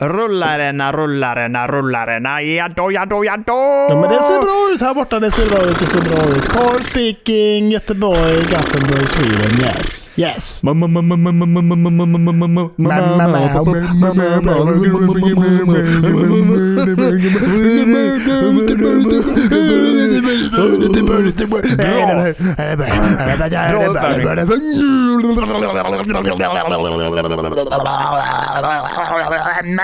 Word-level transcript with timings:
Rullarena, 0.00 0.90
rullarena, 0.92 1.66
rullarena, 1.66 2.40
jadå, 2.42 2.90
jadå, 2.90 3.24
jadå! 3.24 3.86
Ja, 3.88 3.94
men 4.00 4.10
det 4.10 4.22
ser 4.22 4.42
bra 4.42 4.74
ut 4.74 4.80
här 4.80 4.94
borta. 4.94 5.20
Det 5.20 5.30
ser 5.30 5.46
bra 5.50 5.58
ut. 5.70 5.78
Det 5.78 5.86
ser 5.86 6.00
bra 6.00 6.36
ut. 6.36 6.48
Carl 6.48 6.82
speaking. 6.82 7.70
Göteborg, 7.70 8.42
Gothenburg, 8.50 9.08
Sweden. 9.08 9.52
Yes. 9.62 10.10
Yes. 10.16 10.60
Ja 29.76 29.83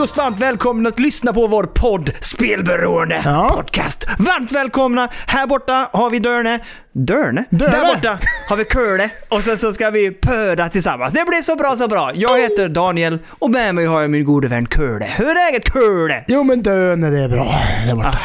och 0.00 0.08
varmt 0.08 0.40
välkomna 0.40 0.88
att 0.88 1.00
lyssna 1.00 1.32
på 1.32 1.46
vår 1.46 1.64
podd 1.64 2.10
Spelberoende 2.20 3.22
Ja. 3.24 3.50
Podcast. 3.54 4.06
Varmt 4.18 4.52
välkomna! 4.52 5.08
Här 5.26 5.46
borta 5.46 5.88
har 5.92 6.10
vi 6.10 6.18
Dörne. 6.18 6.60
Dörne? 6.98 7.44
Dörne. 7.50 7.70
Där 7.70 7.94
borta 7.94 8.18
har 8.48 8.56
vi 8.56 8.64
Curle 8.64 9.10
och 9.28 9.40
sen 9.40 9.58
så 9.58 9.72
ska 9.72 9.90
vi 9.90 10.10
pöda 10.10 10.68
tillsammans. 10.68 11.12
Det 11.14 11.24
blir 11.28 11.42
så 11.42 11.56
bra 11.56 11.76
så 11.76 11.88
bra. 11.88 12.10
Jag 12.14 12.40
heter 12.40 12.68
Daniel 12.68 13.18
och 13.28 13.50
med 13.50 13.74
mig 13.74 13.86
har 13.86 14.00
jag 14.00 14.10
min 14.10 14.24
gode 14.24 14.48
vän 14.48 14.66
Curle. 14.66 15.06
Hur 15.16 15.28
är 15.28 15.34
läget 15.46 15.64
Curle? 15.64 16.24
Jo 16.28 16.42
men 16.42 16.62
Döne, 16.62 17.10
det 17.10 17.18
är 17.18 17.28
bra. 17.28 17.54
Där 17.86 17.94
borta. 17.94 18.18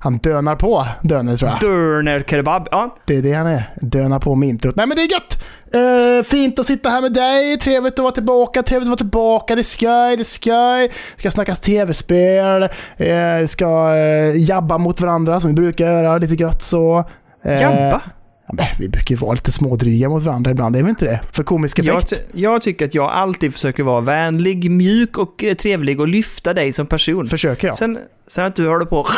Han 0.00 0.18
dönar 0.18 0.56
på 0.56 0.86
Döne 1.02 1.36
tror 1.36 1.50
jag. 1.50 1.60
Dörner 1.60 2.22
kebab. 2.22 2.68
Ja. 2.70 2.96
Det 3.06 3.16
är 3.16 3.22
det 3.22 3.32
han 3.32 3.46
är. 3.46 3.74
Dönar 3.80 4.18
på 4.18 4.34
med 4.34 4.48
introt. 4.48 4.76
Nej 4.76 4.86
men 4.86 4.96
det 4.96 5.02
är 5.02 5.12
gött! 5.12 5.44
Eh, 5.74 6.24
fint 6.24 6.58
att 6.58 6.66
sitta 6.66 6.88
här 6.88 7.00
med 7.00 7.12
dig. 7.12 7.58
Trevligt 7.58 7.94
att 7.94 7.98
vara 7.98 8.12
tillbaka. 8.12 8.62
Trevligt 8.62 8.86
att 8.86 8.90
vara 8.90 8.96
tillbaka. 8.96 9.54
Det 9.54 9.60
är 9.60 9.62
skoj, 9.62 10.16
det 10.16 10.22
är 10.22 10.24
skoj. 10.24 10.90
Ska 11.16 11.30
snackas 11.30 11.60
tv-spel. 11.60 12.62
Eh, 12.96 13.46
ska 13.48 13.94
eh, 13.94 14.36
jabba 14.36 14.78
mot 14.78 15.00
varandra 15.00 15.40
som 15.40 15.50
vi 15.50 15.54
brukar 15.54 15.84
göra. 15.84 16.18
Lite 16.18 16.34
gött 16.34 16.62
så. 16.62 17.04
Eh, 17.44 17.60
Jabba? 17.62 18.00
Ja, 18.58 18.64
vi 18.78 18.88
brukar 18.88 19.14
ju 19.14 19.16
vara 19.16 19.32
lite 19.32 19.52
smådryga 19.52 20.08
mot 20.08 20.22
varandra 20.22 20.50
ibland, 20.50 20.76
är 20.76 20.82
vi 20.82 20.90
inte 20.90 21.04
det? 21.04 21.20
För 21.32 21.42
komisk 21.42 21.78
Jag, 21.78 21.96
effekt. 21.96 22.10
ty- 22.32 22.40
jag 22.40 22.62
tycker 22.62 22.84
att 22.84 22.94
jag 22.94 23.10
alltid 23.10 23.52
försöker 23.52 23.82
vara 23.82 24.00
vänlig, 24.00 24.70
mjuk 24.70 25.18
och 25.18 25.44
eh, 25.44 25.54
trevlig 25.54 26.00
och 26.00 26.08
lyfta 26.08 26.54
dig 26.54 26.72
som 26.72 26.86
person. 26.86 27.28
Försöker 27.28 27.66
jag. 27.66 27.76
Sen, 27.76 27.98
sen 28.26 28.44
att 28.44 28.56
du 28.56 28.68
håller 28.68 28.84
på 28.86 29.08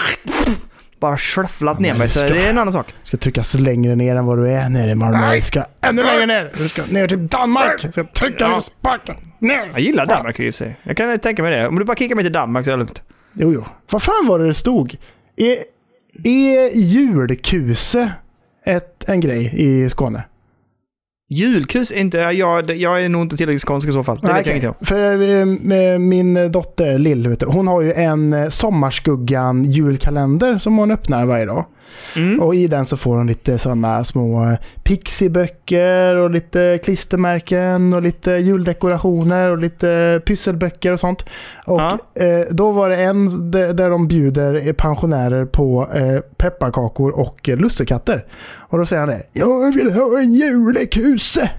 bara 1.00 1.16
shufflat 1.16 1.80
ner 1.80 1.92
mig, 1.92 2.02
det 2.02 2.08
så 2.08 2.18
ska- 2.18 2.28
det 2.34 2.42
är 2.46 2.50
en 2.50 2.58
annan 2.58 2.72
sak. 2.72 2.94
Ska 3.02 3.16
tryckas 3.16 3.54
längre 3.54 3.94
ner 3.96 4.16
än 4.16 4.26
vad 4.26 4.38
du 4.38 4.48
är 4.50 4.68
nere 4.68 4.90
i 4.90 4.94
Malmö. 4.94 5.34
Du 5.34 5.40
ska 5.40 5.64
ännu 5.80 6.02
längre 6.02 6.26
ner. 6.26 6.52
Du 6.58 6.68
ska 6.68 6.82
ner 6.90 7.08
till 7.08 7.26
Danmark. 7.28 7.80
Jag 7.84 7.92
ska 7.92 8.04
trycka 8.04 8.48
ner 8.48 8.58
sparken. 8.58 9.14
Ner. 9.38 9.70
Jag 9.72 9.80
gillar 9.80 10.06
Danmark 10.06 10.40
i 10.40 10.50
och 10.50 10.54
för 10.54 10.58
sig. 10.64 10.76
Jag 10.82 10.96
kan 10.96 11.18
tänka 11.18 11.42
mig 11.42 11.56
det. 11.56 11.68
Om 11.68 11.78
du 11.78 11.84
bara 11.84 11.96
kickar 11.96 12.14
mig 12.14 12.24
till 12.24 12.32
Danmark 12.32 12.64
så 12.64 12.70
är 12.70 12.76
det 12.76 12.78
lugnt. 12.78 13.02
Jo, 13.32 13.52
jo. 13.52 13.64
Vad 13.90 14.02
fan 14.02 14.26
var 14.26 14.38
det 14.38 14.46
det 14.46 14.54
stod? 14.54 14.96
Är, 15.36 15.56
är 16.24 16.70
julkuse 16.76 18.12
ett, 18.64 19.08
en 19.08 19.20
grej 19.20 19.52
i 19.56 19.90
Skåne? 19.90 20.24
Julkus 21.28 21.92
inte... 21.92 22.18
Jag, 22.18 22.70
jag 22.70 23.04
är 23.04 23.08
nog 23.08 23.22
inte 23.22 23.36
tillräckligt 23.36 23.62
skånsk 23.62 23.88
i 23.88 23.92
så 23.92 24.04
fall. 24.04 24.20
Det 24.20 24.28
jag 24.28 24.40
okej. 24.40 24.50
ingenting 24.50 24.68
om. 24.68 24.86
För 24.86 25.12
eh, 25.92 25.98
min 25.98 26.52
dotter 26.52 26.98
Lill, 26.98 27.36
hon 27.46 27.68
har 27.68 27.82
ju 27.82 27.92
en 27.92 28.50
Sommarskuggan 28.50 29.64
julkalender 29.64 30.58
som 30.58 30.76
hon 30.76 30.90
öppnar 30.90 31.24
varje 31.24 31.44
dag. 31.44 31.64
Mm. 32.16 32.40
Och 32.40 32.54
i 32.54 32.66
den 32.66 32.86
så 32.86 32.96
får 32.96 33.16
hon 33.16 33.26
lite 33.26 33.58
sådana 33.58 34.04
små 34.04 34.44
eh, 34.44 34.58
pixiböcker 34.82 36.16
och 36.16 36.30
lite 36.30 36.78
klistermärken 36.84 37.92
och 37.92 38.02
lite 38.02 38.30
juldekorationer 38.30 39.50
och 39.50 39.58
lite 39.58 40.20
pysselböcker 40.26 40.92
och 40.92 41.00
sånt. 41.00 41.24
Och 41.66 41.80
Ja. 41.80 41.98
eh, 42.14 42.46
då 42.50 42.72
var 42.72 42.88
det 42.90 42.96
en 42.96 43.50
där 43.50 43.90
de 43.90 44.08
bjuder 44.08 44.72
pensionärer 44.72 45.44
på 45.44 45.88
eh, 45.94 46.20
pepparkakor 46.36 47.10
och 47.10 47.48
lussekatter. 47.48 48.24
Och 48.54 48.78
då 48.78 48.86
säger 48.86 49.00
han 49.00 49.08
det. 49.08 49.22
Jag 49.32 49.74
vill 49.74 49.92
ha 49.92 50.18
en 50.18 50.32
julekuse! 50.32 51.50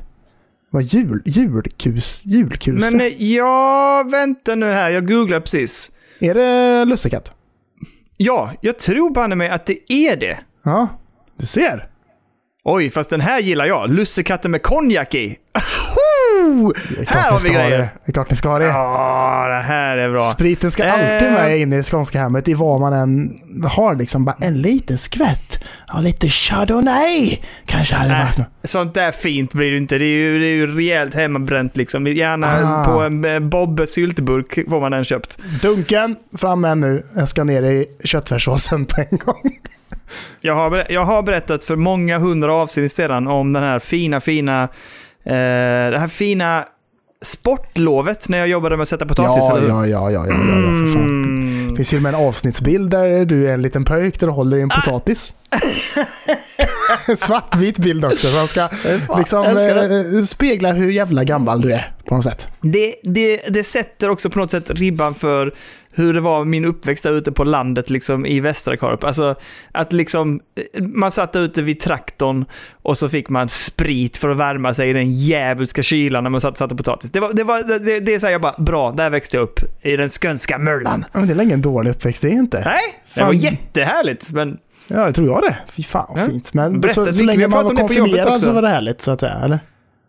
Vad 0.70 0.84
jul, 0.84 1.22
julkus, 1.26 2.22
julkuse? 2.26 2.92
Men 2.92 3.02
eh, 3.02 3.24
ja, 3.24 4.04
vänta 4.12 4.56
nu 4.56 4.66
här. 4.66 4.90
Jag 4.90 5.08
googlar 5.08 5.40
precis. 5.40 5.92
Är 6.20 6.34
det 6.34 6.86
lussekatt? 6.86 7.32
Ja, 8.18 8.52
jag 8.62 8.80
tror 8.80 9.10
banne 9.10 9.36
mig 9.36 9.50
att 9.50 9.66
det 9.66 9.92
är 9.94 10.16
det. 10.16 10.40
Ja, 10.64 10.88
du 11.38 11.46
ser. 11.46 11.88
Oj, 12.64 12.90
fast 12.90 13.10
den 13.10 13.22
här 13.22 13.40
gillar 13.40 13.66
jag. 13.66 13.90
Lussekatten 13.90 14.52
med 14.52 14.64
konjak 14.64 15.16
i. 15.16 15.38
Här 17.08 17.32
har 17.32 17.40
vi 17.40 17.50
grejer. 17.50 17.78
det. 17.78 17.90
Är 18.06 18.12
klart 18.12 18.30
ni 18.30 18.36
ska 18.36 18.50
ha 18.50 18.60
det. 18.60 18.66
Ja, 18.66 19.46
det 19.48 19.64
här 19.68 19.98
är 19.98 20.12
bra. 20.12 20.22
Spriten 20.24 20.72
ska 20.72 20.84
Eh. 20.84 20.94
alltid 20.94 21.32
med 21.32 21.60
inne 21.60 21.76
i 21.76 21.78
det 21.78 21.84
skånska 21.84 22.20
hemmet 22.20 22.48
i 22.48 22.54
vad 22.54 22.80
man 22.80 22.94
än 22.94 23.34
har. 23.68 23.96
Liksom 23.96 24.26
bara 24.26 24.36
en 24.42 24.62
liten 24.62 24.98
skvätt. 24.98 25.64
Ja, 25.88 26.00
lite 26.00 26.30
chardonnay 26.30 27.38
kanske 27.66 27.96
hade 27.96 28.14
Äh, 28.14 28.26
varit 28.26 28.38
något. 28.38 28.48
sånt 28.64 28.94
där 28.94 29.12
fint 29.12 29.54
blir 29.54 29.72
det 29.72 29.78
inte. 29.78 29.98
Det 29.98 30.06
är 30.06 30.08
ju, 30.08 30.40
det 30.40 30.46
är 30.46 30.56
ju 30.56 30.76
rejält 30.78 31.16
hemmabränt 31.16 31.78
liksom. 31.78 32.08
Gärna 32.08 32.48
Ah. 32.48 32.86
på 32.86 33.02
en 33.02 33.26
eh, 33.26 33.40
Bobbe 33.40 33.88
syltburk 33.88 34.70
får 34.70 34.82
man 34.82 34.92
den 34.92 35.06
köpt. 35.06 35.38
Dunken, 35.62 36.16
fram 36.38 36.62
med 36.62 36.78
nu. 36.78 37.04
Jag 37.16 37.28
ska 37.28 37.44
ner 37.44 37.64
i 37.64 37.86
köttfärssåsen 38.04 38.86
på 38.86 39.02
en 39.12 39.18
gång. 39.18 39.52
Jag 40.42 40.56
har, 40.56 40.84
jag 40.90 41.06
har 41.06 41.24
berättat 41.24 41.64
för 41.64 41.76
många 41.76 42.20
hundra 42.20 42.54
avsnitt 42.56 42.92
sedan 42.94 43.28
om 43.28 43.54
den 43.54 43.64
här 43.64 43.80
fina, 43.80 44.20
fina... 44.22 44.68
Eh, 45.26 45.92
det 45.92 46.00
här 46.00 46.08
fina 46.08 46.66
sportlovet 47.22 48.30
när 48.30 48.38
jag 48.38 48.48
jobbade 48.48 48.78
med 48.78 48.82
att 48.82 48.90
sätta 48.90 49.06
potatis, 49.06 49.44
Ja, 49.50 49.58
eller 49.58 49.68
ja, 49.68 49.88
ja, 49.88 50.12
ja, 50.12 50.26
ja, 50.28 50.34
ja, 50.34 50.56
ja, 50.56 50.86
för 50.86 50.94
fan. 50.94 51.04
Mm. 51.04 51.70
Det 51.70 51.76
finns 51.76 51.94
ju 51.94 52.00
med 52.00 52.14
en 52.14 52.20
avsnittsbild 52.20 52.90
där 52.90 53.26
du 53.26 53.50
är 53.50 53.54
en 53.54 53.62
liten 53.62 53.86
pöjk 53.86 54.20
där 54.20 54.28
du 54.28 54.34
håller 54.34 54.58
i 54.58 54.62
en 54.62 54.70
potatis. 54.70 55.34
en 57.08 57.18
svartvit 57.18 57.78
bild 57.78 58.06
också. 58.06 58.28
Så 58.28 58.48
ska 58.48 58.68
Fan, 58.68 59.20
liksom 59.20 59.46
eh, 59.46 60.24
spegla 60.24 60.72
hur 60.72 60.92
jävla 60.92 61.24
gammal 61.24 61.62
du 61.62 61.74
är 61.74 61.94
på 62.06 62.16
något 62.16 62.24
sätt. 62.24 62.48
Det, 62.62 62.96
det, 63.04 63.38
det 63.38 63.64
sätter 63.64 64.10
också 64.10 64.30
på 64.30 64.40
något 64.40 64.52
sätt 64.52 64.70
ribban 64.70 65.16
för 65.16 65.54
hur 65.96 66.14
det 66.14 66.22
var 66.22 66.46
min 66.46 66.66
uppväxt 66.66 67.04
där 67.04 67.12
ute 67.12 67.32
på 67.32 67.44
landet 67.44 67.90
liksom 67.90 68.26
i 68.26 68.40
Västerkarp. 68.40 69.04
Alltså 69.04 69.36
att 69.72 69.94
liksom, 69.94 70.40
man 70.80 71.12
satt 71.12 71.34
där 71.34 71.42
ute 71.42 71.62
vid 71.62 71.80
traktorn 71.80 72.46
och 72.82 72.98
så 72.98 73.10
fick 73.10 73.30
man 73.30 73.50
sprit 73.50 74.18
för 74.18 74.30
att 74.30 74.38
värma 74.38 74.74
sig 74.74 74.90
i 74.90 74.94
den 74.94 75.14
djävulska 75.14 75.84
kylan 75.84 76.24
när 76.24 76.30
man 76.30 76.42
satt 76.42 76.52
och 76.52 76.58
satte 76.58 76.76
potatis. 76.76 77.12
Det, 77.12 77.20
var, 77.20 77.34
det, 77.34 77.44
var, 77.44 77.80
det, 77.80 78.00
det 78.00 78.14
är 78.16 78.20
så 78.20 78.26
här, 78.26 78.32
jag 78.32 78.42
bara, 78.42 78.56
bra, 78.58 78.92
där 78.92 79.10
växte 79.10 79.38
jag 79.38 79.44
upp 79.44 79.60
i 79.82 79.96
den 79.96 80.10
skönska 80.10 80.58
möllan. 80.58 81.06
Ja, 81.14 81.20
Men 81.20 81.28
det 81.28 81.34
är 81.34 81.36
länge 81.36 81.54
en 81.54 81.62
dålig 81.62 81.92
uppväxt, 81.92 82.22
det 82.22 82.28
är 82.28 82.32
inte. 82.32 82.62
Nej, 82.66 82.82
det 83.14 83.20
Fan. 83.20 83.28
var 83.28 83.34
jättehärligt, 83.34 84.30
men 84.30 84.58
Ja, 84.88 85.06
jag 85.06 85.16
tror 85.16 85.28
jag 85.28 85.42
det. 85.42 85.56
Fy 85.72 85.84
fan 85.84 86.06
vad 86.10 86.20
Ja. 86.24 86.26
fint. 86.26 86.54
Men 86.54 86.82
Berätta 86.82 87.06
så, 87.06 87.14
så 87.14 87.24
länge 87.24 87.48
man 87.48 87.64
var 87.64 87.74
det 87.74 87.80
konfirmerad 87.80 88.40
så 88.40 88.52
var 88.52 88.62
det 88.62 88.70
härligt 88.70 89.02
så 89.02 89.12
att 89.12 89.20
säga, 89.20 89.34
eller? 89.34 89.60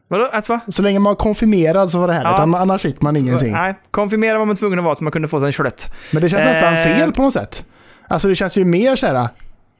Vadå, 0.09 0.29
att 0.33 0.49
va? 0.49 0.61
Så 0.69 0.83
länge 0.83 0.99
man 0.99 1.11
var 1.11 1.15
konfirmerad 1.17 1.91
så 1.91 1.99
var 1.99 2.07
det 2.09 2.13
härligt, 2.15 2.53
Ja. 2.55 2.59
annars 2.59 2.83
fick 2.83 3.03
man 3.03 3.17
ingenting. 3.17 3.53
Nej, 3.53 3.75
konfirmera 3.91 4.39
var 4.39 4.45
man 4.47 4.57
tvungen 4.57 4.79
att 4.79 4.85
vara 4.85 4.95
så 4.95 5.05
man 5.05 5.13
kunde 5.13 5.29
få 5.29 5.41
sig 5.41 5.47
en 5.47 5.53
slött. 5.53 5.93
Men 6.13 6.23
det 6.23 6.29
känns 6.29 6.45
nästan 6.45 6.75
Eh. 6.75 6.83
fel 6.83 7.13
på 7.13 7.23
något 7.23 7.33
sätt. 7.33 7.65
Alltså 8.09 8.29
det 8.29 8.35
känns 8.35 8.57
ju 8.59 8.65
mer 8.65 8.97
så 8.97 9.07
här, 9.07 9.29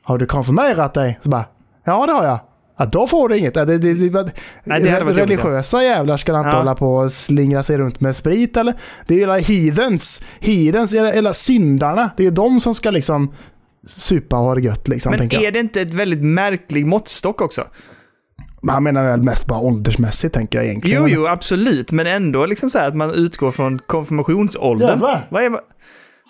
har 0.03 0.19
du 0.19 0.27
konfirmerat 0.27 0.95
dig? 0.95 1.19
Så 1.23 1.29
bara, 1.29 1.45
ja 1.85 2.07
det 2.07 2.13
har 2.13 2.25
jag. 2.25 2.39
Ja, 2.79 2.85
då 2.85 3.07
får 3.07 3.29
du 3.29 3.39
inget. 3.39 3.55
Det, 3.55 3.65
det, 3.65 3.79
det, 3.79 4.33
Nej, 4.65 4.81
det 4.83 5.01
religiösa 5.01 5.83
jävlar 5.83 6.17
ska 6.17 6.39
inte 6.39 6.49
Ja. 6.49 6.57
hålla 6.57 6.75
på 6.75 6.95
och 6.95 7.13
slingra 7.13 7.63
sig 7.63 7.79
runt 7.79 8.01
med 8.01 8.17
sprit 8.17 8.57
eller? 8.57 8.75
Det 9.07 9.15
är 9.15 9.19
ju 9.19 9.25
alla 9.25 9.39
heathens, 9.39 10.23
heathens 10.41 10.93
eller, 10.95 11.33
syndarna. 11.33 12.11
Det 12.17 12.27
är 12.27 12.31
de 12.31 12.61
som 12.61 12.75
ska 12.75 12.91
liksom 12.91 13.33
supa 13.87 14.37
och 14.39 14.45
ha 14.45 14.55
det 14.55 14.61
gött 14.61 14.89
liksom, 14.89 15.11
Men 15.11 15.19
tänker 15.19 15.37
jag. 15.37 15.45
är 15.45 15.53
det 15.53 15.59
inte 15.61 15.81
ett 15.81 15.95
väldigt 15.95 16.23
märklig 16.25 16.87
måttstock 16.87 17.41
också? 17.41 17.65
Han 18.69 18.83
menar 18.83 19.05
väl 19.05 19.23
mest 19.23 19.47
bara 19.47 19.59
åldersmässigt 19.61 20.35
tänker 20.35 20.59
jag 20.59 20.67
egentligen. 20.67 21.03
Jo, 21.03 21.09
jo, 21.09 21.27
absolut. 21.27 21.93
Men 21.93 22.07
ändå 22.07 22.47
liksom 22.47 22.71
så 22.71 22.79
här 22.79 22.89
att 22.89 22.97
man 22.97 23.11
utgår 23.11 23.51
från 23.53 23.79
konfirmationsåldern. 23.79 24.89
Jävlar. 24.89 25.27
Vad 25.31 25.43
är... 25.43 25.51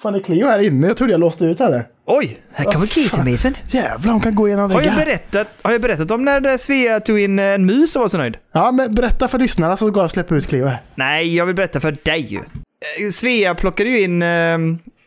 Fan, 0.02 0.14
är 0.14 0.20
Cleo 0.20 0.46
här 0.46 0.58
inne? 0.58 0.86
Jag 0.86 0.96
trodde 0.96 1.12
jag 1.12 1.20
låste 1.20 1.44
ut 1.44 1.58
henne. 1.58 1.84
Oj, 2.06 2.38
här 2.52 2.64
kommer 2.64 2.86
Keith-Nathan. 2.86 3.54
Jävlar, 3.68 4.12
hon 4.12 4.20
kan 4.20 4.34
gå 4.34 4.48
igenom 4.48 4.70
Har 4.70 4.82
jag, 4.82 4.90
väggar. 4.90 5.04
berättat, 5.04 5.48
har 5.62 5.72
jag 5.72 5.80
berättat 5.82 6.10
om 6.10 6.24
när 6.24 6.56
Svea 6.56 7.00
tog 7.00 7.20
in 7.20 7.38
en 7.38 7.66
mus 7.66 7.96
och 7.96 8.02
var 8.02 8.08
så 8.08 8.18
nöjd? 8.18 8.36
Ja, 8.52 8.72
men 8.72 8.94
berätta 8.94 9.28
för 9.28 9.38
lyssnarna 9.38 9.76
så 9.76 9.90
går 9.90 10.00
jag 10.00 10.04
och 10.04 10.10
släpper 10.10 10.36
ut 10.36 10.46
Cleo 10.46 10.66
här. 10.66 10.78
Nej, 10.94 11.36
jag 11.36 11.46
vill 11.46 11.54
berätta 11.54 11.80
för 11.80 11.96
dig 12.04 12.20
ju. 12.20 12.38
Eh, 12.38 13.10
Svea 13.12 13.54
plockade 13.54 13.90
ju 13.90 14.00
in... 14.00 14.22
Eh, 14.22 14.58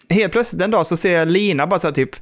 helt 0.09 0.31
plötsligt 0.31 0.61
en 0.61 0.71
dag 0.71 0.85
så 0.85 0.97
ser 0.97 1.11
jag 1.11 1.27
Lina 1.27 1.67
bara 1.67 1.79
så 1.79 1.87
här 1.87 1.93
typ... 1.93 2.15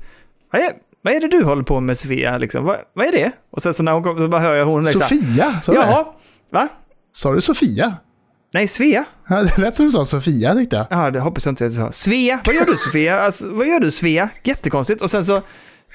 "Ja, 1.05 1.11
vad 1.11 1.13
är 1.13 1.19
det 1.19 1.37
du 1.37 1.43
håller 1.43 1.63
på 1.63 1.79
med 1.79 1.97
Sofia? 1.97 2.37
Liksom, 2.37 2.63
vad, 2.63 2.77
vad 2.93 3.05
är 3.07 3.11
det? 3.11 3.31
Och 3.51 3.61
sen 3.61 3.73
så 3.73 3.83
när 3.83 3.91
hon 3.91 4.03
kommer 4.03 4.21
så 4.21 4.27
bara 4.27 4.41
hör 4.41 4.53
jag 4.53 4.65
hon 4.65 4.81
liksom, 4.85 5.01
Sofia? 5.01 5.61
Det? 5.65 5.73
Jaha, 5.73 6.05
va? 6.51 6.67
Sa 7.13 7.33
du 7.33 7.41
Sofia? 7.41 7.93
Nej, 8.53 8.67
Svea. 8.67 9.05
Ja, 9.29 9.43
Det 9.43 9.57
lät 9.57 9.75
som 9.75 9.85
du 9.85 9.91
sa 9.91 10.05
Sofia 10.05 10.55
tyckte 10.55 10.75
jag. 10.75 10.85
Ja, 10.89 11.11
det 11.11 11.19
hoppas 11.19 11.45
jag 11.45 11.51
inte 11.51 11.65
att 11.65 11.73
jag 11.73 11.85
sa. 11.85 11.91
Svea, 11.91 12.39
vad 12.45 12.55
gör 12.55 12.65
du 12.65 12.71
Sofia? 12.77 13.21
Alltså, 13.21 13.51
vad 13.51 13.67
gör 13.67 13.79
du 13.79 13.91
Svea? 13.91 14.29
Jättekonstigt. 14.43 15.01
Och 15.01 15.09
sen 15.09 15.25
så, 15.25 15.41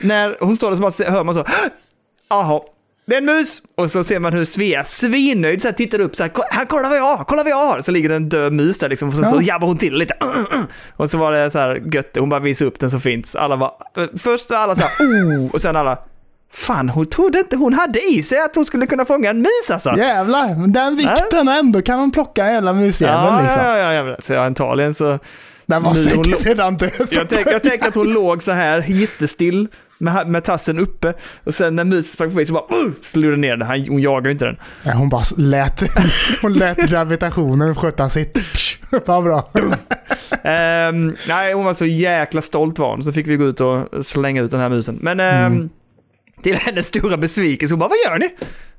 när 0.02 0.36
hon 0.40 0.56
står 0.56 0.70
där 0.70 0.76
så 0.76 0.82
bara 0.82 1.10
hör 1.10 1.24
man 1.24 1.34
så, 1.34 1.44
jaha, 2.30 2.60
det 3.10 3.16
är 3.16 3.18
en 3.18 3.24
mus! 3.24 3.62
Och 3.76 3.90
så 3.90 4.04
ser 4.04 4.18
man 4.18 4.32
hur 4.32 4.44
Svea 4.44 4.84
svinnöjd 4.84 5.62
så 5.62 5.68
här, 5.68 5.72
tittar 5.72 6.00
upp 6.00 6.16
så 6.16 6.22
här, 6.22 6.32
här 6.50 6.64
kolla 6.64 6.88
vad 6.88 6.98
jag 6.98 7.16
har, 7.16 7.24
kolla 7.24 7.42
vad 7.42 7.52
jag 7.52 7.66
har! 7.66 7.80
Så 7.80 7.90
ligger 7.90 8.08
det 8.08 8.16
en 8.16 8.28
död 8.28 8.52
mus 8.52 8.78
där 8.78 8.88
liksom, 8.88 9.08
och 9.08 9.14
så, 9.14 9.22
Ja. 9.22 9.30
så 9.30 9.40
jabbar 9.40 9.66
hon 9.68 9.76
till 9.78 9.94
lite. 9.94 10.14
Och 10.96 11.10
så 11.10 11.18
var 11.18 11.32
det 11.32 11.50
så 11.50 11.58
här 11.58 11.82
gött, 11.94 12.16
hon 12.18 12.28
bara 12.28 12.40
visade 12.40 12.68
upp 12.68 12.80
den 12.80 12.90
så 12.90 13.00
fint. 13.00 13.34
Alla 13.38 13.56
var, 13.56 13.72
först 14.18 14.50
var 14.50 14.58
alla 14.58 14.76
så 14.76 14.82
här, 14.82 14.90
oh! 15.06 15.50
Och 15.54 15.60
sen 15.60 15.76
alla, 15.76 15.98
fan 16.52 16.88
hon 16.88 17.06
trodde 17.06 17.38
inte 17.38 17.56
hon 17.56 17.74
hade 17.74 18.00
i 18.12 18.22
sig 18.22 18.38
att 18.40 18.54
hon 18.56 18.64
skulle 18.64 18.86
kunna 18.86 19.04
fånga 19.04 19.30
en 19.30 19.38
mus 19.38 19.70
alltså! 19.70 19.94
Jävlar, 19.96 20.48
men 20.56 20.72
den 20.72 20.96
vikten 20.96 21.48
ändå 21.48 21.82
kan 21.82 21.98
man 21.98 22.10
plocka 22.10 22.44
en 22.46 22.52
jävla 22.54 22.72
musjävel 22.72 23.24
Ja, 23.24 23.40
liksom. 23.42 23.64
ja, 23.64 23.78
ja, 23.92 23.92
ja, 24.08 24.16
så 24.22 24.38
antagligen 24.38 24.94
så 24.94 25.18
Den 25.66 25.82
var 25.82 25.94
Nu, 25.94 26.14
hon 26.14 26.24
säkert 26.24 26.46
redan 26.46 26.76
död. 26.76 26.90
Jag 27.10 27.62
tänker 27.62 27.88
att 27.88 27.94
hon 27.94 28.12
låg 28.12 28.42
så 28.42 28.52
här 28.52 28.84
jättestill 28.88 29.68
med, 30.00 30.26
med 30.28 30.44
tassen 30.44 30.78
uppe 30.78 31.14
och 31.44 31.54
sen 31.54 31.76
när 31.76 31.84
musen 31.84 32.12
sprang 32.12 32.30
förbi 32.30 32.46
så 32.46 32.52
bara 32.52 32.78
uh, 32.84 32.92
slog 33.02 33.30
den 33.32 33.40
ner 33.40 33.56
den. 33.56 33.62
Han- 33.68 33.86
Hon 33.88 34.00
jagar 34.00 34.24
ju 34.26 34.32
inte 34.32 34.44
den. 34.44 34.56
Nej, 34.82 34.94
hon 34.94 35.08
bara 35.08 35.22
lät, 35.36 35.82
hon 36.42 36.52
lät 36.54 36.78
gravitationen 36.78 37.74
sköta 37.74 38.08
sitt. 38.08 38.38
Vad 39.06 39.24
bra. 39.24 39.48
Ehm, 40.44 41.14
nej, 41.28 41.52
hon 41.54 41.64
var 41.64 41.74
så 41.74 41.86
jäkla 41.86 42.42
stolt 42.42 42.78
var 42.78 42.90
hon. 42.90 43.04
Så 43.04 43.12
fick 43.12 43.26
vi 43.28 43.36
gå 43.36 43.44
ut 43.44 43.60
och 43.60 43.88
slänga 44.06 44.42
ut 44.42 44.50
den 44.50 44.60
här 44.60 44.68
musen. 44.68 44.98
Men 45.02 45.20
ehm, 45.20 45.52
Mm. 45.52 45.68
Till 46.42 46.56
hennes 46.56 46.86
stora 46.86 47.16
besvikelse, 47.16 47.72
hon 47.74 47.78
bara 47.78 47.88
vad 47.88 48.12
gör 48.12 48.18
ni? 48.18 48.30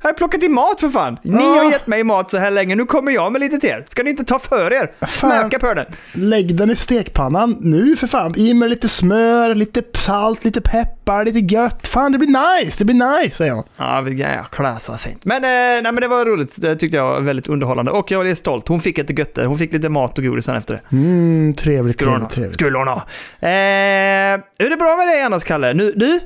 Jag 0.03 0.09
har 0.09 0.13
plockat 0.13 0.43
in 0.43 0.51
mat 0.53 0.79
för 0.79 0.89
fan. 0.89 1.17
Ni 1.23 1.33
Ja. 1.43 1.63
har 1.63 1.71
gett 1.71 1.87
mig 1.87 2.03
mat 2.03 2.31
så 2.31 2.37
här 2.37 2.51
länge, 2.51 2.75
nu 2.75 2.85
kommer 2.85 3.11
jag 3.11 3.31
med 3.31 3.39
lite 3.41 3.57
till 3.59 3.69
er. 3.69 3.85
Ska 3.89 4.03
ni 4.03 4.09
inte 4.09 4.23
ta 4.23 4.39
för 4.39 4.73
er? 4.73 4.91
Smöka 5.07 5.59
på 5.59 5.73
den. 5.73 5.85
Lägg 6.13 6.55
den 6.55 6.71
i 6.71 6.75
stekpannan 6.75 7.57
nu 7.61 7.95
för 7.95 8.07
fan. 8.07 8.33
I 8.37 8.53
med 8.53 8.69
lite 8.69 8.89
smör, 8.89 9.55
lite 9.55 9.81
salt, 9.93 10.45
lite 10.45 10.61
peppar, 10.61 11.25
lite 11.25 11.39
gött. 11.39 11.87
Fan 11.87 12.11
det 12.11 12.17
blir 12.17 12.61
nice, 12.61 12.79
det 12.79 12.85
blir 12.85 13.21
nice 13.21 13.35
säger 13.35 13.51
hon. 13.51 13.63
Ja, 13.77 14.09
jäklar 14.09 14.79
så 14.79 14.97
fint. 14.97 15.25
Men, 15.25 15.35
eh, 15.35 15.49
nej, 15.49 15.81
men 15.83 15.95
det 15.95 16.07
var 16.07 16.25
roligt. 16.25 16.61
Det 16.61 16.75
tyckte 16.75 16.97
jag 16.97 17.05
var 17.05 17.21
väldigt 17.21 17.47
underhållande. 17.47 17.91
Och 17.91 18.11
jag 18.11 18.17
var 18.17 18.25
lite 18.25 18.35
stolt. 18.39 18.67
Hon 18.67 18.81
fick 18.81 18.97
ett 18.97 19.19
götte. 19.19 19.43
Hon 19.45 19.57
fick 19.57 19.73
lite 19.73 19.89
mat 19.89 20.17
och 20.17 20.23
godis 20.23 20.45
sen 20.45 20.55
efter 20.55 20.73
det. 20.73 20.95
Mm, 20.95 21.53
trevligt, 21.53 21.93
Skulle 21.93 22.09
hon 22.11 22.19
trevligt, 22.19 22.29
ha. 22.31 22.35
trevligt. 22.35 22.53
Skulle 22.53 22.77
hon 22.77 22.87
ha. 22.87 22.95
Eh, 23.39 24.39
hur 24.59 24.65
är 24.65 24.69
det 24.69 24.77
bra 24.77 24.95
med 24.97 25.07
dig 25.07 25.21
annars, 25.21 25.43
Kalle? 25.43 25.73
Nu, 25.73 25.91
du? 25.95 26.19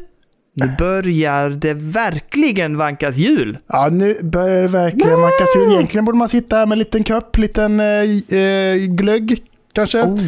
Nu 0.58 0.70
börjar 0.78 1.50
det 1.50 1.74
verkligen 1.74 2.78
vankas 2.78 3.18
jul. 3.18 3.58
Ja, 3.68 3.90
nu 3.92 4.18
börjar 4.24 4.62
det 4.62 4.68
verkligen 4.68 5.22
vankas 5.22 5.50
jul. 5.56 5.72
Egentligen 5.72 6.06
borde 6.06 6.18
man 6.18 6.30
sitta 6.30 6.56
här 6.56 6.66
med 6.66 6.76
en 6.76 6.80
liten 6.80 7.04
kopp, 7.04 7.38
liten 7.38 7.80
eh, 7.80 8.38
eh, 8.40 8.76
glögg 8.76 9.44
kanske. 9.74 10.04
Oh. 10.04 10.20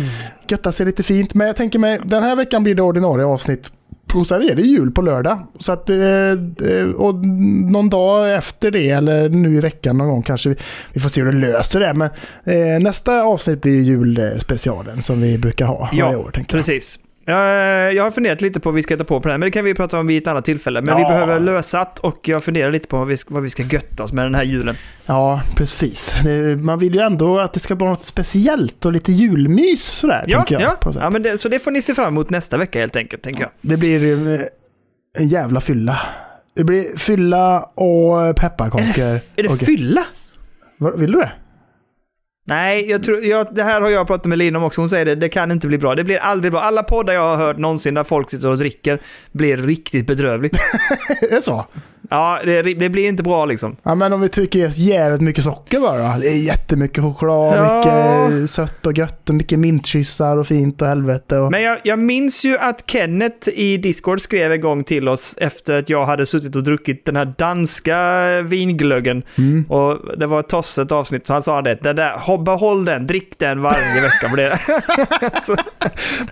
Götta 0.47 0.71
sig 0.71 0.85
lite 0.85 1.03
fint. 1.03 1.33
Men 1.33 1.47
jag 1.47 1.55
tänker 1.55 1.79
mig, 1.79 1.99
den 2.03 2.23
här 2.23 2.35
veckan 2.35 2.63
blir 2.63 2.75
det 2.75 2.81
ordinarie 2.81 3.25
avsnitt. 3.25 3.71
Och 4.15 4.27
sen 4.27 4.41
är 4.41 4.55
det 4.55 4.61
jul 4.61 4.91
på 4.91 5.01
lördag. 5.01 5.47
Så 5.59 5.71
att, 5.71 5.89
eh, 5.89 5.97
eh, 5.97 6.89
och 6.95 7.15
någon 7.71 7.89
dag 7.89 8.35
efter 8.35 8.71
det, 8.71 8.89
eller 8.89 9.29
nu 9.29 9.57
i 9.57 9.59
veckan 9.59 9.97
någon 9.97 10.07
gång 10.07 10.23
kanske, 10.23 10.55
vi, 10.93 10.99
får 10.99 11.09
se 11.09 11.21
hur 11.21 11.31
det 11.31 11.37
löser 11.37 11.79
det. 11.79 11.93
Men 11.93 12.09
eh, 12.43 12.79
nästa 12.79 13.21
avsnitt 13.21 13.61
blir 13.61 13.73
ju 13.73 13.83
julspecialen 13.83 15.01
som 15.01 15.21
vi 15.21 15.37
brukar 15.37 15.65
ha 15.65 15.79
varje 15.79 15.99
Ja, 15.99 16.17
år. 16.17 16.31
Tänker 16.33 16.57
jag. 16.57 16.65
Precis. 16.65 16.99
Jag, 17.29 17.93
jag 17.93 18.03
har 18.03 18.11
funderat 18.11 18.41
lite 18.41 18.59
på 18.59 18.69
vad 18.69 18.75
vi 18.75 18.83
ska 18.83 18.97
ta 18.97 19.03
på 19.03 19.21
på 19.21 19.27
den, 19.29 19.39
men 19.39 19.47
det 19.47 19.51
kan 19.51 19.65
vi 19.65 19.73
prata 19.73 19.99
om 19.99 20.07
vid 20.07 20.21
ett 20.21 20.27
annat 20.27 20.45
tillfälle. 20.45 20.81
Men 20.81 20.95
vi 20.95 21.01
Ja. 21.01 21.09
behöver 21.09 21.39
lösat 21.39 21.99
och 21.99 22.27
jag 22.29 22.43
funderar 22.43 22.71
lite 22.71 22.87
på 22.87 22.97
vad 22.97 23.07
vi, 23.07 23.17
ska, 23.17 23.33
vad 23.33 23.43
vi 23.43 23.49
ska 23.49 23.63
götta 23.63 24.03
oss 24.03 24.13
med 24.13 24.25
den 24.25 24.35
här 24.35 24.43
julen. 24.43 24.75
Ja, 25.05 25.41
precis. 25.55 26.13
Det, 26.23 26.55
man 26.63 26.79
vill 26.79 26.95
ju 26.95 27.01
ändå 27.01 27.39
att 27.39 27.53
det 27.53 27.59
ska 27.59 27.75
vara 27.75 27.89
något 27.89 28.03
speciellt 28.03 28.85
och 28.85 28.91
lite 28.91 29.11
julmys 29.11 29.83
sådär. 29.83 30.23
Ja, 30.27 30.45
jag, 30.49 30.61
ja. 30.61 30.75
ja 30.99 31.09
men 31.09 31.21
det, 31.23 31.37
så 31.37 31.49
det 31.49 31.59
får 31.59 31.71
ni 31.71 31.81
se 31.81 31.93
fram 31.95 32.07
emot 32.07 32.29
nästa 32.29 32.57
vecka 32.57 32.79
helt 32.79 32.95
enkelt, 32.95 33.21
tänker 33.23 33.41
jag. 33.41 33.49
Det 33.61 33.77
blir 33.77 34.33
eh, 34.33 34.39
en 35.17 35.27
jävla 35.27 35.61
fylla. 35.61 35.99
Det 36.55 36.63
blir 36.63 36.97
fylla 36.97 37.59
och 37.61 38.35
pepparkakor. 38.35 39.03
Är 39.35 39.43
det 39.43 39.49
och- 39.49 39.57
fylla? 39.59 40.03
Vad- 40.77 40.99
Vill 40.99 41.11
du 41.11 41.19
det? 41.19 41.31
Nej, 42.49 42.89
jag 42.89 43.03
tror, 43.03 43.23
jag, 43.23 43.47
det 43.55 43.63
här 43.63 43.81
har 43.81 43.89
jag 43.89 44.07
pratat 44.07 44.25
med 44.25 44.37
Lina 44.37 44.57
om 44.57 44.63
också. 44.63 44.81
Hon 44.81 44.89
säger 44.89 45.05
det, 45.05 45.15
det 45.15 45.29
kan 45.29 45.51
inte 45.51 45.67
bli 45.67 45.77
bra. 45.77 45.95
Det 45.95 46.03
blir 46.03 46.17
aldrig 46.17 46.51
bra. 46.51 46.61
Alla 46.61 46.83
poddar 46.83 47.13
jag 47.13 47.21
har 47.21 47.37
hört 47.37 47.57
någonsin 47.57 47.93
där 47.93 48.03
folk 48.03 48.29
sitter 48.29 48.51
och 48.51 48.57
dricker 48.57 49.01
blir 49.31 49.57
riktigt 49.57 50.07
bedrövligt. 50.07 50.55
Är 51.21 51.35
det 51.35 51.41
så? 51.41 51.65
Ja, 52.09 52.39
det, 52.45 52.61
det 52.61 52.89
blir 52.89 53.07
inte 53.07 53.23
bra 53.23 53.45
liksom. 53.45 53.75
Ja, 53.83 53.95
men 53.95 54.13
om 54.13 54.21
vi 54.21 54.29
tycker 54.29 54.59
det 54.59 54.65
är 54.65 54.79
jävligt 54.79 55.21
mycket 55.21 55.43
socker 55.43 55.79
bara. 55.79 56.17
Det 56.17 56.27
är 56.27 56.45
jättemycket 56.45 57.03
choklad, 57.03 57.57
Ja. 57.57 57.77
mycket 58.29 58.49
sött 58.49 58.85
och 58.87 58.97
gött 58.97 59.29
och 59.29 59.35
mycket 59.35 59.59
mintkyssar 59.59 60.37
och 60.37 60.47
fint 60.47 60.81
och 60.81 60.87
helvete. 60.87 61.37
Och... 61.37 61.51
Men 61.51 61.61
jag, 61.61 61.77
jag 61.83 61.99
minns 61.99 62.43
ju 62.45 62.57
att 62.57 62.83
Kenneth 62.89 63.49
i 63.49 63.77
Discord 63.77 64.21
skrev 64.21 64.51
en 64.51 64.61
gång 64.61 64.83
till 64.83 65.07
oss 65.09 65.35
efter 65.37 65.79
att 65.79 65.89
jag 65.89 66.05
hade 66.05 66.25
suttit 66.25 66.55
och 66.55 66.63
druckit 66.63 67.05
den 67.05 67.15
här 67.15 67.33
danska 67.37 67.97
vinglöggen. 68.41 69.23
Mm. 69.37 69.65
Och 69.71 70.17
det 70.17 70.27
var 70.27 70.39
ett 70.39 70.49
tosset 70.49 70.91
avsnitt, 70.91 71.27
så 71.27 71.33
han 71.33 71.43
sa 71.43 71.61
det. 71.61 71.77
det 71.83 71.93
där, 71.93 72.11
"Hå- 72.13 72.43
behåll 72.43 72.85
den, 72.85 73.07
drick 73.07 73.33
den 73.39 73.61
varje 73.61 74.01
vecka. 74.01 74.29
För 74.29 74.37
det. 74.37 74.59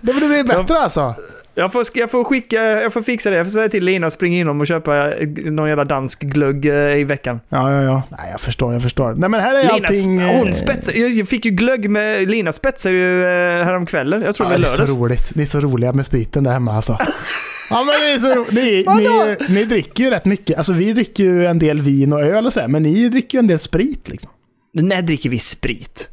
Det 0.00 0.12
blir 0.12 0.44
bättre 0.48 0.78
alltså. 0.78 1.14
Jag 1.58 1.72
får, 1.72 1.86
jag 1.94 2.10
får 2.10 2.24
skicka, 2.24 2.62
jag 2.62 2.92
får 2.92 3.02
fixa 3.02 3.30
det. 3.30 3.36
Jag 3.36 3.46
får 3.46 3.50
säga 3.50 3.68
till 3.68 3.84
Lina 3.84 4.06
att 4.06 4.12
springa 4.12 4.38
in 4.40 4.48
och 4.48 4.66
köpa 4.66 5.14
eh, 5.16 5.28
någon 5.28 5.68
jävla 5.68 5.84
dansk 5.84 6.20
glögg 6.22 6.66
eh, 6.66 6.74
i 6.98 7.04
veckan. 7.04 7.40
Ja, 7.48 7.72
ja, 7.72 7.82
ja. 7.82 8.02
Nej, 8.10 8.28
jag 8.30 8.40
förstår, 8.40 8.72
jag 8.72 8.82
förstår. 8.82 9.14
Nej, 9.14 9.28
men 9.30 9.40
här 9.40 9.54
är 9.54 9.62
Lina, 9.62 9.72
allting... 9.72 10.20
eh, 10.20 10.38
hon 10.38 10.54
spetsar, 10.54 10.92
jag 10.92 11.28
fick 11.28 11.44
ju 11.44 11.50
glögg 11.50 11.90
med, 11.90 12.28
Lina 12.28 12.52
spetsar 12.52 12.90
ju 12.90 13.24
eh, 13.24 13.64
häromkvällen. 13.64 14.22
Jag 14.22 14.34
tror 14.34 14.48
Ja, 14.48 14.56
det 14.56 14.62
det 14.62 14.66
var 14.68 14.74
är 14.74 14.78
lördags. 14.78 14.92
så 14.92 14.98
roligt. 15.04 15.30
Det 15.34 15.42
är 15.42 15.46
så 15.46 15.60
roliga 15.60 15.92
med 15.92 16.06
spriten 16.06 16.44
där 16.44 16.52
hemma 16.52 16.72
alltså. 16.72 16.98
Ja 17.70 17.84
men 17.84 18.00
det 18.00 18.12
är 18.12 18.18
så 18.18 18.34
roligt. 18.34 18.52
Ni, 18.52 18.84
ni, 19.48 19.54
ni 19.54 19.64
dricker 19.64 20.04
ju 20.04 20.10
rätt 20.10 20.24
mycket. 20.24 20.58
Alltså 20.58 20.72
vi 20.72 20.92
dricker 20.92 21.24
ju 21.24 21.46
en 21.46 21.58
del 21.58 21.80
vin 21.80 22.12
och 22.12 22.20
öl 22.20 22.46
och 22.46 22.52
sådär. 22.52 22.68
Men 22.68 22.82
ni 22.82 23.08
dricker 23.08 23.38
ju 23.38 23.40
en 23.40 23.46
del 23.46 23.58
sprit 23.58 24.08
liksom. 24.08 24.30
När 24.74 25.02
dricker 25.02 25.30
vi 25.30 25.38
sprit? 25.38 26.08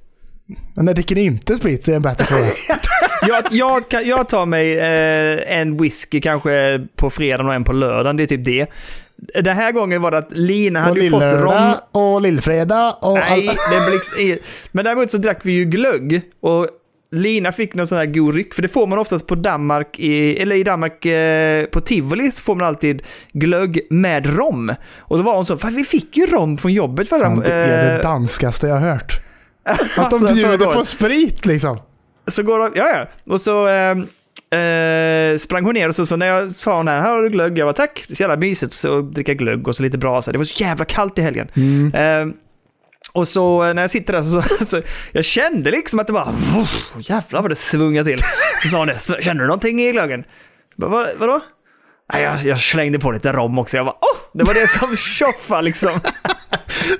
Men 0.75 0.85
när 0.85 0.93
dricker 0.93 1.15
ni 1.15 1.21
inte 1.23 1.55
sprit 1.55 1.85
så 1.85 1.91
är 1.91 1.93
det 1.93 1.95
en 1.95 2.01
bättre 2.01 2.23
fråga. 2.25 2.45
Jag, 3.27 3.43
jag, 3.91 4.03
jag 4.05 4.29
tar 4.29 4.45
mig 4.45 4.77
eh, 4.79 5.59
en 5.59 5.77
whisky 5.81 6.21
kanske 6.21 6.81
på 6.95 7.09
fredagen 7.09 7.47
och 7.47 7.53
en 7.53 7.63
på 7.63 7.73
lördagen. 7.73 8.17
Det 8.17 8.23
är 8.23 8.27
typ 8.27 8.45
det. 8.45 8.65
Den 9.43 9.55
här 9.55 9.71
gången 9.71 10.01
var 10.01 10.11
det 10.11 10.17
att 10.17 10.27
Lina 10.37 10.79
och 10.79 10.85
hade 10.85 10.99
ju 11.03 11.09
fått 11.09 11.23
rom... 11.23 11.75
och 11.91 12.21
lillfredag 12.21 12.95
och 13.01 13.13
Nej, 13.13 13.31
all... 13.31 13.55
det 13.55 13.89
blixt, 13.89 14.19
i- 14.19 14.39
men 14.71 14.85
däremot 14.85 15.11
så 15.11 15.17
drack 15.17 15.39
vi 15.43 15.51
ju 15.51 15.65
glögg. 15.65 16.21
Och 16.41 16.67
Lina 17.11 17.51
fick 17.51 17.73
någon 17.73 17.87
sån 17.87 17.97
här 17.97 18.05
god 18.05 18.35
ryck, 18.35 18.53
för 18.53 18.61
det 18.61 18.67
får 18.67 18.87
man 18.87 18.99
oftast 18.99 19.27
på 19.27 19.35
Danmark, 19.35 19.99
i, 19.99 20.37
eller 20.41 20.55
i 20.55 20.63
Danmark 20.63 21.05
eh, 21.05 21.65
på 21.65 21.81
Tivoli 21.81 22.31
så 22.31 22.43
får 22.43 22.55
man 22.55 22.67
alltid 22.67 23.01
glögg 23.33 23.79
med 23.89 24.37
rom. 24.37 24.73
Och 24.97 25.17
då 25.17 25.23
var 25.23 25.35
hon 25.35 25.45
så, 25.45 25.55
vi 25.55 25.83
fick 25.83 26.17
ju 26.17 26.25
rom 26.25 26.57
från 26.57 26.73
jobbet 26.73 27.09
förra... 27.09 27.19
Fan, 27.19 27.39
det 27.39 27.53
är 27.53 27.85
det 27.85 27.95
eh, 27.95 28.01
danskaste 28.01 28.67
jag 28.67 28.75
har 28.75 28.89
hört. 28.89 29.19
Att 29.97 30.09
de 30.09 30.19
bjuder 30.33 30.73
på 30.73 30.85
sprit 30.85 31.45
liksom. 31.45 31.79
Så 32.27 32.43
går 32.43 32.59
de, 32.59 32.71
ja 32.75 32.89
ja. 32.89 33.33
Och 33.33 33.41
så 33.41 33.67
eh, 33.67 33.91
eh, 34.59 35.37
sprang 35.37 35.65
hon 35.65 35.73
ner 35.73 35.89
och 35.89 35.95
så, 35.95 36.05
så 36.05 36.15
när 36.15 36.25
jag 36.27 36.51
sa 36.51 36.77
hon 36.77 36.87
här, 36.87 37.01
här 37.01 37.11
har 37.11 37.21
du 37.21 37.29
glögg. 37.29 37.57
Jag 37.57 37.65
var 37.65 37.73
tack, 37.73 38.05
så 38.07 38.23
jävla 38.23 38.37
mysigt 38.37 38.73
så 38.73 39.01
dricka 39.01 39.33
glögg 39.33 39.67
och 39.67 39.75
så 39.75 39.83
lite 39.83 39.97
brasa. 39.97 40.31
Det 40.31 40.37
var 40.37 40.45
så 40.45 40.63
jävla 40.63 40.85
kallt 40.85 41.19
i 41.19 41.21
helgen. 41.21 41.47
Mm. 41.55 41.93
Eh, 42.29 42.35
och 43.13 43.27
så 43.27 43.63
eh, 43.63 43.73
när 43.73 43.81
jag 43.83 43.91
sitter 43.91 44.13
där 44.13 44.23
så, 44.59 44.65
så 44.65 44.81
jag 45.11 45.25
kände 45.25 45.71
liksom 45.71 45.99
att 45.99 46.07
det 46.07 46.13
bara, 46.13 46.31
"Vuff, 46.55 47.09
jävlar 47.09 47.41
vad 47.41 47.51
det 47.51 47.55
svungar 47.55 48.03
till. 48.03 48.17
Så 48.63 48.67
sa 48.69 48.77
hon 48.77 48.87
det, 48.87 49.23
känner 49.23 49.41
du 49.41 49.47
någonting 49.47 49.81
i 49.81 49.91
glöggen? 49.91 50.23
Vad, 50.75 51.07
vadå? 51.17 51.39
Jag, 52.21 52.45
jag 52.45 52.59
slängde 52.59 52.99
på 52.99 53.11
lite 53.11 53.31
rom 53.33 53.59
också. 53.59 53.77
Jag 53.77 53.85
bara, 53.85 53.95
åh, 54.01 54.19
det 54.33 54.43
var 54.43 54.53
det 54.53 54.67
som 54.67 54.95
tjoffade 54.97 55.61
liksom. 55.61 55.91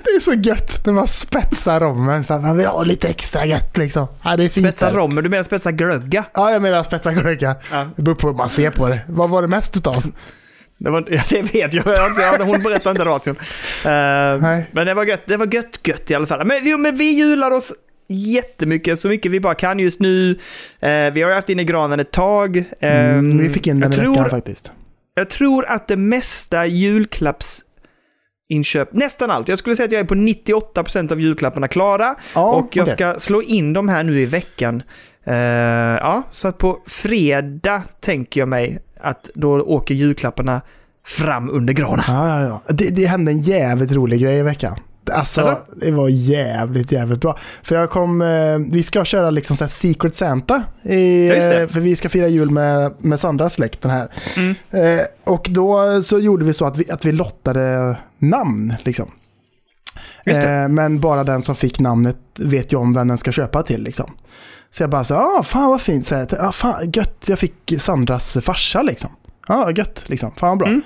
Det 0.04 0.10
är 0.16 0.20
så 0.20 0.32
gött 0.34 0.86
när 0.86 0.92
man 0.92 1.08
spetsar 1.08 1.80
rommen 1.80 2.24
för 2.24 2.34
att 2.34 2.42
man 2.42 2.56
vill 2.56 2.66
ha 2.66 2.82
lite 2.82 3.08
extra 3.08 3.44
gött 3.46 3.76
liksom. 3.76 4.06
Ja, 4.24 4.36
det 4.36 4.44
är 4.44 4.48
fint. 4.48 4.66
Spetsa 4.66 4.86
där. 4.86 4.92
rom, 4.98 5.14
men 5.14 5.24
du 5.24 5.30
menar 5.30 5.44
spetsa 5.44 5.72
glögga? 5.72 6.24
Ja, 6.34 6.50
jag 6.52 6.62
menar 6.62 6.82
spetsa 6.82 7.12
glögga. 7.12 7.54
Ja. 7.70 7.88
Det 7.96 8.02
beror 8.02 8.14
på 8.14 8.26
hur 8.26 8.34
man 8.34 8.48
ser 8.48 8.70
på 8.70 8.88
det. 8.88 9.00
Vad 9.08 9.30
var 9.30 9.42
det 9.42 9.48
mest 9.48 9.76
utav? 9.76 10.04
Det, 10.78 10.90
var, 10.90 11.06
ja, 11.10 11.22
det 11.30 11.42
vet 11.42 11.54
jag, 11.74 11.86
inte- 11.86 12.22
ja, 12.22 12.36
hon 12.44 12.62
berättade 12.62 12.90
inte 12.90 13.04
ration. 13.10 13.36
Eh, 13.84 14.40
Nej. 14.42 14.70
men 14.72 14.86
det 14.86 14.94
var 14.94 15.04
gött, 15.04 15.22
det 15.26 15.36
var 15.36 15.54
gött 15.54 15.80
gött 15.88 16.10
i 16.10 16.14
alla 16.14 16.26
fall. 16.26 16.46
Men, 16.46 16.60
jo, 16.62 16.78
men 16.78 16.96
vi 16.96 17.04
jular 17.12 17.50
oss 17.50 17.72
jättemycket, 18.08 19.00
så 19.00 19.08
mycket 19.08 19.32
vi 19.32 19.40
bara 19.40 19.54
kan 19.54 19.78
just 19.78 20.00
nu. 20.00 20.38
Eh, 20.82 21.12
vi 21.12 21.22
har 21.22 21.30
haft 21.34 21.48
in 21.48 21.60
i 21.60 21.64
granen 21.64 22.00
ett 22.00 22.10
tag. 22.12 22.56
Eh, 22.56 22.64
Mm, 23.04 23.38
vi 23.38 23.50
fick 23.50 23.66
in 23.66 23.80
den 23.80 23.92
i 23.92 23.96
veckan 23.96 24.30
faktiskt. 24.30 24.72
Jag 25.14 25.30
tror 25.30 25.64
att 25.64 25.88
det 25.88 25.96
mesta 25.96 26.66
julklappsinköp, 26.66 28.92
nästan 28.92 29.30
allt, 29.30 29.48
jag 29.48 29.58
skulle 29.58 29.76
säga 29.76 29.86
att 29.86 29.92
jag 29.92 30.00
är 30.00 30.04
på 30.04 30.14
98% 30.14 31.12
av 31.12 31.20
julklapparna 31.20 31.68
klara. 31.68 32.14
Ja, 32.34 32.52
och 32.52 32.76
jag 32.76 32.82
okej. 32.82 32.94
ska 32.94 33.18
slå 33.18 33.42
in 33.42 33.72
dem 33.72 33.88
här 33.88 34.02
nu 34.02 34.20
i 34.20 34.24
veckan. 34.24 34.82
Eh, 35.24 35.34
ja, 35.34 36.22
så 36.30 36.48
att 36.48 36.58
på 36.58 36.82
fredag 36.86 37.82
tänker 38.00 38.40
jag 38.40 38.48
mig 38.48 38.78
att 39.00 39.30
då 39.34 39.62
åker 39.62 39.94
julklapparna 39.94 40.60
fram 41.06 41.50
under 41.50 41.74
granen. 41.74 42.04
Ja, 42.08 42.40
ja, 42.40 42.62
ja. 42.66 42.74
Det, 42.74 42.96
det 42.96 43.06
hände 43.06 43.32
en 43.32 43.40
jävligt 43.40 43.92
rolig 43.92 44.20
grej 44.20 44.38
i 44.38 44.42
veckan. 44.42 44.76
Alltså, 45.12 45.40
Alltså? 45.40 45.64
det 45.76 45.90
var 45.90 46.08
jävligt, 46.08 46.92
jävligt 46.92 47.20
bra. 47.20 47.38
För 47.62 47.76
jag 47.76 47.90
kom, 47.90 48.22
eh, 48.22 48.58
vi 48.72 48.82
ska 48.82 49.04
köra 49.04 49.30
liksom 49.30 49.56
så 49.56 49.68
Secret 49.68 50.16
Santa. 50.16 50.62
I, 50.82 51.28
Ja, 51.28 51.34
eh, 51.34 51.68
för 51.68 51.80
vi 51.80 51.96
ska 51.96 52.08
fira 52.08 52.28
jul 52.28 52.50
med, 52.50 52.92
med 52.98 53.20
Sandras 53.20 53.54
släkt 53.54 53.82
den 53.82 53.90
här. 53.90 54.08
Mm. 54.36 54.54
Eh, 54.70 55.04
och 55.24 55.46
då 55.50 56.02
så 56.02 56.18
gjorde 56.18 56.44
vi 56.44 56.54
så 56.54 56.66
att 56.66 56.76
vi, 56.76 56.90
att 56.90 57.04
vi 57.04 57.12
lottade 57.12 57.96
namn. 58.18 58.74
Liksom. 58.82 59.10
Eh, 60.24 60.68
men 60.68 61.00
bara 61.00 61.24
den 61.24 61.42
som 61.42 61.56
fick 61.56 61.80
namnet 61.80 62.16
vet 62.38 62.72
ju 62.72 62.76
om 62.76 62.94
vem 62.94 63.08
den 63.08 63.18
ska 63.18 63.32
köpa 63.32 63.62
till. 63.62 63.82
Liksom. 63.82 64.10
Så 64.70 64.82
jag 64.82 64.90
bara 64.90 65.04
så 65.04 65.14
ah, 65.14 65.42
fan 65.42 65.70
vad 65.70 65.80
fint. 65.80 66.06
Så 66.06 66.14
här, 66.14 66.26
ah, 66.40 66.52
fan, 66.52 66.90
gött, 66.94 67.24
jag 67.26 67.38
fick 67.38 67.74
Sandras 67.78 68.36
farsa 68.42 68.82
liksom. 68.82 69.10
Ja, 69.48 69.70
gött 69.70 70.02
liksom. 70.06 70.32
Fan 70.36 70.48
vad 70.48 70.58
bra. 70.58 70.68
Mm. 70.68 70.82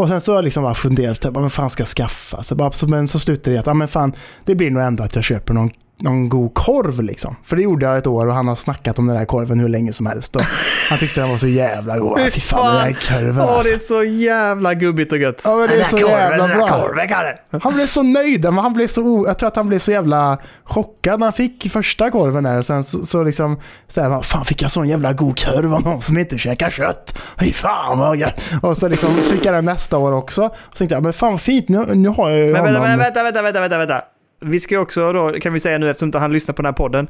Och 0.00 0.08
sen 0.08 0.20
så 0.20 0.32
har 0.32 0.36
jag 0.36 0.44
liksom 0.44 0.62
bara 0.62 0.74
funderat, 0.74 1.20
typ, 1.20 1.34
men 1.34 1.50
fan 1.50 1.70
ska 1.70 1.80
jag 1.80 1.88
skaffa? 1.88 2.42
Så 2.42 2.54
bara, 2.54 2.72
så, 2.72 2.86
men 2.86 3.08
så 3.08 3.18
slutar 3.18 3.52
det 3.52 3.58
att, 3.58 3.66
ja 3.66 3.74
men 3.74 3.88
fan, 3.88 4.12
det 4.44 4.54
blir 4.54 4.70
nog 4.70 4.82
ändå 4.82 5.02
att 5.02 5.14
jag 5.14 5.24
köper 5.24 5.54
någon, 5.54 5.70
någon 6.02 6.28
god 6.28 6.54
korv 6.54 7.02
liksom. 7.02 7.36
För 7.44 7.56
det 7.56 7.62
gjorde 7.62 7.86
jag 7.86 7.98
ett 7.98 8.06
år 8.06 8.26
och 8.26 8.34
han 8.34 8.48
har 8.48 8.56
snackat 8.56 8.98
om 8.98 9.06
den 9.06 9.16
där 9.16 9.24
korven 9.24 9.60
hur 9.60 9.68
länge 9.68 9.92
som 9.92 10.06
helst. 10.06 10.36
Och 10.36 10.42
han 10.90 10.98
tyckte 10.98 11.20
den 11.20 11.30
var 11.30 11.36
så 11.36 11.46
jävla 11.46 11.98
god. 11.98 12.20
Ja, 12.20 12.24
fy 12.32 12.40
fan, 12.40 12.74
den 12.74 12.84
där 12.84 12.98
korven 13.08 13.40
Åh, 13.40 13.48
alltså. 13.52 13.62
det 13.70 13.74
är 13.74 13.78
så 13.78 14.04
jävla 14.04 14.74
gubbigt 14.74 15.12
och 15.12 15.18
gött. 15.18 15.40
Ja, 15.44 15.56
men 15.56 15.68
det 15.68 15.80
är 15.80 15.84
så 15.84 15.98
jävla 15.98 16.48
bra. 16.48 16.68
korven. 16.68 17.36
Han 17.62 17.74
blev 17.74 17.86
så 17.86 18.02
nöjd, 18.02 18.44
men 18.44 18.58
han 18.58 18.72
blev 18.72 18.86
så, 18.86 19.24
jag 19.26 19.38
tror 19.38 19.48
att 19.48 19.56
han 19.56 19.68
blev 19.68 19.78
så 19.78 19.90
jävla 19.92 20.38
chockad 20.64 21.20
när 21.20 21.26
han 21.26 21.32
fick 21.32 21.70
första 21.72 22.10
korven 22.10 22.44
där. 22.44 22.58
Och 22.58 22.66
sen 22.66 22.84
så, 22.84 23.06
så 23.06 23.22
liksom, 23.22 23.58
så 23.88 24.00
här, 24.02 24.20
fan 24.20 24.44
fick 24.44 24.62
jag 24.62 24.70
sån 24.70 24.88
jävla 24.88 25.12
god 25.12 25.38
korv 25.44 25.74
av 25.74 25.82
någon 25.82 26.02
som 26.02 26.18
inte 26.18 26.38
käkar 26.38 26.70
kött? 26.70 27.18
Fy 27.38 27.52
fan 27.52 27.98
vad 27.98 28.16
gött. 28.16 28.42
Och 28.62 28.78
så 28.78 28.88
liksom 28.88 29.14
så 29.20 29.30
fick 29.32 29.44
jag 29.44 29.54
den 29.54 29.64
nästa 29.64 29.98
år 29.98 30.12
också. 30.12 30.42
Och 30.44 30.54
så 30.72 30.78
tänkte 30.78 30.94
jag, 30.94 31.02
men 31.02 31.12
fan 31.12 31.30
vad 31.32 31.40
fint, 31.40 31.68
nu, 31.68 31.84
nu 31.94 32.08
har 32.08 32.30
jag 32.30 32.38
ju 32.38 32.52
Men 32.52 32.64
honom. 32.66 32.98
vänta, 32.98 33.22
vänta, 33.22 33.42
vänta, 33.42 33.60
vänta, 33.60 33.78
vänta. 33.78 34.02
Vi 34.40 34.60
ska 34.60 34.78
också 34.78 35.12
då, 35.12 35.32
kan 35.40 35.52
vi 35.52 35.60
säga 35.60 35.78
nu 35.78 35.90
eftersom 35.90 36.08
inte 36.08 36.18
han 36.18 36.32
lyssnar 36.32 36.52
på 36.54 36.62
den 36.62 36.66
här 36.66 36.72
podden. 36.76 37.08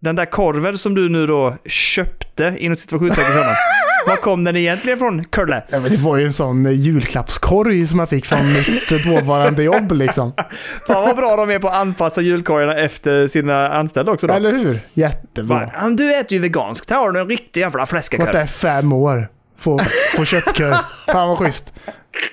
Den 0.00 0.16
där 0.16 0.24
korven 0.24 0.78
som 0.78 0.94
du 0.94 1.08
nu 1.08 1.26
då 1.26 1.56
köpte, 1.66 2.54
inom 2.58 2.76
situationstecken 2.76 3.32
honom. 3.32 3.54
Var 4.06 4.16
kom 4.16 4.44
den 4.44 4.56
egentligen 4.56 4.98
från, 4.98 5.24
Kurle? 5.24 5.62
Ja, 5.68 5.80
men 5.80 5.90
det 5.90 5.96
var 5.98 6.16
ju 6.16 6.26
en 6.26 6.32
sån 6.32 6.66
eh, 6.66 6.72
julklappskorg 6.72 7.86
som 7.86 7.98
jag 7.98 8.08
fick 8.08 8.26
från 8.26 8.38
mitt 8.46 9.04
dåvarande 9.04 9.62
jobb 9.62 9.92
liksom. 9.92 10.32
Fan 10.86 11.02
vad 11.02 11.16
bra 11.16 11.36
de 11.36 11.50
är 11.50 11.58
på 11.58 11.68
att 11.68 11.74
anpassa 11.74 12.20
julkorgarna 12.20 12.76
efter 12.78 13.28
sina 13.28 13.68
anställda 13.68 14.12
också 14.12 14.26
då. 14.26 14.34
Eller 14.34 14.52
hur? 14.52 14.80
Jättebra. 14.94 15.56
Bara, 15.58 15.70
"Ja, 15.74 15.88
Du 15.88 16.14
äter 16.20 16.32
ju 16.32 16.38
veganskt, 16.38 16.90
här 16.90 16.98
har 16.98 17.12
du 17.12 17.20
en 17.20 17.28
riktig 17.28 17.60
jävla 17.60 17.78
Vart 17.78 17.88
fläskkorv. 17.88 18.28
är 18.36 18.46
fem 18.46 18.92
år? 18.92 19.28
Få, 19.58 19.80
få 20.16 20.24
köttkorv. 20.24 20.74
Fan 21.06 21.28
vad 21.28 21.38
schysst. 21.38 21.72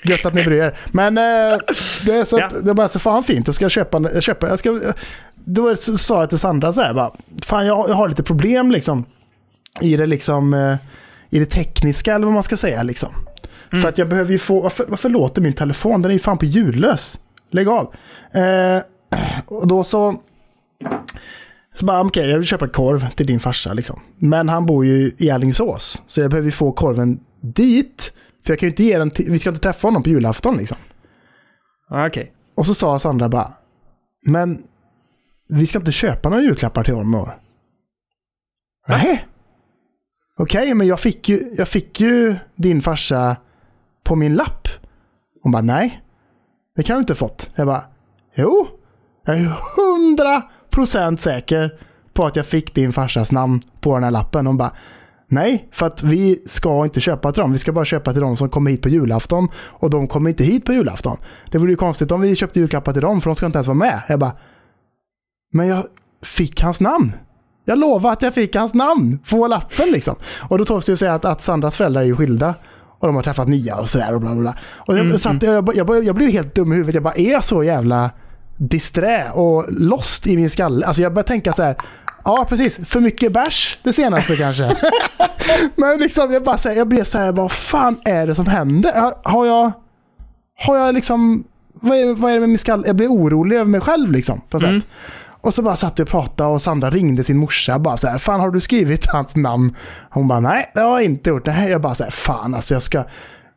Gött 0.03 0.25
att 0.25 0.33
ni 0.33 0.43
bryr 0.43 0.61
er. 0.61 0.77
Men 0.91 1.17
eh, 1.17 1.59
det 2.05 2.15
är 2.15 2.23
så 2.23 2.35
att, 2.35 2.51
Ja. 2.53 2.59
det 2.61 2.73
bara 2.73 2.87
så 2.87 2.99
fan 2.99 3.23
fint. 3.23 3.47
Jag 3.47 3.55
ska 3.55 3.69
köpa, 3.69 4.01
jag 4.13 4.23
köpa 4.23 4.47
jag 4.47 4.59
ska, 4.59 4.93
då 5.35 5.75
sa 5.75 6.19
jag 6.19 6.29
till 6.29 6.39
Sandra 6.39 6.73
så 6.73 6.81
här 6.81 6.93
bara, 6.93 7.11
fan 7.41 7.65
jag, 7.65 7.89
jag 7.89 7.95
har 7.95 8.07
lite 8.09 8.23
problem 8.23 8.71
liksom. 8.71 9.05
I 9.81 9.97
det 9.97 10.05
liksom, 10.05 10.53
eh, 10.53 10.75
i 11.29 11.39
det 11.39 11.45
tekniska 11.45 12.15
eller 12.15 12.25
vad 12.25 12.33
man 12.33 12.43
ska 12.43 12.57
säga 12.57 12.83
liksom. 12.83 13.09
Mm. 13.71 13.81
För 13.81 13.89
att 13.89 13.97
jag 13.97 14.09
behöver 14.09 14.31
ju 14.31 14.37
få, 14.37 14.61
varför, 14.61 14.85
varför 14.87 15.09
låter 15.09 15.41
min 15.41 15.53
telefon? 15.53 16.01
Den 16.01 16.11
är 16.11 16.13
ju 16.13 16.19
fan 16.19 16.37
på 16.37 16.45
ljudlös. 16.45 17.17
Lägg 17.51 17.67
av. 17.67 17.93
Eh, 18.31 18.81
och 19.47 19.67
då 19.67 19.83
så, 19.83 20.15
så 21.75 21.85
bara, 21.85 22.01
okej, 22.01 22.29
jag 22.29 22.37
vill 22.37 22.47
köpa 22.47 22.67
korv 22.67 23.09
till 23.09 23.25
din 23.27 23.39
farsa 23.39 23.73
liksom. 23.73 23.99
Men 24.17 24.49
han 24.49 24.65
bor 24.65 24.85
ju 24.85 25.11
i 25.17 25.29
Alingsås. 25.31 26.01
Så 26.07 26.21
jag 26.21 26.29
behöver 26.29 26.45
ju 26.45 26.51
få 26.51 26.71
korven 26.71 27.19
dit. 27.41 28.13
För 28.45 28.51
jag 28.51 28.59
kan 28.59 28.67
ju 28.67 28.71
inte 28.71 28.83
ge 28.83 28.97
den 28.97 29.11
till, 29.11 29.31
vi 29.31 29.39
ska 29.39 29.49
inte 29.49 29.61
träffa 29.61 29.87
honom 29.87 30.03
på 30.03 30.09
julafton 30.09 30.57
liksom. 30.57 30.77
Okej. 31.89 32.33
Och 32.55 32.65
så 32.65 32.73
sa 32.73 32.99
Sandra 32.99 33.29
bara, 33.29 33.53
men 34.25 34.63
vi 35.49 35.67
ska 35.67 35.79
inte 35.79 35.91
köpa 35.91 36.29
några 36.29 36.43
julklappar 36.43 36.83
till 36.83 36.93
honom 36.93 37.15
i 37.15 37.17
år. 37.17 37.37
Nej. 38.87 39.27
Okej, 40.37 40.73
men 40.73 40.87
jag 40.87 40.99
fick, 40.99 41.29
ju, 41.29 41.53
jag 41.57 41.67
fick 41.67 41.99
ju 41.99 42.35
din 42.55 42.81
farsa 42.81 43.37
på 44.03 44.15
min 44.15 44.35
lapp. 44.35 44.67
Hon 45.43 45.51
bara, 45.51 45.61
nej. 45.61 46.01
Det 46.75 46.83
kan 46.83 46.95
du 46.95 46.99
inte 46.99 47.13
ha 47.13 47.17
fått. 47.17 47.49
Jag 47.55 47.67
bara, 47.67 47.83
jo. 48.35 48.67
Jag 49.25 49.35
är 49.35 49.55
hundra 49.77 50.41
procent 50.69 51.21
säker 51.21 51.79
på 52.13 52.25
att 52.25 52.35
jag 52.35 52.45
fick 52.45 52.75
din 52.75 52.93
farsas 52.93 53.31
namn 53.31 53.61
på 53.81 53.93
den 53.93 54.03
här 54.03 54.11
lappen. 54.11 54.47
Hon 54.47 54.57
bara, 54.57 54.71
nej, 55.29 55.69
för 55.71 55.85
att 55.85 56.03
vi 56.03 56.41
ska 56.45 56.83
inte 56.83 57.01
köpa 57.01 57.31
till 57.31 57.41
dem. 57.41 57.51
Vi 57.51 57.57
ska 57.57 57.71
bara 57.71 57.85
köpa 57.85 58.11
till 58.11 58.21
dem 58.21 58.37
som 58.37 58.49
kommer 58.49 58.71
hit 58.71 58.81
på 58.81 58.89
julafton. 58.89 59.47
Och 59.55 59.89
de 59.89 60.07
kommer 60.07 60.29
inte 60.29 60.43
hit 60.43 60.65
på 60.65 60.73
julafton. 60.73 61.17
Det 61.51 61.57
vore 61.57 61.71
ju 61.71 61.75
konstigt 61.77 62.11
om 62.11 62.21
vi 62.21 62.35
köpte 62.35 62.59
julklappar 62.59 62.93
till 62.93 63.01
dem, 63.01 63.21
för 63.21 63.29
de 63.29 63.35
ska 63.35 63.45
inte 63.45 63.57
ens 63.57 63.67
vara 63.67 63.77
med. 63.77 64.01
Jag 64.07 64.19
bara, 64.19 64.31
men 65.53 65.67
jag 65.67 65.83
fick 66.23 66.61
hans 66.61 66.81
namn. 66.81 67.11
Jag 67.65 67.79
lovar 67.79 68.11
att 68.11 68.21
jag 68.21 68.33
fick 68.33 68.55
hans 68.55 68.73
namn 68.73 69.19
på 69.29 69.47
lappen 69.47 69.91
liksom. 69.91 70.15
Och 70.49 70.57
då 70.57 70.65
tog 70.65 70.81
det 70.81 70.89
ju 70.89 70.97
säga 70.97 71.13
att, 71.13 71.25
att 71.25 71.41
Sandras 71.41 71.75
föräldrar 71.77 72.01
är 72.01 72.05
ju 72.05 72.15
skilda. 72.15 72.53
Och 72.99 73.07
de 73.07 73.15
har 73.15 73.23
träffat 73.23 73.47
nya 73.47 73.75
och 73.75 73.89
sådär 73.89 74.13
och 74.13 74.21
bla 74.21 74.31
bla 74.33 74.41
bla. 74.41 74.55
Och 74.75 74.97
jag, 74.97 75.05
Mm, 75.05 75.17
satt, 75.17 75.43
jag, 75.43 75.75
jag, 75.75 75.89
jag, 75.89 76.03
jag 76.03 76.15
blev 76.15 76.29
helt 76.29 76.55
dum 76.55 76.73
i 76.73 76.75
huvudet. 76.75 76.95
Jag 76.95 77.03
bara, 77.03 77.13
är 77.13 77.31
jag 77.31 77.43
så 77.43 77.63
jävla 77.63 78.11
disträ 78.57 79.31
och 79.31 79.65
lost 79.69 80.27
i 80.27 80.35
min 80.35 80.49
skalle? 80.49 80.85
Alltså 80.85 81.01
jag 81.01 81.13
började 81.13 81.27
tänka 81.27 81.53
så 81.53 81.63
här. 81.63 81.75
Ja, 82.25 82.45
precis. 82.49 82.79
För 82.87 82.99
mycket 82.99 83.31
bärs 83.33 83.77
det 83.83 83.93
senaste 83.93 84.35
kanske. 84.35 84.75
Men 85.75 85.99
liksom, 85.99 86.31
jag 86.33 86.43
bara 86.43 86.57
säger, 86.57 86.77
jag 86.77 86.87
blev 86.87 87.03
så 87.03 87.17
här, 87.17 87.31
vad 87.31 87.51
fan 87.51 87.99
är 88.05 88.27
det 88.27 88.35
som 88.35 88.45
händer? 88.45 89.11
Har- 89.23 89.45
jag, 89.45 89.71
har 90.59 90.77
jag 90.77 90.95
liksom, 90.95 91.43
vad 91.73 91.97
är, 91.97 92.13
vad 92.13 92.29
är 92.31 92.33
det 92.35 92.39
med 92.39 92.49
min 92.49 92.57
skalle? 92.57 92.83
Jag 92.87 92.95
blir 92.95 93.07
orolig 93.07 93.55
över 93.55 93.65
mig 93.69 93.81
själv 93.81 94.11
liksom. 94.11 94.41
På 94.49 94.57
Mm. 94.57 94.81
sätt. 94.81 94.89
Och 95.41 95.53
så 95.53 95.61
bara 95.61 95.75
satt 95.75 95.99
vi 95.99 96.03
och 96.03 96.07
pratade 96.07 96.49
och 96.49 96.61
Sandra 96.61 96.89
ringde 96.89 97.23
sin 97.23 97.37
morsa 97.37 97.79
bara 97.79 97.97
så 97.97 98.07
här, 98.07 98.17
fan 98.17 98.39
har 98.39 98.51
du 98.51 98.59
skrivit 98.59 99.05
hans 99.11 99.35
namn? 99.35 99.75
Hon 100.09 100.27
bara, 100.27 100.39
nej 100.39 100.71
det 100.73 100.79
har 100.81 100.89
jag 100.99 101.03
inte 101.03 101.29
gjort. 101.29 101.45
Nej, 101.45 101.71
jag 101.71 101.81
bara 101.81 101.95
så 101.95 102.03
här, 102.03 102.11
fan 102.11 102.55
alltså 102.55 102.73
jag 102.73 102.83
ska, 102.83 103.03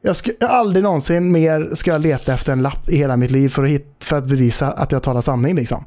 jag 0.03 0.17
ska 0.17 0.31
jag 0.41 0.51
aldrig 0.51 0.83
någonsin 0.83 1.33
mer 1.33 1.71
ska 1.75 1.91
jag 1.91 2.01
leta 2.01 2.35
efter 2.35 2.53
en 2.53 2.63
lapp 2.63 2.89
i 2.89 2.97
hela 2.97 3.17
mitt 3.17 3.31
liv 3.31 3.49
för 3.49 3.65
att, 3.65 3.71
hit, 3.71 3.97
för 4.01 4.19
att 4.19 4.25
bevisa 4.25 4.71
att 4.73 4.93
jag 4.93 5.03
talar 5.03 5.21
sanning 5.21 5.55
liksom. 5.57 5.85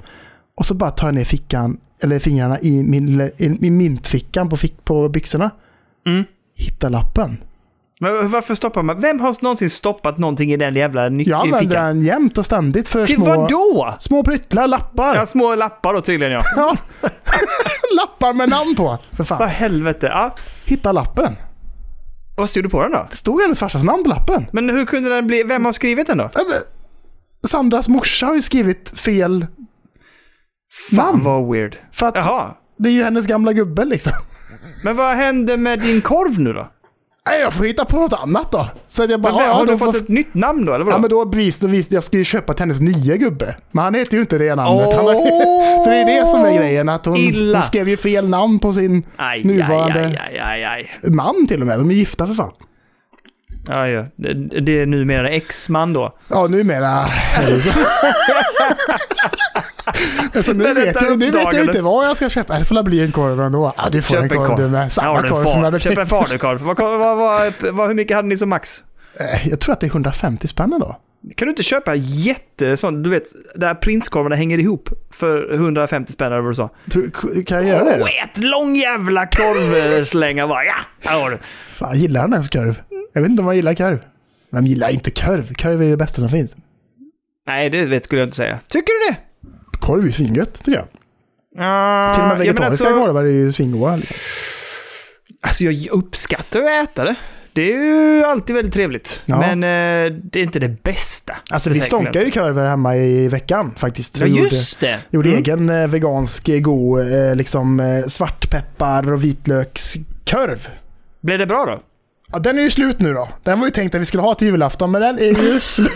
Och 0.58 0.66
så 0.66 0.74
bara 0.74 0.92
tar 0.92 1.08
jag 1.08 1.16
ner 1.16 1.24
fickan, 1.24 1.78
eller 2.02 2.20
fingrarna 2.20 2.60
i 2.60 2.84
min, 2.84 3.32
i, 3.38 3.70
mintfickan 3.70 4.50
på, 4.50 4.58
fick, 4.58 4.86
på 4.86 5.10
byxorna. 5.10 5.50
Mm. 6.08 6.24
Hitta 6.56 6.90
lappen. 6.90 7.38
Men 8.00 8.30
varför 8.32 8.56
stoppar 8.56 8.84
man? 8.84 9.02
Vem 9.02 9.20
har 9.20 9.36
någonsin 9.44 9.70
stoppat 9.70 10.18
någonting 10.18 10.54
i 10.54 10.58
den 10.58 10.76
jävla 10.76 11.10
ny- 11.10 11.24
Jag 11.24 11.40
använder 11.42 11.70
fickan? 11.70 11.86
den 11.86 12.02
jämt 12.06 12.38
och 12.38 12.46
ständigt 12.46 12.88
för 12.88 13.06
Till 13.06 13.16
små, 13.16 13.26
vad 13.26 13.50
då? 13.50 13.96
små 14.00 14.24
pryttlar, 14.24 14.68
lappar. 14.68 15.16
Ja, 15.16 15.26
små 15.26 15.56
lappar 15.56 15.94
då 15.94 16.02
tydligen 16.02 16.34
ja. 16.34 16.42
Ja. 16.56 16.78
lappar 17.98 18.34
med 18.34 18.50
namn 18.50 18.76
på. 18.76 18.98
För 19.12 19.18
Vad 19.18 19.28
fan. 19.28 19.50
helvete. 19.50 20.08
Ja. 20.08 20.36
Hitta 20.66 20.92
lappen. 20.92 21.36
Vad 22.38 22.50
stod 22.50 22.64
det 22.64 22.70
på 22.70 22.82
den 22.82 22.92
då? 22.92 23.08
Det 23.10 23.16
stod 23.16 23.42
hennes 23.42 23.60
farsas 23.60 23.84
namn 23.84 24.04
på 24.04 24.10
lappen. 24.10 24.46
Men 24.52 24.70
hur 24.70 24.86
kunde 24.86 25.10
den 25.10 25.28
bli... 25.28 25.44
Vem 25.44 25.66
har 25.66 25.74
skrivit 25.74 26.08
den 26.08 26.18
då? 26.18 26.30
Sandras 27.48 27.88
morsa 27.88 28.26
har 28.26 28.36
ju 28.36 28.42
skrivit 28.42 28.90
fel 29.00 29.46
Fan 30.96 31.24
vad 31.24 31.52
weird. 31.52 31.78
För 31.92 32.08
att 32.08 32.16
Jaha. 32.16 32.54
det 32.78 32.90
är 32.90 32.94
ju 32.94 33.04
hennes 33.04 33.28
gamla 33.28 33.54
gubbe 33.54 33.86
liksom. 33.86 34.14
Men 34.84 34.96
vad 34.96 35.16
hände 35.16 35.58
med 35.58 35.80
din 35.80 36.02
korv 36.02 36.40
nu 36.40 36.54
då? 36.54 36.68
Nej, 37.30 37.42
jag 37.42 37.54
får 37.54 37.64
hitta 37.66 37.86
på 37.86 38.00
något 38.00 38.14
annat 38.14 38.52
då. 38.52 38.68
Så 38.88 39.04
att 39.04 39.10
jag 39.10 39.22
bara, 39.22 39.34
Men 39.34 39.46
ja, 39.46 39.54
har 39.54 39.66
du 39.66 39.78
fått 39.78 39.96
ett 39.96 40.08
nytt 40.08 40.34
namn 40.34 40.66
då 40.66 40.74
eller 40.74 40.86
vadå? 40.86 40.98
Ja 40.98 41.02
men 41.02 41.10
då 41.10 41.26
bevis, 41.26 41.60
då 41.60 41.68
vis, 41.68 41.92
jag 41.92 42.04
ska 42.04 42.18
ju 42.18 42.24
köpa 42.24 42.54
till 42.54 42.62
hennes 42.62 42.82
nya 42.82 43.18
gubbe. 43.18 43.56
Men 43.72 43.84
han 43.84 43.94
heter 43.94 44.14
ju 44.14 44.20
inte 44.22 44.38
det 44.38 44.56
namnet. 44.56 44.94
Han 44.96 45.06
har, 45.06 45.14
så 45.84 45.90
det 45.90 45.96
är 45.96 46.22
det 46.22 46.28
som 46.28 46.46
är 46.46 46.58
grejen. 46.58 46.90
Att 46.90 47.06
hon, 47.06 47.16
Illa. 47.18 47.58
hon 47.58 47.64
skrev 47.64 47.90
ju 47.90 47.98
fel 47.98 48.30
namn 48.30 48.60
på 48.60 48.74
sin 48.74 49.04
Aj, 49.16 49.44
nuvarande 49.44 50.22
aj, 50.42 50.64
aj. 50.64 50.92
man 51.10 51.48
till 51.48 51.62
och 51.62 51.68
med. 51.68 51.80
De 51.80 51.90
är 51.90 51.94
gifta 51.96 52.28
för 52.28 52.34
fan. 52.34 52.52
Ja, 53.68 53.88
ja. 53.88 54.06
Det, 54.16 54.34
det 54.62 54.80
är 54.80 54.86
numera 54.86 55.30
ex-man 55.30 55.94
då. 55.94 56.18
Ja, 56.28 56.48
numera 56.48 57.06
alltså, 60.34 60.54
nu, 60.54 60.74
vet 60.74 60.96
jag, 61.02 61.20
nu 61.20 61.32
vet 61.32 61.54
jag 61.54 61.66
inte 61.66 61.82
vad 61.82 62.06
jag 62.08 62.16
ska 62.16 62.30
köpa. 62.30 62.60
Det 62.60 62.66
får 62.66 62.84
bli 62.84 63.02
en 63.02 63.12
korv 63.12 63.42
ändå. 63.42 63.74
Ja, 63.78 63.90
du 63.92 64.02
får 64.02 64.18
en 64.18 64.30
korv, 64.30 64.58
du 64.58 64.68
med. 64.68 64.92
Samma 64.92 65.30
korv 65.30 65.44
som 65.44 65.52
jag 65.58 65.64
hade 65.64 65.80
Köp 65.80 65.98
en 65.98 66.08
falukorv. 66.08 66.62
Vad, 66.62 66.78
vad, 66.80 67.18
vad, 67.18 67.54
vad, 67.74 67.88
hur 67.88 67.94
mycket 67.94 68.16
hade 68.16 68.28
ni 68.28 68.38
som 68.38 68.50
max? 68.50 68.84
Eh, 69.20 69.48
Jag 69.48 69.60
tror 69.60 69.74
att 69.74 69.80
det 69.80 69.86
är 69.88 69.90
150 69.90 70.48
spänn 70.48 70.78
då. 70.80 70.96
Kan 71.36 71.46
du 71.46 71.50
inte 71.50 71.64
köpa 71.64 71.96
jätte 71.96 72.78
sån, 72.78 73.04
du 73.04 73.10
vet, 73.10 73.24
där 73.56 73.74
prinskorvarna 73.74 74.36
hänger 74.36 74.58
ihop 74.60 74.90
för 75.12 75.54
150 75.54 76.14
spänn 76.14 76.28
eller 76.28 76.42
vad 76.42 76.52
du 76.52 76.56
sa? 76.56 76.70
Kan 77.46 77.58
jag 77.58 77.66
göra 77.68 77.84
det 77.84 77.98
då? 77.98 78.06
Skit, 78.06 78.44
lång 78.44 78.76
jävla 78.76 79.26
korvslänga 79.26 80.48
bara. 80.48 80.64
Ja, 80.66 80.74
här 81.04 81.22
har 81.22 81.30
du. 81.30 81.38
Fan, 81.74 82.00
gillar 82.00 82.22
han 82.22 82.34
ens 82.34 82.50
korv? 82.50 82.82
Jag 83.16 83.22
vet 83.22 83.30
inte 83.32 83.42
om 83.42 83.46
man 83.46 83.56
gillar 83.56 83.74
korv. 83.74 84.00
Vem 84.50 84.66
gillar 84.66 84.90
inte 84.90 85.12
korv? 85.12 85.54
Korv 85.54 85.84
är 85.84 85.90
det 85.90 85.98
bästa 85.98 86.22
som 86.22 86.30
finns. 86.30 86.56
Nej, 87.48 87.70
det 87.70 87.86
vet 87.86 88.06
skulle 88.06 88.22
jag 88.22 88.28
inte 88.28 88.38
säga. 88.38 88.60
Tycker 88.68 89.08
du 89.08 89.12
det? 89.14 89.18
Korv 89.80 90.06
är 90.06 90.10
svingött 90.12 90.54
tycker 90.64 90.72
jag. 90.78 90.86
Uh, 90.86 92.14
Till 92.14 92.22
och 92.22 92.28
med 92.28 92.38
vegetariska 92.38 92.86
alltså, 92.88 93.00
korvar 93.06 93.24
är 93.24 93.30
ju 93.30 93.52
svingoda. 93.52 93.96
Liksom. 93.96 94.18
alltså 95.42 95.64
jag 95.64 95.92
uppskattar 96.00 96.62
att 96.62 96.90
äta 96.90 97.04
det. 97.04 97.16
Det 97.54 97.62
är 97.74 97.78
ju 97.86 98.24
alltid 98.24 98.56
väldigt 98.56 98.74
trevligt. 98.74 99.22
Ja. 99.26 99.40
Men 99.40 99.64
eh, 99.64 100.18
det 100.24 100.40
är 100.40 100.44
inte 100.44 100.60
det 100.60 100.84
bästa. 100.84 101.38
Alltså 101.52 101.70
vi 101.70 101.80
stånkade 101.80 102.26
ju 102.26 102.32
korvar 102.32 102.66
hemma 102.66 102.96
i 102.98 103.28
veckan 103.28 103.76
faktiskt. 103.78 104.20
Ja, 104.20 104.26
Vi 104.26 104.32
gjorde- 104.32 104.56
just 104.56 104.80
det. 104.80 105.00
Gjorde 105.10 105.30
Mm. 105.30 105.40
egen 105.40 105.70
eh, 105.70 105.88
vegansk 105.88 106.50
eh, 106.50 106.60
god 106.60 107.14
eh, 107.14 107.36
liksom 107.36 108.02
svartpeppar 108.08 109.14
och 109.14 109.24
vitlökskorv. 109.24 110.68
Blev 111.22 111.40
det 111.40 111.46
bra 111.48 111.66
då? 111.66 111.82
Ja, 112.36 112.40
den 112.40 112.58
är 112.60 112.64
ju 112.64 112.70
slut 112.70 113.00
nu 113.00 113.14
då. 113.14 113.30
Den 113.44 113.60
var 113.60 113.68
ju 113.68 113.72
tänkt 113.72 113.96
att 113.96 114.02
vi 114.02 114.06
skulle 114.06 114.24
ha 114.24 114.36
till 114.36 114.48
julafton, 114.48 114.92
men 114.92 115.02
den 115.02 115.20
är 115.20 115.24
ju 115.54 115.60
slut. 115.62 115.90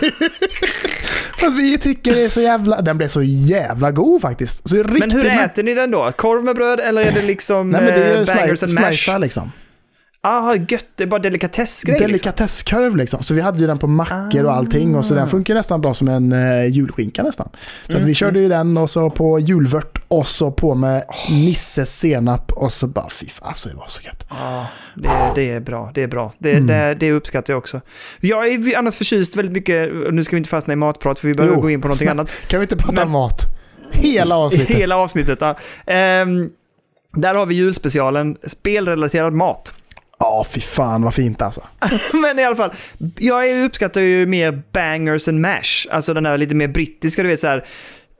Fast 1.40 1.56
vi 1.58 1.78
tycker 1.78 2.14
det 2.14 2.20
är 2.24 2.28
så 2.28 2.40
jävla... 2.40 2.80
Den 2.80 2.98
blev 2.98 3.08
så 3.08 3.22
jävla 3.22 3.90
god 3.90 4.22
faktiskt. 4.22 4.68
Så 4.68 4.76
riktigt 4.76 4.98
Men 5.00 5.10
hur 5.10 5.26
äter 5.26 5.62
ni 5.62 5.74
den 5.74 5.90
då? 5.90 6.12
Korv 6.16 6.44
med 6.44 6.56
bröd 6.56 6.80
eller 6.80 7.02
är 7.02 7.12
det 7.12 7.22
liksom 7.22 7.70
Nej 7.70 7.80
men 7.82 7.94
det 7.94 8.04
är 8.04 8.14
ju 8.14 8.20
eh, 8.20 8.26
bangers 8.26 8.62
sli- 8.62 8.64
and 8.64 8.80
mash? 8.80 8.92
slicear 8.92 9.18
liksom. 9.18 9.52
Ah, 10.22 10.54
gött. 10.68 10.86
Det 10.96 11.02
är 11.04 11.06
bara 11.06 11.20
delikatessgrej 11.20 11.92
liksom. 11.94 12.06
Delikatesskorv 12.06 12.96
liksom. 12.96 13.22
Så 13.22 13.34
vi 13.34 13.40
hade 13.40 13.58
ju 13.60 13.66
den 13.66 13.78
på 13.78 13.86
mackor 13.86 14.44
och 14.44 14.52
allting 14.52 14.94
och 14.96 15.04
så 15.04 15.14
den 15.14 15.28
funkar 15.28 15.54
nästan 15.54 15.80
bra 15.80 15.94
som 15.94 16.08
en 16.08 16.32
uh, 16.32 16.66
julskinka 16.66 17.22
nästan. 17.22 17.48
Så 17.86 17.92
Mm, 17.92 18.02
att 18.02 18.08
vi 18.08 18.14
körde 18.14 18.40
ju 18.40 18.48
den 18.48 18.76
och 18.76 18.90
så 18.90 19.10
på 19.10 19.38
julvört 19.38 19.98
och 20.08 20.26
så 20.26 20.50
på 20.50 20.74
med 20.74 21.04
Nisses 21.30 21.98
senap 21.98 22.52
och 22.52 22.72
så 22.72 22.86
bara 22.86 23.08
fy 23.10 23.26
fan, 23.26 23.48
alltså 23.48 23.68
det 23.68 23.74
var 23.76 23.84
så 23.88 24.02
gött. 24.02 24.26
Ja, 24.30 24.66
det, 24.94 25.08
det 25.34 25.50
är 25.50 25.60
bra. 25.60 25.90
Det 25.94 26.02
är 26.02 26.08
bra. 26.08 26.32
Det, 26.38 26.50
Mm. 26.52 26.66
det, 26.66 26.94
det 27.00 27.12
uppskattar 27.12 27.52
jag 27.52 27.58
också. 27.58 27.80
Jag 28.20 28.48
är 28.48 28.76
annars 28.78 28.94
förtjust 28.94 29.36
väldigt 29.36 29.52
mycket, 29.52 29.92
och 30.06 30.14
nu 30.14 30.24
ska 30.24 30.36
vi 30.36 30.38
inte 30.38 30.50
fastna 30.50 30.72
i 30.72 30.76
matprat 30.76 31.18
för 31.18 31.28
vi 31.28 31.34
behöver 31.34 31.56
Jo, 31.56 31.60
gå 31.62 31.70
in 31.70 31.80
på 31.80 31.88
någonting 31.88 32.06
snabbt. 32.06 32.18
annat. 32.18 32.44
Kan 32.48 32.60
vi 32.60 32.64
inte 32.64 32.76
prata 32.76 33.04
Men- 33.04 33.10
mat? 33.10 33.40
Hela 33.92 34.36
avsnittet. 34.36 34.76
hela 34.76 34.96
avsnittet. 34.96 35.38
Ja. 35.40 35.56
Ehm, 35.86 36.50
där 37.16 37.34
har 37.34 37.46
vi 37.46 37.54
julspecialen, 37.54 38.36
spelrelaterad 38.46 39.32
mat. 39.32 39.74
Ja, 40.22 40.46
fy 40.50 40.60
fan 40.60 41.02
vad 41.02 41.14
fint 41.14 41.42
alltså. 41.42 41.60
Men 42.22 42.38
i 42.38 42.44
alla 42.44 42.56
fall, 42.56 42.72
jag 43.18 43.64
uppskattar 43.64 44.00
ju 44.00 44.26
mer 44.26 44.62
bangers 44.72 45.28
and 45.28 45.40
mash. 45.40 45.86
Alltså 45.90 46.14
den 46.14 46.26
här 46.26 46.38
lite 46.38 46.54
mer 46.54 46.68
brittiska, 46.68 47.22
du 47.22 47.28
vet 47.28 47.40
så 47.40 47.46
här. 47.46 47.64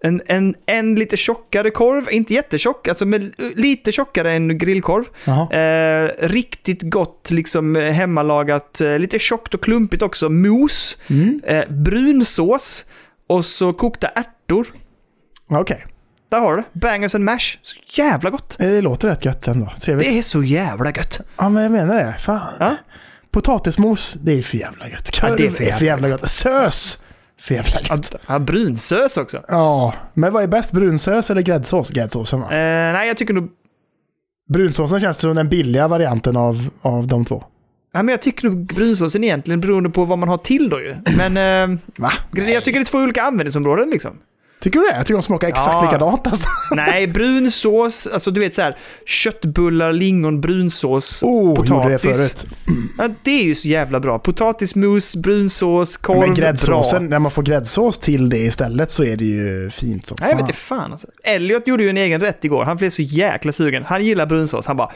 En, 0.02 0.22
en, 0.26 0.54
en 0.66 0.94
lite 0.94 1.16
tjockare 1.16 1.70
korv, 1.70 2.08
inte 2.10 2.34
jättetjock, 2.34 2.88
alltså 2.88 3.06
med, 3.06 3.32
lite 3.56 3.92
tjockare 3.92 4.32
än 4.34 4.58
grillkorv. 4.58 5.04
Eh, 5.52 6.10
riktigt 6.28 6.82
gott, 6.82 7.30
liksom 7.30 7.74
hemmalagat, 7.76 8.80
eh, 8.80 8.98
lite 8.98 9.18
tjockt 9.18 9.54
och 9.54 9.62
klumpigt 9.62 10.02
också. 10.02 10.28
Mos, 10.28 10.96
Mm. 11.10 11.40
eh, 11.46 11.64
brunsås 11.68 12.84
och 13.26 13.44
så 13.44 13.72
kokta 13.72 14.08
ärtor. 14.08 14.66
Okej, 15.48 15.84
Där 16.30 16.38
har 16.38 16.56
du. 16.56 16.62
Bangers 16.80 17.14
and 17.14 17.24
mash. 17.24 17.58
Så 17.62 17.76
jävla 18.02 18.30
gott. 18.30 18.56
Det 18.58 18.80
låter 18.80 19.08
rätt 19.08 19.24
gött 19.24 19.48
ändå. 19.48 19.72
Trevligt. 19.80 20.08
Det 20.08 20.18
är 20.18 20.22
så 20.22 20.42
jävla 20.42 20.90
gött. 20.90 21.20
Ja, 21.36 21.48
men 21.48 21.62
jag 21.62 21.72
menar 21.72 21.94
det. 21.96 22.14
Fan. 22.18 22.52
Ja. 22.58 22.76
Potatismos, 23.30 24.16
det 24.22 24.32
är 24.38 24.42
för 24.42 24.56
jävla 24.56 24.88
gött. 24.88 25.10
Ja, 25.22 25.28
Korv 25.28 25.36
det 25.36 25.46
är 25.46 25.50
för 25.50 25.64
är 25.64 25.72
för 25.72 25.84
jävla 25.84 26.08
gott. 26.08 26.28
Sös, 26.28 27.02
för 27.40 27.54
jävla 27.54 27.80
Ja, 27.88 27.94
gött. 27.94 28.14
Ja, 28.26 28.38
brunsös 28.38 29.16
också. 29.16 29.42
Ja, 29.48 29.94
men 30.14 30.32
vad 30.32 30.42
är 30.42 30.48
bäst? 30.48 30.72
Brunsös 30.72 31.30
eller 31.30 31.42
gräddsås? 31.42 31.90
Gräddsåsen 31.90 32.40
va? 32.40 32.46
Eh, 32.46 32.92
nej, 32.92 33.08
jag 33.08 33.16
tycker 33.16 33.34
nog... 33.34 33.50
Brunsåsen 34.48 35.00
känns 35.00 35.16
som 35.18 35.36
den 35.36 35.48
billiga 35.48 35.88
varianten 35.88 36.36
av, 36.36 36.68
av 36.80 37.06
de 37.06 37.24
två. 37.24 37.44
Ja, 37.92 38.02
men 38.02 38.08
jag 38.12 38.22
tycker 38.22 38.48
nog 38.48 38.66
brunsåsen 38.74 39.24
egentligen 39.24 39.60
beroende 39.60 39.90
på 39.90 40.04
vad 40.04 40.18
man 40.18 40.28
har 40.28 40.38
till 40.38 40.68
då 40.68 40.80
ju. 40.80 40.96
Men 41.16 41.36
eh, 41.36 41.78
jag 42.34 42.64
tycker 42.64 42.78
det 42.78 42.82
är 42.82 42.84
två 42.84 42.98
olika 42.98 43.22
användningsområden 43.22 43.90
liksom. 43.90 44.18
Tycker 44.60 44.80
du 44.80 44.86
det? 44.86 44.96
Jag 44.96 45.06
tycker 45.06 45.14
de 45.14 45.22
smakar 45.22 45.48
exakt 45.48 45.68
Ja. 45.72 45.82
likadant 45.84 46.26
alltså. 46.26 46.48
Nej, 46.74 47.06
brunsås, 47.06 48.06
alltså 48.06 48.30
du 48.30 48.40
vet 48.40 48.54
så 48.54 48.62
här, 48.62 48.76
köttbullar, 49.06 49.92
lingon, 49.92 50.40
brunsås, 50.40 51.22
Oh, 51.22 51.66
gjorde 51.68 51.88
det 51.92 51.98
potatis. 51.98 52.16
förut. 52.16 52.46
Ja, 52.98 53.08
det 53.22 53.30
är 53.30 53.44
ju 53.44 53.54
så 53.54 53.68
jävla 53.68 54.00
bra. 54.00 54.18
Potatismos, 54.18 55.16
brunsås, 55.16 55.96
korv, 55.96 56.18
Men 56.20 56.34
bra. 56.34 56.44
gräddsåsen, 56.44 57.06
när 57.06 57.18
man 57.18 57.30
får 57.30 57.42
gräddsås 57.42 57.98
till 57.98 58.28
det 58.30 58.38
istället 58.38 58.90
så 58.90 59.04
är 59.04 59.16
det 59.16 59.24
ju 59.24 59.70
fint 59.70 60.06
som 60.06 60.16
Nej, 60.20 60.30
jag 60.30 60.36
vet 60.36 60.40
fan. 60.40 60.48
inte 60.48 60.58
fan 60.58 60.92
alltså. 60.92 61.06
Elliot 61.24 61.66
gjorde 61.68 61.82
ju 61.82 61.90
en 61.90 61.96
egen 61.96 62.20
rätt 62.20 62.44
igår. 62.44 62.64
Han 62.64 62.76
blev 62.76 62.90
så 62.90 63.02
jäkla 63.02 63.52
sugen. 63.52 63.84
Han 63.86 64.04
gillar 64.04 64.26
brunsås. 64.26 64.66
Han 64.66 64.76
bara 64.76 64.90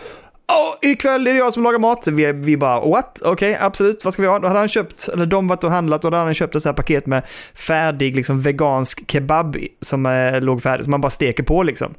Åh, 0.53 0.91
ikväll 0.91 1.27
är 1.27 1.33
det 1.33 1.39
jag 1.39 1.53
som 1.53 1.63
lagar 1.63 1.79
mat. 1.79 2.07
Vi, 2.07 2.33
vi 2.33 2.57
bara 2.57 2.81
what? 2.81 3.21
Okej, 3.23 3.59
absolut. 3.61 4.05
Vad 4.05 4.13
ska 4.13 4.23
vi 4.23 4.29
ha? 4.29 4.39
Då 4.39 4.49
hade 4.49 4.59
han 4.59 4.69
köpt, 4.69 5.09
eller 5.09 5.27
de 5.27 5.49
varit 5.49 5.65
och 5.65 5.71
handlat 5.71 6.05
och 6.05 6.11
då 6.11 6.17
hade 6.17 6.27
han 6.27 6.35
köpt 6.35 6.55
ett 6.55 6.63
så 6.63 6.69
här 6.69 6.77
paket 6.77 7.07
med 7.07 7.23
färdig 7.55 8.17
liksom 8.17 8.43
vegansk 8.43 9.11
kebab 9.11 9.57
som 9.81 10.07
eh, 10.07 10.41
låg 10.41 10.63
färdig. 10.63 10.85
Som 10.85 10.91
man 10.91 11.01
bara 11.01 11.11
steker 11.11 11.43
på 11.43 11.63
liksom. 11.63 11.95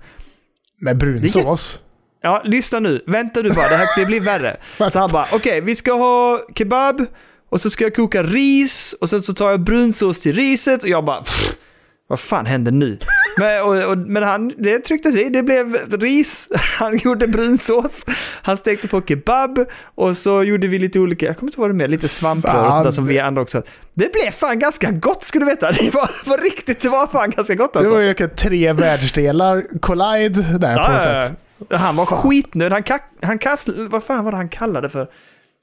Med 0.81 0.97
brunsås? 0.97 1.81
Ja, 2.21 2.41
lyssna 2.45 2.79
nu. 2.79 3.03
Vänta 3.07 3.41
du 3.41 3.49
bara, 3.49 3.69
det 3.69 3.75
här 3.75 3.87
det 3.99 4.05
blir 4.05 4.21
värre. 4.21 4.57
Så 4.91 4.99
han 4.99 5.11
bara, 5.11 5.25
okej, 5.33 5.61
vi 5.61 5.75
ska 5.75 5.93
ha 5.93 6.41
kebab 6.55 7.05
och 7.49 7.61
så 7.61 7.69
ska 7.69 7.83
jag 7.83 7.95
koka 7.95 8.23
ris 8.23 8.95
och 9.01 9.09
sen 9.09 9.21
så 9.21 9.33
tar 9.33 9.51
jag 9.51 9.59
brunsås 9.59 10.21
till 10.21 10.35
riset 10.35 10.83
och 10.83 10.89
jag 10.89 11.05
bara, 11.05 11.23
pff, 11.23 11.55
vad 12.07 12.19
fan 12.19 12.45
händer 12.45 12.71
nu? 12.71 12.97
Men, 13.37 13.63
och, 13.63 13.91
och, 13.91 13.97
men 13.97 14.23
han, 14.23 14.53
det 14.57 14.79
tryckte 14.79 15.11
sig, 15.11 15.29
det 15.29 15.43
blev 15.43 15.75
ris, 15.91 16.47
han 16.79 16.97
gjorde 16.97 17.27
brunsås, 17.27 17.91
han 18.41 18.57
stekte 18.57 18.87
på 18.87 19.01
kebab 19.01 19.65
och 19.95 20.17
så 20.17 20.43
gjorde 20.43 20.67
vi 20.67 20.79
lite 20.79 20.99
olika, 20.99 21.25
jag 21.25 21.37
kommer 21.37 21.51
inte 21.51 21.61
ihåg 21.61 21.69
det 21.69 21.73
mer, 21.73 21.87
lite 21.87 22.07
svamprör 22.07 22.65
och 22.65 22.71
sånt 22.73 22.83
där 22.83 22.91
som 22.91 23.07
vi 23.07 23.19
andra 23.19 23.41
också. 23.41 23.63
Det 23.93 24.13
blev 24.13 24.31
fan 24.31 24.59
ganska 24.59 24.91
gott 24.91 25.23
ska 25.23 25.39
du 25.39 25.45
veta, 25.45 25.71
det 25.81 25.89
var 25.93 26.11
på 26.25 26.37
riktigt, 26.37 26.79
det 26.81 26.89
var 26.89 27.07
fan 27.07 27.29
ganska 27.31 27.55
gott 27.55 27.73
Det 27.73 27.79
alltså. 27.79 27.93
var 27.93 28.01
ju 28.01 28.07
liksom 28.07 28.29
tre 28.35 28.73
världsdelar 28.73 29.79
collide 29.79 30.57
där 30.59 30.85
på 30.85 30.91
något 30.91 31.01
sätt. 31.01 31.33
ja. 31.69 31.77
Han 31.77 31.95
var 31.95 32.05
skitnöjd. 32.05 32.71
Han, 32.71 32.83
han 33.21 33.37
kast, 33.39 33.67
vad 33.67 34.03
fan 34.03 34.23
var 34.25 34.31
det 34.31 34.37
han 34.37 34.49
kallade 34.49 34.89
för? 34.89 35.07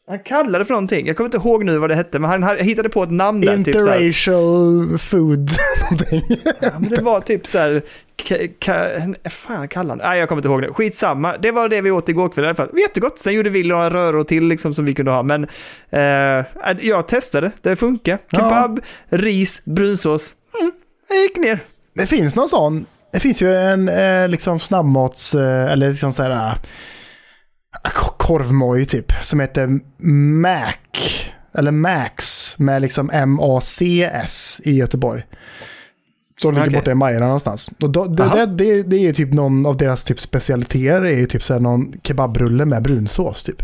Han 0.08 0.18
kallade 0.18 0.58
det 0.58 0.64
för 0.64 0.72
någonting. 0.72 1.06
Jag 1.06 1.16
kommer 1.16 1.28
inte 1.28 1.36
ihåg 1.36 1.64
nu 1.64 1.78
vad 1.78 1.90
det 1.90 1.94
hette, 1.94 2.18
men 2.18 2.42
han, 2.42 2.58
hittade 2.58 2.88
på 2.88 3.02
ett 3.02 3.10
namn 3.10 3.40
där. 3.40 3.56
Typ. 3.56 3.66
Interracial 3.66 4.98
food 4.98 5.50
någonting. 5.90 6.38
Ja, 6.60 6.70
men 6.78 6.90
det 6.90 7.02
var 7.02 7.20
typ 7.20 7.46
så 7.46 7.58
här... 7.58 7.82
Ka, 8.16 8.36
ka, 8.58 8.88
fan 9.30 9.68
kallade 9.68 10.02
han? 10.02 10.10
Nej, 10.10 10.18
jag 10.18 10.28
kommer 10.28 10.40
inte 10.40 10.48
ihåg 10.48 10.62
det. 10.62 10.72
Skitsamma. 10.72 11.36
Det 11.36 11.50
var 11.50 11.68
det 11.68 11.80
vi 11.80 11.90
åt 11.90 12.08
igår 12.08 12.28
kväll 12.28 12.44
i 12.44 12.48
alla 12.48 12.54
fall. 12.54 12.78
Jättegott. 12.78 13.18
Sen 13.18 13.32
gjorde 13.32 13.50
vi 13.50 13.68
några 13.68 13.90
röror 13.90 14.24
till 14.24 14.46
liksom 14.46 14.74
som 14.74 14.84
vi 14.84 14.94
kunde 14.94 15.10
ha. 15.10 15.22
Men 15.22 15.46
eh, 15.90 16.46
jag 16.80 17.08
testade. 17.08 17.50
Det 17.60 17.76
funkar. 17.76 18.18
Ja. 18.30 18.38
Kebab, 18.38 18.80
ris, 19.08 19.64
brunsås. 19.64 20.34
Mm, 20.60 20.72
jag 21.08 21.18
gick 21.18 21.36
ner. 21.36 21.58
Det 21.94 22.06
finns 22.06 22.36
någon 22.36 22.48
sån. 22.48 22.86
Det 23.12 23.20
finns 23.20 23.42
ju 23.42 23.54
en 23.54 23.88
eh, 23.88 24.28
liksom 24.28 24.60
snabbmats, 24.60 25.34
eh, 25.34 25.72
eller 25.72 25.88
liksom 25.88 26.12
så 26.12 26.22
här 26.22 26.54
korvmoj 28.18 28.86
typ, 28.86 29.12
som 29.22 29.40
heter 29.40 29.80
Mac. 30.42 30.72
Eller 31.54 31.70
Max 31.70 32.54
med 32.58 32.82
liksom 32.82 33.10
M-A-C-S 33.12 34.60
i 34.64 34.76
Göteborg. 34.76 35.22
Som 36.36 36.54
ligger 36.54 36.70
borta 36.70 36.90
i 36.90 36.94
Majorna 36.94 37.26
någonstans. 37.26 37.70
Och 37.82 37.90
då, 37.90 38.04
det, 38.04 38.24
det, 38.34 38.46
det, 38.46 38.82
det 38.82 38.96
är 38.96 39.00
ju 39.00 39.12
typ 39.12 39.32
någon 39.32 39.66
av 39.66 39.76
deras 39.76 40.04
typ 40.04 40.20
specialiteter 40.20 41.02
är 41.02 41.16
ju 41.16 41.26
typ 41.26 41.42
så 41.42 41.58
någon 41.58 41.92
kebabrulle 42.02 42.64
med 42.64 42.82
brunsås 42.82 43.44
typ. 43.44 43.62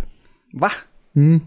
Va? 0.53 0.73
Mm. 1.17 1.41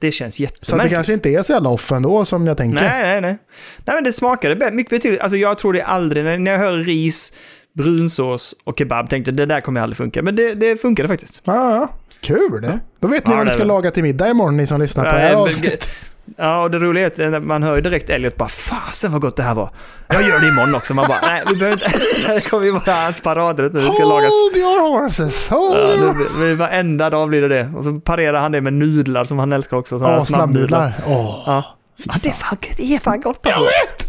Det 0.00 0.12
känns 0.12 0.34
Så 0.34 0.44
att 0.44 0.48
det 0.50 0.54
jättemärkligt. 0.54 0.94
kanske 0.94 1.12
inte 1.12 1.28
är 1.30 1.42
så 1.42 1.52
jävla 1.52 1.70
off 1.70 1.92
ändå 1.92 2.24
som 2.24 2.46
jag 2.46 2.56
tänker. 2.56 2.82
Nej, 2.82 3.02
nej, 3.02 3.20
nej. 3.20 3.38
Nej, 3.84 3.94
men 3.94 4.04
det 4.04 4.12
smakade 4.12 4.70
mycket 4.70 4.90
betydligt. 4.90 5.20
Alltså 5.20 5.36
jag 5.36 5.58
tror 5.58 5.72
det 5.72 5.82
aldrig, 5.82 6.24
när 6.24 6.38
när 6.38 6.50
jag 6.50 6.58
hör 6.58 6.76
ris, 6.76 7.32
brunsås 7.78 8.54
och 8.64 8.78
kebab, 8.78 9.10
tänkte 9.10 9.30
det 9.30 9.46
där 9.46 9.60
kommer 9.60 9.80
aldrig 9.80 9.96
funka. 9.96 10.22
Men 10.22 10.36
det, 10.36 10.54
det 10.54 10.76
funkade 10.80 11.08
faktiskt. 11.08 11.40
Ja, 11.44 11.70
ja. 11.74 11.88
Kul 12.20 12.62
det. 12.62 12.78
Då 13.00 13.08
vet 13.08 13.26
ni 13.26 13.32
Ja, 13.32 13.36
vad 13.36 13.46
ni 13.46 13.52
ska 13.52 13.58
det. 13.62 13.68
laga 13.68 13.90
till 13.90 14.02
middag 14.02 14.28
imorgon 14.30 14.56
ni 14.56 14.66
som 14.66 14.80
lyssnar 14.80 15.04
på 15.04 15.10
det 15.12 15.18
här 15.18 15.32
Ja, 15.32 15.38
avsnittet. 15.38 15.88
Ja, 16.36 16.62
och 16.62 16.70
det 16.70 16.78
roliga 16.78 17.06
är 17.06 17.32
att 17.34 17.42
man 17.42 17.62
hör 17.62 17.76
ju 17.76 17.82
direkt 17.82 18.10
Elliot 18.10 18.36
bara 18.36 18.48
fasen 18.48 19.12
vad 19.12 19.20
gott 19.20 19.36
det 19.36 19.42
här 19.42 19.54
var. 19.54 19.70
Jag 20.08 20.22
gör 20.22 20.40
det 20.40 20.48
imorgon 20.48 20.74
också. 20.74 20.94
Man 20.94 21.08
bara 21.08 21.18
nej, 21.22 21.42
vi 21.48 21.54
behöver 21.54 21.72
inte. 21.72 21.98
Det 22.34 22.50
kommer 22.50 22.64
ju 22.66 22.70
vara 22.70 22.92
hans 22.92 23.20
paradrätt 23.20 23.72
nu. 23.72 23.80
Det 23.80 23.92
ska 23.92 24.04
lagas. 24.04 24.30
Hold 24.30 24.56
your 24.56 25.00
horses, 25.02 25.48
hold 25.48 25.76
Ja, 25.76 25.94
your 25.96 26.40
nu, 26.40 26.54
varenda 26.54 27.10
dag 27.10 27.28
blir 27.28 27.40
det 27.42 27.48
det. 27.48 27.70
Och 27.76 27.84
så 27.84 28.00
parerar 28.00 28.40
han 28.40 28.52
det 28.52 28.60
med 28.60 28.72
nudlar 28.72 29.24
som 29.24 29.38
han 29.38 29.52
älskar 29.52 29.76
också. 29.76 29.98
Ja, 30.02 30.24
snabbnudlar. 30.24 30.92
Åh, 31.06 31.42
Ja. 31.46 31.74
Ja, 32.04 32.14
det 32.22 32.28
är 32.28 32.32
fan, 32.32 32.56
det 32.76 32.94
är 32.94 32.98
fan 32.98 33.20
gott. 33.20 33.40
Jag 33.42 33.52
alltså. 33.52 33.64
vet! 33.64 34.08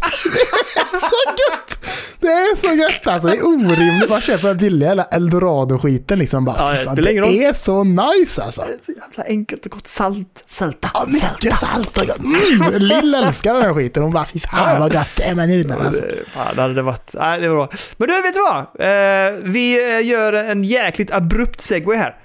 Det 0.74 0.80
är 0.80 1.00
så 1.00 1.16
gött! 1.50 1.78
Det 2.20 2.26
är 2.26 2.56
så 2.56 2.74
gött 2.74 3.06
alltså. 3.06 3.28
Det 3.28 3.36
är 3.36 3.46
orimligt. 3.46 4.10
Man 4.10 4.20
köper 4.20 4.48
den 4.48 4.56
billiga 4.56 4.90
eller 4.90 5.04
eldorado-skiten 5.10 6.18
liksom. 6.18 6.44
Bara, 6.44 6.56
Ja, 6.58 6.70
det 6.78 6.84
fan, 6.84 6.94
det 6.94 7.02
roll. 7.20 7.34
är 7.34 7.52
så 7.52 7.84
nice 7.84 8.42
alltså. 8.42 8.60
Det 8.62 8.72
är 8.72 8.78
så 8.86 8.92
jävla 9.08 9.24
enkelt 9.24 9.66
och 9.66 9.72
gott. 9.72 9.86
Salt. 9.86 10.44
Sälta. 10.48 10.90
Ja, 10.94 11.04
mycket 11.08 11.56
salt 11.56 11.98
och 11.98 12.06
gott. 12.06 12.18
Mm, 12.18 12.72
Lill 12.78 13.14
älskar 13.14 13.54
den 13.54 13.62
här 13.62 13.74
skiten. 13.74 14.02
Hon 14.02 14.12
bara, 14.12 14.24
fy 14.24 14.40
fan 14.40 14.80
vad 14.80 14.94
gött 14.94 15.08
det 15.16 15.22
är 15.22 15.34
med 15.34 15.48
nudlarna 15.48 15.86
alltså. 15.86 16.02
Det, 16.02 16.28
fan, 16.30 16.46
det 16.54 16.62
hade 16.62 16.74
det 16.74 16.82
varit. 16.82 17.14
Nej, 17.14 17.40
det 17.40 17.48
var 17.48 17.56
bra. 17.56 17.68
Men 17.96 18.08
du, 18.08 18.22
vet 18.22 18.34
du 18.34 18.40
vad? 18.40 18.58
Eh, 18.58 19.50
vi 19.52 19.94
eh, 19.98 20.06
gör 20.06 20.32
en 20.32 20.64
jäkligt 20.64 21.10
abrupt 21.10 21.60
segway 21.62 21.96
här. 21.96 22.16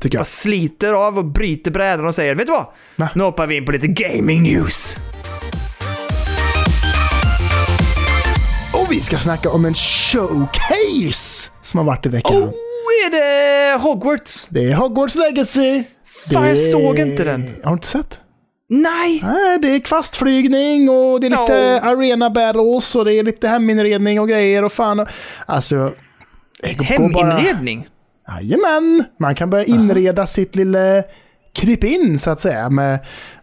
Tycker 0.00 0.16
jag. 0.18 0.20
Jag 0.20 0.26
sliter 0.26 0.92
av 0.92 1.18
och 1.18 1.24
bryter 1.24 1.70
brädan 1.70 2.06
och 2.06 2.14
säger, 2.14 2.34
vet 2.34 2.46
du 2.46 2.52
vad? 2.52 2.66
Va? 2.96 3.08
Nu 3.14 3.22
hoppar 3.24 3.46
vi 3.46 3.56
in 3.56 3.64
på 3.66 3.72
lite 3.72 3.86
gaming 3.86 4.42
news. 4.42 4.96
Och 8.86 8.92
vi 8.92 9.00
ska 9.00 9.16
snacka 9.18 9.50
om 9.50 9.64
en 9.64 9.74
showcase 9.74 11.50
som 11.62 11.78
har 11.78 11.84
varit 11.84 12.06
i 12.06 12.08
veckan. 12.08 12.42
Oh, 12.42 12.48
är 13.06 13.10
det 13.10 13.78
Hogwarts? 13.82 14.46
Det 14.50 14.64
är 14.70 14.74
Hogwarts 14.74 15.14
Legacy. 15.14 15.84
Fan, 16.32 16.42
jag 16.46 16.52
Det- 16.52 16.56
såg 16.56 16.98
inte 16.98 17.24
den. 17.24 17.42
Har 17.64 17.70
du 17.70 17.74
inte 17.74 17.86
sett? 17.86 18.20
Nej! 18.68 19.20
Nej, 19.24 19.58
det 19.62 19.68
är 19.68 19.78
kvastflygning 19.80 20.88
och 20.88 21.20
det 21.20 21.26
är 21.26 21.30
lite 21.30 21.52
Ja. 21.82 21.90
arena 21.90 22.30
battles 22.30 22.94
och 22.96 23.04
det 23.04 23.14
är 23.14 23.22
lite 23.22 23.48
heminredning 23.48 24.20
och 24.20 24.28
grejer 24.28 24.64
och 24.64 24.72
fan. 24.72 25.06
Alltså... 25.46 25.76
går 26.76 27.12
bara- 27.14 27.30
Heminredning? 27.30 27.88
Jajamän! 28.28 29.04
Man 29.20 29.34
kan 29.34 29.50
börja 29.50 29.64
inreda 29.64 30.26
sitt 30.26 30.56
lilla 30.56 31.02
krypin 31.54 32.18
så 32.18 32.30
att 32.30 32.40
säga 32.40 32.70
med 32.70 32.98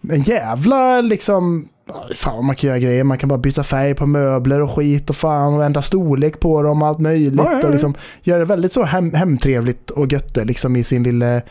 en 0.10 0.22
jävla 0.24 1.02
liksom... 1.02 1.70
Fan 2.16 2.36
vad 2.36 2.44
man 2.44 2.56
kan 2.56 2.68
göra 2.68 2.80
grejer. 2.80 3.04
Man 3.04 3.18
kan 3.18 3.30
bara 3.30 3.40
byta 3.40 3.64
färg 3.64 3.96
på 3.96 4.06
möbler 4.06 4.62
och 4.62 4.72
skit 4.72 5.10
och 5.10 5.16
fan 5.16 5.54
och 5.54 5.66
ändra 5.66 5.82
storlek 5.82 6.40
på 6.40 6.62
dem 6.62 6.82
och 6.82 6.88
allt 6.88 7.00
möjligt. 7.00 7.34
Ja, 7.38 7.52
ja, 7.52 7.60
ja. 7.62 7.68
Och 7.68 7.72
liksom 7.72 7.94
göra 8.22 8.40
det 8.40 8.46
väldigt 8.46 8.72
så 8.72 8.84
hem, 8.84 9.14
hemtrevligt 9.14 9.90
och 9.90 10.12
gött 10.12 10.38
liksom 10.46 10.76
i 10.76 10.84
sin 10.84 11.04
lilla... 11.04 11.42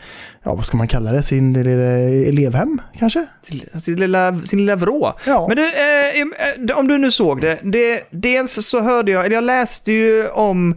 Ja, 0.43 0.55
vad 0.55 0.65
ska 0.65 0.77
man 0.77 0.87
kalla 0.87 1.11
det? 1.11 1.23
Sin 1.23 1.53
lilla 1.53 1.81
elevhem 2.29 2.81
kanske? 2.99 3.25
Sin, 3.41 3.61
sin, 3.81 3.95
lilla, 3.95 4.39
sin 4.45 4.59
lilla 4.59 4.75
vrå. 4.75 5.13
Men 5.25 5.55
du, 5.57 5.63
eh, 5.63 6.69
eh, 6.71 6.77
om 6.77 6.87
du 6.87 6.97
nu 6.97 7.11
såg 7.11 7.41
det, 7.41 7.59
det. 7.63 8.03
Dels 8.11 8.65
så 8.67 8.81
hörde 8.81 9.11
jag, 9.11 9.25
eller 9.25 9.35
jag 9.35 9.43
läste 9.43 9.91
ju 9.93 10.27
om 10.27 10.75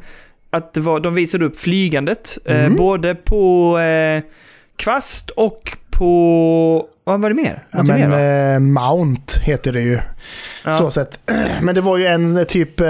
att 0.51 0.75
det 0.75 0.81
var, 0.81 1.01
de 1.01 1.15
visade 1.15 1.45
upp 1.45 1.57
flygandet. 1.59 2.39
Eh, 2.45 2.61
Mm. 2.61 2.77
både 2.77 3.15
på 3.15 3.79
eh, 3.79 4.23
kvast 4.77 5.31
och 5.31 5.77
på... 5.99 6.87
Vad 7.05 7.21
var 7.21 7.29
det 7.31 7.37
mer? 7.37 7.63
Ja, 7.71 7.79
Något 7.79 7.87
mer, 7.87 8.09
men 8.09 8.11
va? 8.11 8.21
eh, 8.21 8.59
Mount 8.91 9.41
heter 9.41 9.73
det 9.73 9.81
ju. 9.81 9.99
Ja. 10.65 10.73
Så 10.73 10.91
sett. 10.91 11.31
Men 11.63 11.75
det 11.75 11.81
var 11.81 11.97
ju 11.99 12.07
en 12.07 12.37
eh, 12.37 12.45
typ... 12.45 12.81
Eh, 12.81 12.87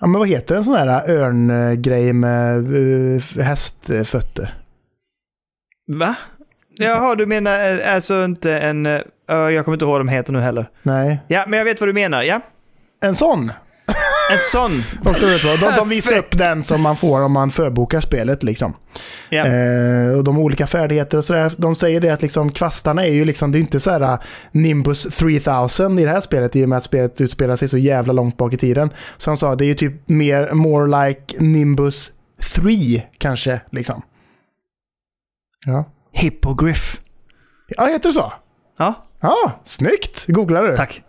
ja, 0.00 0.06
men 0.06 0.12
vad 0.12 0.28
heter 0.28 0.56
en 0.56 0.64
sån 0.64 0.74
här 0.74 1.10
örngrej 1.10 2.12
med 2.12 2.56
eh, 3.16 3.42
hästfötter? 3.44 4.54
Va? 5.92 6.16
Jaha, 6.78 7.14
du 7.14 7.26
menar 7.26 7.74
eh, 7.80 7.94
alltså 7.94 8.24
inte 8.24 8.58
en... 8.58 8.86
eh, 8.86 9.00
jag 9.28 9.64
kommer 9.64 9.76
inte 9.76 9.84
ihåg 9.84 9.92
vad 9.92 10.00
de 10.00 10.08
heter 10.08 10.32
nu 10.32 10.40
heller. 10.40 10.70
Nej. 10.82 11.20
Ja, 11.28 11.44
men 11.48 11.58
jag 11.58 11.64
vet 11.64 11.80
vad 11.80 11.88
du 11.88 11.92
menar. 11.92 12.22
Ja, 12.22 12.40
En 13.04 13.14
sån! 13.14 13.52
En 14.30 14.38
sån. 14.52 14.82
Och 15.04 15.20
då 15.20 15.26
vet 15.26 15.44
vad, 15.44 15.60
De, 15.60 15.76
de 15.76 15.88
visar 15.88 16.18
upp 16.18 16.38
den 16.38 16.62
som 16.62 16.80
man 16.82 16.96
får 16.96 17.20
om 17.20 17.32
man 17.32 17.50
förbokar 17.50 18.00
spelet. 18.00 18.42
Liksom. 18.42 18.74
Ja. 19.28 19.46
Eh, 19.46 20.16
och 20.16 20.24
de 20.24 20.38
olika 20.38 20.66
färdigheter 20.66 21.18
och 21.18 21.24
sådär. 21.24 21.52
De 21.56 21.74
säger 21.74 22.00
det 22.00 22.10
att 22.10 22.22
liksom, 22.22 22.52
kvastarna 22.52 23.06
är 23.06 23.12
ju 23.12 23.24
liksom, 23.24 23.52
det 23.52 23.58
är 23.58 23.60
inte 23.60 23.80
så 23.80 23.90
här 23.90 24.02
uh, 24.02 24.18
Nimbus 24.52 25.02
3000 25.02 25.98
i 25.98 26.04
det 26.04 26.10
här 26.10 26.20
spelet 26.20 26.56
i 26.56 26.64
och 26.64 26.68
med 26.68 26.78
att 26.78 26.84
spelet 26.84 27.20
utspelar 27.20 27.56
sig 27.56 27.68
så 27.68 27.78
jävla 27.78 28.12
långt 28.12 28.36
bak 28.36 28.52
i 28.52 28.56
tiden. 28.56 28.90
Så 29.16 29.30
de 29.30 29.36
sa, 29.36 29.54
det 29.54 29.64
är 29.64 29.68
ju 29.68 29.74
typ 29.74 30.08
mer, 30.08 30.52
more 30.52 31.08
like 31.08 31.42
Nimbus 31.42 32.10
3 32.54 33.02
kanske. 33.18 33.60
Liksom. 33.70 34.02
Ja. 35.66 35.84
Hippogriff. 36.12 37.00
ja, 37.68 37.84
heter 37.84 38.08
det 38.08 38.12
så? 38.12 38.32
Ja, 38.78 39.04
Ja, 39.20 39.52
snyggt! 39.64 40.24
Googlar 40.26 40.64
du? 40.64 40.76
tack. 40.76 41.02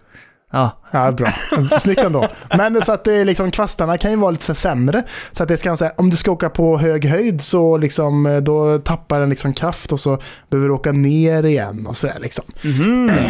Ja. 0.51 0.79
Ja, 0.91 1.11
bra. 1.11 1.31
Snyggt 1.79 1.99
ändå. 2.03 2.27
Men 2.57 2.81
så 2.83 2.91
att 2.91 3.03
det 3.03 3.25
liksom, 3.25 3.51
kvastarna 3.51 3.97
kan 3.97 4.11
ju 4.11 4.17
vara 4.17 4.31
lite 4.31 4.55
sämre. 4.55 5.03
Så 5.31 5.43
att 5.43 5.49
det 5.49 5.57
ska 5.57 5.75
säga, 5.77 5.91
om 5.97 6.09
du 6.09 6.17
ska 6.17 6.31
åka 6.31 6.49
på 6.49 6.77
hög 6.77 7.05
höjd 7.05 7.41
så 7.41 7.77
liksom, 7.77 8.25
eh, 8.25 8.37
då 8.37 8.77
tappar 8.79 9.19
den 9.19 9.29
liksom 9.29 9.53
kraft 9.53 9.91
och 9.91 9.99
så 9.99 10.17
behöver 10.49 10.67
du 10.67 10.73
åka 10.73 10.91
ner 10.91 11.45
igen 11.45 11.87
och 11.87 11.97
sådär 11.97 12.17
liksom. 12.21 12.45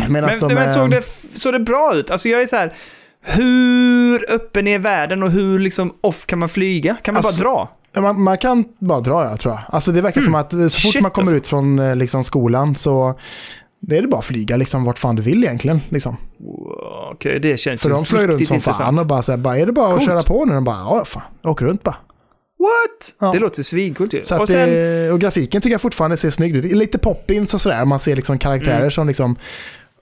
Medan 0.10 0.30
Men, 0.30 0.40
de 0.40 0.54
men 0.54 0.74
såg, 0.74 0.92
det, 0.92 1.04
såg 1.34 1.54
det 1.54 1.60
bra 1.60 1.96
ut? 1.96 2.12
Alltså 2.12 2.30
jag 2.30 2.42
är 2.42 2.48
så 2.48 2.56
här, 2.56 2.74
hur 3.22 4.32
öppen 4.32 4.68
är 4.68 4.80
världen 4.80 5.24
och 5.24 5.32
hur 5.32 5.60
liksom 5.60 5.94
off 6.02 6.26
kan 6.26 6.40
man 6.40 6.50
flyga? 6.50 6.96
Kan 7.02 7.14
man 7.14 7.24
Alltså, 7.26 7.44
bara 7.44 7.50
dra? 7.52 7.70
Ja, 7.94 8.02
Man, 8.02 8.22
man 8.22 8.38
kan 8.38 8.66
bara 8.80 9.00
dra, 9.00 9.24
jag 9.30 9.40
tror 9.40 9.54
jag. 9.54 9.62
Alltså 9.70 9.92
det 9.92 10.02
verkar 10.02 10.22
som 10.22 10.36
att 10.36 10.54
eh, 10.54 10.68
så 10.68 10.82
fort 10.82 10.94
Shit, 10.94 11.02
man 11.02 11.12
kommer 11.12 11.28
alltså. 11.28 11.38
ut 11.38 11.48
från 11.48 12.00
liksom, 12.00 12.24
skolan 12.24 12.76
så 12.76 13.20
det 13.82 13.98
är 13.98 14.02
det 14.02 14.08
bara 14.08 14.20
att 14.20 14.26
flyga 14.26 14.58
liksom 14.58 14.84
vart 14.84 15.00
fan 15.00 15.16
du 15.16 15.22
vill 15.22 15.44
egentligen. 15.44 15.82
Liksom. 15.90 16.18
Okej, 17.12 17.40
det 17.40 17.58
känns 17.58 17.82
För 17.82 17.90
de 17.90 18.06
flög 18.06 18.30
runt 18.30 18.48
som 18.48 18.56
intressant. 18.56 18.78
fan 18.78 19.00
och 19.00 19.06
bara 19.08 19.22
så 19.22 19.32
här, 19.32 19.38
bara, 19.40 19.58
är 19.58 19.66
det 19.66 19.72
bara 19.72 19.88
att 19.88 19.94
Coolt. 19.94 20.06
köra 20.06 20.22
på 20.24 20.46
nu? 20.46 20.54
De 20.54 20.64
bara, 20.64 20.76
ja 20.78 21.06
fan, 21.06 21.22
åker 21.44 21.66
runt 21.66 21.84
bara. 21.84 21.96
What? 22.60 23.16
Ja. 23.20 23.32
Det 23.32 23.40
låter 23.40 23.64
svincoolt 23.64 24.14
ju. 24.14 24.24
Så 24.24 24.36
att 24.36 24.42
och 24.42 24.48
sen, 24.48 24.70
det, 24.70 25.12
och 25.12 25.20
grafiken 25.20 25.62
tycker 25.62 25.72
jag 25.74 25.82
fortfarande 25.82 26.18
ser 26.18 26.30
snygg 26.30 26.56
ut. 26.56 26.72
Lite 26.72 26.98
poppins 26.98 27.54
och 27.54 27.62
sådär. 27.62 27.86
Man 27.86 28.00
ser 28.00 28.16
liksom 28.16 28.38
karaktärer 28.38 28.78
Mm. 28.78 28.92
som 28.92 29.08
liksom 29.08 29.36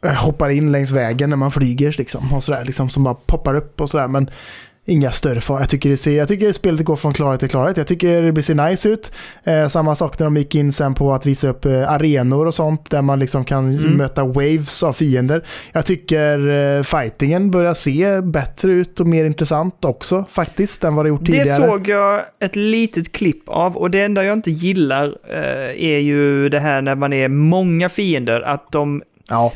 eh, 0.05 0.11
hoppar 0.13 0.49
in 0.49 0.71
längs 0.71 0.91
vägen 0.91 1.29
när 1.29 1.37
man 1.37 1.51
flyger 1.51 1.95
liksom. 1.97 2.33
Och 2.33 2.43
sådär, 2.43 2.65
liksom, 2.65 2.89
som 2.89 3.03
bara 3.03 3.13
poppar 3.13 3.55
upp 3.55 3.81
och 3.81 3.89
sådär. 3.89 4.07
Men 4.07 4.29
inga 4.87 5.11
större 5.11 5.41
fara. 5.41 5.59
Jag 5.59 5.69
tycker, 5.69 5.89
det 5.89 5.97
ser, 5.97 6.17
jag 6.17 6.27
tycker 6.27 6.51
spelet 6.53 6.85
går 6.85 6.95
från 6.95 7.13
klarhet 7.13 7.39
till 7.39 7.49
klarhet. 7.49 7.77
Jag 7.77 7.87
tycker 7.87 8.21
det 8.31 8.43
ser 8.43 8.69
nice 8.69 8.89
ut. 8.89 9.11
Eh, 9.43 9.67
samma 9.67 9.95
sak 9.95 10.19
när 10.19 10.25
de 10.25 10.37
gick 10.37 10.55
in 10.55 10.71
sen 10.71 10.93
på 10.93 11.13
att 11.13 11.25
visa 11.25 11.47
upp 11.49 11.65
eh, 11.65 11.91
arenor 11.91 12.45
och 12.45 12.53
sånt. 12.53 12.89
Där 12.89 13.01
man 13.01 13.19
liksom 13.19 13.45
kan 13.45 13.57
Mm. 13.77 13.91
möta 13.97 14.23
waves 14.23 14.83
av 14.83 14.93
fiender. 14.93 15.43
Jag 15.71 15.85
tycker 15.85 16.47
eh, 16.77 16.83
fightingen 16.83 17.51
börjar 17.51 17.73
se 17.73 18.21
bättre 18.21 18.71
ut 18.71 18.99
och 18.99 19.07
mer 19.07 19.25
intressant 19.25 19.85
också 19.85 20.25
faktiskt. 20.29 20.83
Än 20.83 20.95
vad 20.95 21.05
det 21.05 21.09
gjort 21.09 21.25
det 21.25 21.31
tidigare. 21.31 21.67
såg 21.67 21.87
jag 21.87 22.21
ett 22.39 22.55
litet 22.55 23.11
klipp 23.11 23.49
av 23.49 23.77
och 23.77 23.91
det 23.91 24.01
enda 24.01 24.23
jag 24.23 24.33
inte 24.33 24.51
gillar 24.51 25.15
eh, 25.29 25.83
är 25.85 25.99
ju 25.99 26.49
det 26.49 26.59
här 26.59 26.81
när 26.81 26.95
man 26.95 27.13
är 27.13 27.27
många 27.27 27.89
fiender, 27.89 28.41
att 28.41 28.71
de 28.71 29.01
Ja. 29.29 29.53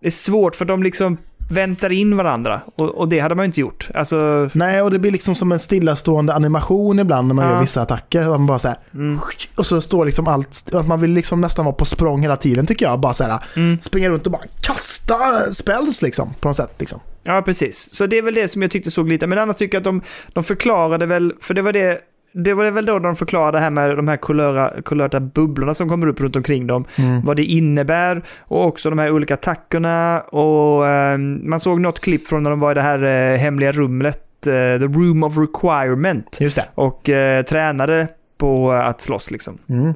det 0.00 0.06
är 0.06 0.10
svårt 0.10 0.56
för 0.56 0.64
de 0.64 0.82
liksom 0.82 1.16
väntar 1.50 1.92
in 1.92 2.16
varandra 2.16 2.60
och, 2.76 2.88
och 2.88 3.08
det 3.08 3.18
hade 3.20 3.34
man 3.34 3.42
ju 3.44 3.46
inte 3.46 3.60
gjort. 3.60 3.88
Alltså, 3.94 4.50
Nej, 4.52 4.82
och 4.82 4.90
det 4.90 4.98
blir 4.98 5.10
liksom 5.10 5.34
som 5.34 5.52
en 5.52 5.58
stillastående 5.58 6.34
animation 6.34 6.98
ibland 6.98 7.28
när 7.28 7.34
man 7.34 7.44
Ja. 7.44 7.52
gör 7.52 7.60
vissa 7.60 7.82
attacker. 7.82 8.20
Att 8.22 8.28
man 8.28 8.46
bara 8.46 8.58
så 8.58 8.68
här, 8.68 8.76
mm, 8.94 9.18
och 9.56 9.66
så 9.66 9.80
står 9.80 10.04
liksom 10.04 10.28
allt, 10.28 10.74
att 10.74 10.86
man 10.86 11.00
vill 11.00 11.10
liksom 11.10 11.40
nästan 11.40 11.64
vara 11.64 11.74
på 11.74 11.84
språng 11.84 12.22
hela 12.22 12.36
tiden 12.36 12.66
tycker 12.66 12.86
jag. 12.86 13.00
Bara 13.00 13.14
så 13.14 13.24
här, 13.24 13.38
mm. 13.56 13.78
springa 13.78 14.08
runt 14.10 14.26
och 14.26 14.32
bara 14.32 14.42
kasta 14.62 15.52
spells 15.52 16.02
liksom, 16.02 16.34
på 16.40 16.48
något 16.48 16.56
sätt. 16.56 16.74
Liksom. 16.78 17.00
Ja, 17.24 17.42
precis. 17.42 17.94
Så 17.94 18.06
det 18.06 18.18
är 18.18 18.22
väl 18.22 18.34
det 18.34 18.48
som 18.48 18.62
jag 18.62 18.70
tyckte 18.70 18.90
såg 18.90 19.08
lite, 19.08 19.26
men 19.26 19.38
annars 19.38 19.56
tycker 19.56 19.74
jag 19.74 19.80
att 19.80 19.84
de, 19.84 20.02
de 20.32 20.44
förklarade 20.44 21.06
väl, 21.06 21.32
för 21.40 21.54
det 21.54 21.62
var 21.62 21.72
det, 21.72 21.98
det 22.34 22.54
var 22.54 22.70
väl 22.70 22.86
då 22.86 22.98
de 22.98 23.16
förklarade 23.16 23.58
här 23.58 23.70
med 23.70 23.96
de 23.96 24.08
här 24.08 24.16
kulöra, 24.16 24.82
kulörta 24.84 25.20
bubblorna 25.20 25.74
som 25.74 25.88
kommer 25.88 26.06
upp 26.06 26.20
runt 26.20 26.36
omkring 26.36 26.66
dem, 26.66 26.84
vad 27.24 27.36
det 27.36 27.44
innebär 27.44 28.22
och 28.40 28.66
också 28.66 28.90
de 28.90 28.98
här 28.98 29.10
olika 29.10 29.34
attackerna 29.34 30.20
och 30.20 30.86
eh, 30.86 31.18
man 31.18 31.60
såg 31.60 31.80
något 31.80 32.00
klipp 32.00 32.26
från 32.26 32.42
när 32.42 32.50
de 32.50 32.60
var 32.60 32.70
i 32.70 32.74
det 32.74 32.82
här 32.82 33.02
eh, 33.02 33.38
hemliga 33.38 33.72
rummet, 33.72 34.46
eh, 34.46 34.52
the 34.52 34.86
room 34.86 35.22
of 35.22 35.36
requirement 35.38 36.38
Just 36.40 36.56
det. 36.56 36.64
och 36.74 37.08
eh, 37.08 37.42
tränade 37.44 38.08
på 38.38 38.72
att 38.72 39.02
slåss 39.02 39.30
liksom. 39.30 39.58
Mm. 39.68 39.94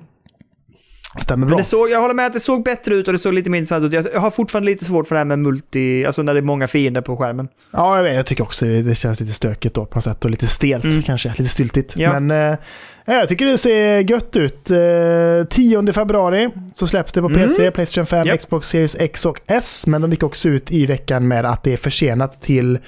Stämmer 1.18 1.38
Men 1.40 1.48
bra. 1.48 1.58
det 1.58 1.64
såg, 1.64 1.90
jag 1.90 2.00
håller 2.00 2.14
med 2.14 2.26
att 2.26 2.32
det 2.32 2.40
såg 2.40 2.64
bättre 2.64 2.94
ut 2.94 3.06
och 3.06 3.12
det 3.12 3.18
såg 3.18 3.34
lite 3.34 3.50
mer 3.50 3.58
intressant 3.58 3.84
ut. 3.84 3.92
Jag, 4.12 4.20
har 4.20 4.30
fortfarande 4.30 4.70
lite 4.70 4.84
svårt 4.84 5.08
för 5.08 5.14
det 5.14 5.18
här 5.18 5.24
med 5.24 5.38
multi, 5.38 6.04
alltså 6.06 6.22
när 6.22 6.34
det 6.34 6.40
är 6.40 6.42
många 6.42 6.66
fiender 6.66 7.00
på 7.00 7.16
skärmen. 7.16 7.48
Ja, 7.72 7.96
jag, 7.96 8.02
vet, 8.02 8.14
jag 8.14 8.26
tycker 8.26 8.42
också 8.42 8.64
det, 8.64 8.94
känns 8.98 9.20
lite 9.20 9.32
stökigt 9.32 9.74
då 9.74 9.84
på 9.86 9.96
något 9.96 10.04
sätt 10.04 10.24
och 10.24 10.30
lite 10.30 10.46
stelt 10.46 10.84
Mm. 10.84 11.02
kanske, 11.02 11.28
lite 11.28 11.44
styltigt. 11.44 11.96
Ja. 11.96 12.20
Men 12.20 12.30
eh, 12.52 12.58
ja, 13.04 13.14
jag 13.14 13.28
tycker 13.28 13.46
det 13.46 13.58
ser 13.58 13.98
gött 14.10 14.36
ut. 14.36 14.70
Eh, 14.70 15.48
10 15.50 15.92
februari 15.92 16.50
så 16.72 16.86
släpps 16.86 17.12
det 17.12 17.20
på 17.20 17.26
Mm. 17.28 17.42
PC, 17.48 17.70
Playstation 17.70 18.06
5, 18.06 18.26
Japp. 18.26 18.38
Xbox 18.40 18.68
Series 18.68 18.96
X 19.00 19.26
och 19.26 19.40
S. 19.46 19.86
Men 19.86 20.00
de 20.02 20.10
gick 20.10 20.22
också 20.22 20.48
ut 20.48 20.72
i 20.72 20.86
veckan 20.86 21.28
med 21.28 21.44
att 21.44 21.64
det 21.64 21.72
är 21.72 21.76
försenat 21.76 22.42
till 22.42 22.78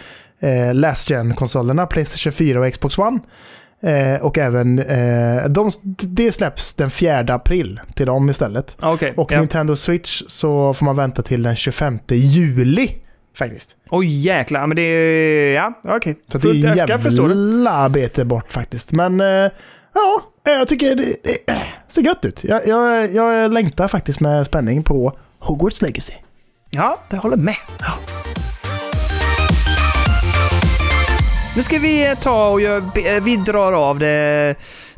eh, 0.40 0.74
Last 0.74 1.10
Gen-konsolerna, 1.10 1.86
Playstation 1.86 2.32
4 2.32 2.60
och 2.60 2.72
Xbox 2.72 2.98
One. 2.98 3.18
Eh, 3.82 4.22
och 4.22 4.38
även, 4.38 4.78
eh, 4.78 5.48
de, 5.48 5.70
det 6.00 6.32
släpps 6.32 6.74
den 6.74 6.90
4 6.90 7.34
april 7.34 7.80
till 7.94 8.06
dem 8.06 8.30
istället. 8.30 8.76
Ah, 8.80 8.92
Okej. 8.92 9.14
Och 9.16 9.32
ja. 9.32 9.38
Nintendo 9.38 9.76
Switch 9.76 10.22
så 10.26 10.74
får 10.74 10.84
man 10.86 10.96
vänta 10.96 11.22
till 11.22 11.42
den 11.42 11.56
25 11.56 11.98
juli 12.08 12.90
faktiskt. 13.36 13.76
Oj 13.90 14.06
jäklar, 14.06 14.66
men 14.66 14.76
det 14.76 14.82
är... 14.82 15.54
Ja, 15.54 15.72
okej. 15.84 16.18
Så 16.28 16.38
det 16.38 16.48
är 16.48 16.76
jävla 16.76 17.70
arbete 17.70 18.24
bort 18.24 18.52
faktiskt. 18.52 18.92
Men 18.92 19.20
eh, 19.20 19.50
ja, 19.94 20.22
jag 20.44 20.68
tycker 20.68 20.96
det, 20.96 21.14
det 21.22 21.52
eh, 21.52 21.58
ser 21.88 22.02
gött 22.02 22.24
ut. 22.24 22.44
Jag, 22.44 22.66
jag, 22.66 23.14
jag 23.14 23.52
längtar 23.52 23.88
faktiskt 23.88 24.20
med 24.20 24.46
spänning 24.46 24.82
på 24.82 25.18
Hogwarts 25.38 25.82
Legacy. 25.82 26.14
Ja, 26.70 26.98
det 27.10 27.16
håller 27.16 27.36
med. 27.36 27.56
Nu 31.56 31.62
ska 31.62 31.78
vi 31.78 32.06
eh, 32.06 32.14
ta 32.14 32.48
och 32.48 32.60
gör, 32.60 32.76
eh, 32.78 33.22
vi 33.22 33.36
drar 33.36 33.72
av 33.72 33.98
det 33.98 34.54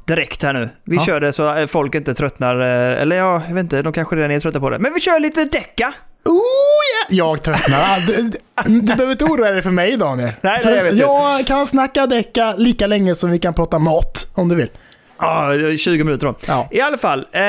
direkt 0.07 0.43
här 0.43 0.53
nu. 0.53 0.69
Vi 0.85 0.97
Ja. 0.97 1.05
kör 1.05 1.21
det 1.21 1.33
så 1.33 1.57
eh, 1.57 1.67
folk 1.67 1.95
inte 1.95 2.15
tröttnar. 2.15 2.57
Eller 2.57 3.17
ja, 3.17 3.43
jag 3.49 3.55
vet 3.55 3.63
inte, 3.63 3.83
de 3.83 3.93
kanske 3.93 4.17
redan 4.17 4.31
är 4.31 4.41
trötta 4.41 4.61
på 4.61 4.71
det. 4.71 4.79
Men 4.79 4.95
vi 4.95 5.01
kör 5.01 5.21
lite 5.21 5.45
decka. 5.45 5.95
Oh 6.25 6.33
yeah! 6.35 7.19
Jag 7.19 7.43
tröttnar. 7.43 8.07
du, 8.07 8.31
du, 8.67 8.81
behöver 8.81 9.13
inte 9.13 9.25
oroa 9.25 9.51
dig 9.51 9.63
för 9.63 9.71
mig 9.71 9.97
Daniel. 9.97 10.33
Nej, 10.41 10.61
för 10.61 10.69
nej, 10.71 10.77
jag 10.79 10.85
vet 10.85 10.97
jag 10.97 11.47
kan 11.47 11.67
snacka 11.67 12.07
däcka 12.07 12.55
lika 12.57 12.87
länge 12.87 13.15
som 13.15 13.31
vi 13.31 13.39
kan 13.39 13.55
prata 13.55 13.79
mat. 13.79 14.29
Om 14.35 14.49
du 14.49 14.55
vill. 14.57 14.71
Ja, 15.19 15.51
20 15.79 16.05
minuter 16.05 16.27
då. 16.27 16.35
Ja. 16.47 16.69
I 16.71 16.81
alla 16.81 16.99
fall, 16.99 17.27
eh, 17.33 17.43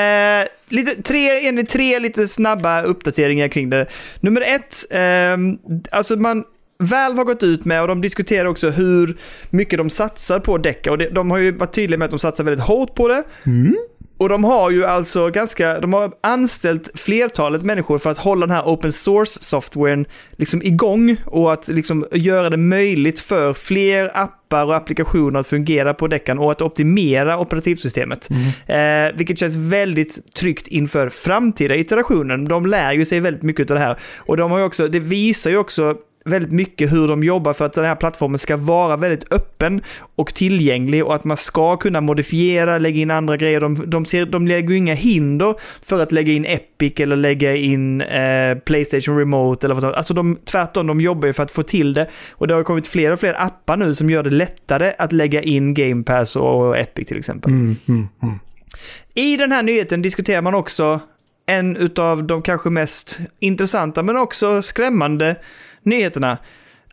lite, 0.68 1.02
tre, 1.02 1.48
enligt 1.48 1.68
tre 1.68 1.98
lite 1.98 2.28
snabba 2.28 2.82
uppdateringar 2.82 3.48
kring 3.48 3.70
det. 3.70 3.86
Nummer 4.20 4.40
ett, 4.40 4.76
eh, 4.90 5.36
alltså 5.98 6.16
man, 6.16 6.44
Valve 6.78 7.18
har 7.18 7.24
gått 7.24 7.42
ut 7.42 7.64
med 7.64 7.82
och 7.82 7.88
de 7.88 8.00
diskuterar 8.00 8.44
också 8.44 8.70
hur 8.70 9.16
mycket 9.50 9.78
de 9.78 9.90
satsar 9.90 10.40
på 10.40 10.58
Deca. 10.58 10.90
Och 10.90 10.98
det, 10.98 11.08
de 11.08 11.30
har 11.30 11.38
ju 11.38 11.52
varit 11.52 11.72
tydliga 11.72 11.98
med 11.98 12.04
att 12.04 12.10
de 12.10 12.18
satsar 12.18 12.44
väldigt 12.44 12.66
hårt 12.66 12.94
på 12.94 13.08
det. 13.08 13.24
Mm. 13.46 13.76
Och 14.18 14.28
de 14.28 14.44
har 14.44 14.70
ju 14.70 14.84
alltså 14.84 15.30
ganska, 15.30 15.80
de 15.80 15.92
har 15.92 16.12
anställt 16.20 16.90
flertalet 16.94 17.62
människor 17.62 17.98
för 17.98 18.10
att 18.10 18.18
hålla 18.18 18.46
den 18.46 18.56
här 18.56 18.62
open 18.62 18.90
source-softwaren 18.90 20.06
liksom 20.32 20.62
igång 20.62 21.16
och 21.26 21.52
att 21.52 21.68
liksom 21.68 22.06
göra 22.12 22.50
det 22.50 22.56
möjligt 22.56 23.20
för 23.20 23.52
fler 23.52 24.10
appar 24.14 24.64
och 24.64 24.76
applikationer 24.76 25.40
att 25.40 25.46
fungera 25.46 25.94
på 25.94 26.06
Deccan 26.06 26.38
och 26.38 26.50
att 26.50 26.62
optimera 26.62 27.38
operativsystemet. 27.38 28.28
Mm. 28.30 29.08
Eh, 29.08 29.16
vilket 29.16 29.38
känns 29.38 29.56
väldigt 29.56 30.34
tryggt 30.34 30.68
inför 30.68 31.08
framtida 31.08 31.76
iterationer. 31.76 32.36
De 32.36 32.66
lär 32.66 32.92
ju 32.92 33.04
sig 33.04 33.20
väldigt 33.20 33.42
mycket 33.42 33.70
av 33.70 33.74
det 33.74 33.82
här. 33.82 33.96
Och 34.16 34.36
de 34.36 34.50
har 34.50 34.58
ju 34.58 34.64
också, 34.64 34.88
det 34.88 35.00
visar 35.00 35.50
ju 35.50 35.56
också 35.56 35.96
väldigt 36.24 36.52
mycket 36.52 36.92
hur 36.92 37.08
de 37.08 37.24
jobbar 37.24 37.52
för 37.52 37.64
att 37.64 37.72
den 37.72 37.84
här 37.84 37.94
plattformen 37.94 38.38
ska 38.38 38.56
vara 38.56 38.96
väldigt 38.96 39.32
öppen 39.32 39.82
och 40.16 40.34
tillgänglig 40.34 41.04
och 41.04 41.14
att 41.14 41.24
man 41.24 41.36
ska 41.36 41.76
kunna 41.76 42.00
modifiera, 42.00 42.78
lägga 42.78 43.00
in 43.00 43.10
andra 43.10 43.36
grejer. 43.36 43.60
De, 43.60 43.90
de, 43.90 44.04
ser, 44.04 44.26
de 44.26 44.46
lägger 44.46 44.70
ju 44.70 44.76
inga 44.76 44.94
hinder 44.94 45.54
för 45.84 45.98
att 45.98 46.12
lägga 46.12 46.32
in 46.32 46.44
Epic 46.44 46.92
eller 46.96 47.16
lägga 47.16 47.56
in 47.56 48.00
eh, 48.00 48.58
Playstation 48.58 49.18
Remote 49.18 49.66
eller 49.66 49.74
vad 49.74 49.84
Alltså 49.84 50.14
de, 50.14 50.36
tvärtom, 50.44 50.86
de 50.86 51.00
jobbar 51.00 51.26
ju 51.26 51.32
för 51.32 51.42
att 51.42 51.50
få 51.50 51.62
till 51.62 51.94
det. 51.94 52.10
Och 52.32 52.48
det 52.48 52.54
har 52.54 52.62
kommit 52.62 52.86
fler 52.86 53.12
och 53.12 53.20
fler 53.20 53.42
appar 53.42 53.76
nu 53.76 53.94
som 53.94 54.10
gör 54.10 54.22
det 54.22 54.30
lättare 54.30 54.92
att 54.98 55.12
lägga 55.12 55.42
in 55.42 55.74
Game 55.74 56.02
Pass 56.02 56.36
och 56.36 56.78
Epic 56.78 57.08
till 57.08 57.18
exempel. 57.18 57.52
Mm, 57.52 57.76
mm, 57.88 58.08
mm. 58.22 58.38
I 59.14 59.36
den 59.36 59.52
här 59.52 59.62
nyheten 59.62 60.02
diskuterar 60.02 60.42
man 60.42 60.54
också 60.54 61.00
en 61.46 61.90
av 61.96 62.24
de 62.24 62.42
kanske 62.42 62.70
mest 62.70 63.18
intressanta 63.38 64.02
men 64.02 64.16
också 64.16 64.62
skrämmande 64.62 65.36
nyheterna. 65.84 66.38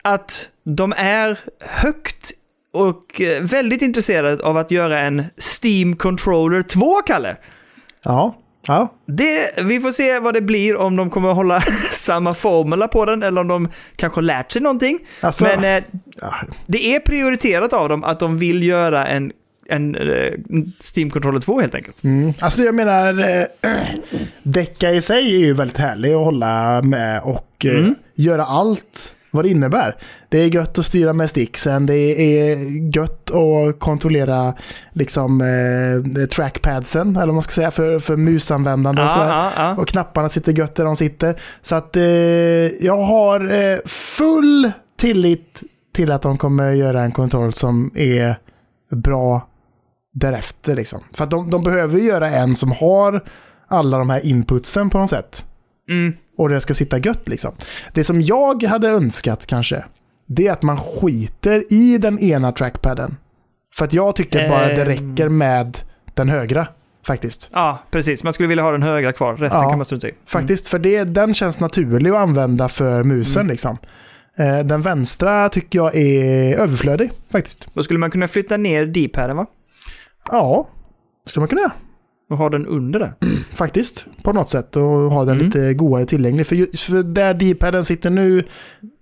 Att 0.01 0.49
de 0.63 0.93
är 0.97 1.39
högt 1.59 2.31
och 2.73 3.21
eh, 3.21 3.43
väldigt 3.43 3.81
intresserade 3.81 4.43
av 4.43 4.57
att 4.57 4.71
göra 4.71 4.99
en 4.99 5.23
Steam 5.61 5.95
Controller 5.95 6.61
2, 6.61 7.01
Kalle. 7.01 7.37
Ja, 8.03 8.35
ja. 8.67 8.93
Det, 9.05 9.51
vi 9.63 9.79
får 9.79 9.91
se 9.91 10.19
vad 10.19 10.33
det 10.33 10.41
blir, 10.41 10.75
om 10.75 10.95
de 10.95 11.09
kommer 11.09 11.33
hålla 11.33 11.61
samma 11.91 12.33
formula 12.33 12.87
på 12.87 13.05
den 13.05 13.23
eller 13.23 13.41
om 13.41 13.47
de 13.47 13.69
kanske 13.95 14.17
har 14.17 14.23
lärt 14.23 14.51
sig 14.51 14.61
någonting. 14.61 14.99
Alltså, 15.21 15.45
Men 15.45 15.63
eh, 15.63 15.83
ja. 16.21 16.35
det 16.65 16.95
är 16.95 16.99
prioriterat 16.99 17.73
av 17.73 17.89
dem 17.89 18.03
att 18.03 18.19
de 18.19 18.37
vill 18.37 18.63
göra 18.63 19.07
en, 19.07 19.31
en 19.69 19.95
eh, 19.95 20.33
Steam 20.95 21.09
Controller 21.09 21.39
2 21.39 21.59
helt 21.61 21.75
enkelt. 21.75 22.03
Mm. 22.03 22.33
Alltså 22.39 22.61
jag 22.63 22.75
menar, 22.75 23.19
äh, 23.61 23.79
Decka 24.43 24.91
i 24.91 25.01
sig 25.01 25.35
är 25.35 25.39
ju 25.39 25.53
väldigt 25.53 25.77
härlig 25.77 26.13
att 26.13 26.25
hålla 26.25 26.81
med 26.81 27.21
och 27.21 27.50
eh, 27.65 27.79
Mm. 27.79 27.95
göra 28.15 28.45
allt 28.45 29.15
vad 29.33 29.45
det 29.45 29.49
innebär. 29.49 29.95
Det 30.29 30.37
är 30.37 30.47
gött 30.47 30.79
att 30.79 30.85
styra 30.85 31.13
med 31.13 31.29
sticksen, 31.29 31.85
det 31.85 31.93
är 31.93 32.57
gött 32.95 33.31
att 33.31 33.79
kontrollera 33.79 34.53
liksom 34.93 35.41
eh, 35.41 36.25
trackpadsen, 36.25 37.15
eller 37.15 37.25
vad 37.25 37.33
man 37.35 37.43
ska 37.43 37.51
säga, 37.51 37.71
för, 37.71 37.99
för 37.99 38.17
musanvändande 38.17 39.03
och 39.03 39.09
sådär. 39.09 39.27
ja, 39.27 39.51
ja. 39.57 39.75
Och 39.75 39.87
knapparna 39.87 40.29
sitter 40.29 40.53
gött 40.53 40.75
där 40.75 40.85
de 40.85 40.95
sitter. 40.95 41.41
Så 41.61 41.75
att 41.75 41.95
eh, 41.95 42.03
jag 42.85 43.01
har 43.01 43.51
eh, 43.53 43.77
full 43.85 44.71
tillit 44.97 45.63
till 45.93 46.11
att 46.11 46.21
de 46.21 46.37
kommer 46.37 46.71
göra 46.71 47.01
en 47.03 47.11
kontroll 47.11 47.53
som 47.53 47.91
är 47.95 48.35
bra 48.91 49.47
därefter. 50.13 50.75
Liksom. 50.75 50.99
För 51.13 51.23
att 51.23 51.31
de, 51.31 51.49
de 51.49 51.63
behöver 51.63 51.99
göra 51.99 52.29
en 52.29 52.55
som 52.55 52.71
har 52.71 53.23
alla 53.67 53.97
de 53.97 54.09
här 54.09 54.25
inputsen 54.25 54.89
på 54.89 54.97
något 54.97 55.09
sätt. 55.09 55.45
Mm. 55.89 56.13
Och 56.41 56.49
det 56.49 56.61
ska 56.61 56.73
sitta 56.73 56.97
gött 56.97 57.27
liksom. 57.29 57.51
Det 57.93 58.03
som 58.03 58.21
jag 58.21 58.63
hade 58.63 58.89
önskat 58.89 59.45
kanske, 59.45 59.85
det 60.25 60.47
är 60.47 60.51
att 60.51 60.61
man 60.61 60.77
skiter 60.77 61.63
i 61.73 61.97
den 61.97 62.19
ena 62.19 62.51
trackpadden. 62.51 63.17
För 63.75 63.85
att 63.85 63.93
jag 63.93 64.15
tycker 64.15 64.49
bara 64.49 64.65
att 64.65 64.75
det 64.75 64.81
Ehm. 64.81 64.87
räcker 64.87 65.29
med 65.29 65.77
den 66.13 66.29
högra. 66.29 66.67
Faktiskt. 67.07 67.49
Ja, 67.53 67.83
precis. 67.91 68.23
Man 68.23 68.33
skulle 68.33 68.49
vilja 68.49 68.63
ha 68.63 68.71
den 68.71 68.81
högra 68.83 69.13
kvar. 69.13 69.35
Resten 69.35 69.61
Ja. 69.61 69.69
kan 69.69 69.77
man 69.77 69.85
strunta 69.85 70.07
i. 70.07 70.11
Faktiskt, 70.27 70.67
för 70.67 70.79
det, 70.79 71.03
den 71.03 71.33
känns 71.33 71.59
naturlig 71.59 72.09
att 72.11 72.17
använda 72.17 72.67
för 72.69 73.03
musen 73.03 73.41
Mm. 73.41 73.51
liksom. 73.51 73.77
Eh, 74.37 74.59
Den 74.59 74.81
vänstra 74.81 75.49
tycker 75.49 75.79
jag 75.79 75.95
är 75.95 76.55
överflödig 76.59 77.11
faktiskt. 77.31 77.67
Då 77.73 77.83
skulle 77.83 77.99
man 77.99 78.11
kunna 78.11 78.27
flytta 78.27 78.57
ner 78.57 78.85
D-paden 78.85 79.37
va? 79.37 79.45
Ja, 80.31 80.67
skulle 81.25 81.41
man 81.41 81.47
kunna 81.47 81.61
göra. 81.61 81.71
Och 82.29 82.37
ha 82.37 82.49
den 82.49 82.65
under 82.67 82.99
där. 82.99 83.13
Faktiskt, 83.53 84.05
på 84.23 84.33
något 84.33 84.49
sätt. 84.49 84.75
Och 84.75 84.83
ha 84.83 85.25
den 85.25 85.35
Mm. 85.35 85.45
lite 85.45 85.73
godare 85.73 86.05
tillgänglig. 86.05 86.47
För, 86.47 86.55
just, 86.55 86.83
för 86.83 87.03
där 87.03 87.33
D-paden 87.33 87.85
sitter 87.85 88.09
nu, 88.09 88.43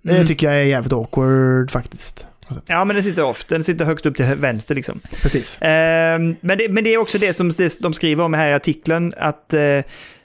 det 0.02 0.12
Mm. 0.14 0.26
tycker 0.26 0.46
jag 0.46 0.56
är 0.60 0.64
jävligt 0.64 0.92
awkward 0.92 1.70
faktiskt. 1.70 2.26
Ja, 2.66 2.84
men 2.84 2.96
den 2.96 3.02
sitter 3.02 3.22
off. 3.24 3.44
Den 3.44 3.64
sitter 3.64 3.84
högst 3.84 4.06
upp 4.06 4.16
till 4.16 4.24
vänster 4.24 4.74
liksom. 4.74 5.00
Precis. 5.22 5.58
Ehm, 5.60 6.36
men, 6.40 6.58
det, 6.58 6.68
men 6.68 6.84
det 6.84 6.94
är 6.94 6.98
också 6.98 7.18
det 7.18 7.32
som 7.32 7.52
de 7.80 7.92
skriver 7.94 8.24
om 8.24 8.34
här 8.34 8.50
i 8.50 8.54
artikeln, 8.54 9.14
att 9.16 9.54
eh, 9.54 9.60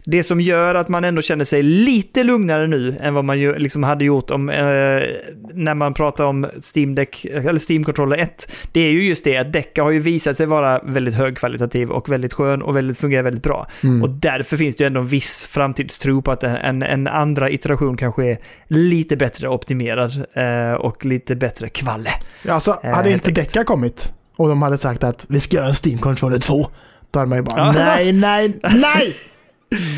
det 0.05 0.23
som 0.23 0.41
gör 0.41 0.75
att 0.75 0.89
man 0.89 1.03
ändå 1.03 1.21
känner 1.21 1.45
sig 1.45 1.63
lite 1.63 2.23
lugnare 2.23 2.67
nu 2.67 2.97
än 3.01 3.13
vad 3.13 3.25
man 3.25 3.39
ju, 3.39 3.57
liksom 3.57 3.83
hade 3.83 4.05
gjort 4.05 4.31
om, 4.31 4.49
eh, 4.49 4.55
när 5.53 5.73
man 5.73 5.93
pratar 5.93 6.23
om 6.25 6.47
Steam 6.75 6.95
Deck, 6.95 7.25
eller 7.25 7.71
Steam 7.71 7.83
Controller 7.83 8.17
1, 8.17 8.51
det 8.71 8.79
är 8.79 8.91
ju 8.91 9.03
just 9.03 9.23
det 9.23 9.37
att 9.37 9.53
Decka 9.53 9.83
har 9.83 9.91
ju 9.91 9.99
visat 9.99 10.37
sig 10.37 10.45
vara 10.45 10.79
väldigt 10.83 11.13
högkvalitativ 11.13 11.91
och 11.91 12.11
väldigt 12.11 12.33
skön 12.33 12.61
och 12.61 12.75
väldigt, 12.75 12.97
fungerar 12.97 13.23
väldigt 13.23 13.43
bra. 13.43 13.67
Mm. 13.83 14.03
Och 14.03 14.09
därför 14.09 14.57
finns 14.57 14.75
det 14.75 14.83
ju 14.83 14.87
ändå 14.87 14.99
en 14.99 15.07
viss 15.07 15.45
framtidstro 15.45 16.21
på 16.21 16.31
att 16.31 16.43
en, 16.43 16.83
en 16.83 17.07
andra 17.07 17.49
iteration 17.49 17.97
kanske 17.97 18.25
är 18.25 18.37
lite 18.67 19.17
bättre 19.17 19.49
optimerad 19.49 20.25
eh, 20.33 20.73
och 20.73 21.05
lite 21.05 21.35
bättre 21.35 21.69
kvalle. 21.69 22.09
Alltså, 22.49 22.79
Eh, 22.83 22.93
hade 22.95 23.09
helt 23.09 23.27
inte. 23.27 23.41
Decka 23.41 23.63
kommit 23.63 24.11
och 24.37 24.47
de 24.49 24.61
hade 24.61 24.77
sagt 24.77 25.03
att 25.03 25.25
vi 25.29 25.39
ska 25.39 25.57
göra 25.57 25.67
en 25.67 25.73
Steam 25.85 25.99
Controller 25.99 26.37
2, 26.37 26.67
då 27.11 27.19
hade 27.19 27.29
man 27.29 27.37
ju 27.37 27.43
bara 27.43 27.57
Ja. 27.57 27.71
nej, 27.71 28.13
nej, 28.13 28.53
nej, 28.61 29.15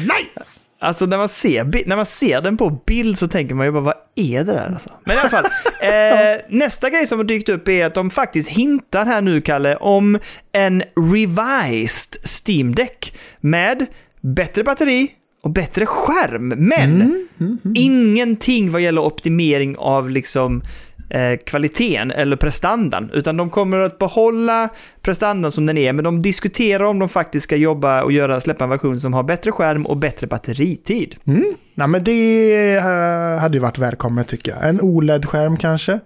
nej! 0.08 0.34
Alltså 0.80 1.06
när 1.06 1.18
man, 1.18 1.30
ser, 1.30 1.88
när 1.88 1.96
man 1.96 2.06
ser 2.06 2.42
den 2.42 2.58
på 2.58 2.70
bild 2.70 3.18
så 3.18 3.28
tänker 3.28 3.56
man 3.56 3.66
ju 3.66 3.72
bara 3.72 3.84
vad 3.84 3.96
är 4.16 4.44
det 4.44 4.54
där 4.54 4.72
alltså? 4.74 4.90
Men 5.06 5.16
i 5.16 5.20
alla 5.20 5.30
fall, 5.30 5.46
eh, 5.82 6.42
nästa 6.50 6.90
grej 6.90 7.08
som 7.08 7.20
har 7.20 7.24
dykt 7.24 7.50
upp 7.50 7.68
är 7.68 7.86
att 7.86 7.94
de 7.94 8.10
faktiskt 8.10 8.50
hintar 8.50 9.06
här 9.06 9.22
nu, 9.22 9.42
Kalle, 9.42 9.76
om 9.76 10.20
en 10.52 10.84
revised 11.12 12.16
Steam 12.46 12.76
Deck 12.76 13.18
med 13.40 13.86
bättre 14.22 14.64
batteri 14.64 15.12
och 15.44 15.50
bättre 15.50 15.86
skärm. 15.86 16.48
Men 16.48 17.02
Mm, 17.02 17.28
mm, 17.40 17.58
mm. 17.66 17.74
ingenting 17.76 18.72
vad 18.72 18.82
gäller 18.82 19.02
optimering 19.02 19.78
av 19.78 20.10
liksom 20.10 20.62
eh, 21.10 21.38
kvaliteten 21.38 22.12
eller 22.12 22.36
prestandan, 22.36 23.12
utan 23.14 23.38
de 23.38 23.50
kommer 23.50 23.78
att 23.78 23.98
behålla 23.98 24.70
prestandan 25.02 25.52
som 25.52 25.66
den 25.66 25.78
är, 25.78 25.94
men 25.94 26.04
de 26.04 26.22
diskuterar 26.22 26.84
om 26.84 27.00
de 27.00 27.10
faktiskt 27.10 27.44
ska 27.44 27.56
jobba 27.56 28.04
och 28.04 28.12
göra, 28.12 28.42
släppa 28.42 28.64
en 28.64 28.70
version 28.70 29.00
som 29.00 29.14
har 29.14 29.24
bättre 29.24 29.52
skärm 29.52 29.86
och 29.86 29.98
bättre 29.98 30.28
batteritid. 30.28 31.16
Mm. 31.28 31.54
Nej, 31.76 31.88
men 31.88 32.04
det 32.04 32.76
eh, 32.76 33.40
hade 33.40 33.58
ju 33.58 33.60
varit 33.60 33.78
välkommet 33.78 34.28
tycker 34.28 34.52
jag. 34.52 34.70
En 34.70 34.82
OLED-skärm 34.82 35.58
kanske. 35.58 36.00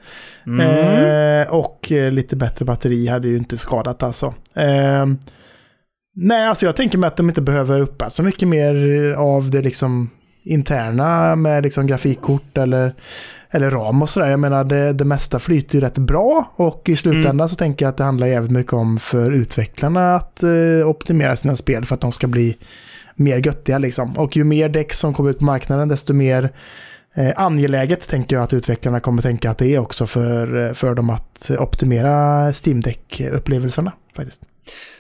Mm. 0.48 0.62
Eh, 1.42 1.54
och 1.54 1.92
eh, 1.92 2.12
lite 2.12 2.36
bättre 2.36 2.66
batteri 2.66 3.08
hade 3.08 3.28
ju 3.28 3.38
inte 3.38 3.58
skadat 3.58 4.04
alltså. 4.04 4.34
Eh, 4.56 5.06
nej, 6.16 6.48
alltså 6.48 6.66
jag 6.66 6.76
tänker 6.76 6.98
mig 6.98 7.08
att 7.08 7.18
de 7.18 7.30
inte 7.30 7.42
behöver 7.42 7.82
uppa 7.82 8.10
så 8.10 8.24
mycket 8.24 8.48
mer 8.48 8.76
av 9.18 9.50
det 9.50 9.62
liksom 9.62 10.10
interna 10.44 11.36
med 11.36 11.64
liksom 11.64 11.88
grafikkort 11.88 12.58
eller, 12.58 12.96
eller 13.52 13.72
ram 13.72 14.02
och 14.02 14.10
sådär. 14.10 14.28
Jag 14.30 14.40
menar 14.40 14.64
det, 14.64 14.94
det 14.94 15.06
mesta 15.06 15.40
flyter 15.40 15.76
ju 15.76 15.82
rätt 15.82 15.98
bra 15.98 16.54
och 16.56 16.90
i 16.90 16.96
slutändan 16.96 17.32
Mm. 17.36 17.50
så 17.50 17.56
tänker 17.56 17.86
jag 17.86 17.90
att 17.90 17.98
det 17.98 18.04
handlar 18.04 18.28
jävligt 18.28 18.52
mycket 18.52 18.74
om 18.74 19.00
för 19.00 19.32
utvecklarna 19.32 20.16
att 20.16 20.44
eh, 20.44 20.90
optimera 20.90 21.36
sina 21.36 21.56
spel 21.56 21.86
för 21.86 21.96
att 21.96 22.02
de 22.02 22.12
ska 22.12 22.28
bli 22.28 22.58
mer 23.16 23.46
göttiga 23.46 23.78
liksom. 23.78 24.18
Och 24.18 24.38
ju 24.38 24.44
mer 24.44 24.70
däck 24.70 24.94
som 24.94 25.14
kommer 25.14 25.30
ut 25.30 25.40
på 25.40 25.46
marknaden 25.46 25.88
desto 25.88 26.14
mer 26.14 26.50
eh, 27.16 27.32
angeläget 27.36 28.08
tänker 28.10 28.36
jag 28.36 28.44
att 28.44 28.54
utvecklarna 28.54 29.00
kommer 29.00 29.22
tänka 29.22 29.52
att 29.52 29.58
det 29.58 29.76
är 29.76 29.80
också 29.80 30.08
för, 30.08 30.74
för 30.74 30.96
dem 30.96 31.10
att 31.10 31.52
optimera 31.60 32.46
Steam 32.66 32.82
Deck-upplevelserna 32.82 33.92
faktiskt. 34.16 34.42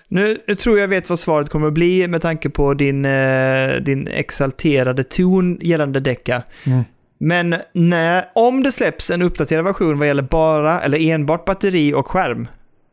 Nu, 0.07 0.37
nu 0.47 0.55
tror 0.55 0.79
jag 0.79 0.87
vet 0.87 1.09
vad 1.09 1.19
svaret 1.19 1.49
kommer 1.49 1.67
att 1.67 1.73
bli 1.73 2.07
med 2.07 2.21
tanke 2.21 2.49
på 2.49 2.73
din, 2.73 3.05
eh, 3.05 3.75
din 3.81 4.07
exalterade 4.07 5.03
ton 5.03 5.59
gällande 5.61 5.99
Deca. 5.99 6.43
Mm. 6.65 6.83
Men 7.23 7.55
när, 7.73 8.29
om 8.35 8.63
det 8.63 8.71
släpps 8.71 9.11
en 9.11 9.21
uppdaterad 9.21 9.65
version 9.65 9.99
vad 9.99 10.07
gäller 10.07 10.23
bara 10.23 10.81
eller 10.81 10.99
enbart 10.99 11.45
batteri 11.45 11.93
och 11.93 12.07
skärm, 12.07 12.47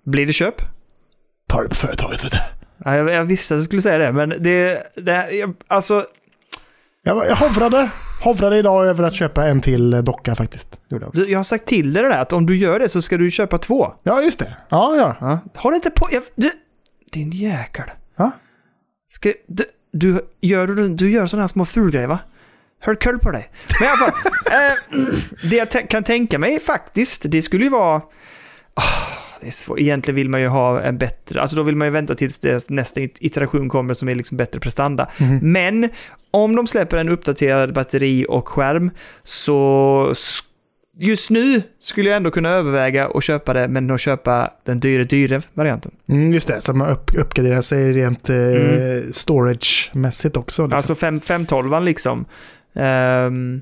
blir 0.05 0.27
det 0.27 0.33
köp? 0.33 0.55
Ta 1.47 1.63
det 1.63 1.69
på 1.69 1.75
företaget 1.75 2.25
vet 2.25 2.33
du. 2.33 2.39
Ja, 2.85 2.97
jag, 2.97 3.11
jag 3.11 3.25
visste 3.25 3.55
att 3.55 3.61
du 3.61 3.65
skulle 3.65 3.83
säga 3.83 3.99
det, 3.99 4.13
men 4.13 4.29
det... 4.29 4.83
det 4.97 5.31
jag, 5.31 5.55
alltså, 5.67 6.07
Jag, 7.03 7.27
jag 7.27 7.37
hovrade, 7.37 7.91
hovrade 8.25 8.57
idag 8.57 8.87
över 8.87 9.05
att 9.05 9.15
köpa 9.15 9.47
en 9.47 9.61
till 9.61 10.05
docka 10.05 10.35
faktiskt. 10.35 10.81
Jag 10.89 11.39
har 11.39 11.45
sagt 11.45 11.67
till 11.67 11.93
dig 11.93 12.03
det 12.03 12.09
där 12.09 12.23
att 12.23 12.33
om 12.33 12.47
du 12.47 12.57
gör 12.57 12.79
det 12.79 12.89
så 12.89 13.03
ska 13.03 13.17
du 13.17 13.31
köpa 13.31 13.59
två. 13.59 13.95
ja, 14.03 14.23
just 14.23 14.39
det. 14.39 14.57
Ja, 14.69 14.97
ja. 14.97 15.17
Ja. 15.21 15.41
Håll 15.55 15.75
inte 15.75 15.91
på... 15.91 16.09
Jag, 16.11 16.23
du, 16.35 16.51
din 17.13 17.31
jäkel. 17.31 17.85
Ja. 18.17 18.31
Ska, 19.13 19.33
du, 19.47 19.65
du, 19.93 20.21
gör, 20.41 20.67
du, 20.67 20.89
du 20.89 21.11
gör 21.11 21.27
sådana 21.27 21.43
här 21.43 21.49
små 21.49 21.65
fulgrejer 21.65 22.07
va? 22.07 22.19
Hör 22.81 22.95
koll 22.95 23.19
på 23.19 23.31
dig. 23.31 23.51
Men 23.81 23.87
i 23.89 23.91
alla 23.91 24.13
fall, 24.13 24.33
eh, 25.13 25.51
det 25.51 25.57
jag 25.57 25.91
kan 25.91 26.05
tänka 26.05 26.39
mig 26.39 26.61
faktiskt, 26.61 27.23
det 27.29 27.43
skulle 27.43 27.65
ju 27.65 27.71
vara... 27.71 27.97
ah, 28.75 28.83
det 29.41 29.47
är 29.47 29.51
svårt. 29.51 29.79
Egentligen 29.79 30.17
vill 30.17 30.29
man 30.29 30.41
ju 30.41 30.47
ha 30.49 30.81
en 30.81 30.99
bättre, 30.99 31.41
alltså 31.41 31.57
då 31.57 31.63
vill 31.63 31.77
man 31.77 31.87
ju 31.89 31.93
vänta 31.93 32.15
tills 32.15 32.71
nästa 32.71 33.01
iteration 33.01 33.69
kommer 33.69 33.95
som 33.95 34.09
är 34.09 34.15
liksom 34.15 34.37
bättre 34.37 34.61
prestanda. 34.61 35.09
Mhm. 35.21 35.39
Men 35.53 35.89
om 36.31 36.57
de 36.57 36.67
släpper 36.67 36.97
en 36.97 37.09
uppdaterad 37.09 37.73
batteri 37.75 38.27
och 38.29 38.49
skärm 38.49 38.91
så 39.25 40.15
just 41.01 41.31
nu 41.31 41.63
skulle 41.79 42.09
jag 42.09 42.17
ändå 42.17 42.31
kunna 42.31 42.51
överväga 42.51 43.09
att 43.15 43.25
köpa 43.25 43.53
det, 43.53 43.69
men 43.69 43.91
att 43.91 44.01
köpa 44.01 44.51
den 44.65 44.81
dyre, 44.81 45.05
dyre 45.05 45.43
varianten. 45.55 45.93
Mm, 46.09 46.33
just 46.33 46.49
det, 46.49 46.61
så 46.61 46.73
man 46.73 46.89
upp, 46.91 47.19
uppgraderar 47.19 47.61
sig 47.61 47.93
rent 47.93 48.31
eh, 48.31 48.37
Mm. 48.37 49.13
storage-mässigt 49.13 50.37
också. 50.37 50.63
Liksom. 50.63 50.77
Alltså 50.77 50.95
5, 50.95 51.21
512 51.21 51.83
liksom. 51.85 52.25
Ehm, 52.79 53.61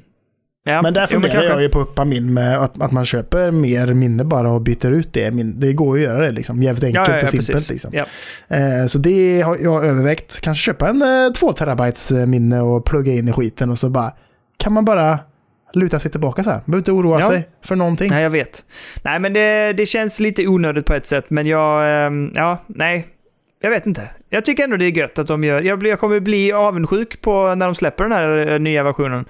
ja. 0.65 0.83
Men 0.83 0.95
där 0.95 1.07
funderar 1.07 1.43
jag 1.43 1.63
ju 1.63 1.69
på 1.69 1.81
att 1.81 1.89
uppa 1.89 2.05
min 2.05 2.35
med 2.35 2.59
att, 2.59 2.83
att 2.83 2.93
man 2.93 3.05
köper 3.05 3.51
mer 3.51 3.95
minne 3.95 4.25
bara 4.25 4.51
och 4.51 4.61
byter 4.63 4.91
ut 4.93 5.13
det. 5.13 5.31
Det 5.31 5.73
går 5.73 5.99
ju 5.99 6.05
att 6.07 6.11
göra 6.13 6.25
det 6.27 6.33
liksom. 6.33 6.63
Jävligt 6.63 6.85
enkelt 6.85 7.09
Ja, 7.09 7.15
ja, 7.17 7.23
och 7.23 7.45
simpelt 7.45 7.71
liksom. 7.71 7.93
Eh, 8.49 8.87
så 8.87 8.99
det 8.99 9.41
har 9.43 9.57
jag 9.61 9.85
övervägt. 9.87 10.41
Kanske 10.41 10.63
köpa 10.63 10.89
en 10.89 11.03
eh, 11.03 11.33
2 11.33 11.53
terabytes 11.53 12.11
eh, 12.11 12.27
minne 12.27 12.61
och 12.61 12.85
plugga 12.85 13.13
in 13.13 13.29
i 13.29 13.33
skiten 13.33 13.71
och 13.71 13.79
så 13.79 13.91
bara 13.91 14.13
kan 14.57 14.73
man 14.73 14.85
bara 14.85 15.19
luta 15.73 15.99
sig 15.99 16.11
tillbaka 16.11 16.45
så 16.45 16.51
här. 16.51 16.61
Behöver 16.65 16.79
inte 16.79 16.93
oroa 16.93 17.21
Ja. 17.21 17.27
sig 17.29 17.49
för 17.65 17.77
någonting. 17.77 18.11
Nej, 18.11 18.23
jag 18.23 18.31
vet. 18.31 18.65
Nej, 19.03 19.19
men 19.21 19.33
det, 19.33 19.73
det 19.73 19.87
känns 19.87 20.21
lite 20.21 20.47
onödigt 20.47 20.87
på 20.87 20.95
ett 20.95 21.07
sätt, 21.07 21.25
men 21.29 21.47
jag... 21.47 22.07
ehm, 22.07 22.33
ja, 22.35 22.59
nej. 22.67 23.07
Jag 23.63 23.71
vet 23.71 23.87
inte. 23.87 24.11
Jag 24.29 24.45
tycker 24.45 24.65
ändå 24.65 24.77
det 24.77 24.85
är 24.85 24.97
gött 24.97 25.19
att 25.19 25.27
de 25.27 25.45
gör... 25.45 25.63
Jag, 25.63 25.79
blir, 25.79 25.91
jag 25.91 26.01
kommer 26.01 26.21
bli 26.21 26.53
avundsjuk 26.53 27.21
på 27.21 27.55
när 27.55 27.67
de 27.67 27.75
släpper 27.75 28.05
den 28.05 28.13
här 28.13 28.53
eh, 28.53 28.59
nya 28.59 28.83
versionen. 28.83 29.25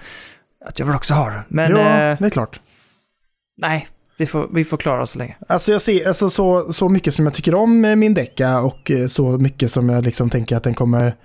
Att 0.65 0.79
jag 0.79 0.85
vill 0.85 0.95
också 0.95 1.13
ha 1.13 1.29
den. 1.29 1.41
Men 1.47 1.71
ja, 1.71 1.77
eh, 1.77 2.17
det 2.19 2.25
är 2.25 2.29
klart. 2.29 2.59
nej, 3.57 3.87
vi 4.17 4.25
får, 4.25 4.47
vi 4.53 4.65
får 4.65 4.77
klara 4.77 5.01
oss 5.01 5.11
så 5.11 5.19
länge. 5.19 5.35
Alltså 5.47 5.71
jag 5.71 5.81
ser 5.81 6.07
alltså 6.07 6.29
så, 6.29 6.73
så 6.73 6.89
mycket 6.89 7.13
som 7.13 7.25
jag 7.25 7.33
tycker 7.33 7.55
om 7.55 7.81
min 7.81 8.13
decka 8.13 8.59
och 8.59 8.91
eh, 8.91 9.07
så 9.07 9.37
mycket 9.37 9.71
som 9.71 9.89
jag 9.89 10.05
liksom 10.05 10.29
tänker 10.29 10.57
att 10.57 10.63
den 10.63 10.73
kommer... 10.73 11.15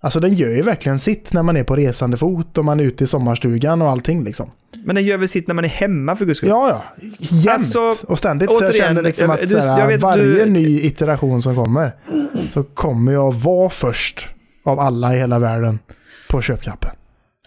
Alltså 0.00 0.20
den 0.20 0.34
gör 0.34 0.48
ju 0.50 0.62
verkligen 0.62 0.98
sitt 0.98 1.32
när 1.32 1.42
man 1.42 1.56
är 1.56 1.64
på 1.64 1.76
resande 1.76 2.16
fot 2.16 2.58
och 2.58 2.64
man 2.64 2.80
är 2.80 2.84
ute 2.84 3.04
i 3.04 3.06
sommarstugan 3.06 3.82
och 3.82 3.90
allting 3.90 4.24
liksom. 4.24 4.50
Men 4.84 4.94
den 4.96 5.04
gör 5.04 5.16
väl 5.16 5.28
sitt 5.28 5.46
när 5.48 5.54
man 5.54 5.64
är 5.64 5.68
hemma 5.68 6.16
för 6.16 6.24
guds 6.24 6.38
skull. 6.38 6.48
Ja, 6.48 6.68
ja. 6.68 6.82
Jämt 7.18 7.48
Alltså, 7.48 8.06
och 8.12 8.18
ständigt. 8.18 8.54
så 8.56 8.64
jag 8.64 8.70
återigen, 8.70 8.86
känner 8.88 9.02
liksom 9.02 9.30
jag- 9.30 9.34
att 9.42 9.48
du- 9.48 9.54
såhär, 9.60 9.78
jag 9.80 9.86
vet, 9.86 10.00
varje 10.02 10.24
du- 10.44 10.50
ny 10.50 10.80
iteration 10.80 11.42
som 11.42 11.56
kommer 11.56 11.92
så 12.50 12.62
kommer 12.62 13.12
jag 13.12 13.34
vara 13.34 13.70
först 13.70 14.26
av 14.64 14.80
alla 14.80 15.14
i 15.14 15.18
hela 15.18 15.38
världen 15.38 15.78
på 16.30 16.42
köpknappen. 16.42 16.90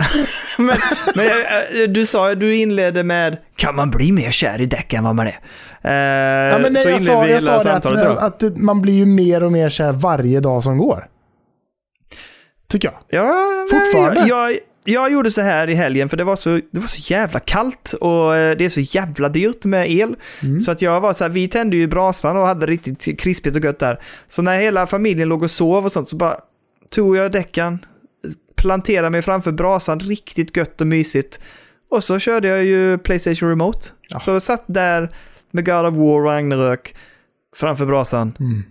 men 0.57 0.77
men 1.15 1.25
eh, 1.27 1.89
du 1.89 2.05
sa, 2.05 2.35
du 2.35 2.55
inledde 2.55 3.03
med 3.03 3.37
kan 3.55 3.75
man 3.75 3.91
bli 3.91 4.11
mer 4.11 4.31
kär 4.31 4.61
i 4.61 4.65
däck 4.65 4.93
än 4.93 5.03
vad 5.03 5.15
man 5.15 5.27
är? 5.27 5.39
Eh, 5.81 6.51
Ja, 6.53 6.59
men 6.59 6.73
nej, 6.73 6.81
så 6.83 6.89
jag 6.89 6.97
inledde 6.99 7.05
sa, 7.13 7.21
vi 7.21 7.27
jag 7.31 7.35
hela 7.41 7.41
sa 7.41 7.51
det 7.69 7.73
att, 7.73 7.83
samtalet 7.83 8.05
då. 8.19 8.25
att 8.25 8.39
det- 8.39 8.57
man 8.57 8.81
blir 8.81 8.93
ju 8.93 9.05
mer 9.05 9.43
och 9.43 9.51
mer 9.51 9.69
kär 9.69 9.91
varje 9.91 10.39
dag 10.39 10.63
som 10.63 10.77
går. 10.77 11.07
Tycker 12.71 12.87
jag. 12.87 13.21
Ja, 13.21 13.65
Fortfarande? 13.71 14.27
Jag, 14.27 14.57
jag, 14.83 15.11
gjorde 15.11 15.31
så 15.31 15.41
här 15.41 15.69
i 15.69 15.73
helgen 15.73 16.09
för 16.09 16.17
det 16.17 16.23
var 16.23 16.35
så, 16.35 16.49
det 16.71 16.79
var 16.79 16.87
så 16.87 17.13
jävla 17.13 17.39
kallt 17.39 17.93
och 17.93 18.35
eh, 18.35 18.57
det 18.57 18.65
är 18.65 18.69
så 18.69 18.79
jävla 18.79 19.29
dyrt 19.29 19.63
med 19.63 19.91
el. 19.91 20.15
Mm. 20.43 20.59
Så 20.59 20.71
att 20.71 20.81
jag 20.81 21.01
var 21.01 21.13
så 21.13 21.23
här, 21.23 21.31
vi 21.31 21.47
tände 21.47 21.77
ju 21.77 21.87
brasan 21.87 22.37
och 22.37 22.47
hade 22.47 22.65
riktigt 22.65 23.19
krispigt 23.19 23.55
och 23.55 23.63
gött 23.63 23.79
där. 23.79 23.99
Så 24.29 24.41
när 24.41 24.59
hela 24.59 24.87
familjen 24.87 25.29
låg 25.29 25.43
och 25.43 25.51
sov 25.51 25.85
och 25.85 25.91
sånt 25.91 26.09
så 26.09 26.15
bara 26.15 26.37
tog 26.89 27.17
jag 27.17 27.31
däckan, 27.31 27.85
planterade 28.55 29.09
mig 29.09 29.21
framför 29.21 29.51
brasan, 29.51 29.99
riktigt 29.99 30.57
gött 30.57 30.81
och 30.81 30.87
mysigt. 30.87 31.39
Och 31.89 32.03
så 32.03 32.19
körde 32.19 32.47
jag 32.47 32.63
ju 32.63 32.97
Playstation 32.97 33.49
Remote. 33.49 33.87
Ja. 34.09 34.19
Så 34.19 34.31
jag 34.31 34.41
satt 34.41 34.63
där 34.67 35.09
med 35.51 35.65
God 35.65 35.85
of 35.85 35.95
War 35.95 36.19
och 36.19 36.23
Ragnarök 36.25 36.95
framför 37.55 37.85
brasan. 37.85 38.33
Mm. 38.39 38.63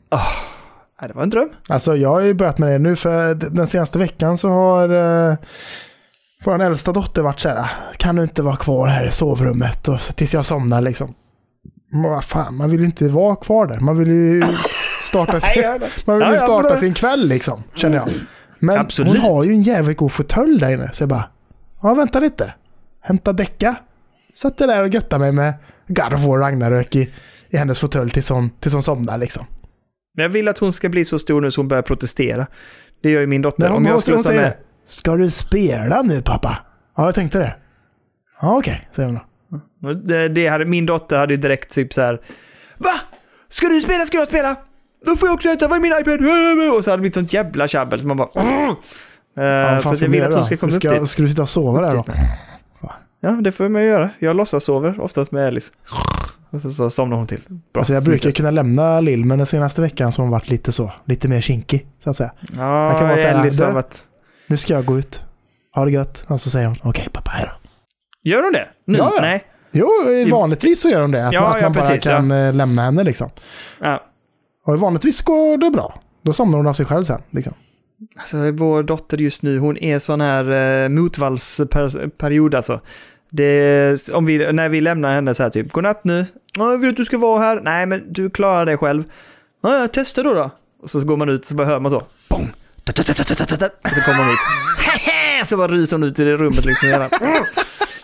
Nej, 1.01 1.09
det 1.09 1.15
var 1.15 1.23
en 1.23 1.31
dröm. 1.31 1.49
Alltså 1.69 1.97
jag 1.97 2.09
har 2.09 2.21
ju 2.21 2.35
börjat 2.35 2.59
med 2.59 2.73
det 2.73 2.79
nu 2.79 2.97
för 2.97 3.35
den 3.35 3.67
senaste 3.67 3.99
veckan 3.99 4.39
så 4.39 4.49
har 4.49 4.89
eh, 5.31 5.37
vår 6.45 6.63
äldsta 6.63 6.93
dotter 6.93 7.23
varit 7.23 7.41
så 7.41 7.49
här, 7.49 7.67
kan 7.97 8.17
du 8.17 8.23
inte 8.23 8.43
vara 8.43 8.57
kvar 8.57 8.87
här 8.87 9.07
i 9.07 9.11
sovrummet 9.11 9.89
och, 9.89 10.01
tills 10.01 10.35
jag 10.35 10.47
somnar 10.47 10.81
liksom. 10.81 11.15
Men 11.93 12.23
fan, 12.23 12.57
man 12.57 12.71
vill 12.71 12.81
ju 12.81 12.87
inte 12.87 13.09
vara 13.09 13.37
kvar 13.37 13.67
där. 13.67 13.81
Man 13.81 13.99
vill 13.99 14.09
ju 14.09 14.43
starta 15.03 15.41
sin, 15.41 15.65
man 16.05 16.19
vill 16.19 16.29
ju 16.29 16.39
starta 16.39 16.77
sin 16.77 16.95
kväll 16.95 17.29
liksom, 17.29 17.63
känner 17.75 17.97
jag. 17.97 18.09
Men 18.59 18.79
Absolut. 18.79 19.13
hon 19.13 19.31
har 19.31 19.45
ju 19.45 19.51
en 19.51 19.63
jävligt 19.63 19.97
god 19.97 20.13
fåtölj 20.13 20.61
där 20.61 20.71
inne. 20.71 20.91
Så 20.93 21.03
jag 21.03 21.09
bara, 21.09 21.25
ja 21.83 21.95
vänta 21.95 22.21
lite. 22.21 22.55
Hämta 23.01 23.33
däcka. 23.33 23.75
Satt 24.35 24.61
jag 24.61 24.69
där 24.69 24.83
och 24.83 24.89
göttade 24.89 25.21
mig 25.21 25.33
med 25.33 25.55
God 25.89 26.15
of 26.15 26.21
War 26.21 26.39
Ragnarök 26.39 26.97
i, 26.97 27.11
i 27.49 27.57
hennes 27.57 27.79
fåtölj 27.79 28.11
tills 28.11 28.31
hon, 28.31 28.51
tills 28.51 28.75
hon 28.75 28.83
somnar 28.83 29.19
liksom. 29.19 29.47
Men 30.15 30.23
jag 30.23 30.31
vill 30.31 30.49
att 30.49 30.59
hon 30.59 30.73
ska 30.73 30.89
bli 30.89 31.05
så 31.05 31.19
stor 31.19 31.41
nu 31.41 31.51
så 31.51 31.61
hon 31.61 31.69
börjar 31.69 31.83
protestera. 31.83 32.47
Det 33.03 33.11
gör 33.11 33.21
ju 33.21 33.27
min 33.27 33.43
dotter. 33.43 33.61
Nej, 33.63 33.69
hon, 33.69 33.77
Om 33.77 33.87
jag 33.87 34.03
skulle 34.03 34.17
hon 34.17 34.25
säger 34.25 34.41
med... 34.43 34.55
Ska 34.87 35.17
du 35.17 35.31
spela 35.31 36.03
nu 36.03 36.23
pappa? 36.23 36.59
Ja, 36.97 37.05
jag 37.05 37.15
tänkte 37.15 37.39
det. 37.39 37.55
Ja, 38.41 38.59
okej, 38.59 38.89
säger 38.97 39.09
hon 39.09 39.19
då. 39.19 39.95
Det, 39.95 40.29
det 40.29 40.49
hade, 40.49 40.65
min 40.65 40.87
dotter 40.87 41.19
hade 41.19 41.35
ju 41.35 41.41
direkt 41.41 41.73
typ 41.75 41.93
så 41.93 42.01
här. 42.03 42.21
Va? 42.79 43.01
Ska 43.49 43.69
du 43.69 43.83
spela? 43.83 44.07
Ska 44.07 44.17
jag 44.17 44.29
spela? 44.29 44.57
Då 45.07 45.17
får 45.17 45.29
jag 45.29 45.35
också 45.35 45.49
äta. 45.49 45.69
Vad 45.69 45.77
är 45.77 45.81
min 45.83 45.93
iPad? 46.01 46.77
Och 46.77 46.85
så 46.85 46.91
hade 46.91 46.99
det 46.99 47.01
blivit 47.01 47.15
sånt 47.15 47.33
jävla 47.33 47.69
tjabbel. 47.69 48.01
Så 48.01 48.07
man 48.07 48.17
bara... 48.17 48.29
"Åh!" 48.35 48.69
Eh, 49.37 49.45
Ja, 49.45 49.81
så 49.83 49.89
att 49.89 50.01
jag 50.01 50.09
vill 50.09 50.23
att 50.25 50.35
hon 50.35 50.45
ska 50.45 50.57
komma 50.57 50.73
upp 50.73 50.81
ska, 50.83 50.91
dit. 51.01 51.09
ska 51.09 51.23
du 51.23 51.29
sitta 51.29 51.43
och 51.43 51.49
sova 51.49 51.81
där 51.81 51.95
då? 51.95 52.05
Ja, 53.21 53.31
det 53.31 53.53
får 53.53 53.69
man 53.69 53.83
ju 53.83 53.89
göra. 53.89 54.11
Jag 54.19 54.37
låtsas 54.37 54.65
sover 54.65 55.01
oftast 55.01 55.33
med 55.33 55.47
Alice. 55.47 55.73
Så, 56.63 56.71
så 56.71 56.91
somnar 56.91 57.17
hon 57.17 57.27
till. 57.27 57.41
Bra. 57.49 57.81
Alltså 57.81 57.93
jag 57.95 58.05
brukar 58.05 58.31
kunna 58.31 58.51
lämna 58.51 59.01
Lill, 59.01 59.25
men 59.25 59.39
den 59.39 59.47
senaste 59.47 59.81
veckan 59.81 60.13
så 60.13 60.23
har 60.23 60.25
hon 60.25 60.33
varit 60.33 60.51
lite 60.51 60.73
så, 60.73 60.93
lite 61.05 61.29
mer 61.29 61.41
kinkig, 61.41 61.87
så 62.05 62.11
att 62.11 62.17
säga. 62.17 62.33
Ja, 62.57 62.87
jag 62.91 62.99
kan 62.99 63.09
vara 63.09 63.41
Alice 63.41 63.63
har 63.63 63.69
"Du?" 63.71 63.75
varit... 63.75 64.03
Nu 64.47 64.57
ska 64.57 64.73
jag 64.75 64.85
gå 64.85 64.99
ut. 64.99 65.23
Ha 65.75 65.85
det 65.85 65.91
gött. 65.91 66.25
Och 66.29 66.41
så 66.41 66.51
säger 66.51 66.67
hon, 66.67 66.77
okej 66.83 67.09
pappa, 67.13 67.31
hej 67.31 67.47
då. 67.47 67.69
Gör 68.31 68.43
hon 68.43 68.53
det? 68.53 68.69
Nu? 68.87 68.99
Ja, 68.99 69.13
ja. 69.17 69.23
Nej. 69.23 69.45
Jo, 69.73 69.89
vanligtvis 70.31 70.81
så 70.81 70.89
gör 70.89 71.01
hon 71.01 71.11
det. 71.11 71.27
Att, 71.27 71.33
Ja, 71.33 71.47
att 71.49 71.57
ja, 71.57 71.63
man 71.63 71.73
bara 71.73 71.89
precis, 71.89 72.05
kan 72.05 72.31
eh, 72.31 72.53
lämna 72.55 72.83
henne 72.83 73.05
liksom. 73.05 73.31
Ja. 73.81 74.03
Och 74.67 74.81
vanligtvis 74.81 75.23
går 75.23 75.57
det 75.59 75.71
bra. 75.71 76.01
Då 76.23 76.33
somnar 76.33 76.57
hon 76.59 76.67
av 76.67 76.73
sig 76.73 76.87
själv 76.87 77.05
sen. 77.05 77.21
Liksom. 77.31 77.55
Alltså 78.19 78.51
vår 78.51 78.83
dotter 78.83 79.17
just 79.19 79.43
nu, 79.43 79.59
hon 79.59 79.77
är 79.79 79.99
sån 79.99 80.21
här 80.21 80.51
eh, 80.85 80.89
motvallsperiod 80.89 82.55
alltså. 82.55 82.81
Det, 83.31 84.09
om 84.13 84.27
vi, 84.27 84.53
när 84.53 84.69
vi 84.69 84.81
lämnar 84.81 85.15
henne 85.15 85.35
så 85.35 85.43
här 85.43 85.51
typ, 85.51 85.73
godnatt 85.73 86.05
nu. 86.05 86.27
Ja, 86.53 86.71
Jag 86.71 86.79
vill 86.79 86.91
att 86.91 86.97
du 86.97 87.05
ska 87.05 87.19
vara 87.19 87.41
här. 87.41 87.61
Nej, 87.61 87.87
men 87.87 88.13
du 88.13 88.31
klarar 88.31 88.67
dig 88.67 88.77
själv. 88.77 89.05
Ja, 89.63 89.79
jag 89.79 89.93
testar 89.93 90.25
då 90.25 90.35
då. 90.35 90.51
Och 90.83 90.91
så 90.91 91.05
går 91.05 91.17
man 91.17 91.29
ut 91.29 91.45
så 91.45 91.55
bara 91.55 91.67
hör 91.67 91.81
man 91.81 91.91
så. 91.91 92.03
Bong! 92.29 92.53
Och 92.89 93.91
så 93.95 94.01
kommer 94.01 94.19
hon 94.19 94.33
ut. 94.33 95.49
så 95.49 95.57
bara 95.57 95.69
rusar 95.69 95.97
hon 95.97 96.03
ut 96.03 96.19
i 96.19 96.25
det 96.25 96.37
rummet 96.37 96.65
liksom. 96.65 97.09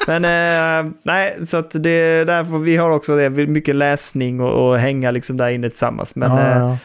Men 0.06 0.24
eh, 0.24 0.92
nej, 1.02 1.38
så 1.48 1.56
att 1.56 1.70
det 1.70 1.90
är 1.90 2.24
därför 2.24 2.58
vi 2.58 2.76
har 2.76 2.90
också 2.90 3.16
det, 3.16 3.30
mycket 3.30 3.76
läsning 3.76 4.40
och, 4.40 4.68
och 4.68 4.78
hänga 4.78 5.10
liksom 5.10 5.36
där 5.36 5.50
inne 5.50 5.70
tillsammans. 5.70 6.16
Men, 6.16 6.30
ja, 6.30 6.40
eh, 6.40 6.58
ja. 6.58 6.78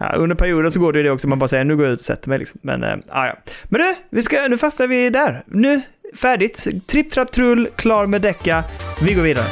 Ja, 0.00 0.12
under 0.16 0.36
perioden 0.36 0.72
så 0.72 0.80
går 0.80 0.92
det 0.92 0.98
ju 0.98 1.02
det 1.02 1.10
också, 1.10 1.28
man 1.28 1.38
bara 1.38 1.48
säger 1.48 1.64
nu 1.64 1.76
går 1.76 1.86
jag 1.86 1.92
ut 1.92 1.98
och 1.98 2.04
sätter 2.04 2.28
mig 2.28 2.38
liksom. 2.38 2.60
Men, 2.62 2.82
äh, 2.82 2.96
ja. 3.08 3.36
Men 3.64 3.80
du, 3.80 3.94
vi 4.10 4.22
ska, 4.22 4.48
nu 4.48 4.58
fastnar 4.58 4.86
vi 4.86 5.10
där. 5.10 5.42
Nu, 5.46 5.80
färdigt. 6.16 6.66
Tripp, 6.86 7.10
trapp, 7.10 7.32
trull, 7.32 7.68
klar 7.76 8.06
med 8.06 8.22
däcka. 8.22 8.64
Vi 9.02 9.14
går 9.14 9.22
vidare. 9.22 9.46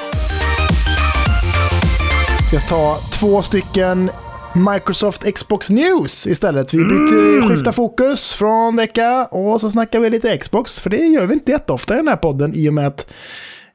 Ska 2.49 2.57
jag 2.57 2.69
ta 2.69 2.97
två 3.13 3.43
stycken 3.43 4.11
Microsoft 4.73 5.35
Xbox 5.35 5.71
News 5.71 6.27
istället. 6.27 6.75
Vi 6.75 6.79
byter, 6.79 7.37
Mm. 7.37 7.49
skiftar 7.49 7.73
fokus 7.73 8.35
från 8.35 8.77
Deca 8.77 9.25
och 9.27 9.61
så 9.61 9.71
snackar 9.71 10.01
vi 10.01 10.11
lite 10.11 10.37
Xbox. 10.39 10.81
För 10.81 10.91
det 10.91 10.97
gör 10.97 11.27
vi 11.27 11.35
inte 11.35 11.53
jätteofta 11.53 11.95
i 11.95 11.97
den 11.97 12.09
här 12.09 12.17
podden 12.17 12.53
i 12.55 12.69
och 12.69 12.75
med 12.75 12.87
att 12.87 13.07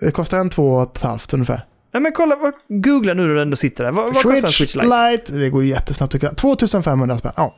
Det 0.00 0.10
kostar 0.10 0.38
en 0.38 0.50
två 0.50 0.74
och 0.74 0.96
ett 0.96 1.02
halvt 1.02 1.34
ungefär. 1.34 1.66
Nej 1.92 2.02
men 2.02 2.12
kolla, 2.12 2.36
vad, 2.36 2.52
googla 2.68 3.14
nu 3.14 3.22
när 3.26 3.34
du 3.34 3.42
ändå 3.42 3.56
sitter 3.56 3.84
där. 3.84 3.92
Vad, 3.92 4.04
vad 4.04 4.22
kostar 4.22 4.48
en 4.48 4.52
Switch 4.52 4.74
Lite? 4.74 5.10
Lite. 5.10 5.32
Det 5.32 5.50
går 5.50 5.64
jättesnabbt 5.64 6.12
tycker 6.12 6.26
jag. 6.26 6.36
2500 6.36 7.18
spänn. 7.18 7.32
Ja, 7.36 7.54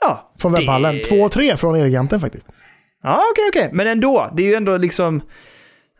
Ja, 0.00 0.32
från 0.40 0.52
det- 0.52 0.58
webbhallen. 0.60 1.00
Två 1.08 1.16
och 1.16 1.32
tre 1.32 1.56
från 1.56 1.74
Elgiganten 1.74 2.20
faktiskt. 2.20 2.46
Ja, 3.02 3.20
okej, 3.32 3.44
okej. 3.48 3.70
Men 3.72 3.86
ändå, 3.86 4.30
det 4.36 4.42
är 4.42 4.46
ju 4.46 4.54
ändå 4.54 4.76
liksom... 4.76 5.22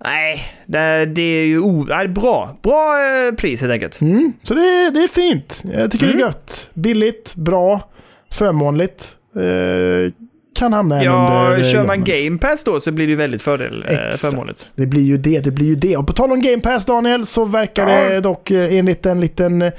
Nej, 0.05 0.43
det, 0.67 1.07
det 1.07 1.23
är 1.23 1.45
ju 1.47 1.59
o, 1.61 1.85
nej, 1.89 2.09
bra. 2.09 2.59
Bra 2.63 2.97
eh, 3.27 3.35
pris 3.35 3.61
helt 3.61 3.73
enkelt. 3.73 4.01
Mm, 4.01 4.33
så 4.43 4.55
det, 4.55 4.91
det 4.91 5.03
är 5.03 5.09
fint. 5.09 5.63
Jag 5.75 5.91
tycker 5.91 6.07
det 6.07 6.13
Mm. 6.13 6.25
är 6.25 6.27
gött. 6.29 6.71
Billigt, 6.75 7.35
bra, 7.35 7.89
förmånligt. 8.33 9.17
Eh, 9.37 10.13
kan 10.61 10.73
hamna 10.73 11.05
Ja, 11.05 11.13
under... 11.47 11.59
eh, 11.59 11.65
kör 11.73 11.87
man. 11.87 12.05
Game 12.05 12.39
Pass 12.39 12.65
då 12.65 12.81
så 12.81 12.93
blir 12.93 13.07
det 13.07 13.11
ju 13.11 13.17
väldigt 13.17 13.43
fördel, 13.43 13.85
eh, 13.89 13.99
Exakt. 14.09 14.21
förmånligt. 14.21 14.73
Det 14.77 14.87
blir 14.87 15.03
ju 15.03 15.17
det, 15.19 15.41
det 15.41 15.51
blir 15.51 15.67
ju 15.67 15.75
det. 15.75 15.97
Och 15.97 16.07
på 16.07 16.13
tal 16.13 16.33
om 16.33 16.41
Game 16.41 16.61
Pass 16.63 16.87
Daniel, 16.87 17.27
så 17.27 17.45
verkar 17.45 17.89
Ja. 17.89 18.09
det 18.09 18.21
dock 18.21 18.51
eh, 18.51 18.75
enligt 18.79 19.07
en 19.07 19.21
liten 19.21 19.63
eh, 19.63 19.73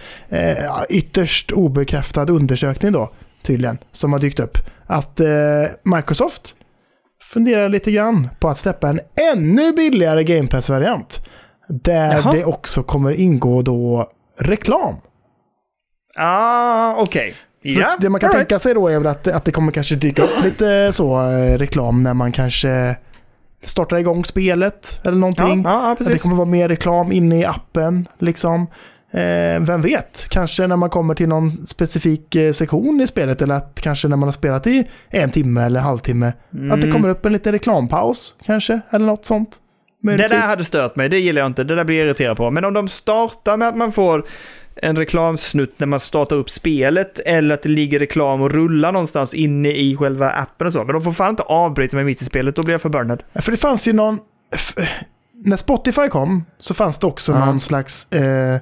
ytterst 0.89 1.51
obekräftad 1.51 2.29
undersökning 2.31 2.91
då, 2.91 3.11
tydligen, 3.43 3.77
som 3.91 4.13
har 4.13 4.19
dykt 4.19 4.39
upp, 4.39 4.57
att 4.87 5.19
eh, 5.19 5.27
Microsoft 5.83 6.55
funderar 7.33 7.69
lite 7.69 7.91
grann 7.91 8.29
på 8.39 8.49
att 8.49 8.57
släppa 8.57 8.89
en 8.89 8.99
ännu 9.33 9.73
billigare 9.73 10.23
Game 10.23 10.47
Pass-variant. 10.47 11.27
Där 11.67 12.15
Jaha. 12.15 12.33
det 12.33 12.45
också 12.45 12.83
kommer 12.83 13.11
ingå 13.11 13.61
då 13.61 14.09
reklam. 14.39 14.95
Ah, 16.17 16.95
okej. 16.97 17.31
Så 17.31 17.37
Ja, 17.61 17.95
det 17.99 18.09
man 18.09 18.19
kan 18.21 18.31
tänka 18.31 18.59
sig 18.59 18.73
då 18.73 18.87
är 18.87 18.97
väl 18.97 19.07
att, 19.07 19.27
att 19.27 19.45
det 19.45 19.51
kommer 19.51 19.71
kanske 19.71 19.95
dyka 19.95 20.23
upp 20.23 20.43
lite 20.43 20.93
så 20.93 21.21
eh, 21.31 21.57
reklam 21.57 22.03
när 22.03 22.13
man 22.13 22.31
kanske 22.31 22.95
startar 23.63 23.97
igång 23.97 24.25
spelet 24.25 24.99
eller 25.03 25.11
Ja, 25.13 25.19
någonting. 25.19 25.61
ja, 25.63 25.71
ja, 25.71 25.91
Att 25.91 26.11
det 26.11 26.17
kommer 26.21 26.35
vara 26.35 26.47
mer 26.47 26.67
reklam 26.69 27.11
inne 27.11 27.39
i 27.39 27.45
appen. 27.45 28.07
Liksom. 28.19 28.67
Eh, 29.13 29.59
vem 29.61 29.81
vet? 29.81 30.25
Kanske 30.29 30.67
när 30.67 30.75
man 30.75 30.89
kommer 30.89 31.15
till 31.15 31.27
någon 31.27 31.67
specifik 31.67 32.35
eh, 32.35 32.53
sektion 32.53 33.01
i 33.01 33.07
spelet 33.07 33.41
eller 33.41 33.55
att 33.55 33.79
kanske 33.81 34.07
när 34.07 34.17
man 34.17 34.27
har 34.27 34.31
spelat 34.33 34.67
i 34.67 34.87
en 35.09 35.31
timme 35.31 35.61
eller 35.63 35.79
halvtimme. 35.79 36.27
Att 36.27 36.33
det 36.51 36.57
Mm. 36.87 36.91
kommer 36.91 37.09
upp 37.09 37.25
en 37.25 37.33
liten 37.33 37.51
reklampaus 37.51 38.33
kanske 38.45 38.79
eller 38.89 39.05
något 39.05 39.25
sånt. 39.25 39.49
Det 40.01 40.05
Möjligtvis. 40.05 40.31
där 40.31 40.47
hade 40.47 40.63
stört 40.63 40.95
mig, 40.95 41.09
det 41.09 41.19
gillar 41.19 41.41
jag 41.41 41.49
inte. 41.49 41.63
Det 41.63 41.75
där 41.75 41.83
blir 41.83 41.97
jag 41.97 42.05
irriterad 42.05 42.37
på. 42.37 42.51
Men 42.51 42.65
om 42.65 42.73
de 42.73 42.87
startar 42.87 43.57
med 43.57 43.67
att 43.67 43.77
man 43.77 43.91
får 43.91 44.25
en 44.75 44.95
reklamsnutt 44.97 45.73
när 45.77 45.87
man 45.87 45.99
startar 45.99 46.35
upp 46.35 46.49
spelet 46.49 47.19
eller 47.19 47.53
att 47.55 47.63
det 47.63 47.69
ligger 47.69 47.99
reklam 47.99 48.41
och 48.41 48.51
rullar 48.51 48.91
någonstans 48.91 49.33
inne 49.33 49.69
i 49.71 49.95
själva 49.95 50.29
appen 50.29 50.67
och 50.67 50.73
så. 50.73 50.83
Men 50.83 50.93
de 50.93 51.01
får 51.03 51.11
fan 51.11 51.29
inte 51.29 51.43
avbryta 51.43 51.95
mig 51.97 52.05
mitt 52.05 52.21
i 52.21 52.25
spelet, 52.25 52.55
då 52.55 52.63
blir 52.63 52.73
jag 52.73 52.81
förbannad. 52.81 53.23
För 53.35 53.51
det 53.51 53.57
fanns 53.57 53.87
ju 53.87 53.93
någon... 53.93 54.19
När 55.43 55.57
Spotify 55.57 56.07
kom 56.09 56.45
så 56.59 56.73
fanns 56.73 56.99
det 56.99 57.07
också 57.07 57.31
Ja. 57.31 57.45
någon 57.45 57.59
slags 57.59 58.11
eh, 58.11 58.57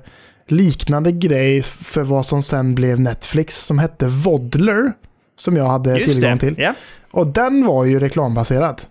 liknande 0.48 1.12
grej 1.12 1.62
för 1.64 2.04
vad 2.04 2.26
som 2.26 2.44
sen 2.44 2.76
blev 2.76 3.00
Netflix 3.00 3.66
som 3.66 3.80
hette 3.80 4.08
Vodler. 4.08 4.94
Som 5.38 5.56
jag 5.58 5.66
hade 5.68 5.98
Just 6.00 6.14
tillgång 6.14 6.32
det. 6.34 6.40
till. 6.40 6.56
Ja, 6.58 6.74
Och 7.12 7.28
den 7.28 7.66
var 7.66 7.86
ju 7.86 8.00
reklambaserad. 8.00 8.82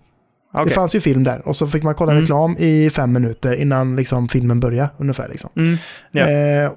okej. 0.55 0.64
Det 0.64 0.71
fanns 0.75 0.95
ju 0.95 1.01
film 1.01 1.25
där 1.25 1.49
och 1.49 1.57
så 1.57 1.66
fick 1.66 1.83
man 1.83 1.95
kolla 1.95 2.12
Mm. 2.12 2.23
reklam 2.23 2.57
i 2.59 2.91
fem 2.91 3.12
minuter 3.12 3.55
innan 3.55 3.97
liksom, 3.97 4.29
filmen 4.29 4.61
började 4.61 4.91
ungefär. 4.99 5.29
Liksom. 5.29 5.51
Mm. 5.57 5.77
Ja. 6.12 6.29
Eh, 6.29 6.71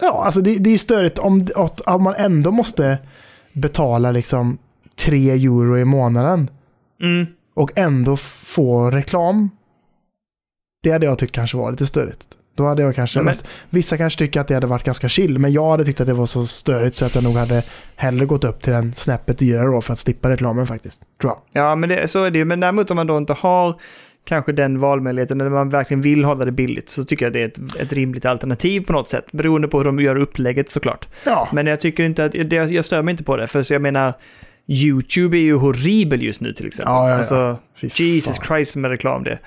ja, 0.00 0.24
alltså 0.24 0.40
det, 0.40 0.58
det 0.58 0.70
är 0.70 0.72
ju 0.72 0.78
störigt 0.78 1.18
om, 1.18 1.46
om 1.86 2.02
man 2.02 2.14
ändå 2.18 2.50
måste 2.50 2.98
betala 3.52 4.10
liksom 4.10 4.58
3 4.96 5.30
euro 5.30 5.78
i 5.78 5.84
månaden 5.84 6.50
Mm. 7.02 7.26
och 7.54 7.70
ändå 7.78 8.16
få 8.16 8.90
reklam. 8.90 9.50
Det 10.82 10.90
hade 10.90 11.06
jag 11.06 11.18
tyckt 11.18 11.34
kanske 11.34 11.56
var 11.56 11.70
lite 11.70 11.86
störigt. 11.86 12.26
Då 12.56 12.66
hade 12.66 12.82
jag 12.82 12.94
kanske, 12.94 13.18
Ja, 13.18 13.22
men- 13.22 13.34
vissa 13.70 13.96
kanske 13.96 14.18
tycker 14.18 14.40
att 14.40 14.48
det 14.48 14.54
hade 14.54 14.66
varit 14.66 14.84
ganska 14.84 15.08
chill, 15.08 15.38
men 15.38 15.52
jag 15.52 15.70
hade 15.70 15.84
tyckt 15.84 16.00
att 16.00 16.06
det 16.06 16.12
var 16.12 16.26
så 16.26 16.46
störigt 16.46 16.94
så 16.96 17.04
att 17.04 17.14
jag 17.14 17.24
nog 17.24 17.34
hade 17.36 17.62
hellre 17.96 18.26
gått 18.26 18.44
upp 18.44 18.60
till 18.62 18.72
den 18.72 18.94
snäppet 18.94 19.38
dyrare 19.38 19.66
då 19.66 19.80
för 19.80 19.92
att 19.92 19.98
slippa 19.98 20.30
reklamen 20.30 20.66
faktiskt. 20.66 21.00
Tror 21.20 21.32
jag. 21.52 21.62
Ja, 21.64 21.76
men 21.76 21.88
det, 21.88 22.08
så 22.08 22.24
är 22.24 22.30
det 22.30 22.38
ju. 22.38 22.44
Men 22.44 22.60
däremot 22.60 22.90
om 22.90 22.96
man 22.96 23.06
då 23.06 23.18
inte 23.18 23.32
har 23.32 23.80
kanske 24.24 24.52
den 24.52 24.80
valmöjligheten, 24.80 25.40
eller 25.40 25.50
man 25.50 25.70
verkligen 25.70 26.00
vill 26.00 26.24
hålla 26.24 26.44
det 26.44 26.52
billigt, 26.52 26.88
så 26.88 27.04
tycker 27.04 27.26
jag 27.26 27.32
det 27.32 27.42
är 27.42 27.46
ett, 27.46 27.58
ett 27.78 27.92
rimligt 27.92 28.24
alternativ 28.24 28.80
på 28.80 28.92
något 28.92 29.08
sätt. 29.08 29.24
Beroende 29.32 29.68
på 29.68 29.78
hur 29.78 29.84
de 29.84 30.00
gör 30.00 30.16
upplägget 30.16 30.70
såklart. 30.70 31.08
Ja, 31.24 31.48
Men 31.52 31.66
jag 31.66 31.80
tycker 31.80 32.04
inte 32.04 32.24
att, 32.24 32.32
det, 32.32 32.70
jag 32.70 32.84
stör 32.84 33.02
mig 33.02 33.12
inte 33.12 33.24
på 33.24 33.36
det, 33.36 33.46
för 33.46 33.62
så 33.62 33.74
jag 33.74 33.82
menar, 33.82 34.14
YouTube 34.70 35.36
är 35.36 35.40
ju 35.40 35.54
horribel 35.56 36.22
just 36.22 36.40
nu 36.40 36.52
till 36.52 36.66
exempel. 36.66 36.92
Ja, 36.92 37.08
ja, 37.08 37.12
ja. 37.12 37.18
Alltså, 37.18 37.58
Jesus. 37.80 38.36
Christ 38.46 38.76
med 38.76 38.90
reklam 38.90 39.24
det. 39.24 39.38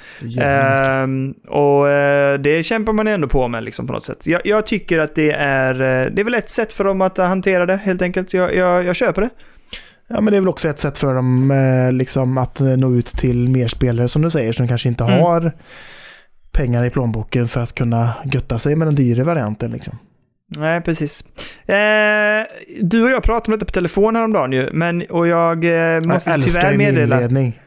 Ehm, 0.42 1.34
och 1.48 1.90
eh, 1.90 2.40
det 2.40 2.64
kämpar 2.64 2.94
man 2.94 3.08
ändå 3.08 3.28
på 3.28 3.48
med 3.48 3.64
liksom 3.64 3.88
på 3.88 3.94
något 3.94 4.04
sätt. 4.04 4.28
Jag, 4.28 4.42
jag 4.46 4.66
tycker 4.66 5.00
att 5.00 5.16
det 5.16 5.32
är, 5.32 5.74
eh, 5.74 6.12
det 6.12 6.22
är 6.22 6.24
väl 6.24 6.34
ett 6.34 6.50
sätt 6.50 6.74
för 6.74 6.84
dem 6.84 7.02
att 7.02 7.18
hantera 7.18 7.66
det 7.66 7.76
helt 7.76 8.02
enkelt. 8.02 8.34
Jag, 8.34 8.56
jag, 8.56 8.84
jag 8.84 8.96
köper 8.96 9.22
det. 9.22 9.30
Ja, 10.08 10.22
men 10.22 10.32
det 10.32 10.38
är 10.38 10.41
väl 10.41 10.49
också 10.49 10.70
ett 10.70 10.80
sätt 10.80 10.97
för 10.97 11.16
dem 11.16 11.51
eh, 11.51 11.91
liksom, 11.91 12.38
att 12.38 12.62
eh, 12.62 12.68
nå 12.68 12.93
ut 12.93 13.08
till 13.08 13.49
mer 13.49 13.68
spelare 13.68 14.08
som 14.08 14.22
du 14.22 14.30
säger, 14.30 14.54
som 14.54 14.68
kanske 14.68 14.89
inte 14.89 15.04
Mm. 15.04 15.20
har 15.22 15.51
pengar 16.51 16.84
i 16.86 16.89
plånboken 16.89 17.47
för 17.47 17.64
att 17.64 17.76
kunna 17.76 18.14
götta 18.26 18.60
sig 18.60 18.76
med 18.76 18.88
den 18.88 18.95
dyra 18.95 19.24
varianten. 19.24 19.72
Liksom. 19.72 19.97
Nej, 20.58 20.82
precis. 20.82 21.24
Eh, 21.70 22.43
du 22.82 23.04
och 23.04 23.10
jag 23.12 23.24
pratade 23.24 23.54
om 23.54 23.60
detta 23.60 23.66
på 23.66 23.72
telefon 23.72 24.16
häromdagen 24.16 24.51
ju, 24.51 24.70
men, 24.74 25.01
och 25.01 25.28
jag 25.28 25.66
eh, 25.66 26.01
måste 26.01 26.30
jag 26.30 26.34
älskar 26.34 26.62
tyvärr 26.62 26.70
din 26.70 26.78
meddela... 26.78 27.16
inledning 27.16 27.60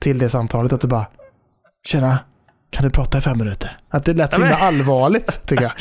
till 0.00 0.18
det 0.18 0.28
samtalet, 0.28 0.72
att 0.72 0.80
du 0.80 0.88
bara 0.88 1.06
Tjena, 1.86 2.18
kan 2.72 2.84
du 2.84 2.90
prata 2.90 3.18
i 3.18 3.20
fem 3.20 3.38
minuter? 3.38 3.78
Att 3.90 4.04
det 4.04 4.14
lät 4.14 4.32
så 4.32 4.40
himla 4.40 4.56
allvarligt, 4.56 5.40
tycker 5.46 5.62
jag. 5.62 5.72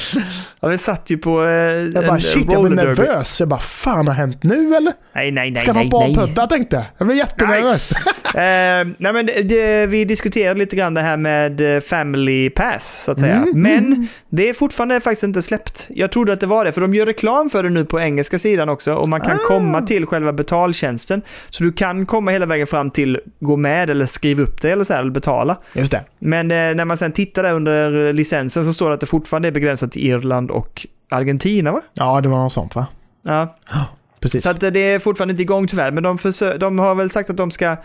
Ja, 0.59 0.67
vi 0.67 0.77
satt 0.77 1.09
ju 1.09 1.17
på... 1.17 1.43
Eh, 1.43 1.49
Jag 1.49 1.93
bara 1.93 2.13
en 2.15 2.21
shit, 2.21 2.51
jag 2.51 2.63
derby. 2.63 2.75
nervös. 2.75 3.39
Jag 3.39 3.49
bara 3.49 3.59
fan 3.59 4.07
har 4.07 4.13
hänt 4.13 4.43
nu 4.43 4.75
eller? 4.75 4.93
Nej, 5.13 5.31
nej, 5.31 5.51
nej, 5.51 5.55
Ska 5.61 5.73
nej, 5.73 5.89
av 5.93 6.01
nej. 6.01 6.15
pudda 6.15 6.47
tänkte 6.47 6.75
jag. 6.75 6.85
Jag 6.97 7.07
blev 7.07 7.17
jättenervös. 7.17 7.91
Eh, 8.31 8.87
nej 8.97 9.13
men 9.13 9.25
det, 9.25 9.41
det, 9.43 9.85
vi 9.85 10.05
diskuterade 10.05 10.59
lite 10.59 10.75
grann 10.75 10.93
det 10.93 11.01
här 11.01 11.17
med 11.17 11.75
eh, 11.75 11.81
Family 11.81 12.49
Pass, 12.49 13.03
så 13.05 13.11
att 13.11 13.19
säga. 13.19 13.35
Mm, 13.35 13.61
Men 13.61 14.07
det 14.29 14.49
är 14.49 14.53
fortfarande 14.53 14.99
faktiskt 14.99 15.23
inte 15.23 15.41
släppt. 15.41 15.85
Jag 15.89 16.11
trodde 16.11 16.33
att 16.33 16.39
det 16.39 16.45
var 16.47 16.65
det, 16.65 16.71
för 16.71 16.81
de 16.81 16.93
gör 16.93 17.05
reklam 17.05 17.49
för 17.49 17.63
det 17.63 17.69
nu 17.69 17.85
på 17.85 17.99
engelska 17.99 18.39
sidan 18.39 18.69
också. 18.69 18.93
Och 18.93 19.09
man 19.09 19.21
kan 19.21 19.31
Ah. 19.37 19.47
komma 19.47 19.81
till 19.81 20.05
själva 20.05 20.33
betaltjänsten. 20.33 21.21
Så 21.49 21.63
du 21.63 21.71
kan 21.71 22.05
komma 22.05 22.31
hela 22.31 22.45
vägen 22.45 22.67
fram 22.67 22.91
till 22.91 23.19
gå 23.39 23.57
med 23.57 23.89
eller 23.89 24.05
skriva 24.05 24.43
upp 24.43 24.61
det 24.61 24.71
eller 24.71 24.83
så 24.83 24.93
här, 24.93 24.99
eller 25.01 25.11
betala. 25.11 25.57
Just 25.73 25.91
det. 25.91 26.01
Men 26.19 26.51
eh, 26.51 26.75
när 26.81 26.85
man 26.85 26.97
sen 26.97 27.11
tittar 27.11 27.43
där 27.43 27.53
under 27.53 28.13
licensen 28.13 28.65
så 28.65 28.73
står 28.73 28.87
det 28.87 28.93
att 28.93 28.99
det 28.99 29.05
fortfarande 29.05 29.47
är 29.47 29.51
begränsat 29.51 29.91
till 29.91 30.05
Irland 30.05 30.51
och 30.51 30.87
Argentina, 31.09 31.71
va? 31.71 31.81
Ja, 31.93 32.21
det 32.21 32.29
var 32.29 32.37
något 32.37 32.53
sånt 32.53 32.75
va? 32.75 32.87
Ja. 33.21 33.57
Precis. 34.19 34.43
Så 34.43 34.49
att 34.49 34.59
det 34.59 34.79
är 34.79 34.99
fortfarande 34.99 35.31
inte 35.31 35.41
igång 35.41 35.67
tyvärr, 35.67 35.91
men 35.91 36.03
de, 36.03 36.17
de 36.59 36.79
har 36.79 36.95
väl 36.95 37.09
sagt 37.09 37.29
att 37.29 37.37
de 37.37 37.51
ska 37.51 37.75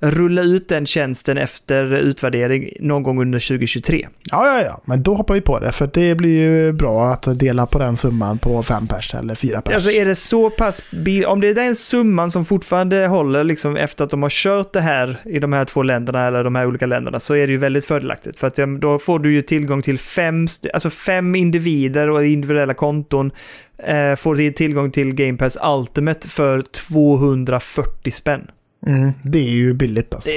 rulla 0.00 0.42
ut 0.42 0.68
den 0.68 0.86
tjänsten 0.86 1.38
efter 1.38 1.92
utvärdering 1.92 2.70
någon 2.80 3.02
gång 3.02 3.20
under 3.22 3.38
2023. 3.38 4.08
Ja, 4.30 4.46
ja, 4.46 4.62
ja. 4.64 4.80
Men 4.84 5.02
då 5.02 5.14
hoppar 5.14 5.34
vi 5.34 5.40
på 5.40 5.58
det. 5.58 5.72
För 5.72 5.90
det 5.94 6.14
blir 6.14 6.38
ju 6.40 6.72
bra 6.72 7.12
att 7.12 7.38
dela 7.38 7.66
på 7.66 7.78
den 7.78 7.96
summan 7.96 8.38
på 8.38 8.62
fem 8.62 8.86
pers 8.86 9.14
eller 9.14 9.34
fyra 9.34 9.62
pers. 9.62 9.74
Alltså 9.74 9.90
är 9.90 10.04
det 10.04 10.14
så 10.14 10.50
pass 10.50 10.82
om 11.26 11.40
det 11.40 11.48
är 11.48 11.54
den 11.54 11.76
summan 11.76 12.30
som 12.30 12.44
fortfarande 12.44 13.06
håller 13.06 13.44
liksom 13.44 13.76
efter 13.76 14.04
att 14.04 14.10
de 14.10 14.22
har 14.22 14.30
kört 14.30 14.72
det 14.72 14.80
här 14.80 15.20
i 15.24 15.38
de 15.38 15.52
här 15.52 15.64
två 15.64 15.82
länderna 15.82 16.26
eller 16.26 16.44
de 16.44 16.54
här 16.54 16.66
olika 16.66 16.86
länderna 16.86 17.20
så 17.20 17.34
är 17.34 17.46
det 17.46 17.52
ju 17.52 17.58
väldigt 17.58 17.84
fördelaktigt. 17.84 18.38
För 18.38 18.46
att 18.46 18.80
då 18.80 18.98
får 18.98 19.18
du 19.18 19.32
ju 19.32 19.42
tillgång 19.42 19.82
till 19.82 19.98
fem, 19.98 20.46
alltså 20.72 20.90
fem 20.90 21.34
individer 21.34 22.10
och 22.10 22.26
individuella 22.26 22.74
konton. 22.74 23.30
Eh, 23.78 24.14
får 24.16 24.52
tillgång 24.52 24.90
till 24.90 25.14
Game 25.14 25.38
Pass 25.38 25.58
Ultimate 25.64 26.28
för 26.28 26.62
240 26.62 28.10
spänn. 28.10 28.50
Mm, 28.86 29.12
det 29.22 29.38
är 29.38 29.50
ju 29.50 29.72
billigt 29.74 30.14
alltså. 30.14 30.30
Det 30.30 30.36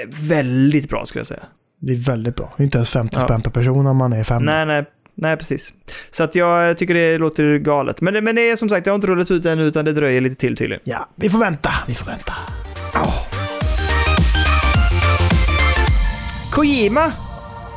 är 0.00 0.28
väldigt 0.28 0.88
bra 0.88 1.04
skulle 1.04 1.20
jag 1.20 1.26
säga. 1.26 1.42
Det 1.80 1.92
är 1.92 1.96
väldigt 1.98 2.36
bra. 2.36 2.52
Inte 2.58 2.78
ens 2.78 2.90
50 2.90 3.16
Ja. 3.18 3.24
spänn 3.24 3.42
per 3.42 3.50
person 3.50 3.86
om 3.86 3.96
man 3.96 4.12
är 4.12 4.24
fem. 4.24 4.44
Nej, 4.44 4.66
nej, 4.66 4.84
nej, 5.14 5.36
precis. 5.36 5.72
Så 6.10 6.24
att 6.24 6.34
jag 6.34 6.78
tycker 6.78 6.94
det 6.94 7.18
låter 7.18 7.58
galet. 7.58 8.00
Men, 8.00 8.14
det- 8.14 8.20
men 8.20 8.34
det 8.36 8.50
är 8.50 8.56
som 8.56 8.68
sagt, 8.68 8.86
jag 8.86 8.92
har 8.92 8.96
inte 8.96 9.06
rullat 9.06 9.30
ut 9.30 9.46
än 9.46 9.58
utan 9.58 9.84
det 9.84 9.92
dröjer 9.92 10.20
lite 10.20 10.36
till 10.36 10.56
tydligen. 10.56 10.80
Ja, 10.84 11.08
vi 11.16 11.28
får 11.30 11.38
vänta. 11.38 11.70
Vi 11.86 11.94
får 11.94 12.06
vänta. 12.06 12.32
Kojima 16.52 17.12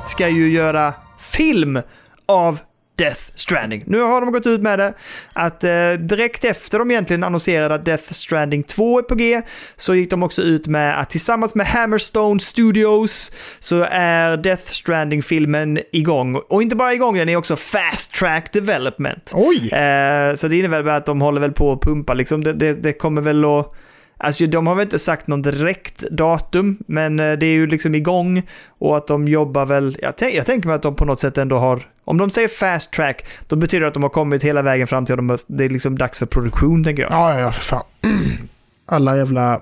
ska 0.05 0.30
ju 0.30 0.49
göra 0.51 0.93
film 1.20 1.80
av 2.26 2.60
Death 2.98 3.22
Stranding. 3.36 3.84
Nu 3.86 4.00
har 4.00 4.22
de 4.22 4.32
gått 4.32 4.45
ut 4.45 4.62
med 4.62 4.80
det. 4.80 4.93
Att 5.34 5.64
eh, 5.64 5.91
direkt 5.91 6.45
efter 6.45 6.80
de 6.80 6.91
egentligen 6.91 7.24
annonserade 7.24 7.76
att 7.76 7.86
Death 7.86 8.14
Stranding 8.14 8.64
2 8.64 9.00
är 9.00 9.04
på 9.04 9.16
G, 9.16 9.41
så 9.76 9.95
gick 9.95 10.10
de 10.10 10.24
också 10.24 10.41
ut 10.41 10.68
med 10.68 11.00
att 11.00 11.10
tillsammans 11.10 11.56
med 11.56 11.68
Hammerstone 11.68 12.39
Studios 12.39 13.32
så 13.60 13.86
är 13.91 14.38
Death 14.38 14.72
Stranding-filmen 14.72 15.80
igång. 15.91 16.36
Och 16.36 16.62
inte 16.62 16.76
bara 16.76 16.93
igång, 16.93 17.18
den 17.18 17.30
är 17.30 17.36
också 17.36 17.56
fast 17.56 18.14
track 18.14 18.54
development. 18.54 19.32
Oj! 19.36 19.70
Eh, 19.70 20.36
så 20.36 20.48
det 20.48 20.58
innebär 20.58 20.82
väl 20.82 20.95
att 20.95 21.06
de 21.06 21.22
håller 21.22 21.41
väl 21.41 21.52
på 21.52 21.72
att 21.72 21.82
pumpa 21.82 22.14
liksom. 22.14 22.43
Det, 22.43 22.54
det, 22.54 22.74
det 22.74 22.93
kommer 22.93 23.22
väl 23.22 23.45
att... 23.45 23.74
Alltså 24.18 24.45
de 24.45 24.68
har 24.68 24.76
väl 24.76 24.84
inte 24.84 24.99
sagt 24.99 25.28
någon 25.28 25.41
direkt 25.41 25.99
datum, 25.99 26.78
men 26.88 27.20
eh, 27.20 27.34
det 27.34 27.45
är 27.45 27.51
ju 27.53 27.68
liksom 27.68 27.95
igång 27.95 28.43
och 28.68 28.97
att 28.97 29.07
de 29.07 29.28
jobbar 29.28 29.65
väl... 29.65 29.97
Jag, 30.01 30.34
jag 30.34 30.45
tänker 30.45 30.68
mig 30.68 30.76
att 30.76 30.82
de 30.82 30.95
på 30.95 31.05
något 31.05 31.20
sätt 31.20 31.38
ändå 31.38 31.57
har... 31.57 31.88
Om 32.05 32.18
de 32.18 32.30
säger 32.30 32.47
fast 32.47 32.93
track, 32.93 33.26
då 33.47 33.55
betyder 33.55 33.82
det 33.82 33.88
att 33.88 33.93
de 33.93 34.03
har 34.03 34.09
kommit 34.09 34.43
hela 34.43 34.61
vägen 34.61 34.88
fram 34.88 35.05
till 35.05 35.13
att 35.13 35.18
de, 35.20 35.30
har- 35.30 35.39
det 35.47 35.65
är 35.65 35.70
liksom 35.70 35.97
dags 35.97 36.18
för 36.20 36.26
produktion, 36.26 36.84
tänker 36.84 37.03
jag. 37.03 37.11
Ja, 37.13 37.34
ja, 37.34 37.39
ja, 37.39 37.51
för 37.51 37.61
fan. 37.63 37.84
Alla 38.86 39.18
jävla 39.18 39.61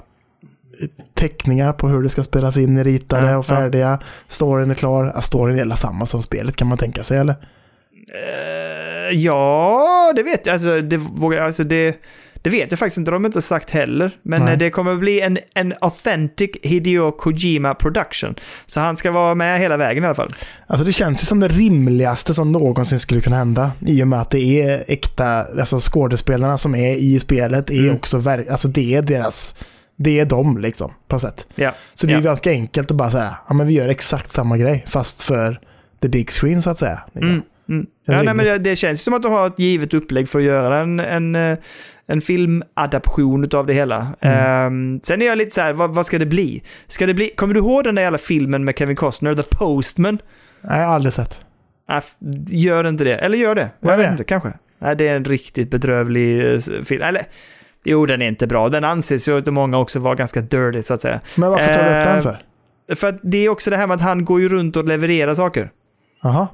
teckningar 1.14 1.74
på 1.74 1.88
hur 1.88 2.01
det 2.03 2.10
ska 2.10 2.24
spelas 2.24 2.58
in 2.58 2.78
är 2.78 2.84
ritade 2.84 3.32
Ja, 3.32 3.38
och 3.38 3.45
färdiga. 3.45 3.99
Storyn 4.28 4.72
är 4.72 4.76
klar. 4.76 5.12
Ja, 5.16 5.22
storyn 5.22 5.56
är 5.56 5.60
hela 5.60 5.76
samma 5.76 6.06
som 6.06 6.22
spelet 6.22 6.56
kan 6.56 6.68
man 6.68 6.78
tänka 6.78 7.03
sig, 7.03 7.18
eller? 7.18 7.36
Eh, 8.14 9.18
ja, 9.20 10.14
det 10.16 10.24
vet 10.24 10.45
jag. 10.45 10.53
Alltså, 10.53 10.82
det, 10.82 10.99
alltså 11.41 11.64
det, 11.64 11.95
det 12.46 12.50
vet 12.52 12.72
jag 12.72 12.80
faktiskt 12.80 12.98
inte. 12.98 13.12
De 13.12 13.24
har 13.24 13.30
inte 13.30 13.41
sagt 13.41 13.70
heller. 13.70 14.12
Men 14.22 14.43
Nej. 14.43 14.54
eh, 14.54 14.60
det 14.60 14.70
kommer 14.70 14.96
bli 14.96 15.22
en, 15.22 15.38
en 15.54 15.74
authentic 15.82 16.50
Hideo 16.64 17.12
Kojima 17.12 17.74
production. 17.76 18.36
Så 18.66 18.80
han 18.80 18.98
ska 18.98 19.12
vara 19.12 19.36
med 19.36 19.60
hela 19.60 19.78
vägen 19.78 20.04
i 20.04 20.08
alla 20.08 20.16
fall. 20.16 20.36
Alltså 20.68 20.86
det 20.86 20.93
känns 20.93 21.22
ju 21.22 21.26
som 21.26 21.39
det 21.39 21.48
rimligaste 21.48 22.34
som 22.34 22.52
någonsin 22.52 23.00
skulle 23.00 23.22
kunna 23.22 23.36
hända. 23.38 23.72
I 23.88 24.04
och 24.04 24.08
med 24.08 24.22
att 24.22 24.30
det 24.30 24.62
är 24.62 24.84
äkta, 24.88 25.46
alltså 25.60 25.80
skådespelarna 25.82 26.58
som 26.58 26.76
är 26.76 26.96
i 26.96 27.20
spelet 27.20 27.70
är 27.70 27.80
Mm. 27.80 27.96
också, 27.96 28.24
alltså 28.52 28.68
det 28.68 28.96
är 28.96 29.02
deras, 29.02 29.56
det 29.96 30.20
är 30.20 30.26
dem 30.26 30.58
liksom, 30.58 30.91
på 31.08 31.20
sätt. 31.20 31.48
Ja. 31.56 31.74
Så 31.93 32.08
det 32.08 32.14
är 32.14 32.18
ju 32.18 32.24
ganska 32.24 32.50
enkelt 32.52 32.91
att 32.91 32.98
bara 32.98 33.12
säga, 33.12 33.36
ja 33.48 33.54
men 33.54 33.68
vi 33.68 33.74
gör 33.74 33.88
exakt 33.89 34.32
samma 34.32 34.58
grej, 34.58 34.86
fast 34.88 35.22
för 35.22 35.60
the 36.02 36.10
big 36.10 36.30
screen 36.30 36.62
så 36.62 36.70
att 36.70 36.78
säga. 36.78 37.00
Liksom. 37.14 37.32
Mm, 37.32 37.43
mm. 37.70 37.86
Ja, 38.05 38.22
nej, 38.24 38.34
men 38.34 38.45
det, 38.45 38.57
det 38.57 38.76
känns 38.76 39.01
som 39.03 39.13
att 39.13 39.24
de 39.24 39.32
har 39.32 39.47
ett 39.47 39.59
givet 39.59 39.93
upplägg 39.93 40.30
för 40.30 40.39
att 40.39 40.45
göra 40.45 40.80
en, 40.80 40.99
en, 40.99 41.36
eh, 41.36 41.57
en 42.07 42.22
filmadaption 42.22 43.49
av 43.53 43.66
det 43.66 43.74
hela. 43.74 44.07
Mm. 44.20 44.38
Ehm, 44.66 44.99
sen 45.03 45.22
är 45.22 45.26
jag 45.26 45.38
lite 45.38 45.51
så 45.55 45.61
här, 45.61 45.74
vad, 45.74 45.89
vad 45.95 46.05
ska 46.05 46.20
det 46.20 46.26
bli? 46.26 46.63
Ska 46.88 47.05
det 47.05 47.13
bli? 47.13 47.30
Kommer 47.30 47.53
du 47.53 47.59
ihåg 47.59 47.84
den 47.84 47.95
där 47.95 48.01
jävla 48.01 48.18
filmen 48.18 48.66
med 48.66 48.78
Kevin 48.78 48.95
Costner, 48.95 49.36
The 49.36 49.43
Postman? 49.43 50.20
Nej, 50.61 50.80
jag 50.80 50.88
har 50.88 50.95
aldrig 50.95 51.13
sett. 51.13 51.39
F- 51.91 52.16
gör 52.47 52.88
inte 52.88 53.03
det. 53.03 53.16
Eller 53.16 53.38
gör 53.38 53.55
det. 53.55 53.70
Jag 53.80 53.97
vet 53.97 54.07
det? 54.07 54.11
inte, 54.11 54.24
kanske. 54.24 54.53
Nej, 54.80 54.95
det 54.95 55.07
är 55.07 55.16
en 55.16 55.26
riktigt 55.26 55.70
bedrövlig 55.72 56.53
eh, 56.53 56.59
film. 56.59 57.01
Eller, 57.03 57.22
jo, 57.84 58.05
den 58.05 58.22
är 58.22 58.28
inte 58.28 58.47
bra. 58.47 58.70
Den 58.70 58.84
anses 58.84 59.28
ju 59.28 59.38
av 59.38 59.53
många 59.53 59.78
också 59.78 59.99
vara 59.99 60.16
ganska 60.16 60.41
dirty, 60.41 60.84
så 60.84 60.93
att 60.93 61.01
säga. 61.01 61.20
Men 61.36 61.49
varför 61.49 61.74
tar 61.74 61.84
du 61.84 61.89
upp 61.99 62.05
den 62.05 62.18
Eh, 62.18 62.22
för? 62.22 62.38
För 62.95 63.07
att 63.07 63.20
det 63.24 63.38
är 63.45 63.49
också 63.49 63.70
det 63.70 63.78
här 63.78 63.88
med 63.88 63.95
att 63.95 64.01
han 64.01 64.26
går 64.26 64.41
ju 64.41 64.49
runt 64.49 64.76
och 64.76 64.86
levererar 64.86 65.36
saker. 65.36 65.72
Jaha. 66.24 66.47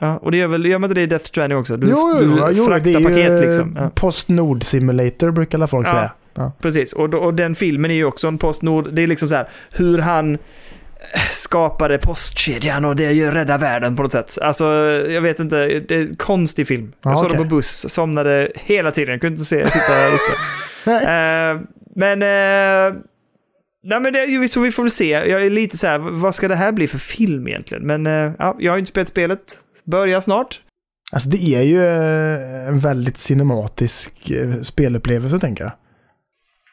Ja, 0.00 0.16
och 0.16 0.30
det 0.30 0.36
gör 0.36 0.48
väl, 0.48 0.66
gör 0.66 0.78
man 0.78 0.90
inte 0.90 1.00
det 1.00 1.02
i 1.04 1.06
Death 1.06 1.24
Stranding 1.24 1.58
också? 1.58 1.76
Du, 1.76 1.86
Jo, 1.90 2.12
du 2.20 2.24
jo, 2.24 2.48
jo 2.52 2.66
fraktar 2.66 2.90
är 2.90 2.98
ju 2.98 3.04
paket 3.04 3.40
liksom. 3.40 3.76
Ja. 3.80 3.90
Postnord 3.94 4.64
Simulator 4.64 5.30
brukar 5.30 5.58
alla 5.58 5.66
folk 5.66 5.86
Ja. 5.86 5.90
säga. 5.92 6.12
Ja. 6.34 6.52
Precis, 6.62 6.92
och, 6.92 7.14
och 7.14 7.34
den 7.34 7.54
filmen 7.54 7.90
är 7.90 7.94
ju 7.94 8.04
också 8.04 8.28
en 8.28 8.38
Postnord. 8.38 8.92
Det 8.92 9.02
är 9.02 9.06
liksom 9.06 9.28
så 9.28 9.34
här 9.34 9.48
hur 9.70 9.98
han 9.98 10.34
eh, 10.34 11.20
skapade 11.30 11.98
postkedjan 11.98 12.84
och 12.84 12.96
det 12.96 13.12
gör 13.12 13.32
rädda 13.32 13.58
världen 13.58 13.96
på 13.96 14.02
något 14.02 14.12
sätt. 14.12 14.38
Alltså, 14.42 14.64
jag 15.10 15.20
vet 15.22 15.40
inte, 15.40 15.66
det 15.66 15.94
är 15.94 16.00
en 16.00 16.16
konstig 16.16 16.66
film. 16.68 16.92
Jag 17.02 17.12
Ja, 17.12 17.16
såg 17.16 17.24
okej. 17.26 17.38
den 17.38 17.48
på 17.48 17.54
buss, 17.56 17.88
somnade 17.88 18.52
hela 18.54 18.90
tiden, 18.90 19.12
jag 19.12 19.20
kunde 19.20 19.34
inte 19.34 19.44
se, 19.48 19.64
sitta 19.66 20.06
uppe. 20.08 20.36
Eh, 20.86 21.60
men, 21.96 22.22
eh, 22.22 22.94
nej 23.82 24.00
men 24.00 24.12
det, 24.12 24.48
så 24.50 24.60
vi 24.60 24.72
får 24.72 24.82
väl 24.82 24.90
se. 24.90 25.10
Jag 25.10 25.46
är 25.46 25.50
lite 25.50 25.76
så 25.76 25.86
här, 25.86 25.98
vad 25.98 26.34
ska 26.34 26.48
det 26.48 26.54
här 26.56 26.72
bli 26.72 26.86
för 26.86 26.98
film 26.98 27.48
egentligen? 27.48 27.86
Men 27.86 28.06
eh, 28.06 28.32
ja, 28.38 28.56
jag 28.58 28.72
har 28.72 28.76
ju 28.76 28.80
inte 28.80 28.90
spelat 28.90 29.08
spelet, 29.08 29.58
börjar 29.90 30.20
snart. 30.20 30.60
Alltså 31.12 31.28
det 31.28 31.54
är 31.54 31.62
ju 31.62 31.82
eh, 31.86 32.68
en 32.68 32.78
väldigt 32.80 33.18
cinematisk 33.18 34.30
eh, 34.30 34.60
spelupplevelse 34.60 35.38
tänker 35.38 35.64
jag. 35.64 35.72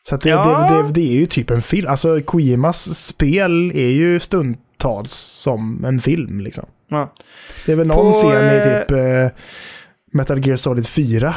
Så 0.10 0.18
det, 0.18 0.30
Ja. 0.30 0.68
det, 0.72 0.84
det, 0.88 0.94
det 0.94 1.10
är 1.10 1.20
ju 1.20 1.26
typ 1.26 1.50
en 1.50 1.62
film. 1.62 1.90
Alltså 1.90 2.22
Kojimas 2.22 3.06
spel 3.06 3.72
är 3.76 3.90
ju 3.90 4.20
stundtals 4.20 5.12
som 5.14 5.86
en 5.86 6.00
film 6.00 6.42
liksom. 6.42 6.66
Ja. 6.90 7.14
Det 7.66 7.72
är 7.72 7.76
väl 7.76 7.88
någon 7.88 8.12
På, 8.12 8.18
scen 8.18 8.54
i 8.54 8.58
eh, 8.58 8.64
typ 8.82 8.92
eh, 8.92 9.38
Metal 10.14 10.48
Gear 10.48 10.58
Solid 10.58 10.88
4 10.88 11.36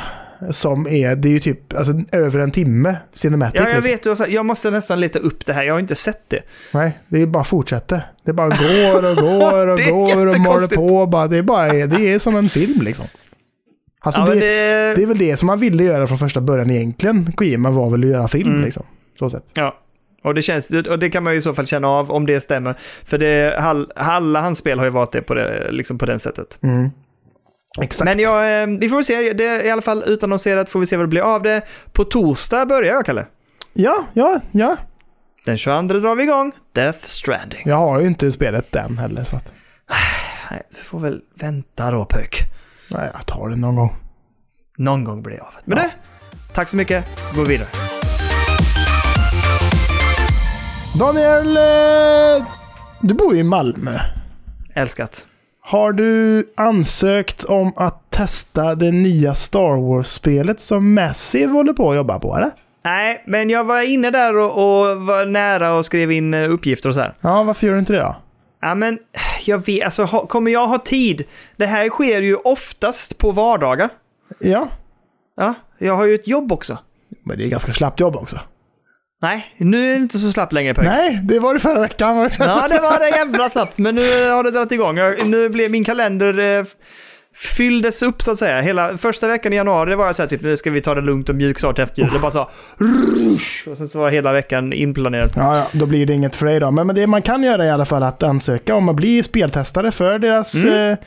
som 0.51 0.87
är, 0.87 1.17
det 1.17 1.29
är 1.29 1.33
ju 1.33 1.39
typ 1.39 1.75
alltså, 1.75 1.93
över 2.13 2.39
en 2.41 2.51
timme 2.51 2.97
cinematic. 3.13 3.61
Ja, 3.61 3.69
jag 3.69 3.85
liksom. 3.85 4.17
vet. 4.17 4.33
Jag 4.33 4.47
måste 4.47 4.71
nästan 4.71 5.01
leta 5.01 5.19
upp 5.19 5.47
det 5.47 5.53
här. 5.53 5.65
Jag 5.65 5.75
har 5.75 5.81
inte 5.81 5.95
sett 5.95 6.23
det. 6.29 6.43
Nej, 6.75 6.99
det 7.09 7.23
är 7.23 7.27
bara 7.27 7.45
fortsätter. 7.45 8.11
Det 8.25 8.33
bara 8.33 8.49
går 8.49 9.11
och 9.11 9.17
går 9.25 9.67
och 9.67 9.79
går 9.81 10.27
och 10.27 10.41
maler 10.41 10.67
på. 10.67 11.07
Bara, 11.07 11.27
det, 11.27 11.37
är 11.37 11.43
bara, 11.43 11.73
det 11.73 12.13
är 12.13 12.19
som 12.19 12.37
en 12.37 12.49
film 12.49 12.83
liksom. 12.83 13.07
Alltså 14.01 14.21
Ja, 14.21 14.27
det, 14.27 14.35
det... 14.35 14.95
det 14.97 15.03
är 15.03 15.07
väl 15.07 15.19
det 15.19 15.37
som 15.37 15.47
man 15.47 15.61
ville 15.61 15.85
göra 15.85 16.07
från 16.07 16.19
första 16.19 16.41
början 16.41 16.71
egentligen. 16.71 17.33
Kojima 17.33 17.71
var 17.71 17.91
väl 17.91 18.05
att 18.05 18.11
göra 18.11 18.29
film 18.29 18.51
Mm. 18.51 18.65
liksom. 18.65 18.83
Så 19.19 19.31
sett. 19.31 19.45
Ja. 19.55 19.77
Och 20.23 20.35
det, 20.35 20.43
känns, 20.43 20.71
och 20.71 20.99
det 20.99 21.11
kan 21.11 21.23
man 21.23 21.33
ju 21.33 21.39
i 21.39 21.43
så 21.43 21.55
fall 21.55 21.67
känna 21.67 21.89
av 21.89 22.11
om 22.11 22.27
det 22.27 22.41
stämmer. 22.41 22.75
För 23.05 23.19
det, 23.19 23.59
all, 23.59 23.93
alla 23.97 24.41
hans 24.41 24.59
spel 24.59 24.79
har 24.79 24.85
ju 24.87 24.91
varit 24.91 25.13
det 25.13 25.23
på 25.23 25.35
det, 25.35 25.73
liksom 25.73 25.99
på 25.99 26.07
den 26.07 26.19
sättet. 26.19 26.59
Mm. 26.63 26.91
Exakt. 27.81 28.05
Men 28.05 28.19
jag, 28.19 28.63
eh, 28.63 28.67
vi 28.79 28.89
får 28.89 29.03
se. 29.03 29.33
Det 29.33 29.47
är 29.47 29.65
i 29.65 29.71
alla 29.71 29.83
fall 29.83 30.03
utannonserat. 30.07 30.69
Får 30.69 30.81
vi 30.81 30.87
se 30.87 30.97
vad 30.97 31.05
det 31.05 31.09
blir 31.09 31.35
av 31.35 31.43
det. 31.43 31.63
På 31.93 32.05
torsdag 32.05 32.67
börjar 32.67 32.95
jag, 32.95 33.07
Kalle. 33.07 33.27
Ja, 33.73 34.05
ja, 34.13 34.41
ja. 34.51 34.77
Den 35.45 35.59
22 35.59 35.83
drar 35.99 36.15
vi 36.15 36.23
igång. 36.23 36.53
Death 36.73 36.99
Stranding. 37.07 37.63
Jag 37.65 37.77
har 37.77 38.01
ju 38.01 38.07
inte 38.07 38.33
spelet 38.33 38.77
än 38.77 38.99
heller. 38.99 39.25
Så 39.25 39.37
att, 39.37 39.53
Nej, 40.51 40.63
du 40.71 40.77
får 40.85 41.01
väl 41.01 41.21
vänta 41.41 41.91
då, 41.91 42.05
pök. 42.05 42.41
nej, 42.91 43.11
jag 43.15 43.27
tar 43.27 43.49
det 43.49 43.57
någon 43.57 43.77
gång. 43.77 43.97
Någon 44.79 45.05
gång 45.05 45.23
blir 45.23 45.37
det 45.37 45.43
av. 45.43 45.55
Men 45.65 45.79
Ja. 45.79 45.85
det, 45.85 45.91
tack 46.55 46.69
så 46.69 46.77
mycket. 46.77 47.05
Gå 47.35 47.45
vidare. 47.45 47.69
Daniel, 50.99 51.57
eh, 51.57 52.47
du 53.01 53.15
bor 53.15 53.35
ju 53.35 53.41
i 53.41 53.45
Malmö. 53.45 53.99
Älskat. 54.75 55.27
Har 55.71 55.93
du 55.93 56.45
ansökt 56.57 57.45
om 57.45 57.73
att 57.77 58.11
testa 58.11 58.75
det 58.75 58.91
nya 58.91 59.35
Star 59.35 59.77
Wars-spelet 59.89 60.61
som 60.61 60.95
Massive 60.95 61.53
håller 61.53 61.73
på 61.73 61.91
att 61.91 61.97
jobba 61.97 62.19
på, 62.19 62.37
eller? 62.37 62.51
Nej, 62.85 63.23
men 63.27 63.51
jag 63.51 63.65
var 63.65 63.83
inne 63.83 64.11
där 64.11 64.37
och, 64.37 64.51
och 64.53 65.01
var 65.01 65.27
nära 65.27 65.75
och 65.75 65.87
skrev 65.87 66.13
in 66.13 66.35
eh, 66.35 66.53
uppgifter 66.53 66.89
och 66.89 66.95
så 66.95 67.01
här. 67.01 67.15
Ja, 67.21 67.43
varför 67.43 67.67
gör 67.67 67.75
du 67.75 67.79
inte 67.79 67.93
det 67.93 67.99
då? 67.99 68.17
Ja, 68.61 68.75
men 68.75 68.99
jag 69.47 69.67
vet, 69.67 69.85
alltså 69.85 70.05
ha, 70.05 70.27
kommer 70.27 70.51
jag 70.51 70.67
ha 70.67 70.79
tid? 70.79 71.23
Det 71.57 71.67
här 71.67 71.89
sker 71.89 72.23
ju 72.23 72.37
oftast 72.37 73.19
på 73.19 73.31
vardagar. 73.33 73.89
Ja, 74.39 74.69
Ja, 75.37 75.55
jag 75.79 75.97
har 75.97 76.07
ju 76.07 76.15
ett 76.15 76.29
jobb 76.29 76.53
också. 76.53 76.79
men 77.23 77.39
det 77.39 77.45
är 77.45 77.49
ganska 77.49 77.73
slappt 77.73 78.01
jobb 78.01 78.17
också. 78.17 78.41
Nej, 79.23 79.55
nu 79.57 79.91
är 79.91 79.95
det 79.95 80.01
inte 80.03 80.19
så 80.19 80.33
slappt 80.33 80.53
längre 80.53 80.75
pojk. 80.75 80.87
Nej, 80.89 81.21
det 81.23 81.39
var 81.39 81.55
det 81.55 81.61
förra 81.61 81.81
veckan. 81.81 82.17
Var 82.17 82.29
det 82.29 82.35
Ja, 82.39 82.67
det 82.71 82.81
var 82.81 82.99
det 82.99 83.09
jävla 83.09 83.51
snabbt, 83.51 83.79
men 83.79 83.95
nu 83.95 84.29
har 84.31 84.43
det 84.45 84.51
dragit 84.51 84.73
igång. 84.73 84.99
Nu 85.27 85.49
blev 85.49 85.71
min 85.71 85.85
kalender 85.85 86.59
eh, 86.59 86.65
fylldes 87.57 88.03
upp 88.03 88.23
så 88.23 88.31
att 88.31 88.39
säga. 88.39 88.61
Hela 88.61 88.99
första 88.99 89.29
veckan 89.29 89.53
i 89.53 89.57
januari 89.57 89.95
var 89.95 90.07
jag 90.07 90.15
så 90.17 90.23
här 90.23 90.29
typ, 90.29 90.43
nu 90.43 90.57
ska 90.57 90.71
vi 90.71 90.81
ta 90.81 90.95
det 90.95 91.01
lugnt 91.01 91.29
och 91.29 91.35
mjukstart 91.35 91.79
efter 91.79 92.03
jul. 92.03 92.11
Det 92.13 92.19
bara 92.19 92.31
så, 92.31 92.51
rush, 92.79 93.69
och 93.69 93.77
sen 93.77 93.89
så 93.89 93.99
var 93.99 94.11
hela 94.11 94.33
veckan 94.33 94.73
inplanerad. 94.73 95.33
Ja, 95.37 95.57
ja, 95.57 95.67
då 95.73 95.87
blir 95.87 96.07
det 96.07 96.13
inget 96.13 96.37
för 96.37 96.47
dig 96.47 96.61
då. 96.61 96.71
Men, 96.71 96.87
men 96.87 96.97
det 96.97 97.07
man 97.07 97.23
kan 97.23 97.43
göra 97.43 97.65
är 97.65 97.69
i 97.69 97.71
alla 97.71 97.85
fall 97.85 98.03
att 98.03 98.23
ansöka 98.23 98.75
om 98.75 98.89
att 98.89 98.97
bli 98.97 99.23
speltestare 99.23 99.91
för 99.91 100.19
deras 100.19 100.55
Mm. 100.65 100.93
eh, 100.93 100.99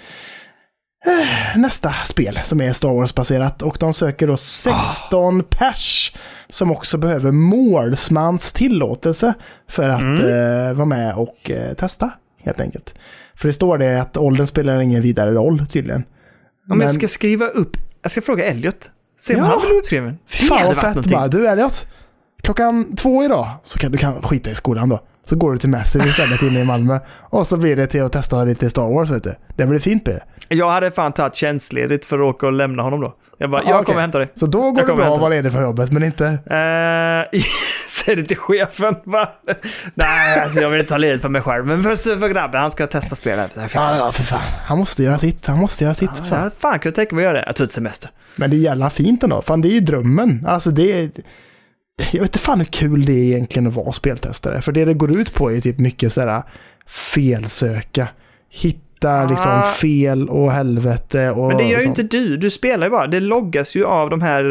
nästa 1.56 1.94
spel 2.06 2.40
som 2.44 2.62
är 2.62 2.74
Star 2.74 2.90
Wars-baserat. 2.90 3.62
Och 3.62 3.78
de 3.80 3.94
söker 3.94 4.28
då 4.28 4.38
16 4.38 5.44
pers 5.50 6.16
som 6.50 6.72
också 6.72 6.98
behöver 6.98 7.32
målsmans 7.32 8.54
tillåtelse 8.54 9.34
för 9.70 9.90
att 9.90 10.02
Mm. 10.02 10.68
eh, 10.70 10.74
vara 10.74 10.86
med 10.86 11.16
och 11.16 11.52
eh, 11.52 11.74
testa, 11.74 12.12
helt 12.44 12.60
enkelt. 12.62 12.94
För 13.36 13.48
det 13.48 13.54
står 13.54 13.78
det 13.78 14.02
att 14.02 14.18
åldern 14.18 14.48
spelar 14.48 14.80
ingen 14.80 15.02
vidare 15.02 15.32
roll 15.32 15.66
tydligen. 15.68 16.04
Om 16.70 16.82
jag 16.82 16.92
ska 16.92 17.08
skriva 17.08 17.48
upp, 17.48 17.78
jag 18.02 18.12
ska 18.12 18.22
fråga 18.22 18.46
Elliot. 18.46 18.90
Se 19.22 19.36
om 19.36 19.40
Ja. 19.40 19.46
han 19.46 19.60
vill 19.62 19.70
bli 19.70 19.78
uppskriven. 19.80 20.18
Fan 20.28 20.66
vad 20.68 20.78
fett 20.78 21.06
bara. 21.12 21.28
Du 21.28 21.48
Elliot, 21.48 21.86
klockan 22.44 22.96
två 22.96 23.24
idag 23.24 23.48
så 23.64 23.80
kan 23.80 23.92
du 23.92 23.98
kan 23.98 24.22
skita 24.22 24.50
i 24.50 24.56
skolan 24.56 24.90
då. 24.90 25.00
Så 25.26 25.36
går 25.36 25.52
du 25.52 25.58
till 25.58 25.70
Massive 25.70 26.06
istället 26.06 26.42
inne 26.42 26.60
i 26.62 26.66
Malmö. 26.66 27.00
Och 27.20 27.48
så 27.48 27.58
blir 27.58 27.76
det 27.76 27.88
till 27.88 28.04
att 28.04 28.12
testa 28.12 28.44
lite 28.44 28.70
Star 28.70 28.88
Wars 28.94 29.10
vet 29.12 29.24
du. 29.24 29.36
Det 29.56 29.66
blir 29.66 29.80
fint 29.80 30.06
blir 30.06 30.14
det. 30.48 30.56
Jag 30.56 30.70
hade 30.70 30.92
fan 30.92 31.14
tagit 31.14 31.36
tjänstledigt 31.36 32.06
för 32.06 32.20
att 32.20 32.36
åka 32.36 32.46
och 32.46 32.54
lämna 32.54 32.84
honom 32.84 33.02
då. 33.02 33.16
Jag 33.38 33.50
bara, 33.52 33.62
Ja, 33.62 33.70
jag 33.70 33.76
okej. 33.76 33.86
kommer 33.86 34.02
hämta 34.02 34.20
dig. 34.20 34.32
Så 34.36 34.46
då 34.46 34.60
går 34.72 34.80
Jag 34.80 34.88
det 34.90 34.94
bra 34.96 35.14
att 35.14 35.20
vara 35.20 35.30
ledig 35.30 35.52
från 35.52 35.64
jobbet, 35.64 35.92
men 35.92 36.04
inte... 36.04 36.24
Uh, 37.34 37.42
Säg 38.06 38.16
det 38.16 38.24
till 38.24 38.38
chefen 38.38 38.96
bara. 39.04 39.30
Nej, 39.94 40.40
alltså 40.40 40.60
jag 40.60 40.70
vill 40.70 40.80
inte 40.80 40.90
ta 40.90 40.98
ledigt 40.98 41.22
för 41.22 41.30
mig 41.30 41.42
själv. 41.42 41.66
Men 41.66 41.84
först 41.84 42.04
för 42.04 42.30
grabben, 42.30 42.62
han 42.62 42.72
ska 42.72 42.88
testa 42.88 43.16
spelet. 43.16 43.52
Jag 43.56 43.70
Ja, 43.74 43.92
det. 43.92 43.98
ja, 43.98 44.12
för 44.12 44.24
fan. 44.24 44.42
Han 44.66 44.78
måste 44.78 45.04
göra 45.04 45.18
sitt. 45.18 45.48
Han 45.48 45.60
måste 45.60 45.84
göra 45.84 45.94
sitt. 45.94 46.18
för 46.18 46.26
fan. 46.26 46.44
Ja, 46.44 46.52
fan, 46.60 46.80
jag 46.84 46.96
tänka 46.96 47.16
mig 47.16 47.26
att 47.26 47.30
göra 47.30 47.38
det? 47.40 47.44
Jag 47.48 47.56
tog 47.56 47.66
ett 47.66 47.72
semester. 47.72 48.10
Men 48.36 48.50
det 48.50 48.56
är 48.56 48.60
jävla 48.60 48.90
fint 48.90 49.24
ändå. 49.24 49.42
Fan, 49.42 49.62
det 49.62 49.68
är 49.68 49.74
ju 49.74 49.80
drömmen. 49.80 50.46
Alltså 50.48 50.72
det 50.72 51.02
är... 51.04 51.10
Jag 51.98 52.12
vet 52.12 52.22
inte 52.22 52.40
fan 52.40 52.58
hur 52.60 52.66
kul 52.66 53.06
det 53.06 53.14
är 53.14 53.24
egentligen 53.24 53.68
att 53.68 53.74
vara 53.74 53.92
speltestare. 53.92 54.62
För 54.62 54.72
det 54.72 54.86
det 54.86 54.94
går 54.94 55.18
ut 55.18 55.34
på 55.34 55.52
är 55.52 55.60
typ 55.62 55.80
mycket 55.80 56.14
sådär 56.14 56.44
felsöka. 56.88 58.08
Hitta 58.50 59.26
liksom 59.26 59.52
Ah. 59.52 59.62
fel 59.62 60.30
och 60.30 60.52
helvete 60.52 61.32
och 61.32 61.48
Men 61.48 61.58
det 61.58 61.64
gör 61.64 61.80
ju 61.80 61.86
inte 61.86 62.04
du. 62.04 62.38
Du 62.38 62.50
spelar 62.52 62.88
ju 62.88 62.92
bara. 62.92 63.08
Det 63.08 63.20
loggas 63.20 63.76
ju 63.76 63.86
av 63.86 64.10
de 64.10 64.22
här... 64.22 64.44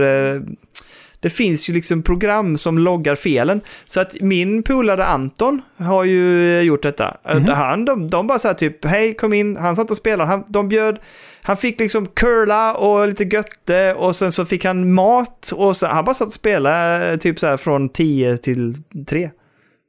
Det 1.23 1.31
finns 1.31 1.71
ju 1.71 1.75
liksom 1.75 2.03
program 2.03 2.59
som 2.59 2.79
loggar 2.79 3.15
felen. 3.15 3.61
Så 3.85 4.01
att 4.01 4.21
min 4.21 4.63
polare 4.63 5.05
Anton 5.07 5.63
har 5.77 6.05
ju 6.05 6.61
gjort 6.61 6.83
detta. 6.83 7.17
Mhm. 7.35 7.49
Han, 7.49 7.85
de, 7.85 8.11
de 8.11 8.27
bara 8.27 8.39
så 8.39 8.49
här 8.49 8.55
typ, 8.55 8.85
hej 8.85 9.15
kom 9.15 9.33
in, 9.33 9.57
han 9.57 9.77
satt 9.77 9.91
och 9.91 9.97
spelade, 9.97 10.31
han, 10.31 10.45
de 10.49 10.69
bjöd, 10.69 10.99
han 11.43 11.57
fick 11.57 11.81
liksom 11.81 12.07
curla 12.07 12.75
och 12.75 13.09
lite 13.09 13.25
götte 13.25 13.95
och 13.95 14.17
sen 14.17 14.33
så 14.33 14.45
fick 14.45 14.65
han 14.65 14.93
mat 14.93 15.53
och 15.55 15.77
så, 15.77 15.87
han 15.87 16.05
bara 16.05 16.15
satt 16.15 16.29
och 16.29 16.35
spelade 16.35 17.11
eh, 17.11 17.17
typ 17.17 17.39
så 17.39 17.47
här 17.47 17.57
från 17.57 17.89
10 17.89 18.39
till 18.39 18.75
3. 19.09 19.31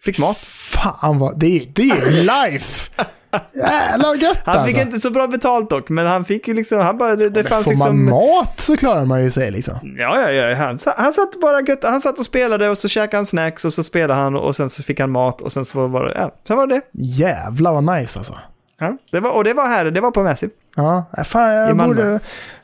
Fick 0.04 0.20
mat. 0.20 0.38
Fan 0.38 1.20
vad... 1.20 1.40
Det 1.40 1.68
det 1.76 1.90
är 1.90 2.52
life! 2.52 2.92
Jävlar 3.54 4.08
vad 4.08 4.18
gött 4.18 4.40
Han 4.46 4.66
fick 4.66 4.76
alltså. 4.76 4.88
inte 4.88 5.00
så 5.00 5.10
bra 5.10 5.28
betalt 5.28 5.70
dock, 5.70 5.90
men 5.90 6.08
han 6.08 6.26
fick 6.26 6.48
ju 6.48 6.54
liksom, 6.54 6.80
han 6.80 6.98
bara, 6.98 7.16
det, 7.16 7.30
det 7.30 7.44
fanns 7.44 7.64
får 7.64 7.72
liksom... 7.72 8.06
man 8.06 8.20
mat 8.20 8.60
så 8.60 8.78
klarar 8.78 9.06
man 9.06 9.24
ju 9.24 9.32
sig 9.32 9.52
liksom. 9.52 9.96
Ja, 9.98 10.20
ja, 10.20 10.32
ja. 10.32 10.56
Han, 10.56 10.80
han 10.98 11.14
satt 11.14 11.40
bara 11.42 11.62
gött, 11.62 11.84
han 11.84 12.02
satt 12.02 12.20
och 12.20 12.26
spelade 12.26 12.70
och 12.70 12.78
så 12.78 12.88
käkade 12.88 13.18
han 13.18 13.26
snacks 13.26 13.66
och 13.66 13.74
så 13.74 13.84
spelade 13.84 14.14
han 14.14 14.36
och 14.36 14.56
sen 14.56 14.70
så 14.70 14.84
fick 14.84 15.00
han 15.00 15.12
mat 15.12 15.42
och 15.42 15.52
sen 15.52 15.66
så 15.66 15.88
var 15.88 16.04
det, 16.06 16.14
ja, 16.16 16.32
sen 16.48 16.58
var 16.58 16.68
det. 16.68 16.82
Jävlar 16.92 17.74
vad 17.74 17.84
nice 17.98 18.20
alltså. 18.20 18.34
Ja, 18.80 18.98
det 19.12 19.20
var, 19.20 19.32
och 19.32 19.44
det 19.44 19.54
var 19.54 19.68
här, 19.68 19.86
det 19.86 20.02
var 20.02 20.12
på 20.12 20.24
Massive. 20.24 20.52
Ja, 20.76 21.06
äh, 21.18 21.24
fan 21.24 21.52
I 21.52 21.56
jag 21.56 21.78
Malmö. 21.78 21.96
borde... 21.96 22.20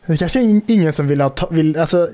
Det 0.05 0.17
kanske 0.17 0.61
ingen 0.67 0.93
som 0.93 1.07
vill 1.07 1.21
ha, 1.21 1.29
ta, 1.29 1.47
vill, 1.51 1.79
alltså, 1.79 2.07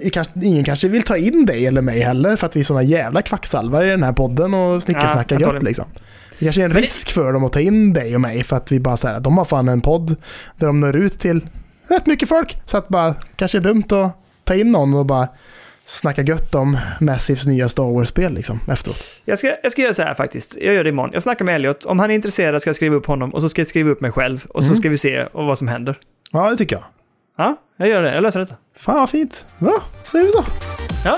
ingen 0.43 0.64
kanske 0.64 0.88
vill 0.88 1.03
ta 1.03 1.18
in 1.18 1.45
dig 1.45 1.68
eller 1.68 1.82
mig 1.82 1.99
heller 1.99 2.36
för 2.36 2.45
att 2.45 2.56
vi 2.56 2.60
är 2.60 2.64
såna 2.64 2.84
jävla 2.84 3.22
kvacksalvare 3.22 3.88
i 3.88 3.89
den 3.89 4.03
här 4.03 4.14
podden 4.14 4.53
och 4.53 4.84
snickersnackar 4.84 5.38
Ja, 5.41 5.53
gött 5.53 5.64
liksom. 5.64 5.86
Det 6.40 6.46
kanske 6.46 6.62
är 6.62 6.66
en 6.66 6.72
Men- 6.74 6.82
risk 6.82 7.12
för 7.12 7.34
dem 7.34 7.44
att 7.44 7.54
ta 7.54 7.60
in 7.60 7.94
dig 7.94 8.16
och 8.16 8.22
mig 8.22 8.44
för 8.44 8.56
att 8.58 8.72
vi 8.72 8.80
bara 8.80 8.94
att 9.16 9.24
de 9.24 9.38
har 9.38 9.46
fan 9.46 9.68
en 9.68 9.82
podd 9.82 10.16
där 10.58 10.68
de 10.68 10.80
når 10.80 10.96
ut 10.96 11.20
till 11.20 11.48
rätt 11.88 12.06
mycket 12.06 12.30
folk. 12.30 12.58
Så 12.66 12.78
att 12.78 12.88
bara, 12.88 13.16
kanske 13.36 13.58
är 13.58 13.62
dumt 13.62 13.84
att 13.92 14.12
ta 14.44 14.56
in 14.56 14.72
någon 14.72 14.94
och 14.94 15.06
bara 15.06 15.28
snacka 15.86 16.22
gött 16.22 16.56
om 16.56 16.78
Massives 17.00 17.46
nya 17.48 17.70
Star 17.70 17.84
Wars-spel 17.94 18.34
liksom 18.34 18.60
efteråt. 18.72 19.04
Jag 19.26 19.40
ska, 19.40 19.56
jag 19.64 19.72
ska 19.72 19.82
göra 19.82 19.94
så 19.94 20.02
här 20.02 20.14
faktiskt, 20.14 20.58
jag 20.62 20.74
gör 20.74 20.84
det 20.84 20.90
imorgon. 20.90 21.12
Jag 21.14 21.24
snackar 21.24 21.46
med 21.46 21.56
Elliot, 21.56 21.86
om 21.86 22.00
han 22.00 22.12
är 22.12 22.16
intresserad 22.16 22.62
ska 22.62 22.70
jag 22.70 22.76
skriva 22.76 22.96
upp 22.96 23.06
honom 23.06 23.34
och 23.34 23.42
så 23.42 23.50
ska 23.50 23.62
jag 23.62 23.68
skriva 23.68 23.90
upp 23.90 24.02
mig 24.02 24.12
själv 24.12 24.46
och 24.50 24.64
så 24.64 24.68
Mm. 24.68 24.78
ska 24.78 24.90
vi 24.90 24.98
se 24.98 25.26
vad 25.32 25.58
som 25.58 25.68
händer. 25.68 25.98
Ja, 26.32 26.50
det 26.50 26.58
tycker 26.58 26.76
jag. 26.76 26.84
Ja, 27.38 27.56
jag 27.78 27.88
gör 27.90 28.02
det, 28.02 28.14
jag 28.14 28.24
löser 28.24 28.40
detta. 28.40 28.56
Fan 28.80 28.96
vad 29.00 29.10
fint. 29.10 29.46
Bra, 29.60 29.84
säger 30.06 30.26
vi 30.26 30.32
så. 30.32 30.44
Ja. 31.06 31.18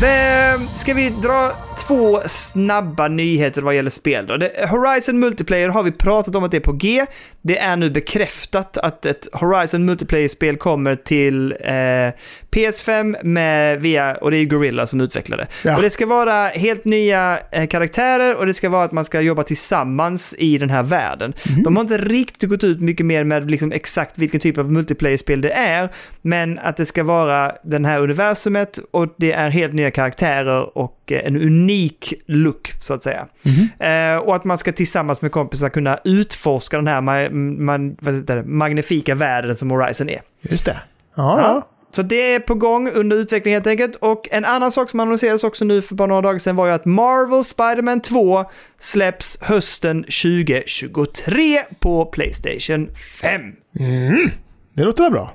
Det, 0.00 0.58
ska 0.76 0.94
vi 0.94 1.10
dra 1.22 1.52
två 1.86 2.20
snabba 2.26 3.08
nyheter 3.08 3.62
vad 3.62 3.74
gäller 3.74 3.90
spel 3.90 4.26
då? 4.26 4.36
Det, 4.36 4.68
Horizon 4.70 5.18
Multiplayer 5.18 5.68
har 5.68 5.82
vi 5.82 5.92
pratat 5.92 6.34
om 6.34 6.44
att 6.44 6.50
det 6.50 6.56
är 6.56 6.60
på 6.60 6.72
G. 6.72 7.06
Det 7.42 7.58
är 7.58 7.76
nu 7.76 7.90
bekräftat 7.90 8.78
att 8.78 9.06
ett 9.06 9.28
Horizon 9.32 9.84
Multiplayer-spel 9.84 10.56
kommer 10.56 10.96
till 10.96 11.52
eh, 11.60 12.14
PS5 12.56 13.16
med 13.24 13.80
via, 13.80 14.14
och 14.14 14.30
det 14.30 14.36
är 14.36 14.44
Gorilla 14.44 14.86
som 14.86 15.00
utvecklar 15.00 15.36
det. 15.36 15.46
Ja. 15.64 15.76
Och 15.76 15.82
det 15.82 15.90
ska 15.90 16.06
vara 16.06 16.48
helt 16.48 16.84
nya 16.84 17.38
eh, 17.52 17.66
karaktärer 17.66 18.34
och 18.36 18.46
det 18.46 18.54
ska 18.54 18.68
vara 18.68 18.84
att 18.84 18.92
man 18.92 19.04
ska 19.04 19.20
jobba 19.20 19.42
tillsammans 19.42 20.34
i 20.38 20.58
den 20.58 20.70
här 20.70 20.82
världen. 20.82 21.34
Mhm. 21.50 21.62
De 21.62 21.76
har 21.76 21.82
inte 21.82 21.98
riktigt 21.98 22.50
gått 22.50 22.64
ut 22.64 22.80
mycket 22.80 23.06
mer 23.06 23.24
med 23.24 23.50
liksom 23.50 23.72
exakt 23.72 24.18
vilken 24.18 24.40
typ 24.40 24.58
av 24.58 24.72
multiplayer-spel 24.72 25.40
det 25.40 25.50
är, 25.50 25.88
men 26.22 26.58
att 26.58 26.76
det 26.76 26.86
ska 26.86 27.04
vara 27.04 27.52
den 27.64 27.84
här 27.84 28.00
universumet 28.00 28.78
och 28.90 29.14
det 29.18 29.32
är 29.32 29.48
helt 29.50 29.72
nya 29.72 29.90
karaktärer 29.90 30.78
och 30.78 31.12
eh, 31.12 31.26
en 31.26 31.36
unik 31.36 32.14
look, 32.26 32.72
så 32.82 32.94
att 32.94 33.02
säga. 33.02 33.26
Mhm. 33.42 33.68
Eh, 33.90 34.16
och 34.18 34.36
att 34.36 34.44
man 34.44 34.58
ska 34.58 34.72
tillsammans 34.72 35.22
med 35.22 35.32
kompisar 35.32 35.68
kunna 35.68 35.98
utforska 36.04 36.76
den 36.76 36.86
här 36.86 37.00
ma- 37.00 38.22
det, 38.26 38.42
magnifika 38.44 39.14
världen 39.14 39.56
som 39.56 39.70
Horizon 39.70 40.08
är. 40.08 40.20
Just 40.42 40.64
det. 40.66 40.76
Ja, 41.16 41.40
Ja. 41.40 41.68
Så 41.90 42.02
det 42.02 42.34
är 42.34 42.40
på 42.40 42.54
gång 42.54 42.90
under 42.90 43.16
utveckling 43.16 43.54
helt 43.54 43.66
enkelt. 43.66 43.96
Och 43.96 44.28
en 44.30 44.44
annan 44.44 44.72
sak 44.72 44.90
som 44.90 45.00
annonserades 45.00 45.44
också 45.44 45.64
nu 45.64 45.82
för 45.82 45.94
bara 45.94 46.06
några 46.08 46.22
dagar 46.22 46.38
sedan 46.38 46.56
var 46.56 46.66
ju 46.66 46.72
att 46.72 46.84
Marvel 46.84 47.44
Spider-Man 47.44 48.00
2 48.00 48.44
släpps 48.78 49.42
hösten 49.42 50.02
2023 50.02 51.62
på 51.78 52.04
Playstation 52.04 52.88
5. 53.20 53.40
Mm. 53.78 54.30
Det 54.72 54.84
låter 54.84 55.02
väl 55.02 55.12
bra. 55.12 55.32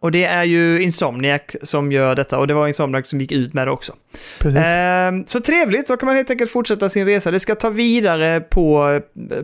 Och 0.00 0.10
det 0.10 0.24
är 0.24 0.44
ju 0.44 0.82
Insomniac 0.82 1.42
som 1.62 1.92
gör 1.92 2.14
detta 2.14 2.38
och 2.38 2.46
det 2.46 2.54
var 2.54 2.66
Insomniac 2.66 3.08
som 3.08 3.20
gick 3.20 3.32
ut 3.32 3.54
med 3.54 3.66
det 3.66 3.70
också. 3.70 3.92
Precis. 4.38 4.62
Ehm, 4.66 5.26
så 5.26 5.40
trevligt, 5.40 5.88
då 5.88 5.96
kan 5.96 6.06
man 6.06 6.16
helt 6.16 6.30
enkelt 6.30 6.50
fortsätta 6.50 6.88
sin 6.88 7.06
resa. 7.06 7.30
Det 7.30 7.40
ska 7.40 7.54
ta 7.54 7.70
vidare 7.70 8.40
på, 8.40 9.00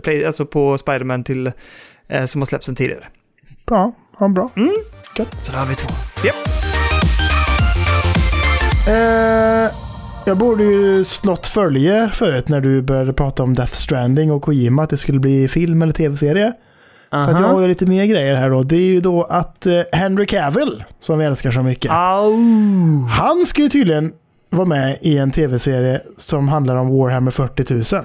eh, 0.06 0.26
alltså 0.26 0.46
på 0.46 0.78
Spider-Man 0.78 1.24
till, 1.24 1.52
eh, 2.08 2.24
som 2.24 2.40
har 2.40 2.46
släppts 2.46 2.66
sen 2.66 2.74
tidigare. 2.74 3.06
Bra. 3.66 3.92
Ja, 4.20 4.28
bra. 4.28 4.50
Så 5.16 5.52
då 5.52 5.58
har 5.58 5.66
vi 5.66 5.74
två. 5.74 5.88
Japp. 6.24 6.34
Eh, 8.88 9.74
jag 10.26 10.36
borde 10.38 10.64
ju 10.64 11.04
slått 11.04 11.46
följe 11.46 12.08
förut 12.08 12.48
när 12.48 12.60
du 12.60 12.82
började 12.82 13.12
prata 13.12 13.42
om 13.42 13.54
Death 13.54 13.72
Stranding 13.72 14.32
och 14.32 14.42
Kojima 14.42 14.82
att 14.82 14.90
det 14.90 14.96
skulle 14.96 15.18
bli 15.18 15.48
film 15.48 15.82
eller 15.82 15.92
tv-serie. 15.92 16.52
För 17.10 17.18
att 17.22 17.40
jag 17.40 17.48
har 17.48 17.60
ju 17.60 17.68
lite 17.68 17.86
mer 17.86 18.04
grejer 18.04 18.34
här 18.34 18.50
då. 18.50 18.62
Det 18.62 18.76
är 18.76 18.80
ju 18.80 19.00
då 19.00 19.22
att 19.24 19.66
eh, 19.66 19.80
Henry 19.92 20.26
Cavill, 20.26 20.84
som 21.00 21.18
vi 21.18 21.24
älskar 21.24 21.50
så 21.50 21.62
mycket, 21.62 21.90
Au. 21.90 23.06
han 23.10 23.46
ska 23.46 23.62
ju 23.62 23.68
tydligen 23.68 24.12
vara 24.50 24.66
med 24.66 24.98
i 25.00 25.18
en 25.18 25.30
tv-serie 25.30 26.00
som 26.16 26.48
handlar 26.48 26.76
om 26.76 26.98
Warhammer 26.98 27.30
40 27.30 27.94
000. 27.94 28.04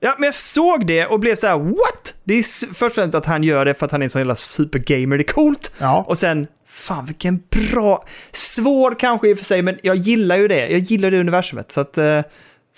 Ja, 0.00 0.14
men 0.18 0.24
jag 0.24 0.34
såg 0.34 0.86
det 0.86 1.06
och 1.06 1.20
blev 1.20 1.34
så 1.34 1.46
här: 1.46 1.58
what? 1.58 2.14
Det 2.24 2.34
är 2.34 2.42
först 2.66 2.82
och 2.82 2.92
främst 2.92 3.14
att 3.14 3.26
han 3.26 3.42
gör 3.42 3.64
det 3.64 3.74
för 3.74 3.86
att 3.86 3.92
han 3.92 4.02
är 4.02 4.04
en 4.04 4.10
sån 4.10 4.20
jävla 4.20 4.36
supergamer, 4.36 5.18
det 5.18 5.22
är 5.22 5.32
coolt. 5.32 5.72
Ja, 5.78 6.04
Och 6.08 6.18
sen, 6.18 6.46
fan 6.68 7.06
vilken 7.06 7.42
bra, 7.72 8.04
svår 8.32 8.94
kanske 8.98 9.28
i 9.28 9.34
och 9.34 9.38
för 9.38 9.44
sig, 9.44 9.62
men 9.62 9.78
jag 9.82 9.96
gillar 9.96 10.36
ju 10.36 10.48
det. 10.48 10.68
Jag 10.68 10.80
gillar 10.80 11.10
det 11.10 11.20
universumet, 11.20 11.72
så 11.72 11.80
att, 11.80 11.98
eh, 11.98 12.20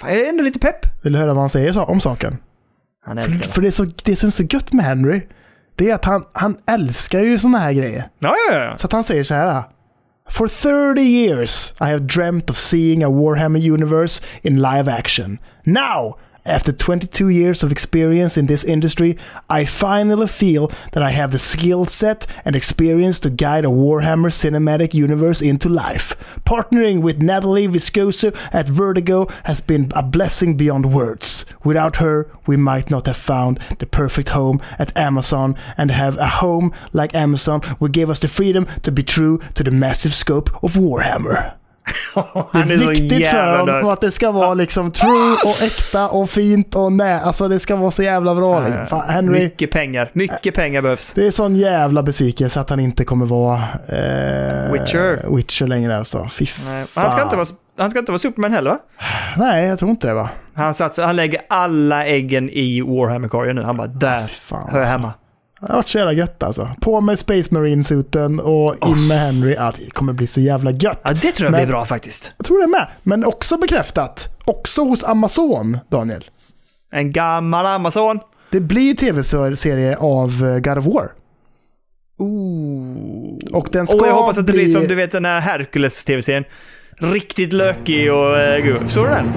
fan 0.01 0.11
jag 0.11 0.18
är 0.18 0.29
ändå 0.29 0.43
lite 0.43 0.59
pepp. 0.59 0.87
vill 1.05 1.12
du 1.12 1.18
höra 1.18 1.35
vad 1.35 1.43
han 1.43 1.51
säger 1.51 1.73
så, 1.73 1.83
om 1.83 2.01
saken? 2.01 2.37
Han 3.05 3.16
För, 3.16 3.25
älskar 3.25 3.47
det. 3.47 3.53
för 3.53 3.62
det, 3.62 3.68
är 3.68 3.70
så, 3.70 3.85
det 4.05 4.16
som 4.16 4.27
är 4.27 4.31
så 4.31 4.43
gött 4.43 4.73
med 4.73 4.85
Henry, 4.85 5.20
det 5.77 5.91
är 5.91 5.95
att 5.95 6.05
han, 6.05 6.25
han 6.33 6.57
älskar 6.70 7.20
ju 7.20 7.39
såna 7.39 7.59
här 7.59 7.73
grejer. 7.73 8.09
Ja, 8.18 8.35
ja, 8.51 8.64
ja. 8.64 8.77
Så 8.77 8.87
att 8.87 8.93
han 8.93 9.05
säger 9.05 9.25
så 9.25 9.35
här. 9.35 9.62
For 10.31 10.49
30 10.95 11.01
years 11.03 11.73
I 11.81 11.85
have 11.85 11.99
dreamt 11.99 12.51
of 12.51 12.57
seeing 12.57 13.05
a 13.05 13.09
Warhammer 13.11 13.70
universe 13.70 14.25
in 14.43 14.57
live 14.62 14.93
action. 14.93 15.39
Now, 15.64 16.18
after 16.45 16.72
22 16.72 17.28
years 17.28 17.62
of 17.62 17.70
experience 17.70 18.36
in 18.36 18.47
this 18.47 18.64
industry, 18.64 19.16
I 19.49 19.64
finally 19.64 20.26
feel 20.26 20.72
that 20.93 21.03
I 21.03 21.11
have 21.11 21.30
the 21.30 21.38
skill 21.38 21.84
set 21.84 22.26
and 22.45 22.57
experience 22.57 23.20
to 23.20 23.30
guide 23.30 23.64
a 23.64 23.68
Warhammer 23.68 24.30
cinematic 24.30 24.93
universe 24.93 25.40
into 25.40 25.68
life. 25.68 26.16
Partnering 26.45 27.01
with 27.01 27.22
Natalie 27.22 27.68
Viscoso 27.68 28.36
at 28.53 28.68
Vertigo 28.68 29.28
has 29.45 29.61
been 29.61 29.93
a 29.95 30.03
blessing 30.03 30.57
beyond 30.57 30.93
words. 30.93 31.47
Without 31.62 31.97
her, 31.97 32.28
we 32.47 32.57
might 32.57 32.90
not 32.90 33.07
have 33.07 33.16
found 33.16 33.61
the 33.78 33.86
perfect 33.86 34.30
home 34.30 34.61
at 34.78 34.97
Amazon 34.99 35.57
and 35.78 35.90
have 35.93 36.18
a 36.18 36.28
home 36.28 36.72
like 36.93 37.14
Amazon 37.14 37.61
will 37.78 37.88
give 37.88 38.11
us 38.11 38.18
the 38.18 38.28
freedom 38.28 38.66
to 38.82 38.90
be 38.90 39.05
true 39.05 39.38
to 39.55 39.62
the 39.62 39.70
massive 39.70 40.14
scope 40.14 40.51
of 40.62 40.74
Warhammer. 40.74 41.55
Det 42.14 42.22
Han 42.51 42.70
är 42.70 42.74
är 42.74 42.78
så 42.78 42.89
viktigt 42.89 43.26
för 43.26 43.59
honom 43.59 43.89
att 43.89 44.01
det 44.01 44.11
ska 44.11 44.30
vara 44.30 44.55
liksom 44.55 44.93
true 44.93 45.37
och 45.45 45.62
äkta 45.62 46.09
och 46.09 46.30
fint 46.30 46.74
och 46.74 46.93
nä. 46.93 47.20
Alltså 47.20 47.49
det 47.49 47.59
ska 47.59 47.76
vara 47.76 47.91
så 47.91 48.03
jävla 48.03 48.35
bra. 48.35 48.61
Liksom. 48.61 48.87
Fan, 48.87 49.09
Henry, 49.09 49.41
Mycket 49.43 49.70
pengar, 49.70 50.11
mycket 50.12 50.55
pengar 50.55 50.83
behövs. 50.83 51.12
det 51.12 51.26
är 51.26 51.30
sån 51.30 51.57
jävla 51.57 52.03
besvikelse 52.03 52.61
att 52.61 52.70
han 52.70 52.80
inte 52.80 53.05
kommer 53.05 53.26
vara 53.26 53.57
eh, 53.89 54.72
Witcher. 54.72 55.37
Witcher 55.37 55.66
längre 55.66 55.99
alltså. 55.99 56.28
Fy 56.33 56.47
Nej. 56.66 56.87
Han 56.95 57.12
ska, 57.12 57.22
inte 57.22 57.37
vara, 57.37 57.47
han 57.78 57.91
ska 57.91 57.99
inte 57.99 58.12
vara 58.12 58.18
Superman 58.18 58.53
heller 58.53 58.70
va? 58.70 58.78
Nej, 59.37 59.66
jag 59.66 59.78
tror 59.78 59.91
inte 59.91 60.07
det 60.07 60.14
va? 60.14 60.28
Han, 60.55 60.74
satsar, 60.74 61.07
han 61.07 61.16
lägger 61.16 61.41
alla 61.49 62.07
äggen 62.07 62.51
i 62.51 62.80
Warhammer-korgen 62.80 63.57
nu. 63.57 63.62
Han 63.62 63.76
bara, 63.76 63.87
där 63.87 64.18
fan, 64.26 64.68
hör 64.70 64.78
jag 64.78 64.80
alltså. 64.80 64.99
hemma. 64.99 65.12
Det 65.66 65.72
har 65.72 65.76
varit 65.76 65.88
så 65.88 65.98
jävla 65.98 66.12
gött 66.12 66.42
alltså. 66.42 66.68
På 66.80 67.00
med 67.00 67.18
Space 67.18 67.54
Marine-suten 67.54 68.40
och 68.40 68.88
in 68.88 69.06
med 69.06 69.20
Henry. 69.20 69.54
Ja, 69.54 69.72
det 69.78 69.90
kommer 69.90 70.12
bli 70.12 70.26
så 70.26 70.40
jävla 70.40 70.70
gött. 70.70 71.00
Ja, 71.04 71.12
det 71.12 71.32
tror 71.32 71.46
jag 71.46 71.50
Men- 71.52 71.58
blir 71.60 71.66
bra 71.72 71.84
faktiskt. 71.84 72.32
Jag 72.36 72.46
tror 72.46 72.60
det 72.60 72.66
med. 72.66 72.86
Men 73.02 73.24
också 73.24 73.56
bekräftat 73.56 74.28
också 74.44 74.82
hos 74.84 75.04
Amazon, 75.04 75.78
Daniel. 75.88 76.24
En 76.92 77.12
gammal 77.12 77.66
Amazon. 77.66 78.20
Det 78.50 78.60
blir 78.60 78.94
tv-serie 78.94 79.96
av 79.96 80.28
eh, 80.30 80.58
God 80.58 80.78
of 80.78 80.84
War. 80.94 81.12
Ooh. 82.18 83.38
Och 83.52 83.68
den 83.72 83.86
ska 83.86 83.96
Och 84.00 84.06
jag 84.06 84.14
hoppas 84.14 84.38
att 84.38 84.46
det 84.46 84.52
bli... 84.52 84.64
blir 84.64 84.72
som 84.74 84.86
du 84.86 84.94
vet 84.94 85.12
den 85.12 85.24
här 85.24 85.40
Hercules-tv-serien. 85.40 86.44
Riktigt 86.98 87.52
lökig 87.52 88.12
och 88.12 88.32
uh, 88.36 88.72
god. 88.80 88.90
Såg 88.90 89.04
du 89.06 89.10
den? 89.10 89.32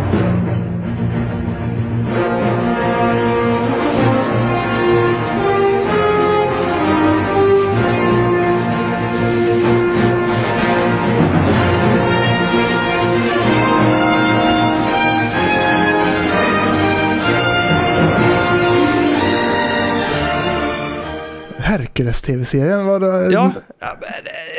Var 22.04 23.00
det... 23.00 23.34
Ja. 23.34 23.52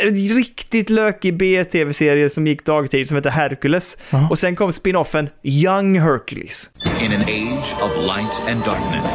En 0.02 0.14
riktigt 0.14 0.90
lökig 0.90 1.36
B-tv-serie 1.36 2.30
som 2.30 2.46
gick 2.46 2.64
dagtid 2.64 3.08
som 3.08 3.16
heter 3.16 3.30
Hercules. 3.30 3.96
Ja. 4.10 4.28
Och 4.30 4.38
sen 4.38 4.56
kom 4.56 4.72
spin-offen 4.72 5.28
Young 5.42 6.00
Hercules. 6.00 6.70
In 7.00 7.12
an 7.12 7.22
age 7.22 7.74
of 7.82 7.90
light 7.96 8.48
and 8.48 8.64
darkness, 8.64 9.12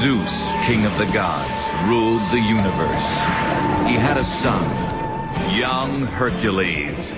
Zeus, 0.00 0.34
king 0.66 0.86
of 0.86 0.98
the 0.98 1.04
gods, 1.04 1.60
ruled 1.88 2.22
the 2.30 2.38
universe. 2.38 3.08
He 3.86 3.98
had 3.98 4.18
a 4.18 4.24
son, 4.24 4.64
young 5.60 6.06
Hercules. 6.06 7.14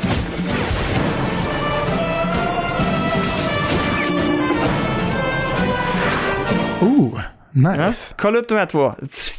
Oh, 7.57 7.62
Ja. 7.76 7.86
nice. 7.86 8.14
Kolla 8.18 8.38
upp 8.38 8.48
de 8.48 8.54
här 8.54 8.66
två. 8.66 8.94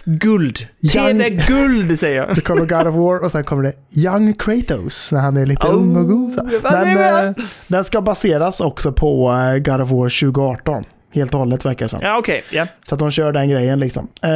Guld. 0.05 0.67
Young- 0.81 1.19
TV-guld 1.19 1.99
säger 1.99 2.17
jag. 2.17 2.27
Det 2.35 2.41
kommer 2.41 2.65
God 2.65 2.87
of 2.87 2.95
War 2.95 3.23
och 3.23 3.31
sen 3.31 3.43
kommer 3.43 3.63
det 3.63 3.73
Young 3.99 4.33
Kratos 4.33 5.11
när 5.11 5.19
han 5.19 5.37
är 5.37 5.45
lite 5.45 5.67
Oh, 5.67 5.73
ung 5.75 5.95
och 5.95 6.07
god. 6.07 6.49
Men 6.63 6.97
eh, 7.27 7.33
den 7.67 7.83
ska 7.83 8.01
baseras 8.01 8.61
också 8.61 8.91
på 8.93 9.31
eh, 9.31 9.57
God 9.57 9.81
of 9.81 9.89
War 9.91 10.09
2018. 10.31 10.83
Helt 11.13 11.33
och 11.33 11.39
hållet 11.39 11.65
verkar 11.65 11.85
det 11.85 11.89
som. 11.89 11.99
Ja, 12.01 12.17
okej. 12.17 12.43
ja. 12.51 12.67
Så 12.89 12.95
att 12.95 12.99
de 12.99 13.11
kör 13.11 13.31
den 13.31 13.49
grejen 13.49 13.79
liksom. 13.79 14.07
Eh, 14.21 14.31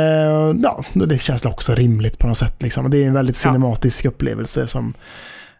ja, 0.63 0.84
det 0.93 1.21
känns 1.21 1.45
också 1.45 1.75
rimligt 1.75 2.17
på 2.17 2.27
något 2.27 2.38
sätt. 2.38 2.55
Liksom. 2.63 2.89
Det 2.91 2.97
är 3.03 3.07
en 3.07 3.13
väldigt 3.13 3.43
Ja. 3.45 3.49
cinematisk 3.51 4.05
upplevelse 4.05 4.67
som 4.67 4.93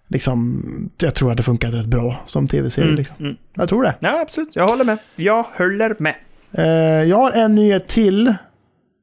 liksom, 0.08 0.64
jag 0.98 1.16
tror 1.16 1.36
det 1.36 1.44
funkat 1.44 1.74
rätt 1.74 1.86
bra 1.86 2.16
som 2.26 2.48
tv-serie. 2.48 2.88
Mm, 2.88 2.96
Liksom. 2.98 3.16
mm. 3.20 3.36
Jag 3.54 3.70
tror 3.70 3.84
det. 3.84 3.96
Ja, 4.00 4.22
absolut. 4.22 4.56
Jag 4.56 4.68
håller 4.68 4.84
med. 4.84 4.98
Jag 5.16 5.46
håller 5.58 5.96
med. 6.00 6.16
Eh, 6.54 6.64
jag 7.10 7.18
har 7.18 7.32
en 7.32 7.56
nyhet 7.56 7.88
till 7.88 8.34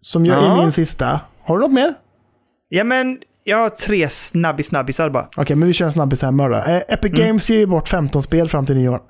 som 0.03 0.27
jag 0.27 0.43
Ja. 0.43 0.53
är 0.59 0.63
min 0.63 0.73
sista. 0.73 1.21
Har 1.43 1.57
du 1.59 1.63
något 1.63 1.73
mer? 1.73 1.95
Ja, 2.69 2.85
men 2.85 3.19
jag 3.45 3.57
har 3.59 3.69
tre 3.69 4.09
snabbis-snabbisar 4.09 5.11
bara. 5.11 5.29
Okej, 5.37 5.57
men 5.57 5.69
vi 5.69 5.75
kör 5.75 5.87
en 5.87 5.93
snabbis 5.93 6.23
här 6.23 6.31
med 6.31 6.51
då. 6.51 6.57
Eh, 6.57 6.77
Epic 6.77 7.13
Mm. 7.13 7.27
Games 7.27 7.51
ger 7.51 7.59
ju 7.59 7.67
bort 7.67 7.89
15 7.89 8.23
spel 8.23 8.49
fram 8.49 8.67
till 8.67 8.77
nyår. 8.77 9.01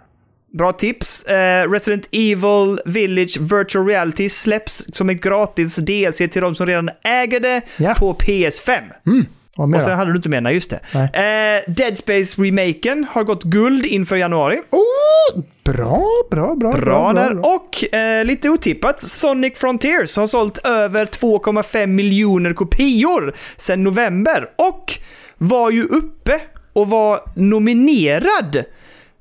Bra 0.59 0.73
tips. 0.73 1.23
Eh, 1.25 1.71
Resident 1.71 2.09
Evil 2.13 2.79
Village 2.85 3.39
Virtual 3.41 3.87
Reality 3.87 4.29
släpps 4.29 4.85
som 4.93 5.11
ett 5.11 5.21
gratis 5.23 5.77
DLC 5.77 6.17
till 6.29 6.43
de 6.43 6.55
som 6.55 6.67
redan 6.67 6.91
äger 7.05 7.41
det 7.41 7.61
Ja. 7.79 7.95
på 7.99 8.15
PS5. 8.15 8.83
Vad 9.05 9.25
Och 9.59 9.83
sen 9.83 9.99
hade 9.99 10.13
du 10.13 10.17
inte 10.17 10.29
med, 10.29 10.43
nej 10.43 10.55
just 10.55 10.71
det. 10.71 10.81
Nej. 10.95 11.05
Eh, 11.05 11.73
Dead 11.73 11.97
Space-remaken 11.97 13.07
har 13.11 13.25
gått 13.25 13.45
guld 13.45 13.87
inför 13.87 14.17
januari. 14.17 14.61
Oh, 14.71 15.43
bra, 15.65 16.05
bra, 16.31 16.55
bra. 16.55 16.73
Bra 16.73 17.13
där. 17.13 17.35
bra. 17.35 17.55
Och 17.55 17.95
eh, 17.95 18.25
lite 18.25 18.51
otippat, 18.51 19.01
Sonic 19.01 19.59
Frontiers 19.59 20.17
har 20.17 20.27
sålt 20.27 20.59
över 20.59 21.07
2,5 21.07 21.87
miljoner 21.87 22.53
kopior 22.53 23.35
sedan 23.57 23.85
november. 23.85 24.51
Och 24.57 24.99
var 25.39 25.71
ju 25.71 25.83
uppe 25.83 26.41
och 26.73 26.89
var 26.89 27.21
nominerad 27.35 28.65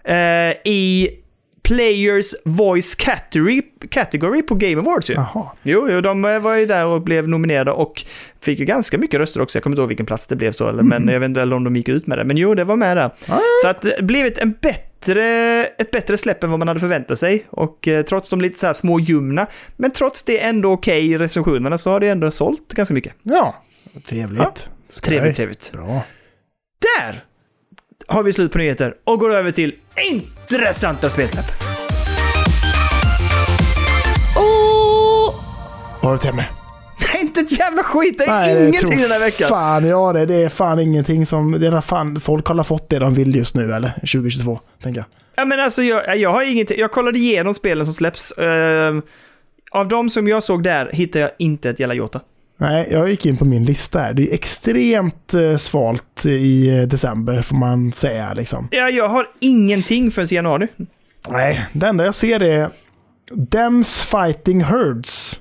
eh, 0.03 0.71
i 0.71 1.09
Players 1.67 2.35
Voice 2.45 2.95
Category, 2.95 3.61
category 3.89 4.41
på 4.41 4.55
Game 4.55 4.77
Awards 4.77 5.09
ju. 5.09 5.13
Jaha. 5.13 5.45
Jo, 5.63 5.87
jo, 5.89 6.01
de 6.01 6.25
eh, 6.25 6.39
var 6.39 6.55
ju 6.55 6.65
där 6.65 6.85
och 6.85 7.01
blev 7.01 7.27
nominerade 7.27 7.71
och 7.71 8.03
fick 8.41 8.59
ju 8.59 8.65
ganska 8.65 8.97
mycket 8.97 9.19
röster 9.19 9.41
också. 9.41 9.57
Jag 9.57 9.63
kommer 9.63 9.73
inte 9.73 9.81
ihåg 9.81 9.87
vilken 9.87 10.05
plats 10.05 10.27
det 10.27 10.35
blev 10.35 10.51
så, 10.51 10.69
eller, 10.69 10.83
men 10.83 11.07
jag 11.07 11.19
vet 11.19 11.27
inte 11.27 11.41
om 11.43 11.63
de 11.63 11.75
gick 11.75 11.87
ut 11.87 12.07
med 12.07 12.17
det. 12.17 12.23
Men 12.23 12.37
jo, 12.37 12.55
det 12.55 12.63
var 12.63 12.75
med 12.75 12.97
där. 12.97 13.11
Ah. 13.27 13.39
Så 13.61 13.67
att 13.67 13.81
det 13.81 14.03
blivit 14.03 14.37
en 14.37 14.51
bättre, 14.51 15.23
ett 15.65 15.91
bättre 15.91 16.17
släpp 16.17 16.43
än 16.43 16.49
vad 16.49 16.59
man 16.59 16.67
hade 16.67 16.79
förväntat 16.79 17.19
sig. 17.19 17.45
Och 17.49 17.87
eh, 17.87 18.05
trots 18.05 18.29
de 18.29 18.41
lite 18.41 18.59
så 18.59 18.65
här 18.65 18.73
små 18.73 18.99
ljumna, 18.99 19.47
men 19.77 19.91
trots 19.91 20.23
det 20.23 20.39
ändå 20.39 20.71
okej 20.71 21.11
i 21.11 21.17
recensionerna 21.17 21.77
så 21.77 21.91
har 21.91 21.99
det 21.99 22.07
ändå 22.07 22.31
sålt 22.31 22.73
ganska 22.73 22.93
mycket. 22.93 23.13
Ja, 23.23 23.63
trevligt. 24.05 24.41
Ja. 24.41 25.01
Trevligt, 25.03 25.35
trevligt. 25.35 25.71
Bra. 25.71 26.03
Där 26.97 27.23
har 28.07 28.23
vi 28.23 28.33
slut 28.33 28.51
på 28.51 28.57
nyheter 28.57 28.95
och 29.03 29.19
går 29.19 29.33
över 29.33 29.51
till 29.51 29.75
intressanta 30.11 31.09
spelsläpp. 31.09 31.45
Vad 36.01 36.11
har 36.11 36.11
du 36.11 36.17
till? 36.17 36.33
Nej, 36.35 36.47
inte 37.21 37.39
ett 37.39 37.59
jävla 37.59 37.83
skit. 37.83 38.17
Det 38.17 38.23
är 38.23 38.27
Nej, 38.27 38.55
det 38.55 38.67
ingenting 38.67 39.01
den 39.01 39.11
här 39.11 39.19
veckan. 39.19 39.49
Fan, 39.49 39.87
ja 39.87 40.13
det, 40.13 40.25
det 40.25 40.35
är 40.35 40.49
fan 40.49 40.79
ingenting 40.79 41.25
som... 41.25 41.51
Det 41.51 41.67
är 41.67 41.81
fan, 41.81 42.19
folk 42.19 42.47
har 42.47 42.63
fått 42.63 42.89
det 42.89 42.99
de 42.99 43.13
vill 43.13 43.35
just 43.35 43.55
nu, 43.55 43.73
eller? 43.73 43.89
2022, 43.89 44.59
tänker 44.83 44.99
jag. 44.99 45.05
Ja, 45.35 45.45
men 45.45 45.59
alltså, 45.59 45.83
jag, 45.83 46.17
jag 46.17 46.29
har 46.29 46.43
ingenting. 46.43 46.79
Jag 46.79 46.91
kollade 46.91 47.19
igenom 47.19 47.53
spelen 47.53 47.85
som 47.85 47.93
släpps. 47.93 48.37
Ehm, 48.37 49.01
av 49.71 49.87
de 49.87 50.09
som 50.09 50.27
jag 50.27 50.43
såg 50.43 50.63
där 50.63 50.89
hittade 50.93 51.19
jag 51.19 51.31
inte 51.39 51.69
ett 51.69 51.79
jävla 51.79 51.95
Jota. 51.95 52.21
Nej, 52.57 52.87
jag 52.91 53.09
gick 53.09 53.25
in 53.25 53.37
på 53.37 53.45
min 53.45 53.65
lista 53.65 53.99
här. 53.99 54.13
Det 54.13 54.29
är 54.29 54.33
extremt 54.33 55.33
eh, 55.33 55.57
svalt 55.57 56.25
i 56.25 56.77
eh, 56.77 56.81
december, 56.87 57.41
får 57.41 57.55
man 57.55 57.91
säga 57.91 58.33
liksom. 58.33 58.67
Ja, 58.71 58.89
jag 58.89 59.07
har 59.09 59.27
ingenting 59.39 60.11
förrän 60.11 60.27
januari. 60.31 60.67
Nej, 61.29 61.65
det 61.73 61.87
enda 61.87 62.05
jag 62.05 62.15
ser 62.15 62.41
är 62.43 62.69
Dems 63.31 64.01
Fighting 64.01 64.63
Herds. 64.63 65.39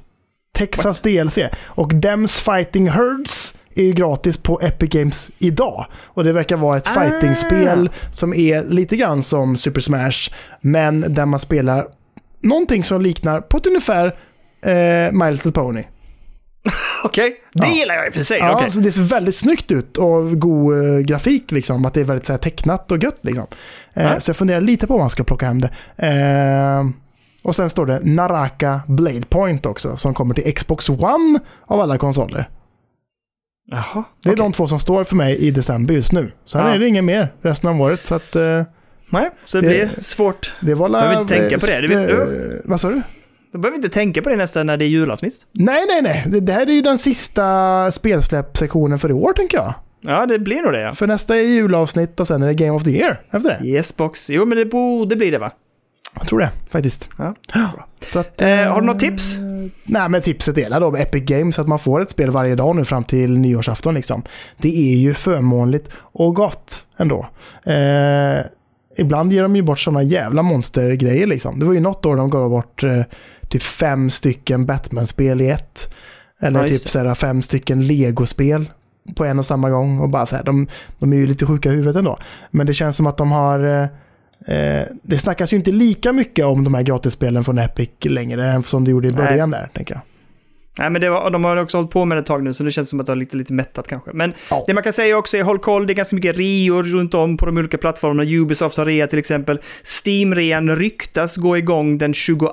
Texas 0.55 1.01
DLC. 1.01 1.39
Och 1.65 1.95
Dems 1.95 2.41
Fighting 2.41 2.89
Herds 2.91 3.55
är 3.75 3.83
ju 3.83 3.93
gratis 3.93 4.37
på 4.37 4.61
Epic 4.63 4.91
Games 4.91 5.31
idag. 5.39 5.87
Och 5.95 6.25
det 6.25 6.33
verkar 6.33 6.57
vara 6.57 6.77
ett 6.77 6.89
Ah. 6.89 7.01
fightingspel 7.01 7.91
som 8.13 8.35
är 8.35 8.65
lite 8.65 8.97
grann 8.97 9.23
som 9.23 9.57
Super 9.57 9.81
Smash, 9.81 10.31
men 10.61 11.15
där 11.15 11.27
man 11.27 11.41
spelar 11.41 11.87
någonting 12.41 12.85
som 12.85 13.01
liknar 13.03 13.41
på 13.41 13.57
ett 13.57 13.67
ungefär 13.67 14.07
eh, 14.67 15.13
My 15.13 15.31
Little 15.31 15.53
Pony. 15.53 15.83
Okej, 17.05 17.37
det 17.53 17.67
Ja. 17.67 17.75
gillar 17.75 17.95
jag 17.95 18.07
i 18.07 18.11
och 18.11 18.15
för 18.15 18.23
sig. 18.23 18.39
Ja, 18.39 18.55
Okej. 18.57 18.71
så 18.71 18.79
det 18.81 18.93
ser 18.93 19.03
väldigt 19.03 19.37
snyggt 19.37 19.71
ut 19.73 19.97
och 19.99 20.41
god 20.41 20.75
eh, 20.95 20.99
grafik 20.99 21.53
liksom. 21.53 21.85
Att 21.85 21.95
det 21.95 22.01
är 22.01 22.05
väldigt 22.05 22.27
så 22.27 22.33
här, 22.33 22.39
tecknat 22.39 22.93
och 22.93 23.03
gött 23.03 23.19
liksom. 23.23 23.47
Eh, 23.95 24.05
Ja. 24.05 24.21
Så 24.21 24.29
jag 24.29 24.37
funderar 24.37 24.61
lite 24.61 24.87
på 24.87 24.95
om 24.95 25.01
man 25.01 25.11
ska 25.11 25.25
plocka 25.25 25.47
hem 25.47 25.61
det. 25.61 25.71
Eh, 25.97 26.87
och 27.45 27.57
sen 27.57 27.71
står 27.71 27.87
det 27.87 28.01
Naraka 28.03 28.81
Blade 28.87 29.23
Point 29.29 29.67
också 29.67 29.97
som 29.97 30.15
kommer 30.15 30.35
till 30.35 30.55
Xbox 30.55 30.89
One 30.89 31.39
av 31.67 31.81
alla 31.81 31.99
konsoler. 31.99 32.49
Jaha, 33.71 34.05
Det 34.23 34.29
är 34.29 34.33
okej. 34.33 34.43
de 34.45 34.53
två 34.53 34.67
som 34.67 34.81
står 34.81 35.05
för 35.05 35.17
mig 35.17 35.37
i 35.37 35.51
december 35.51 35.95
just 35.95 36.13
nu. 36.13 36.33
Sen 36.45 36.61
Ja. 36.61 36.69
är 36.75 36.79
det 36.79 36.89
inget 36.89 37.05
mer 37.05 37.33
resten 37.43 37.71
av 37.71 37.81
året. 37.81 38.07
Så 38.07 38.15
att, 38.15 38.37
eh, 38.37 38.63
Nej, 39.11 39.31
så 39.45 39.61
det, 39.61 39.69
Det- 39.69 39.75
blir 39.89 39.91
svårt. 40.03 40.53
det 40.61 40.75
var 40.75 40.89
la- 40.89 41.25
tänka 41.25 41.59
på 41.59 41.67
det, 41.67 41.81
det 41.81 41.95
eh, 41.95 42.07
du. 42.07 42.63
Vad 42.65 42.81
sa 42.81 42.89
du? 42.89 43.03
Då 43.57 43.61
behöver 43.61 43.79
vi 43.79 43.85
inte 43.85 43.95
tänka 43.95 44.23
på 44.23 44.29
det 44.29 44.37
nästa 44.37 44.63
när 44.63 44.77
det 44.77 44.85
är 44.85 44.89
julavsnitt. 44.89 45.35
Nej, 45.53 45.85
nej, 45.89 46.03
nej. 46.03 46.25
Det, 46.27 46.41
det 46.41 46.53
här 46.53 46.67
är 46.67 46.73
ju 46.73 46.81
den 46.81 46.99
sista 46.99 47.93
spelsläppsektionen 47.93 48.99
för 48.99 49.11
i 49.11 49.13
år 49.13 49.33
tänker 49.33 49.59
jag. 49.59 49.75
Ja, 50.01 50.27
det 50.27 50.39
blir 50.39 50.63
nog 50.63 50.73
det 50.73 50.81
ja. 50.81 50.95
För 50.95 51.07
nästa 51.07 51.37
är 51.37 51.41
julavsnitt 51.41 52.21
och 52.21 52.27
sen 52.27 52.43
är 52.43 52.47
det 52.47 52.55
Game 52.55 52.71
of 52.71 52.85
the 52.85 52.91
Year 52.91 53.21
efter 53.31 53.59
det. 53.61 53.67
Yes 53.67 53.97
box. 53.97 54.31
Jo, 54.31 54.45
men 54.45 54.59
det 54.59 54.65
borde 54.65 55.17
bli 55.17 55.31
det 55.31 55.39
va? 55.39 55.53
Jag 56.15 56.27
tror 56.27 56.39
det 56.39 56.51
faktiskt. 56.71 57.09
Ja. 57.19 57.35
Så 58.01 58.19
att, 58.19 58.43
Eh, 58.43 58.49
har 58.49 58.81
du 58.81 58.87
något 58.87 59.01
tips? 59.01 59.39
Nej, 59.85 60.09
men 60.09 60.23
tipset 60.23 60.55
delar 60.55 60.81
då 60.81 60.91
med 60.91 61.01
Epic 61.03 61.25
Games 61.25 61.59
att 61.59 61.69
man 61.69 61.79
får 61.79 62.03
ett 62.03 62.11
spel 62.11 62.31
varje 62.31 62.55
dag 62.55 62.77
nu 62.77 62.85
fram 62.85 63.05
till 63.05 63.39
nyårsafton. 63.39 63.95
Liksom. 63.95 64.23
Det 64.59 64.93
är 64.93 64.97
ju 64.97 65.15
förmånligt 65.15 65.91
och 65.97 66.35
gott 66.35 66.85
ändå. 66.97 67.27
Eh, 67.65 68.47
ibland 68.99 69.33
ger 69.33 69.43
de 69.43 69.57
ju 69.57 69.63
bort 69.63 69.79
sådana 69.79 70.03
jävla 70.03 70.43
monstergrejer. 70.43 71.27
Liksom. 71.27 71.59
Det 71.59 71.67
var 71.67 71.73
ju 71.73 71.81
något 71.81 72.07
år 72.07 72.17
de 72.17 72.31
gav 72.31 72.51
bort 72.51 72.85
eh, 72.85 73.01
typ 73.49 73.63
fem 73.63 74.11
stycken 74.11 74.67
Batman-spel 74.67 75.41
i 75.41 75.51
ett. 75.51 75.95
Eller 76.41 76.63
Ja, 76.63 76.69
typ 76.69 76.89
såhär, 76.89 77.15
fem 77.15 77.43
stycken 77.43 77.87
Lego-spel 77.87 78.71
på 79.15 79.25
en 79.25 79.39
och 79.39 79.47
samma 79.47 79.71
gång. 79.71 80.01
Och 80.01 80.09
bara 80.09 80.27
så 80.27 80.37
här, 80.37 80.45
de, 80.45 80.67
de 80.99 81.13
är 81.13 81.17
ju 81.17 81.27
lite 81.27 81.47
sjuka 81.47 81.69
i 81.69 81.73
huvudet 81.73 81.97
ändå. 81.97 82.19
Men 82.51 82.67
det 82.67 82.75
känns 82.75 82.97
som 82.97 83.07
att 83.07 83.17
de 83.17 83.31
har... 83.31 83.83
Eh, 83.83 83.89
Eh, 84.47 84.87
det 85.03 85.19
snackas 85.19 85.53
ju 85.53 85.57
inte 85.57 85.73
lika 85.73 86.13
mycket 86.13 86.45
om 86.45 86.65
de 86.65 86.75
här 86.75 86.83
gratisspelen 86.83 87.45
från 87.45 87.59
Epic 87.59 87.91
längre 88.03 88.53
än 88.53 88.63
som 88.63 88.85
det 88.85 88.91
gjorde 88.91 89.09
i 89.09 89.11
Nej. 89.11 89.25
början 89.27 89.51
där, 89.51 89.71
tänker 89.75 89.95
jag. 89.95 90.03
Nej, 90.79 90.91
men 90.91 91.01
det 91.01 91.11
var, 91.11 91.31
de 91.31 91.45
har 91.45 91.57
också 91.57 91.79
hållit 91.79 91.91
på 91.91 92.05
med 92.05 92.17
det 92.17 92.21
ett 92.21 92.27
tag 92.27 92.43
nu, 92.43 92.53
så 92.55 92.63
det 92.63 92.71
känns 92.71 92.91
som 92.91 93.01
att 93.01 93.07
det 93.07 93.13
har 93.13 93.17
lite, 93.17 93.37
lite 93.37 93.53
mättat 93.53 93.89
kanske. 93.89 94.11
Men 94.15 94.35
Ja. 94.51 94.65
det 94.67 94.75
man 94.75 94.83
kan 94.83 94.93
säga 94.93 95.17
också 95.19 95.37
är 95.37 95.43
håll 95.43 95.59
koll, 95.59 95.87
det 95.87 95.93
är 95.93 95.95
ganska 95.95 96.17
mycket 96.17 96.37
reor 96.37 96.83
runt 96.83 97.15
om 97.15 97.37
på 97.37 97.47
de 97.47 97.59
olika 97.59 97.79
plattformarna. 97.79 98.31
Ubisoft 98.31 98.77
har 98.77 98.85
rea 98.85 99.07
till 99.07 99.19
exempel. 99.19 99.61
Steam-rean 99.85 100.77
ryktas 100.77 101.37
gå 101.37 101.57
igång 101.57 101.99
den 101.99 102.15
22 102.15 102.47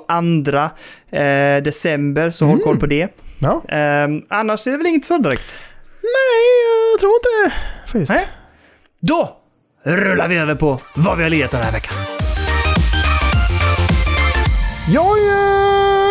eh, 1.10 1.62
december, 1.64 2.30
så 2.30 2.46
håll 2.46 2.60
koll 2.62 2.78
på 2.80 2.86
det. 2.86 3.08
Ja. 3.38 3.62
Eh, 3.68 4.08
annars 4.28 4.66
är 4.66 4.70
det 4.70 4.76
väl 4.76 4.86
inget 4.86 5.04
så 5.04 5.18
direkt. 5.18 5.58
Nej, 6.02 6.92
jag 6.92 7.00
tror 7.00 7.12
inte 7.12 7.28
det. 7.44 7.52
Faktiskt. 7.92 8.10
Nej. 8.10 8.26
Då 9.00 9.36
rullar 9.84 10.28
vi 10.28 10.36
över 10.36 10.54
på 10.54 10.78
vad 10.96 11.16
vi 11.16 11.22
har 11.22 11.30
lirat 11.30 11.50
den 11.50 11.60
här 11.62 11.72
veckan. 11.72 11.94
Jag 14.94 15.18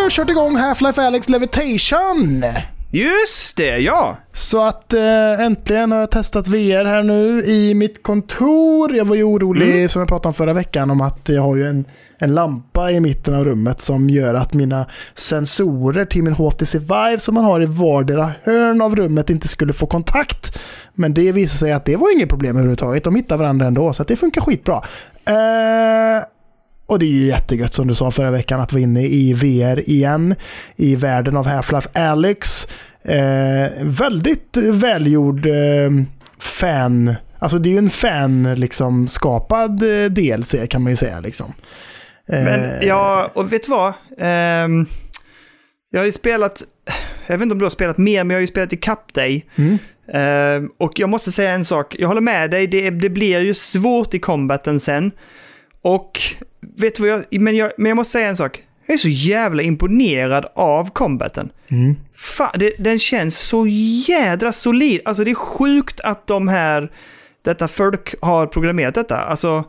ju 0.03 0.09
kört 0.09 0.29
igång 0.29 0.57
Half-Life 0.57 1.07
Alyx 1.07 1.29
Levitation. 1.29 2.45
Just 2.91 3.57
det, 3.57 3.77
ja. 3.77 4.17
Så 4.33 4.63
att 4.63 4.93
eh, 4.93 5.45
äntligen 5.45 5.91
har 5.91 5.99
jag 5.99 6.11
testat 6.11 6.47
VR 6.47 6.85
här 6.85 7.03
nu 7.03 7.43
i 7.45 7.73
mitt 7.73 8.03
kontor. 8.03 8.95
Jag 8.95 9.05
var 9.05 9.15
ju 9.15 9.23
orolig, 9.23 9.89
som 9.89 9.99
jag 9.99 10.09
pratade 10.09 10.27
om 10.27 10.33
förra 10.33 10.53
veckan, 10.53 10.89
om 10.91 11.01
att 11.01 11.29
jag 11.29 11.41
har 11.41 11.55
ju 11.55 11.67
en, 11.67 11.85
en 12.17 12.33
lampa 12.35 12.91
i 12.91 12.99
mitten 12.99 13.35
av 13.35 13.45
rummet 13.45 13.81
som 13.81 14.09
gör 14.09 14.33
att 14.33 14.53
mina 14.53 14.85
sensorer 15.15 16.05
till 16.05 16.23
min 16.23 16.33
HTC 16.33 16.79
Vive 16.79 17.19
som 17.19 17.35
man 17.35 17.45
har 17.45 17.61
i 17.61 17.65
vardera 17.65 18.31
hörn 18.43 18.81
av 18.81 18.95
rummet 18.95 19.29
inte 19.29 19.47
skulle 19.47 19.73
få 19.73 19.85
kontakt. 19.85 20.59
Men 20.93 21.13
det 21.13 21.31
visade 21.31 21.57
sig 21.57 21.71
att 21.71 21.85
det 21.85 21.95
var 21.95 22.13
inget 22.13 22.29
problem 22.29 22.55
överhuvudtaget. 22.55 23.03
De 23.03 23.15
hittade 23.15 23.39
varandra 23.39 23.65
ändå, 23.65 23.93
så 23.93 24.01
att 24.01 24.07
det 24.07 24.15
funkar 24.15 24.41
skitbra. 24.41 24.83
Eh, 25.25 26.23
och 26.85 26.99
det 26.99 27.05
är 27.05 27.09
ju 27.09 27.25
jättegött 27.25 27.73
som 27.73 27.87
du 27.87 27.95
sa 27.95 28.11
förra 28.11 28.31
veckan 28.31 28.59
att 28.61 28.73
vara 28.73 28.81
inne 28.81 29.03
i 29.07 29.33
VR 29.33 29.89
igen. 29.89 30.35
I 30.75 30.95
världen 30.95 31.37
av 31.37 31.47
Half-Life 31.47 32.11
Alyx. 32.11 32.67
Eh, 33.03 33.71
väldigt 33.81 34.57
välgjord 34.57 35.45
eh, 35.45 35.91
fan... 36.39 37.15
Alltså 37.39 37.57
det 37.57 37.69
är 37.69 37.71
ju 37.71 37.77
en 37.77 37.89
fan 37.89 38.53
liksom 38.55 39.07
skapad 39.07 39.83
eh, 39.83 40.09
DLC 40.09 40.55
kan 40.69 40.81
man 40.81 40.91
ju 40.91 40.95
säga 40.95 41.19
liksom. 41.19 41.53
Eh, 42.27 42.43
Men 42.43 42.87
ja, 42.87 43.31
och 43.33 43.53
vet 43.53 43.63
du 43.63 43.71
vad? 43.71 43.93
Ehm, 44.17 44.85
jag 45.89 45.99
har 45.99 46.05
ju 46.05 46.11
spelat, 46.11 46.63
jag 47.27 47.37
vet 47.37 47.43
inte 47.43 47.53
om 47.53 47.59
du 47.59 47.65
har 47.65 47.69
spelat 47.69 47.97
mer, 47.97 48.23
men 48.23 48.29
jag 48.29 48.37
har 48.37 48.41
ju 48.41 48.47
spelat 48.47 48.73
i 48.73 48.77
Cup 48.77 49.13
dig. 49.13 49.45
Mm. 49.55 49.77
Ehm, 50.13 50.69
och 50.77 50.99
jag 50.99 51.09
måste 51.09 51.31
säga 51.31 51.51
en 51.51 51.65
sak, 51.65 51.95
jag 51.99 52.07
håller 52.07 52.21
med 52.21 52.51
dig, 52.51 52.67
det, 52.67 52.89
det 52.89 53.09
blir 53.09 53.39
ju 53.39 53.53
svårt 53.53 54.13
i 54.13 54.19
combaten 54.19 54.79
sen. 54.79 55.11
Och 55.81 56.21
vet 56.75 56.95
du 56.95 57.03
vad 57.03 57.25
jag, 57.29 57.41
men 57.41 57.55
jag, 57.55 57.71
men 57.77 57.89
jag 57.89 57.95
måste 57.95 58.11
säga 58.11 58.27
en 58.27 58.35
sak. 58.35 58.63
Jag 58.85 58.93
är 58.93 58.97
så 58.97 59.09
jävla 59.09 59.63
imponerad 59.63 60.45
av 60.55 60.89
combaten. 60.89 61.49
Mm. 61.67 61.95
Fan, 62.15 62.51
det, 62.55 62.73
den 62.79 62.99
känns 62.99 63.39
så 63.39 63.67
jädra 64.07 64.51
solid. 64.51 65.01
Alltså 65.05 65.23
det 65.23 65.31
är 65.31 65.35
sjukt 65.35 65.99
att 65.99 66.27
de 66.27 66.47
här, 66.47 66.91
detta 67.41 67.67
folk 67.67 68.15
har 68.21 68.47
programmerat 68.47 68.95
detta. 68.95 69.17
Alltså, 69.17 69.63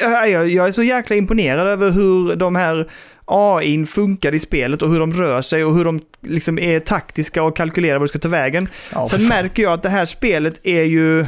jag, 0.00 0.30
jag, 0.30 0.48
jag 0.48 0.68
är 0.68 0.72
så 0.72 0.82
jäkla 0.82 1.16
imponerad 1.16 1.68
över 1.68 1.90
hur 1.90 2.36
de 2.36 2.56
här 2.56 2.90
AI 3.24 3.86
funkar 3.86 4.34
i 4.34 4.38
spelet 4.38 4.82
och 4.82 4.90
hur 4.90 5.00
de 5.00 5.12
rör 5.12 5.42
sig 5.42 5.64
och 5.64 5.74
hur 5.74 5.84
de 5.84 6.00
liksom 6.20 6.58
är 6.58 6.80
taktiska 6.80 7.42
och 7.42 7.56
kalkylerar 7.56 7.98
vad 7.98 8.08
de 8.08 8.08
ska 8.08 8.18
ta 8.18 8.28
vägen. 8.28 8.68
Ja, 8.92 9.08
Sen 9.08 9.28
märker 9.28 9.62
jag 9.62 9.72
att 9.72 9.82
det 9.82 9.88
här 9.88 10.04
spelet 10.04 10.66
är 10.66 10.82
ju... 10.82 11.26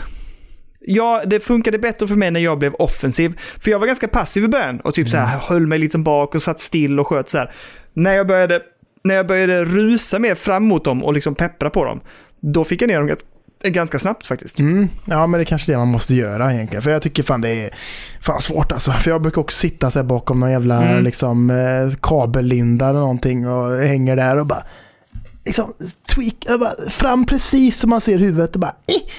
Ja, 0.80 1.22
det 1.26 1.40
funkade 1.40 1.78
bättre 1.78 2.06
för 2.06 2.14
mig 2.16 2.30
när 2.30 2.40
jag 2.40 2.58
blev 2.58 2.74
offensiv. 2.74 3.38
För 3.60 3.70
jag 3.70 3.78
var 3.78 3.86
ganska 3.86 4.08
passiv 4.08 4.44
i 4.44 4.48
början 4.48 4.80
och 4.80 4.94
typ 4.94 5.08
så 5.08 5.16
Mm. 5.16 5.28
här 5.28 5.38
höll 5.38 5.66
mig 5.66 5.78
liksom 5.78 6.04
bak 6.04 6.34
och 6.34 6.42
satt 6.42 6.60
still 6.60 7.00
och 7.00 7.06
sköt 7.06 7.28
så 7.28 7.38
här. 7.38 7.52
När 7.94 8.14
jag 8.14 8.26
började, 8.26 8.60
när 9.04 9.14
jag 9.14 9.26
började 9.26 9.64
rusa 9.64 10.18
mer 10.18 10.34
fram 10.34 10.64
mot 10.64 10.84
dem 10.84 11.04
och 11.04 11.12
liksom 11.14 11.34
peppra 11.34 11.70
på 11.70 11.84
dem, 11.84 12.00
då 12.40 12.64
fick 12.64 12.82
jag 12.82 12.88
ner 12.88 12.96
dem 12.98 13.06
ganska, 13.06 13.26
ganska 13.62 13.98
snabbt 13.98 14.26
faktiskt. 14.26 14.58
Mm, 14.60 14.88
ja, 15.04 15.26
men 15.26 15.38
det 15.38 15.42
är 15.42 15.44
kanske 15.44 15.72
det 15.72 15.78
man 15.78 15.88
måste 15.88 16.14
göra 16.14 16.52
egentligen. 16.54 16.82
För 16.82 16.90
jag 16.90 17.02
tycker 17.02 17.22
fan 17.22 17.40
det 17.40 17.48
är 17.48 17.70
fan 18.22 18.40
svårt 18.40 18.72
alltså. 18.72 18.92
För 18.92 19.10
jag 19.10 19.22
brukar 19.22 19.40
också 19.40 19.56
sitta 19.58 19.90
så 19.90 20.02
bakom 20.02 20.40
någon 20.40 20.50
jävla 20.50 20.82
Mm. 20.82 21.04
liksom, 21.04 21.50
eh, 21.50 21.96
kabellinda 22.02 22.88
eller 22.88 23.00
någonting 23.00 23.48
och 23.48 23.76
hänger 23.76 24.16
där 24.16 24.38
och 24.38 24.46
bara 24.46 24.62
liksom 25.44 25.72
tweak, 26.14 26.60
bara, 26.60 26.90
fram 26.90 27.26
precis 27.26 27.78
som 27.78 27.90
man 27.90 28.00
ser 28.00 28.18
huvudet 28.18 28.54
och 28.54 28.60
bara 28.60 28.74
eh, 28.86 29.10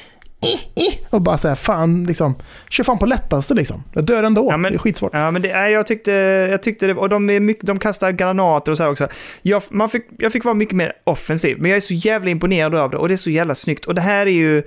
och 1.10 1.22
bara 1.22 1.36
här 1.36 1.56
fan 1.56 2.04
liksom, 2.04 2.36
kör 2.70 2.84
fan 2.84 3.00
på 3.00 3.06
lättaste 3.06 3.54
liksom. 3.54 3.84
Jag 3.94 4.06
dör 4.06 4.24
ändå. 4.24 4.48
Ja, 4.52 4.58
men- 4.58 4.72
det 4.72 4.76
är 4.76 4.80
skitsvårt. 4.80 5.12
Ja, 5.14 5.32
men 5.32 5.42
det, 5.42 5.70
jag, 5.70 5.88
tyckte, 5.88 6.12
jag 6.52 6.64
tyckte 6.64 6.88
det, 6.88 6.94
och 6.94 7.10
de, 7.10 7.30
är 7.30 7.40
mycket, 7.40 7.66
de 7.66 7.80
kastar 7.80 8.12
granater 8.12 8.72
och 8.72 8.78
så 8.78 8.84
här 8.84 8.92
också. 8.92 9.08
Jag, 9.42 9.62
man 9.70 9.90
fick, 9.90 10.06
jag 10.18 10.32
fick 10.32 10.44
vara 10.44 10.56
mycket 10.56 10.76
mer 10.76 10.94
offensiv, 11.04 11.58
men 11.60 11.72
jag 11.72 11.76
är 11.78 11.82
så 11.82 11.94
jävla 11.94 12.30
imponerad 12.30 12.76
av 12.76 12.90
det 12.92 12.98
och 12.98 13.08
det 13.08 13.14
är 13.14 13.18
så 13.18 13.30
jävla 13.30 13.56
snyggt. 13.56 13.86
Och 13.86 13.96
det 13.96 14.02
här 14.02 14.26
är 14.26 14.32
ju 14.32 14.64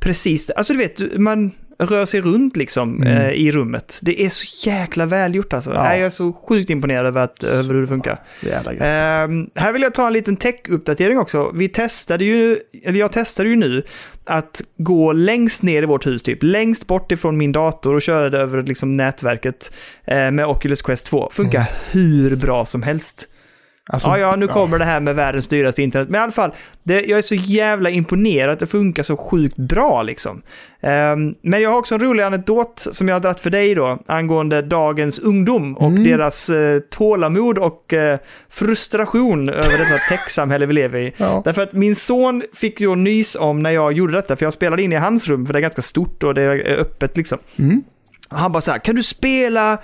precis, 0.00 0.50
alltså 0.50 0.72
du 0.72 0.78
vet, 0.78 1.18
man 1.20 1.50
rör 1.78 2.04
sig 2.04 2.20
runt 2.20 2.56
liksom 2.56 3.02
Mm. 3.02 3.16
eh, 3.16 3.30
i 3.30 3.52
rummet. 3.52 3.98
Det 4.02 4.22
är 4.22 4.28
så 4.28 4.68
jäkla 4.68 5.06
välgjort 5.06 5.52
alltså. 5.52 5.72
Ja. 5.74 5.82
Nej, 5.82 5.98
Jag 5.98 6.06
är 6.06 6.10
så 6.10 6.32
sjukt 6.32 6.70
imponerad 6.70 7.06
över, 7.06 7.20
att, 7.20 7.42
över 7.44 7.74
hur 7.74 7.80
det 7.80 7.86
funkar. 7.86 8.20
Jävla. 8.42 8.72
Ehm, 8.72 9.50
här 9.54 9.72
vill 9.72 9.82
jag 9.82 9.94
ta 9.94 10.06
en 10.06 10.12
liten 10.12 10.36
tech-uppdatering 10.36 11.18
också. 11.18 11.50
Vi 11.54 11.68
testade 11.68 12.24
ju, 12.24 12.58
eller 12.84 12.98
jag 13.00 13.12
testade 13.12 13.48
ju 13.48 13.56
nu, 13.56 13.82
att 14.24 14.62
gå 14.76 15.12
längst 15.12 15.62
ner 15.62 15.82
i 15.82 15.86
vårt 15.86 16.06
hus, 16.06 16.22
typ 16.22 16.38
längst 16.42 16.86
bort 16.86 17.12
ifrån 17.12 17.36
min 17.36 17.52
dator 17.52 17.94
och 17.94 18.02
köra 18.02 18.30
det 18.30 18.38
över 18.38 18.62
liksom, 18.62 18.92
nätverket 18.92 19.74
eh, 20.04 20.30
med 20.30 20.46
Oculus 20.46 20.82
Quest 20.82 21.06
2. 21.06 21.28
Funkar 21.32 21.64
hur 21.90 22.36
bra 22.36 22.66
som 22.66 22.82
helst. 22.82 23.28
Alltså, 23.88 24.08
ja, 24.08 24.18
ja, 24.18 24.36
nu 24.36 24.46
kommer 24.48 24.78
det 24.78 24.84
här 24.84 25.00
med 25.00 25.14
världens 25.14 25.48
dyraste 25.48 25.82
internet. 25.82 26.08
Men 26.08 26.20
i 26.20 26.22
alla 26.22 26.32
fall, 26.32 26.50
det, 26.82 27.00
jag 27.04 27.18
är 27.18 27.22
så 27.22 27.34
jävla 27.34 27.90
imponerad 27.90 28.52
att 28.52 28.58
det 28.58 28.66
funkar 28.66 29.02
så 29.02 29.16
sjukt 29.16 29.56
bra 29.56 30.02
liksom. 30.02 30.42
Ehm, 30.80 31.34
men 31.42 31.62
jag 31.62 31.70
har 31.70 31.78
också 31.78 31.94
en 31.94 32.00
rolig 32.00 32.22
anekdot 32.22 32.86
som 32.92 33.08
jag 33.08 33.14
har 33.14 33.20
dragit 33.20 33.40
för 33.40 33.50
dig 33.50 33.74
då, 33.74 33.98
angående 34.06 34.62
dagens 34.62 35.18
ungdom 35.18 35.76
och 35.76 35.86
Mm. 35.90 36.04
deras 36.04 36.48
eh, 36.50 36.80
tålamod 36.80 37.58
och 37.58 37.92
eh, 37.92 38.18
frustration 38.50 39.48
över 39.48 39.78
detta 39.78 39.98
techsamhälle 40.08 40.66
vi 40.66 40.72
lever 40.72 40.98
i. 40.98 41.12
Ja. 41.16 41.42
Därför 41.44 41.62
att 41.62 41.72
min 41.72 41.96
son 41.96 42.42
fick 42.54 42.80
ju 42.80 42.94
nys 42.96 43.36
om 43.40 43.62
när 43.62 43.70
jag 43.70 43.92
gjorde 43.92 44.12
detta, 44.12 44.36
för 44.36 44.46
jag 44.46 44.52
spelade 44.52 44.82
in 44.82 44.92
i 44.92 44.96
hans 44.96 45.28
rum, 45.28 45.46
för 45.46 45.52
det 45.52 45.58
är 45.58 45.60
ganska 45.60 45.82
stort 45.82 46.22
och 46.22 46.34
det 46.34 46.42
är 46.42 46.76
öppet 46.78 47.16
liksom. 47.16 47.38
Mm. 47.58 47.82
Han 48.28 48.52
bara 48.52 48.60
så 48.60 48.70
här, 48.70 48.78
kan 48.78 48.94
du 48.96 49.02
spela 49.02 49.78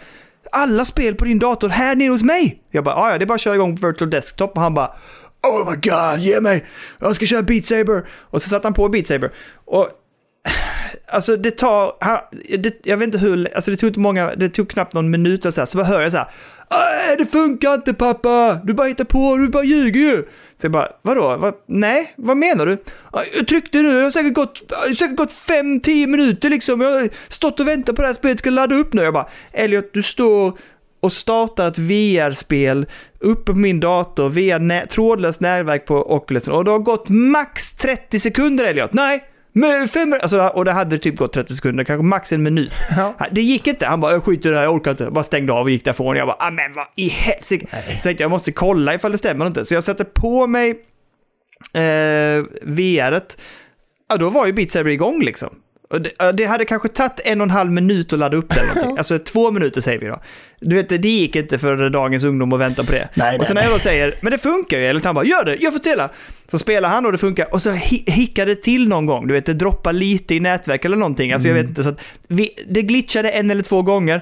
alla 0.53 0.85
spel 0.85 1.15
på 1.15 1.25
din 1.25 1.39
dator 1.39 1.69
här 1.69 1.97
nere 1.97 2.09
hos 2.11 2.23
mig? 2.23 2.63
Jag 2.71 2.85
bara, 2.85 2.95
"Ja, 2.95 3.13
ja, 3.13 3.19
det 3.19 3.25
är 3.25 3.27
bara 3.27 3.35
att 3.35 3.41
köra 3.41 3.55
igång 3.55 3.75
virtual 3.75 4.11
desktop. 4.11 4.57
Och 4.57 4.63
han 4.63 4.75
bara, 4.75 4.91
oh 5.43 5.71
my 5.71 5.77
god, 5.77 6.21
ge 6.21 6.41
mig, 6.41 6.67
jag 6.99 7.17
ska 7.17 7.27
köra 7.27 7.43
Beat 7.43 7.67
Saber. 7.67 8.07
Och 8.21 8.43
så 8.43 8.49
satte 8.49 8.67
han 8.67 8.75
på 8.75 8.89
Beat 8.89 9.07
Saber. 9.07 9.33
Och 9.65 9.89
alltså 11.09 11.37
det 11.37 11.51
tar, 11.51 11.93
det, 12.59 12.75
jag 12.87 12.97
vet 12.97 13.07
inte 13.07 13.19
hur, 13.19 13.55
alltså 13.55 13.71
det 13.71 13.77
tog 13.77 13.89
inte 13.91 14.01
många, 14.01 14.35
det 14.35 14.49
tog 14.49 14.71
knappt 14.71 14.95
någon 14.95 15.11
minut 15.11 15.45
och 15.45 15.55
så 15.55 15.61
här, 15.61 15.67
så 15.67 15.79
bara 15.79 15.87
hör 15.87 16.03
jag 16.03 16.11
så 16.13 16.19
här, 16.19 16.31
"Nej, 16.73 17.17
det 17.19 17.27
funkar 17.27 17.75
inte 17.75 17.95
pappa, 17.95 18.61
du 18.65 18.75
bara 18.75 18.87
hittar 18.87 19.05
på, 19.05 19.37
du 19.37 19.49
bara 19.49 19.65
ljuger 19.65 20.01
ju. 20.01 20.23
Så 20.57 20.65
jag 20.65 20.73
bara, 20.73 20.89
vadå, 21.03 21.37
Va? 21.37 21.53
nej, 21.69 22.13
vad 22.17 22.37
menar 22.37 22.67
du? 22.67 22.79
Jag 23.37 23.47
tryckte 23.49 23.79
nu, 23.83 23.97
jag 23.97 24.03
har 24.05 24.11
säkert 24.11 24.35
gått, 24.35 24.63
jag 24.69 24.77
har 24.79 24.87
säkert 24.95 25.17
gått 25.17 25.33
5-10 25.33 26.07
minuter 26.07 26.51
liksom, 26.51 26.81
jag 26.81 26.91
har 26.91 27.09
stått 27.29 27.61
och 27.61 27.69
väntat 27.69 27.97
på 27.97 28.03
det 28.03 28.09
här 28.09 28.15
spelet 28.15 28.39
ska 28.39 28.51
ladda 28.51 28.75
upp 28.75 28.93
nu. 28.93 29.03
Jag 29.03 29.15
bara, 29.15 29.29
Elliot, 29.53 29.91
du 29.93 30.03
står 30.03 30.59
och 31.01 31.13
startar 31.13 31.69
ett 31.69 31.79
VR-spel 31.79 32.87
uppe 33.21 33.53
på 33.53 33.59
min 33.59 33.81
dator 33.81 34.29
via 34.29 34.59
nä- 34.59 34.87
trådlöst 34.87 35.41
nätverk 35.41 35.87
på 35.87 36.15
Oculus 36.15 36.49
och 36.49 36.65
det 36.65 36.71
har 36.71 36.79
gått 36.79 37.09
max 37.09 37.73
30 37.77 38.21
sekunder 38.21 38.65
Elliot. 38.65 38.93
Nej, 38.93 39.25
fem, 39.89 40.15
alltså, 40.23 40.41
och 40.41 40.65
det 40.65 40.73
hade 40.73 40.99
typ 40.99 41.17
gått 41.17 41.33
30 41.33 41.55
sekunder, 41.55 41.85
kanske 41.85 42.03
max 42.05 42.33
en 42.33 42.43
minut. 42.43 42.73
Ja. 42.97 43.15
Det 43.31 43.43
gick 43.43 43.67
inte. 43.67 43.87
Han 43.87 44.01
bara, 44.01 44.13
jag 44.13 44.25
skiter 44.25 44.49
i 44.49 44.53
det 44.53 44.59
här, 44.59 44.65
jag 44.65 44.75
orkar 44.75 44.91
inte. 44.91 45.11
Bara 45.11 45.25
stängde 45.25 45.53
av 45.53 45.63
och 45.63 45.71
gick 45.71 45.85
därifrån. 45.85 46.17
Jag 46.17 46.27
bara, 46.27 46.37
ah, 46.39 46.51
men 46.51 46.73
vad 46.73 46.87
i 46.97 47.09
helsike. 47.09 47.67
Så 47.67 47.77
tänkte 47.87 48.09
jag, 48.09 48.21
jag 48.21 48.31
måste 48.31 48.53
kolla 48.53 48.95
ifall 48.95 49.13
det 49.13 49.19
stämmer 49.19 49.45
eller 49.45 49.47
inte. 49.47 49.65
Så 49.65 49.75
jag 49.75 49.85
sätter 49.85 50.05
på 50.05 50.47
mig 50.47 50.71
eh, 51.73 52.45
VR-et. 52.63 53.41
Ja, 54.09 54.17
då 54.17 54.31
var 54.31 54.47
ju 54.47 54.53
Beat 54.53 54.71
Saber 54.71 54.91
igång 54.91 55.23
liksom. 55.23 55.51
Det, 56.35 56.45
hade 56.45 56.65
kanske 56.65 56.89
tagit 56.89 57.21
en 57.25 57.41
och 57.41 57.45
en 57.45 57.51
halv 57.51 57.73
minut 57.73 58.13
att 58.13 58.19
ladda 58.19 58.37
upp 58.37 58.57
någonting. 58.57 58.97
Alltså 58.99 59.19
två 59.19 59.51
minuter 59.51 59.81
säger 59.81 59.99
vi 59.99 60.07
då. 60.07 60.21
Du 60.61 60.77
vet, 60.77 60.89
det 60.89 61.09
gick 61.09 61.37
inte 61.37 61.59
för 61.59 61.91
dagens 61.91 62.25
ungdom 62.25 62.53
att 62.53 62.61
vänta 62.61 62.85
på 62.85 62.93
det. 62.93 63.09
Nej, 63.15 63.39
och 63.39 63.47
sen 63.47 63.55
när 63.55 63.63
jag 63.63 63.73
då 63.73 63.79
säger, 63.79 64.15
men 64.21 64.31
det 64.31 64.39
funkar 64.39 64.79
ju, 64.79 64.87
eller 64.87 65.01
han 65.05 65.15
bara, 65.15 65.25
gör 65.25 65.45
det, 65.45 65.57
jag 65.61 65.73
får 65.73 65.81
spela. 65.81 66.09
Så 66.51 66.59
spelar 66.59 66.89
han 66.89 67.07
och 67.07 67.13
det 67.13 67.19
funkar, 67.19 67.55
och 67.55 67.63
så 67.63 67.71
hi- 67.71 68.11
hickar 68.11 68.47
det 68.47 68.55
till 68.63 68.89
någon 68.89 69.07
gång. 69.07 69.27
Du 69.27 69.35
vet, 69.35 69.47
det 69.47 69.55
droppar 69.55 69.93
lite 69.93 70.35
i 70.35 70.41
nätverk 70.41 70.85
eller 70.85 70.97
någonting. 70.97 71.33
Alltså 71.33 71.49
jag 71.49 71.55
vet 71.55 71.69
inte, 71.69 71.83
så 71.83 71.89
att 71.89 72.01
vi, 72.29 72.51
det 72.69 72.83
glitchade 72.83 73.31
en 73.31 73.51
eller 73.51 73.63
två 73.63 73.83
gånger. 73.83 74.21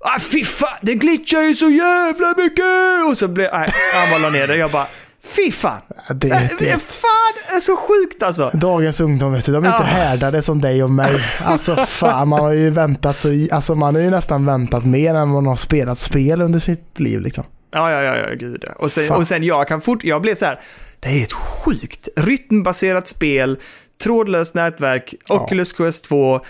Ah, 0.00 0.20
fy 0.20 0.44
fan, 0.44 0.78
det 0.82 0.94
glitchar 0.94 1.42
ju 1.42 1.54
så 1.54 1.68
jävla 1.70 2.34
mycket! 2.36 2.64
Och 3.10 3.18
så 3.18 3.28
blev, 3.28 3.50
nej, 3.52 3.68
han 3.94 4.10
bara 4.10 4.18
la 4.30 4.38
ner 4.38 4.46
det. 4.46 4.56
Jag 4.56 4.70
bara, 4.70 4.86
fy 5.24 5.52
fan. 5.52 5.80
Det, 6.14 6.30
Äh, 6.30 6.42
det, 6.58 6.82
Fan, 6.82 7.34
det 7.48 7.54
är 7.56 7.60
så 7.60 7.76
sjukt 7.76 8.22
alltså. 8.22 8.50
Dagens 8.54 9.00
ungdom, 9.00 9.32
vet 9.32 9.46
du, 9.46 9.52
de 9.52 9.64
är 9.64 9.68
inte 9.68 9.78
Ja. 9.82 9.84
härdade 9.86 10.42
som 10.42 10.60
dig 10.60 10.82
och 10.84 10.90
mig. 10.90 11.20
Alltså 11.44 11.76
fan, 11.76 12.28
man 12.28 12.40
har 12.40 12.52
ju 12.52 12.70
väntat 12.70 13.18
så, 13.18 13.46
alltså 13.52 13.74
man 13.74 13.94
har 13.94 14.02
ju 14.02 14.10
nästan 14.10 14.46
väntat 14.46 14.84
mer 14.84 15.14
än 15.14 15.28
man 15.28 15.46
har 15.46 15.56
spelat 15.56 15.98
spel 15.98 16.42
under 16.42 16.58
sitt 16.58 17.00
liv 17.00 17.20
liksom. 17.20 17.44
Ja, 17.70 17.90
ja, 17.90 18.02
ja, 18.02 18.16
ja 18.16 18.34
gud. 18.34 18.64
Och 18.76 18.92
sen, 18.92 19.08
Fan. 19.08 19.16
och 19.16 19.26
sen 19.26 19.42
jag 19.42 19.68
kan 19.68 19.80
fort, 19.80 20.04
jag 20.04 20.22
blev 20.22 20.34
så 20.34 20.44
här, 20.44 20.60
det 21.00 21.08
är 21.08 21.22
ett 21.22 21.32
sjukt 21.32 22.08
rytmbaserat 22.16 23.08
spel, 23.08 23.58
trådlöst 24.02 24.54
nätverk, 24.54 25.14
Ja. 25.28 25.34
Oculus 25.40 25.72
Quest 25.72 26.04
2, 26.04 26.40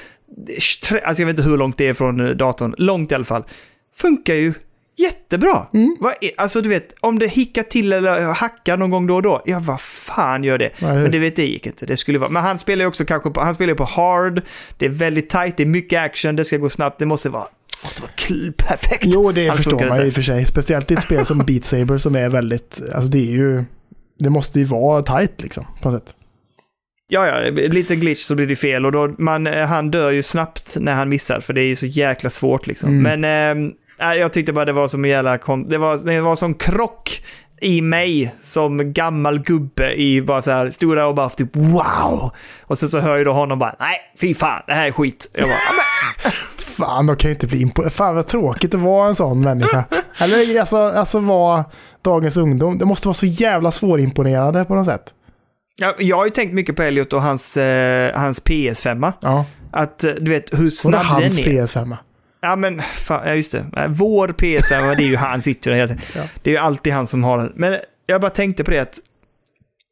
tre- 0.89 1.01
alltså 1.01 1.23
jag 1.23 1.27
vet 1.27 1.39
inte 1.39 1.49
hur 1.49 1.57
långt 1.59 1.79
det 1.79 1.89
är 1.89 1.95
från 1.95 2.21
eh, 2.21 2.31
datorn, 2.31 2.75
långt 2.79 3.13
i 3.13 3.15
alla 3.15 3.25
fall. 3.25 3.45
Funkar 3.97 4.35
ju 4.35 4.55
jättebra. 4.97 5.67
Mm. 5.75 5.97
Är, 6.21 6.31
alltså 6.37 6.61
du 6.61 6.69
vet, 6.69 6.95
om 7.01 7.19
det 7.19 7.27
hickar 7.27 7.63
till 7.63 7.93
eller 7.93 8.21
hackar 8.21 8.77
någon 8.77 8.91
gång 8.91 9.07
då 9.07 9.15
och 9.15 9.23
då, 9.23 9.43
ja 9.45 9.59
vad 9.59 9.81
fan 9.81 10.45
gör 10.45 10.59
det? 10.59 10.71
Hur? 10.75 10.87
Men 10.87 11.11
det 11.11 11.19
vet 11.19 11.37
det 11.37 11.47
gick 11.47 11.67
inte. 11.67 11.87
Det 11.87 11.97
skulle 11.97 12.19
vara, 12.19 12.31
men 12.31 12.43
han 12.43 12.59
spelar 12.59 12.85
ju 12.85 12.89
också 12.89 13.05
kanske 13.05 13.31
på, 13.31 13.41
han 13.41 13.55
spelar 13.55 13.75
på 13.75 13.85
hard, 13.85 14.43
det 14.79 14.87
är 14.87 14.91
väldigt 14.91 15.31
tight, 15.31 15.57
det 15.57 15.63
är 15.63 15.67
mycket 15.67 16.01
action, 16.01 16.37
det 16.37 16.45
ska 16.45 16.57
gå 16.57 16.71
snabbt, 16.71 16.99
det 16.99 17.07
måste 17.07 17.29
vara, 17.29 17.47
måste 17.83 18.03
vara 18.03 18.13
kl- 18.17 18.53
perfekt. 18.57 19.07
Jo, 19.07 19.33
det 19.33 19.49
Annars 19.49 19.57
förstår 19.57 19.89
man 19.89 20.01
ju 20.01 20.07
i 20.07 20.11
och 20.11 20.15
för 20.15 20.23
sig. 20.23 20.47
Speciellt 20.47 20.91
i 20.91 20.95
ett 20.95 21.03
spel 21.03 21.27
som 21.27 21.39
Beat 21.39 21.65
Saber 21.65 21.99
som 21.99 22.17
är 22.17 22.29
väldigt, 22.29 22.83
alltså 22.95 23.11
det 23.11 23.19
är 23.19 23.33
ju, 23.33 23.65
det 24.19 24.31
måste 24.31 24.59
ju 24.59 24.65
vara 24.65 25.03
tight 25.03 25.43
liksom 25.43 25.67
på 25.83 25.91
något 25.91 26.05
sätt. 26.07 26.15
Ja, 27.09 27.27
ja, 27.27 27.51
lite 27.51 27.97
glitch 27.97 28.23
så 28.23 28.35
blir 28.35 28.47
det 28.47 28.57
fel 28.57 28.87
och 28.87 28.93
då, 28.93 29.15
man, 29.19 29.47
eh, 29.47 29.67
han 29.67 29.91
dör 29.91 30.11
ju 30.11 30.23
snabbt 30.23 30.77
när 30.81 30.95
han 30.95 31.09
missar 31.09 31.41
för 31.41 31.53
det 31.53 31.61
är 31.61 31.67
ju 31.67 31.77
så 31.77 31.87
jäkla 31.87 32.31
svårt 32.31 32.67
liksom. 32.67 32.89
Mm. 32.89 33.03
Men 33.03 33.21
nej, 33.21 33.75
jag 33.99 34.33
tyckte 34.33 34.53
bara 34.53 34.65
det 34.65 34.73
var 34.73 34.89
som 34.89 35.05
en 35.05 35.11
jävla, 35.11 35.39
kon- 35.39 35.69
det 35.69 35.79
var, 35.79 35.97
det 35.97 36.21
var 36.21 36.37
som 36.37 36.55
krock 36.55 37.23
i 37.61 37.81
mig 37.81 38.35
som 38.43 38.93
gammal 38.93 39.39
gubbe 39.43 39.93
i 39.95 40.23
bara 40.23 40.43
så 40.43 40.51
här 40.51 40.71
stora 40.71 41.07
och 41.07 41.15
bara 41.15 41.29
typ 41.29 41.57
wow. 41.57 42.31
Och 42.63 42.79
sen 42.79 42.89
så 42.89 43.01
hör 43.01 43.17
ju 43.17 43.25
då 43.25 43.33
honom 43.33 43.59
bara 43.59 43.77
nej, 43.81 43.97
fy 44.21 44.35
fan, 44.35 44.63
det 44.67 44.73
här 44.73 44.87
är 44.87 44.93
skit. 44.93 45.31
Jag 45.35 45.43
bara, 45.43 45.53
"Ja, 45.53 45.59
men 46.25 46.33
Fan, 46.87 47.07
de 47.07 47.17
kan 47.17 47.29
ju 47.31 47.35
inte 47.35 47.47
bli 47.47 47.61
imponerade. 47.61 47.95
Fan 47.95 48.15
vad 48.15 48.27
tråkigt 48.27 48.75
att 48.75 48.81
vara 48.81 49.09
en 49.09 49.15
sån 49.15 49.41
människa. 49.41 49.85
Eller 50.19 50.61
alltså, 50.61 50.77
alltså 50.77 51.19
vara 51.19 51.65
dagens 52.03 52.37
ungdom. 52.37 52.79
Det 52.79 52.85
måste 52.85 53.09
vara 53.09 53.15
så 53.15 53.27
jävla 53.27 53.71
svårimponerande 53.71 54.65
på 54.65 54.75
något 54.75 54.87
sätt. 54.87 55.03
Ja, 55.77 55.95
jag 55.99 56.17
har 56.17 56.25
ju 56.25 56.31
tänkt 56.31 56.55
mycket 56.55 56.77
på 56.77 56.83
Elliot 56.83 57.13
och 57.13 57.23
hans, 57.23 57.57
eh, 57.57 58.19
hans 58.21 58.45
PS5. 58.45 59.13
Ja. 59.21 59.45
Att 59.73 60.05
eh, 60.05 60.13
du 60.21 60.31
vet 60.31 60.53
hur 60.53 60.57
Och 60.57 60.61
det 60.63 60.67
är 60.67 60.71
snabb 60.71 60.93
den 60.93 61.05
hans 61.07 61.39
är. 61.39 61.43
PS5. 61.43 61.97
Ja 62.45 62.57
men 62.57 62.83
fan, 62.83 63.29
ja, 63.29 63.35
just 63.35 63.53
det. 63.53 63.89
Vår 63.89 64.29
PS5, 64.29 64.97
det 64.97 65.03
är 65.03 65.09
ju 65.09 65.17
han 65.17 65.43
sitter 65.43 65.71
där 65.71 65.77
hela 65.79 65.89
tiden. 65.89 66.03
Ja. 66.15 66.23
Det 66.43 66.51
är 66.51 66.55
ju 66.55 66.59
alltid 66.61 66.93
han 66.93 67.07
som 67.07 67.25
har 67.25 67.39
den. 67.39 67.53
Men 67.55 67.79
jag 68.07 68.21
bara 68.21 68.31
tänkte 68.31 68.65
på 68.65 68.71
det 68.71 68.79
att 68.79 68.99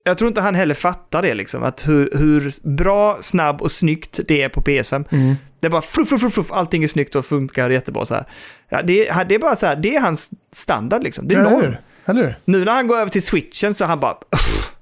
jag 0.04 0.18
tror 0.18 0.28
inte 0.28 0.40
han 0.40 0.54
heller 0.54 0.74
fattar 0.74 1.22
det 1.22 1.34
liksom. 1.34 1.62
Att 1.62 1.88
hur, 1.88 2.10
hur 2.18 2.68
bra, 2.68 3.18
snabb 3.20 3.62
och 3.62 3.72
snyggt 3.72 4.20
det 4.28 4.42
är 4.42 4.48
på 4.48 4.60
PS5. 4.62 5.04
Mm. 5.12 5.34
Det 5.60 5.66
är 5.66 5.70
bara 5.70 5.82
fluff, 5.82 6.08
fluff, 6.08 6.20
fluff, 6.20 6.34
fluff, 6.34 6.52
allting 6.52 6.82
är 6.82 6.88
snyggt 6.88 7.16
och 7.16 7.26
funkar 7.26 7.70
jättebra 7.70 8.04
så 8.04 8.14
här. 8.14 8.26
Ja, 8.68 8.82
det, 8.82 9.08
är, 9.08 9.24
det 9.24 9.34
är 9.34 9.38
bara 9.38 9.56
så 9.56 9.66
här, 9.66 9.76
det 9.76 9.96
är 9.96 10.00
hans 10.00 10.30
standard 10.52 11.02
liksom. 11.02 11.28
Det 11.28 11.34
är 11.34 11.42
norm. 11.42 11.76
Eller? 12.04 12.38
Nu 12.44 12.64
när 12.64 12.72
han 12.72 12.86
går 12.86 12.96
över 12.96 13.10
till 13.10 13.22
switchen 13.22 13.74
så 13.74 13.84
han 13.84 14.00
bara... 14.00 14.12
"Uff, 14.30 14.72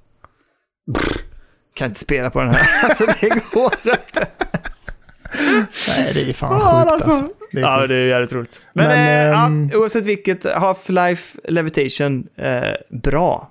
brr, 0.94 1.20
Kan 1.74 1.88
inte 1.88 2.00
spela 2.00 2.30
på 2.30 2.40
den 2.40 2.50
här. 2.50 2.68
Alltså 2.88 3.06
det 3.20 3.52
går 3.52 3.72
inte. 3.84 4.26
Nej, 5.88 6.10
det 6.14 6.30
är 6.30 6.32
fan 6.32 6.60
sjukt 6.60 6.92
alltså. 6.92 7.10
alltså. 7.10 7.28
Det 7.52 7.60
Ja, 7.60 7.86
det 7.86 7.94
är 7.94 8.06
jävligt 8.06 8.32
roligt. 8.32 8.62
Men, 8.72 8.88
Men, 8.88 9.30
eh, 9.32 9.44
ehm, 9.44 9.68
ja, 9.72 9.78
oavsett 9.78 10.04
vilket, 10.04 10.44
Half-Life 10.44 11.36
Levitation, 11.48 12.26
eh, 12.36 12.62
bra. 12.90 13.50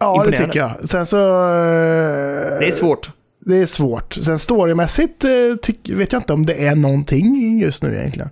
Ja, 0.00 0.26
det 0.30 0.36
tycker 0.36 0.58
jag. 0.58 0.88
Sen 0.88 1.06
så... 1.06 1.18
eh, 1.18 2.58
Det 2.58 2.66
är 2.66 2.72
svårt. 2.72 3.10
Det 3.46 3.56
är 3.56 3.66
svårt. 3.66 4.14
Sen 4.14 4.38
storymässigt 4.38 5.24
eh, 5.24 5.30
tyck, 5.62 5.88
vet 5.88 6.12
jag 6.12 6.20
inte 6.20 6.32
om 6.32 6.46
det 6.46 6.66
är 6.66 6.74
någonting 6.74 7.58
just 7.60 7.82
nu 7.82 7.94
egentligen. 7.96 8.30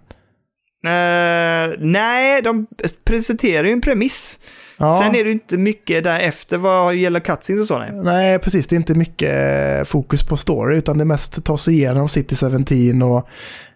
Eh, 0.85 1.77
nej, 1.79 2.43
de 2.43 2.67
presenterar 3.05 3.65
ju 3.65 3.73
en 3.73 3.81
premiss. 3.81 4.39
Ja. 4.81 4.99
Sen 5.03 5.15
är 5.15 5.25
det 5.25 5.31
inte 5.33 5.57
mycket 5.57 6.05
därefter 6.05 6.57
vad 6.57 6.95
gäller 6.95 7.21
cutscenes 7.21 7.61
och 7.61 7.67
så. 7.67 7.79
Nej. 8.03 8.39
Precis. 8.39 8.67
Det 8.67 8.75
är 8.75 8.79
inte 8.79 8.95
mycket 8.95 9.33
eh, 9.81 9.85
fokus 9.85 10.23
på 10.23 10.37
story, 10.37 10.77
utan 10.79 10.99
det 10.99 11.03
är 11.03 11.07
mest 11.07 11.45
ta 11.45 11.59
sig 11.59 11.75
igenom 11.75 12.09
City 12.09 12.37
17 12.37 13.03
och 13.03 13.29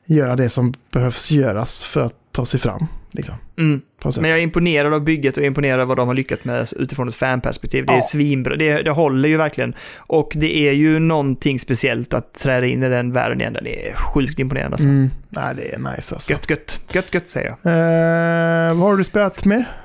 göra 0.06 0.36
det 0.36 0.48
som 0.48 0.74
behövs 0.92 1.30
göras 1.30 1.84
för 1.84 2.00
att 2.00 2.14
ta 2.32 2.44
sig 2.46 2.60
fram. 2.60 2.86
Liksom, 3.14 3.34
Mm. 3.58 3.80
Men 4.20 4.30
jag 4.30 4.38
är 4.38 4.42
imponerad 4.42 4.94
av 4.94 5.04
bygget 5.04 5.36
och 5.36 5.44
imponerad 5.44 5.80
av 5.80 5.88
vad 5.88 5.96
de 5.96 6.08
har 6.08 6.14
lyckats 6.14 6.44
med 6.44 6.68
utifrån 6.76 7.08
ett 7.08 7.14
fanperspektiv. 7.14 7.86
Det 7.86 7.92
är 7.92 7.96
Ja. 7.96 8.02
svinbra. 8.02 8.56
Det, 8.56 8.82
det 8.82 8.90
håller 8.90 9.28
ju 9.28 9.36
verkligen. 9.36 9.74
Och 9.96 10.32
det 10.34 10.56
är 10.68 10.72
ju 10.72 10.98
någonting 10.98 11.58
speciellt 11.58 12.14
att 12.14 12.34
träda 12.34 12.66
in 12.66 12.82
i 12.82 12.88
den 12.88 13.12
världen 13.12 13.40
igen. 13.40 13.56
Det 13.62 13.88
är 13.88 13.94
sjukt 13.94 14.38
imponerande. 14.38 14.74
Alltså. 14.74 14.88
Mm. 14.88 15.10
Nej, 15.28 15.54
det 15.56 15.74
är 15.74 15.78
nice 15.78 16.14
alltså. 16.14 16.32
Gött, 16.32 16.50
gött. 16.50 16.78
Gött, 16.92 17.14
gött 17.14 17.28
säger 17.30 17.46
jag. 17.62 17.72
Eh, 17.72 18.74
vad 18.74 18.88
har 18.88 18.96
du 18.96 19.04
spelat 19.04 19.44
mer? 19.44 19.76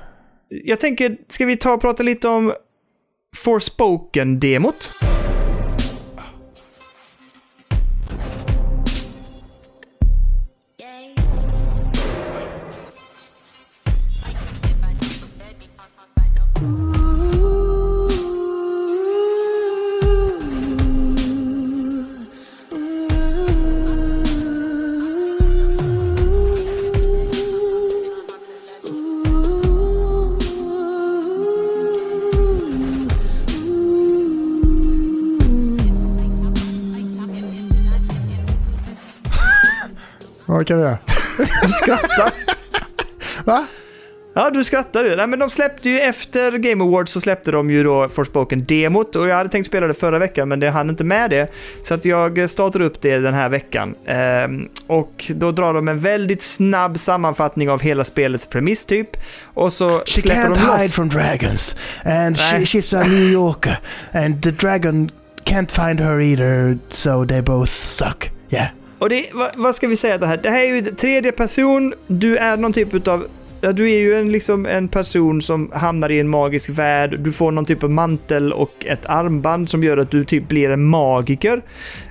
Jag 0.50 0.80
tänker, 0.80 1.18
ska 1.28 1.46
vi 1.46 1.58
ta 1.58 1.74
och 1.74 1.82
prata 1.82 2.04
lite 2.04 2.28
om 2.28 2.54
Forspoken-demot? 3.38 4.92
Vad 40.58 40.68
kan 40.68 40.78
du 41.62 41.70
skrattar. 41.72 42.34
Va? 43.46 43.66
Ja, 44.34 44.50
du 44.50 44.64
skrattar 44.64 45.04
ju. 45.06 45.16
Nej, 45.16 45.28
men 45.28 45.40
de 45.40 45.50
släppte 45.50 45.90
ju 45.90 46.00
efter 46.00 46.52
Game 46.58 46.84
Awards 46.84 47.12
så 47.12 47.22
släppte 47.22 47.52
de 47.52 47.70
ju 47.72 47.84
då 47.84 48.10
Forspoken-demot 48.10 49.16
och 49.16 49.28
jag 49.28 49.36
hade 49.36 49.50
tänkt 49.50 49.66
spela 49.66 49.88
det 49.88 49.94
förra 49.94 50.20
veckan 50.20 50.50
men 50.50 50.60
det 50.60 50.70
hann 50.70 50.90
inte 50.90 51.04
med 51.04 51.30
det. 51.30 51.48
Så 51.84 51.94
att 51.94 52.06
jag 52.06 52.50
startade 52.50 52.86
upp 52.86 53.02
det 53.02 53.20
den 53.20 53.34
här 53.34 53.50
veckan. 53.50 53.96
Ehm, 54.06 54.68
och 54.88 55.32
då 55.36 55.52
drar 55.52 55.74
de 55.74 55.88
en 55.88 56.00
väldigt 56.00 56.42
snabb 56.44 57.00
sammanfattning 57.00 57.70
av 57.70 57.82
hela 57.82 58.04
spelets 58.04 58.46
premiss 58.46 58.86
typ. 58.86 59.10
Och 59.44 59.74
så 59.74 60.00
She 60.06 60.22
släpper 60.22 60.42
can't 60.42 60.54
de 60.54 60.60
hide 60.60 60.84
loss. 60.84 60.94
from 60.94 61.10
dragons. 61.10 61.76
And 62.06 62.38
she, 62.38 62.58
she's 62.58 63.00
a 63.02 63.04
New 63.08 63.32
Yorker. 63.32 63.78
And 64.12 64.44
the 64.44 64.52
dragon 64.52 65.10
can't 65.44 65.72
find 65.72 66.00
her 66.00 66.22
either, 66.22 66.78
so 66.90 67.26
they 67.26 67.42
both 67.42 67.72
suck. 67.72 68.30
Yeah. 68.50 68.68
Och 69.00 69.10
det, 69.10 69.30
vad, 69.34 69.56
vad 69.56 69.76
ska 69.76 69.88
vi 69.88 69.98
säga 69.98 70.18
det 70.18 70.28
här? 70.28 70.38
Det 70.38 70.50
här 70.50 70.60
är 70.60 70.76
ju 70.76 70.82
tredje 70.82 71.32
person. 71.32 71.94
Du 72.08 72.38
är 72.38 72.58
någon 72.58 72.74
typ 72.74 73.08
av... 73.08 73.28
Ja, 73.62 73.72
du 73.72 73.92
är 73.92 74.00
ju 74.00 74.16
en, 74.16 74.32
liksom 74.32 74.66
en 74.66 74.88
person 74.88 75.42
som 75.42 75.72
hamnar 75.74 76.12
i 76.12 76.20
en 76.20 76.30
magisk 76.30 76.70
värld. 76.70 77.20
Du 77.20 77.32
får 77.32 77.52
någon 77.52 77.66
typ 77.66 77.84
av 77.84 77.92
mantel 77.92 78.54
och 78.54 78.86
ett 78.86 79.10
armband 79.10 79.70
som 79.70 79.84
gör 79.84 79.98
att 79.98 80.12
du 80.12 80.24
typ 80.26 80.48
blir 80.48 80.70
en 80.70 80.86
magiker. 80.86 81.62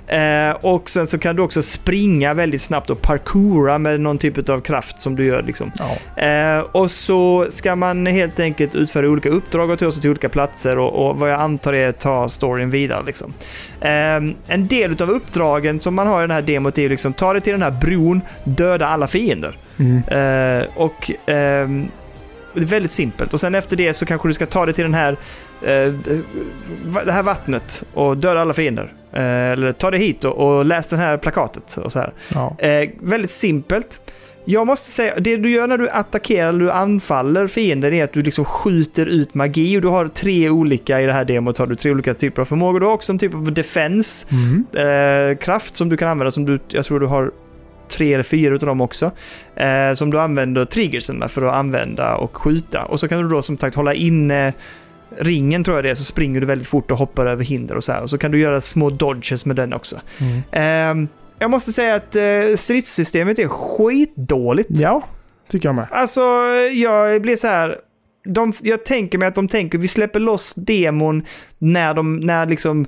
Eh, 0.07 0.51
och 0.61 0.89
sen 0.89 1.07
så 1.07 1.17
kan 1.17 1.35
du 1.35 1.41
också 1.41 1.61
springa 1.61 2.33
väldigt 2.33 2.61
snabbt 2.61 2.89
och 2.89 3.01
parkoura 3.01 3.77
med 3.77 3.99
någon 3.99 4.17
typ 4.17 4.49
av 4.49 4.61
kraft 4.61 5.01
som 5.01 5.15
du 5.15 5.25
gör 5.25 5.43
liksom. 5.43 5.71
Ja. 5.79 6.23
Eh, 6.23 6.59
och 6.59 6.91
så 6.91 7.45
ska 7.49 7.75
man 7.75 8.05
helt 8.05 8.39
enkelt 8.39 8.75
utföra 8.75 9.09
olika 9.09 9.29
uppdrag 9.29 9.69
och 9.69 9.79
ta 9.79 9.91
sig 9.91 10.01
till 10.01 10.09
olika 10.09 10.29
platser 10.29 10.77
och, 10.77 11.07
och 11.07 11.19
vad 11.19 11.31
jag 11.31 11.41
antar 11.41 11.73
är 11.73 11.91
ta 11.91 12.29
storyn 12.29 12.69
vidare. 12.69 13.03
Liksom. 13.05 13.33
Eh, 13.81 14.15
en 14.47 14.67
del 14.67 15.01
av 15.01 15.09
uppdragen 15.09 15.79
som 15.79 15.95
man 15.95 16.07
har 16.07 16.19
i 16.19 16.23
den 16.23 16.31
här 16.31 16.41
demot 16.41 16.77
är 16.77 16.89
liksom 16.89 17.13
ta 17.13 17.33
dig 17.33 17.41
till 17.41 17.53
den 17.53 17.61
här 17.61 17.71
bron, 17.71 18.21
döda 18.43 18.87
alla 18.87 19.07
fiender. 19.07 19.57
Mm. 19.79 19.97
Eh, 19.97 20.65
och 20.75 21.11
ehm, 21.25 21.87
det 22.53 22.61
är 22.61 22.65
väldigt 22.65 22.91
simpelt. 22.91 23.33
Och 23.33 23.39
sen 23.39 23.55
efter 23.55 23.75
det 23.75 23.93
så 23.93 24.05
kanske 24.05 24.27
du 24.29 24.33
ska 24.33 24.45
ta 24.45 24.65
dig 24.65 24.73
till 24.73 24.83
den 24.83 24.93
här, 24.93 25.11
eh, 25.61 25.93
det 27.05 27.11
här 27.11 27.23
vattnet 27.23 27.83
och 27.93 28.17
döda 28.17 28.41
alla 28.41 28.53
fiender. 28.53 28.93
Eh, 29.13 29.21
eller 29.23 29.71
ta 29.71 29.91
dig 29.91 29.99
hit 29.99 30.25
och, 30.25 30.33
och 30.57 30.65
läs 30.65 30.87
det 30.87 30.97
här 30.97 31.17
plakatet. 31.17 31.77
Och 31.77 31.91
så 31.91 31.99
här. 31.99 32.13
Ja. 32.33 32.55
Eh, 32.59 32.89
väldigt 33.01 33.31
simpelt. 33.31 34.01
Jag 34.49 34.67
måste 34.67 34.89
säga, 34.89 35.19
det 35.19 35.37
du 35.37 35.49
gör 35.49 35.67
när 35.67 35.77
du 35.77 35.89
attackerar 35.89 36.49
eller 36.49 36.59
du 36.59 36.71
anfaller 36.71 37.47
fienden 37.47 37.93
är 37.93 38.03
att 38.03 38.13
du 38.13 38.21
liksom 38.21 38.45
skjuter 38.45 39.05
ut 39.05 39.33
magi 39.33 39.77
och 39.77 39.81
du 39.81 39.87
har 39.87 40.07
tre 40.07 40.49
olika, 40.49 41.01
i 41.01 41.05
det 41.05 41.13
här 41.13 41.25
demot 41.25 41.57
har 41.57 41.67
du 41.67 41.75
tre 41.75 41.91
olika 41.91 42.13
typer 42.13 42.41
av 42.41 42.45
förmågor. 42.45 42.79
Du 42.79 42.85
har 42.85 42.93
också 42.93 43.11
en 43.11 43.19
typ 43.19 43.33
av 43.33 43.51
defense, 43.51 44.27
Mm. 44.31 44.65
eh, 45.31 45.37
kraft 45.37 45.75
som 45.75 45.89
du 45.89 45.97
kan 45.97 46.07
använda 46.09 46.31
som 46.31 46.45
du, 46.45 46.59
jag 46.67 46.85
tror 46.85 46.99
du 46.99 47.05
har 47.05 47.31
tre 47.89 48.13
eller 48.13 48.23
fyra 48.23 48.55
utav 48.55 48.67
dem 48.67 48.81
också. 48.81 49.11
Eh, 49.55 49.93
som 49.93 50.11
du 50.11 50.19
använder 50.19 50.65
triggersen 50.65 51.29
för 51.29 51.41
att 51.41 51.55
använda 51.55 52.15
och 52.15 52.37
skjuta. 52.37 52.85
Och 52.85 52.99
så 52.99 53.07
kan 53.07 53.21
du 53.21 53.29
då 53.29 53.41
som 53.41 53.57
sagt 53.57 53.75
hålla 53.75 53.93
inne 53.93 54.53
ringen 55.09 55.63
tror 55.63 55.77
jag 55.77 55.83
det 55.83 55.89
är, 55.89 55.95
så 55.95 56.03
springer 56.03 56.39
du 56.39 56.45
väldigt 56.45 56.67
fort 56.67 56.91
och 56.91 56.97
hoppar 56.97 57.25
över 57.25 57.43
hinder 57.43 57.75
och 57.75 57.83
så 57.83 57.91
här. 57.91 58.01
Och 58.01 58.09
så 58.09 58.17
kan 58.17 58.31
du 58.31 58.39
göra 58.39 58.61
små 58.61 58.89
dodges 58.89 59.45
med 59.45 59.55
den 59.55 59.73
också. 59.73 60.01
Mm. 60.17 60.41
Ehm, 60.51 61.07
jag 61.39 61.51
måste 61.51 61.71
säga 61.71 61.95
att 61.95 62.15
eh, 62.15 62.55
stridssystemet 62.55 63.39
är 63.39 63.47
skitdåligt. 63.47 64.69
Ja, 64.71 65.03
tycker 65.49 65.69
jag 65.69 65.75
med. 65.75 65.87
Alltså, 65.91 66.21
jag 66.73 67.21
blir 67.21 67.35
så 67.35 67.47
här... 67.47 67.77
de, 68.25 68.53
jag 68.61 68.85
tänker 68.85 69.17
mig 69.17 69.27
att 69.27 69.35
de 69.35 69.47
tänker 69.47 69.77
vi 69.77 69.87
släpper 69.87 70.19
loss 70.19 70.53
demon 70.55 71.25
när, 71.57 71.93
de, 71.93 72.15
när 72.15 72.45
liksom 72.45 72.85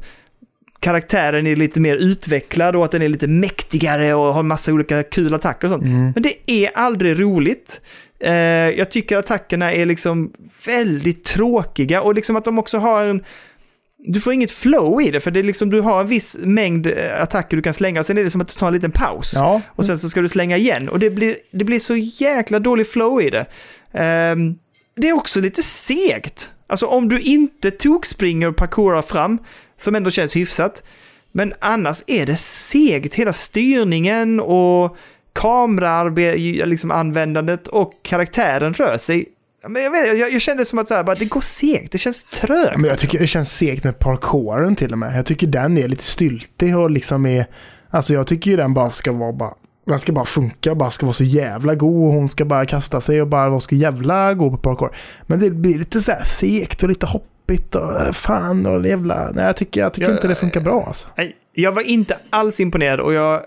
karaktären 0.80 1.48
är 1.48 1.56
lite 1.56 1.80
mer 1.80 1.96
utvecklad 1.96 2.76
och 2.76 2.86
att 2.86 2.92
den 2.92 3.02
är 3.02 3.10
lite 3.10 3.28
mäktigare 3.28 4.14
och 4.14 4.34
har 4.34 4.44
massa 4.44 4.74
olika 4.74 5.04
kul 5.04 5.34
attacker 5.34 5.68
och 5.68 5.72
sånt. 5.72 5.84
Mm. 5.84 6.12
Men 6.16 6.24
det 6.24 6.52
är 6.52 6.72
aldrig 6.76 7.20
roligt. 7.20 7.82
Eh, 8.20 8.34
jag 8.70 8.92
tycker 8.92 9.18
attackerna 9.18 9.74
är 9.74 9.86
liksom 9.86 10.34
väldigt 10.66 11.24
tråkiga 11.24 12.02
och 12.02 12.16
liksom 12.16 12.36
att 12.36 12.46
de 12.46 12.60
också 12.60 12.78
har 12.78 13.04
en... 13.04 13.24
Du 13.98 14.20
får 14.20 14.34
inget 14.34 14.52
flow 14.52 15.02
i 15.02 15.12
det, 15.12 15.20
för 15.20 15.32
det 15.32 15.40
är 15.40 15.44
liksom, 15.44 15.70
du 15.70 15.82
har 15.82 16.02
en 16.02 16.08
viss 16.08 16.38
mängd 16.42 16.88
eh, 16.88 17.22
attacker 17.22 17.58
du 17.58 17.64
kan 17.64 17.74
slänga 17.74 18.00
och 18.00 18.06
sen 18.06 18.18
är 18.18 18.24
det 18.24 18.30
som 18.30 18.42
att 18.42 18.48
du 18.48 18.54
tar 18.54 18.68
en 18.68 18.74
liten 18.74 18.92
paus. 18.92 19.34
Ja, 19.36 19.62
Och 19.68 19.86
sen 19.86 19.98
så 19.98 20.10
ska 20.10 20.22
du 20.22 20.30
slänga 20.30 20.58
igen 20.58 20.90
och 20.90 21.00
det 21.00 21.10
blir, 21.10 21.38
det 21.52 21.66
blir 21.66 21.80
så 21.80 21.96
jäkla 21.96 22.60
dålig 22.60 22.88
flow 22.88 23.22
i 23.22 23.30
det. 23.30 23.46
Ehm, 23.94 24.56
det 24.96 25.10
är 25.10 25.14
också 25.14 25.40
lite 25.40 25.64
segt. 25.64 26.52
Alltså 26.68 26.86
om 26.86 27.10
du 27.10 27.20
inte 27.20 27.72
tog 27.72 28.06
springer 28.06 28.48
och 28.48 28.56
parkourar 28.56 29.02
fram, 29.02 29.38
som 29.82 29.96
ändå 29.96 30.12
känns 30.12 30.36
hyfsat, 30.36 30.84
men 31.32 31.54
annars 31.60 32.04
är 32.08 32.26
det 32.26 32.38
segt. 32.38 33.16
Hela 33.16 33.34
styrningen 33.34 34.40
och 34.40 34.98
kameraanvändandet 35.34 36.68
liksom 36.68 36.92
användandet 36.92 37.68
och 37.68 37.94
karaktären 38.02 38.74
rör 38.74 38.98
sig. 38.98 39.26
Men 39.68 39.84
jag, 39.84 39.92
vet, 39.92 40.20
jag, 40.20 40.34
jag 40.34 40.42
kände 40.42 40.66
som 40.66 40.80
att 40.80 40.88
så 40.88 40.94
här, 40.94 41.04
bara, 41.04 41.16
det 41.16 41.26
går 41.26 41.42
segt, 41.42 41.92
det 41.92 41.98
känns 41.98 42.24
trögt. 42.24 42.72
men 42.76 42.84
jag 42.84 42.92
alltså. 42.92 43.06
tycker 43.06 43.20
det 43.20 43.28
känns 43.28 43.58
segt 43.58 43.84
med 43.84 44.00
parkouren 44.00 44.76
till 44.76 44.92
och 44.92 44.98
med. 44.98 45.18
Jag 45.18 45.26
tycker 45.26 45.48
den 45.48 45.78
är 45.78 45.88
lite 45.88 46.04
styltig 46.04 46.78
och 46.78 46.90
liksom 46.90 47.26
är... 47.26 47.46
Alltså 47.90 48.14
jag 48.14 48.28
tycker 48.28 48.52
ju 48.52 48.58
den 48.58 48.74
bara 48.74 48.90
ska 48.90 49.12
vara 49.12 49.34
bara... 49.34 49.54
Den 49.86 50.00
ska 50.00 50.12
bara 50.12 50.26
funka, 50.26 50.76
bara 50.76 50.90
ska 50.90 51.06
vara 51.06 51.14
så 51.14 51.24
jävla 51.24 51.76
god 51.76 52.08
och 52.08 52.14
hon 52.14 52.30
ska 52.30 52.46
bara 52.46 52.66
kasta 52.66 53.02
sig 53.02 53.22
och 53.22 53.28
bara 53.28 53.50
vara 53.50 53.60
så 53.60 53.76
jävla 53.76 54.34
god 54.34 54.52
på 54.52 54.58
parkour. 54.58 54.96
Men 55.22 55.40
det 55.40 55.50
blir 55.50 55.80
lite 55.80 56.02
så 56.02 56.12
här 56.12 56.24
segt 56.24 56.84
och 56.84 56.90
lite 56.90 57.06
hoppigt 57.50 57.76
och 57.76 58.02
äh, 58.02 58.12
fan 58.12 58.66
och 58.66 58.88
jävla... 58.88 59.32
Nej, 59.34 59.46
jag 59.46 59.56
tycker, 59.56 59.82
jag 59.82 59.94
tycker 59.94 60.10
Ja, 60.10 60.16
inte 60.16 60.28
det 60.28 60.36
funkar 60.36 60.62
bra 60.62 60.84
alltså. 60.88 61.08
Nej, 61.18 61.36
Jag 61.54 61.72
var 61.72 61.82
inte 61.82 62.18
alls 62.30 62.60
imponerad 62.60 63.00
och 63.00 63.14
jag, 63.14 63.42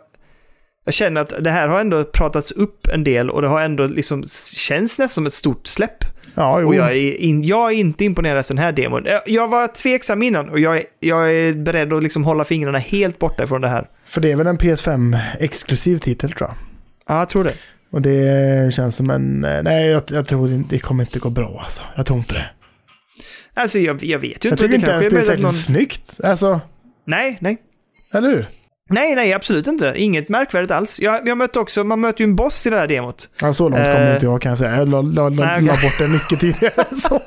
jag 0.84 0.94
känner 0.94 1.20
att 1.20 1.32
det 1.40 1.50
här 1.50 1.68
har 1.68 1.80
ändå 1.80 2.04
pratats 2.04 2.50
upp 2.50 2.86
en 2.92 3.04
del 3.04 3.30
och 3.30 3.42
det 3.42 3.48
har 3.48 3.60
ändå 3.60 3.86
liksom 3.86 4.24
känns 4.56 4.98
nästan 4.98 5.08
som 5.08 5.26
ett 5.26 5.32
stort 5.32 5.66
släpp. 5.66 6.04
Ja, 6.34 6.60
jo. 6.60 6.66
Och 6.68 6.74
jag 6.74 6.86
är, 6.96 7.14
in, 7.16 7.42
jag 7.44 7.72
är 7.72 7.76
inte 7.76 8.04
imponerad 8.04 8.38
efter 8.38 8.54
den 8.54 8.64
här 8.64 8.72
demon. 8.72 9.02
Jag- 9.04 9.22
Jag 9.26 9.48
var 9.48 9.66
tveksam 9.66 10.22
innan 10.22 10.48
och 10.48 10.58
jag 10.60 10.76
är, 10.76 10.82
jag 11.00 11.32
är 11.32 11.52
beredd 11.52 11.92
att 11.92 12.02
liksom 12.02 12.24
hålla 12.24 12.44
fingrarna 12.44 12.78
helt 12.78 13.18
borta 13.18 13.46
från 13.46 13.60
det 13.60 13.68
här. 13.68 13.88
För 14.06 14.20
det 14.20 14.32
är 14.32 14.36
väl 14.36 14.46
en 14.46 14.58
PS5-exklusiv 14.58 15.98
titel 15.98 16.32
tror 16.32 16.48
jag. 16.48 16.56
Ja, 17.08 17.18
jag 17.18 17.28
tror 17.28 17.44
det. 17.44 17.54
Och 17.90 18.02
det 18.02 18.74
känns 18.74 18.96
som 18.96 19.10
en... 19.10 19.44
eh, 19.44 19.62
Nej, 19.62 19.86
jag, 19.90 20.02
jag 20.10 20.26
tror 20.26 20.48
det, 20.48 20.62
det 20.70 20.78
kommer 20.78 21.04
inte 21.04 21.18
gå 21.18 21.30
bra 21.30 21.60
alltså. 21.62 21.82
Jag 21.96 22.06
tror 22.06 22.18
inte 22.18 22.34
det. 22.34 22.46
Alltså 23.54 23.78
jag, 23.78 24.04
jag 24.04 24.18
vet 24.18 24.44
ju 24.44 24.48
Jag 24.48 24.52
inte. 24.52 24.62
tycker 24.64 24.74
inte 24.74 24.90
ens 24.90 25.08
det 25.08 25.16
är 25.18 25.22
särskilt 25.22 25.42
någon... 25.42 25.52
snyggt. 25.52 26.20
Alltså, 26.24 26.60
Nej, 27.06 27.38
nej. 27.40 27.56
eller 28.12 28.28
hur? 28.28 28.46
Nej, 28.90 29.14
nej, 29.14 29.32
absolut 29.32 29.66
inte. 29.66 29.92
Inget 29.96 30.28
märkvärdigt 30.28 30.70
alls. 30.72 31.00
Jag, 31.00 31.28
jag 31.28 31.38
mötte 31.38 31.58
också, 31.58 31.84
man 31.84 32.00
möter 32.00 32.20
ju 32.20 32.24
en 32.24 32.36
boss 32.36 32.66
i 32.66 32.70
det 32.70 32.78
här 32.78 32.86
demot. 32.88 33.28
Ja, 33.40 33.52
så 33.52 33.68
långt 33.68 33.84
kommer 33.84 34.08
Eh, 34.08 34.14
inte 34.14 34.26
jag 34.26 34.42
kan 34.42 34.48
jag 34.50 34.58
säga. 34.58 34.76
Jag 34.76 34.88
la, 34.88 35.02
la, 35.02 35.28
la, 35.28 35.44
nej, 35.44 35.62
la 35.62 35.72
bort 35.72 35.98
den 35.98 36.12
mycket 36.12 36.40
tidigare. 36.40 36.84
så. 36.96 37.20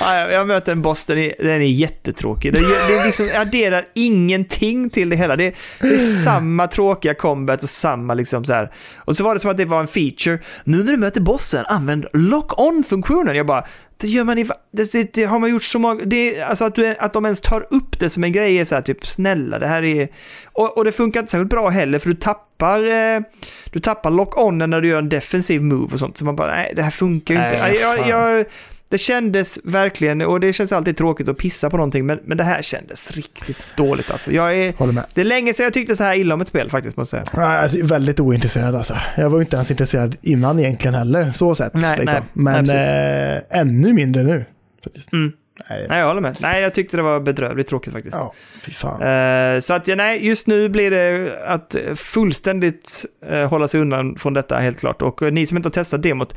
Ja, 0.00 0.18
jag, 0.18 0.32
jag 0.32 0.46
möter 0.46 0.72
en 0.72 0.82
boss, 0.82 1.06
den 1.06 1.18
är, 1.18 1.34
den 1.38 1.48
är 1.62 1.66
jättetråkig. 1.66 2.52
Det, 2.54 2.60
det 2.60 3.04
liksom, 3.04 3.28
adderar 3.34 3.86
ingenting 3.94 4.90
till 4.90 5.08
det 5.08 5.16
hela. 5.16 5.36
Det, 5.36 5.54
det 5.80 5.94
är 5.94 5.98
samma 5.98 6.66
tråkiga 6.66 7.14
combat 7.14 7.62
och 7.62 7.70
samma 7.70 8.14
liksom 8.14 8.44
så 8.44 8.52
här. 8.52 8.72
Och 8.96 9.16
så 9.16 9.24
var 9.24 9.34
det 9.34 9.40
som 9.40 9.50
att 9.50 9.56
det 9.56 9.64
var 9.64 9.80
en 9.80 9.88
feature. 9.88 10.38
Nu 10.64 10.76
när 10.76 10.92
du 10.92 10.96
möter 10.98 11.20
bossen, 11.20 11.64
använd 11.68 12.06
lock-on-funktionen. 12.12 13.36
Jag 13.36 13.46
bara, 13.46 13.64
det 14.02 14.08
gör 14.08 14.24
man 14.24 14.38
i... 14.38 14.48
Det, 14.70 14.92
det, 14.92 15.14
det 15.14 15.24
har 15.24 15.38
man 15.38 15.50
gjort 15.50 15.64
så 15.64 15.78
många... 15.78 16.00
Det, 16.04 16.42
alltså 16.42 16.64
att, 16.64 16.74
du, 16.74 16.96
att 16.98 17.12
de 17.12 17.24
ens 17.24 17.40
tar 17.40 17.66
upp 17.70 17.98
det 17.98 18.10
som 18.10 18.24
en 18.24 18.32
grej 18.32 18.56
är 18.56 18.64
så 18.64 18.74
här 18.74 18.82
typ, 18.82 19.06
snälla, 19.06 19.58
det 19.58 19.66
här 19.66 19.82
är... 19.82 20.08
Och, 20.44 20.76
och 20.76 20.84
det 20.84 20.92
funkar 20.92 21.20
inte 21.20 21.30
särskilt 21.30 21.50
bra 21.50 21.68
heller, 21.68 21.98
för 21.98 22.08
du 22.08 22.14
tappar... 22.14 22.84
Eh, 22.84 23.20
du 23.64 23.78
tappar 23.78 24.10
lock-onen 24.10 24.70
när 24.70 24.80
du 24.80 24.88
gör 24.88 24.98
en 24.98 25.08
defensiv 25.08 25.62
move 25.62 25.92
och 25.92 25.98
sånt. 25.98 26.18
Så 26.18 26.24
man 26.24 26.36
bara, 26.36 26.54
nej, 26.54 26.72
det 26.76 26.82
här 26.82 26.90
funkar 26.90 27.34
ju 27.34 27.44
inte. 27.44 27.58
Nej, 27.58 27.78
jag, 27.80 28.08
jag, 28.08 28.46
det 28.92 28.98
kändes 28.98 29.58
verkligen, 29.64 30.20
och 30.20 30.40
det 30.40 30.52
känns 30.52 30.72
alltid 30.72 30.96
tråkigt 30.96 31.28
att 31.28 31.36
pissa 31.38 31.70
på 31.70 31.76
någonting, 31.76 32.06
men, 32.06 32.20
men 32.24 32.36
det 32.36 32.44
här 32.44 32.62
kändes 32.62 33.10
riktigt 33.10 33.56
dåligt 33.76 34.10
alltså. 34.10 34.32
Jag 34.32 34.56
är, 34.58 34.72
Håller 34.72 34.92
med. 34.92 35.04
det 35.14 35.20
är 35.20 35.24
länge 35.24 35.54
sedan 35.54 35.64
jag 35.64 35.72
tyckte 35.72 35.96
så 35.96 36.04
här 36.04 36.14
illa 36.14 36.34
om 36.34 36.40
ett 36.40 36.48
spel 36.48 36.70
faktiskt, 36.70 36.96
måste 36.96 37.16
jag 37.16 37.26
säga. 37.26 37.42
Ja, 37.42 37.58
alltså, 37.58 37.86
väldigt 37.86 38.20
ointresserad 38.20 38.74
alltså. 38.74 38.94
Jag 39.16 39.30
var 39.30 39.38
ju 39.38 39.44
inte 39.44 39.56
ens 39.56 39.70
intresserad 39.70 40.16
innan 40.22 40.58
egentligen 40.58 40.94
heller, 40.94 41.32
så 41.32 41.54
sett. 41.54 41.74
Nej, 41.74 41.98
liksom. 41.98 42.20
nej, 42.32 42.54
Men 42.54 42.64
nej, 42.64 43.36
eh, 43.50 43.60
ännu 43.60 43.92
mindre 43.92 44.22
nu. 44.22 44.44
Faktiskt. 44.84 45.12
Mm. 45.12 45.32
Nej, 45.70 45.86
Nej, 45.88 45.98
jag 45.98 46.06
håller 46.06 46.20
med. 46.20 46.36
Nej, 46.40 46.62
jag 46.62 46.74
tyckte 46.74 46.96
det 46.96 47.02
var 47.02 47.20
bedrövligt 47.20 47.68
tråkigt 47.68 47.92
faktiskt. 47.92 48.16
ja, 48.16 48.34
fy. 48.62 48.72
Eh, 49.06 49.60
så 49.60 49.74
att, 49.74 49.88
ja, 49.88 49.94
nej, 49.96 50.26
just 50.26 50.46
nu 50.46 50.68
blir 50.68 50.90
det 50.90 51.32
att 51.46 51.76
fullständigt 51.94 53.04
eh, 53.30 53.48
hålla 53.48 53.68
sig 53.68 53.80
undan 53.80 54.16
från 54.16 54.34
detta 54.34 54.56
helt 54.58 54.80
klart. 54.80 55.02
Och 55.02 55.22
eh, 55.22 55.32
ni 55.32 55.46
som 55.46 55.56
inte 55.56 55.66
har 55.66 55.72
testat 55.72 56.02
demot, 56.02 56.34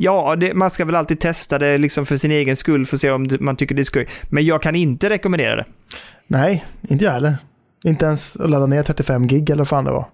ja, 0.00 0.36
det, 0.36 0.54
man 0.54 0.70
ska 0.70 0.84
väl 0.84 0.94
alltid 0.94 1.20
testa 1.20 1.58
det 1.58 1.78
liksom 1.78 2.06
för 2.06 2.16
sin 2.16 2.30
egen 2.30 2.56
skull 2.56 2.86
för 2.86 2.96
att 2.96 3.00
se 3.00 3.10
om 3.10 3.28
man 3.40 3.56
tycker 3.56 3.74
det 3.74 3.82
är 3.82 3.84
skoj. 3.84 4.08
Men 4.28 4.44
jag 4.44 4.62
kan 4.62 4.74
inte 4.74 5.10
rekommendera 5.10 5.56
det. 5.56 5.64
Nej, 6.26 6.64
inte 6.88 7.04
jag 7.04 7.12
heller. 7.12 7.36
Inte 7.84 8.04
ens 8.04 8.36
att 8.36 8.50
ladda 8.50 8.66
ner 8.66 8.82
35 8.82 9.26
gig 9.26 9.50
eller 9.50 9.60
vad 9.60 9.68
fan 9.68 9.84
det 9.84 9.90
var. 9.90 10.06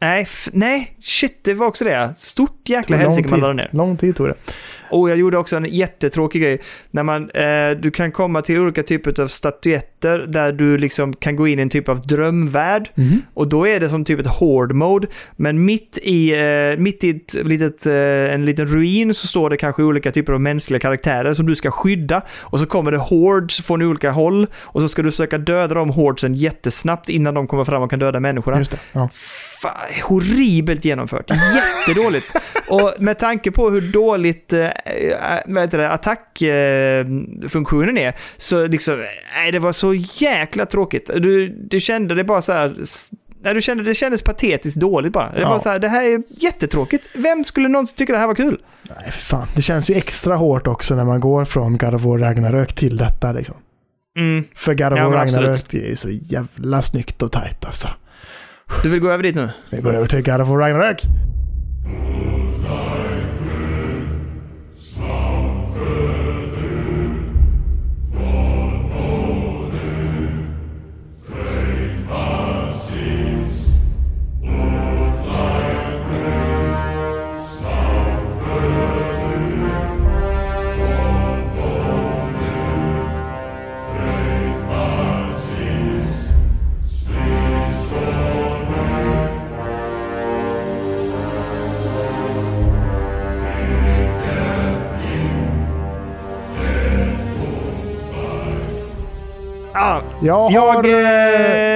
Nej, 0.00 0.26
nej, 0.52 0.96
shit, 1.00 1.38
det 1.44 1.54
var 1.54 1.66
också 1.66 1.84
det. 1.84 2.14
Stort 2.18 2.68
jäkla 2.68 2.96
helsike 2.96 3.28
man 3.28 3.40
laddade 3.40 3.56
ner. 3.56 3.68
Lång 3.72 3.96
tid 3.96 4.16
tog 4.16 4.28
det. 4.28 4.34
Och 4.90 5.10
jag 5.10 5.16
gjorde 5.16 5.38
också 5.38 5.56
en 5.56 5.64
jättetråkig 5.64 6.42
grej. 6.42 6.60
När 6.90 7.02
man, 7.02 7.30
eh, 7.30 7.70
du 7.80 7.90
kan 7.90 8.12
komma 8.12 8.42
till 8.42 8.60
olika 8.60 8.82
typer 8.82 9.20
av 9.20 9.28
statyetter 9.28 10.18
där 10.18 10.52
du 10.52 10.78
liksom 10.78 11.12
kan 11.12 11.36
gå 11.36 11.48
in 11.48 11.58
i 11.58 11.62
en 11.62 11.68
typ 11.68 11.88
av 11.88 12.06
drömvärld. 12.06 12.90
Mhm. 12.94 13.22
Och 13.34 13.48
då 13.48 13.66
är 13.66 13.80
det 13.80 13.88
som 13.88 14.04
typ 14.04 14.20
ett 14.20 14.26
hård 14.26 14.72
mode. 14.72 15.06
Men 15.36 15.64
mitt 15.64 15.98
i, 16.02 16.32
eh, 16.32 16.80
mitt 16.80 17.04
i 17.04 17.10
ett 17.10 17.34
litet, 17.34 17.86
eh, 17.86 17.94
en 18.34 18.44
liten 18.44 18.66
ruin 18.66 19.14
så 19.14 19.26
står 19.26 19.50
det 19.50 19.56
kanske 19.56 19.82
olika 19.82 20.10
typer 20.10 20.32
av 20.32 20.40
mänskliga 20.40 20.80
karaktärer 20.80 21.34
som 21.34 21.46
du 21.46 21.56
ska 21.56 21.70
skydda. 21.70 22.22
Och 22.40 22.60
så 22.60 22.66
kommer 22.66 22.92
det 22.92 22.98
hordes 22.98 23.60
från 23.60 23.82
olika 23.82 24.10
håll. 24.10 24.46
Och 24.54 24.80
så 24.80 24.88
ska 24.88 25.02
du 25.02 25.10
försöka 25.10 25.38
döda 25.38 25.74
de 25.74 25.90
hordesen 25.90 26.34
jättesnabbt 26.34 27.08
innan 27.08 27.34
de 27.34 27.46
kommer 27.46 27.64
fram 27.64 27.82
och 27.82 27.90
kan 27.90 27.98
döda 27.98 28.20
människorna. 28.20 28.58
Just 28.58 28.70
det. 28.70 28.78
Ja. 28.92 29.08
Fan, 29.62 29.72
horribelt 30.04 30.84
genomfört. 30.84 31.30
Jättedåligt. 31.30 32.36
och 32.68 32.94
med 32.98 33.18
tanke 33.18 33.50
på 33.50 33.70
hur 33.70 33.80
dåligt 33.80 34.52
äh, 34.52 34.68
attackfunktionen 35.90 37.98
är, 37.98 38.14
så 38.36 38.66
liksom, 38.66 39.04
nej, 39.36 39.52
det 39.52 39.58
var 39.58 39.72
så 39.72 39.94
jäkla 39.94 40.66
tråkigt. 40.66 41.10
Du, 41.16 41.48
du 41.48 41.80
kände 41.80 42.14
det 42.14 42.24
bara 42.24 42.42
så 42.42 42.52
här, 42.52 42.76
nej, 43.42 43.54
du 43.54 43.60
kände 43.60 43.84
det 43.84 43.94
kändes 43.94 44.22
patetiskt 44.22 44.80
dåligt 44.80 45.12
bara. 45.12 45.32
Det 45.32 45.40
Ja. 45.40 45.48
var 45.48 45.58
så 45.58 45.68
här, 45.70 45.78
det 45.78 45.88
här 45.88 46.04
är 46.04 46.22
jättetråkigt. 46.28 47.08
Vem 47.14 47.44
skulle 47.44 47.68
någonsin 47.68 47.96
tycka 47.96 48.12
det 48.12 48.18
här 48.18 48.26
var 48.26 48.34
kul? 48.34 48.60
Nej, 48.96 49.10
för 49.12 49.20
fan. 49.20 49.46
Det 49.54 49.62
känns 49.62 49.90
ju 49.90 49.94
extra 49.94 50.36
hårt 50.36 50.66
också 50.66 50.94
när 50.94 51.04
man 51.04 51.20
går 51.20 51.44
från 51.44 51.78
God 51.78 51.94
of 51.94 52.02
War 52.02 52.18
Ragnarök 52.18 52.74
till 52.74 52.96
detta 52.96 53.32
liksom. 53.32 53.54
Mm, 54.18 54.44
För 54.54 54.74
God 54.74 54.92
of 54.92 54.98
Ja, 54.98 55.04
War 55.04 55.10
men 55.10 55.18
Ragnarök, 55.34 55.74
är 55.74 55.88
ju 55.88 55.96
så 55.96 56.08
jävla 56.10 56.82
snyggt 56.82 57.22
och 57.22 57.32
tajt 57.32 57.64
alltså 57.64 57.88
du 58.82 58.88
vill 58.88 59.00
gå 59.00 59.08
över 59.08 59.22
dit 59.22 59.34
nu? 59.34 59.50
Vi 59.70 59.80
går 59.80 59.94
över 59.94 60.06
till 60.06 60.22
God 60.22 60.40
of 60.40 60.48
War 60.48 60.58
Ragnarök. 60.58 61.02
Ja, 100.24 100.50
Jag 100.52 100.52
Jag, 100.52 100.72
har... 100.72 100.84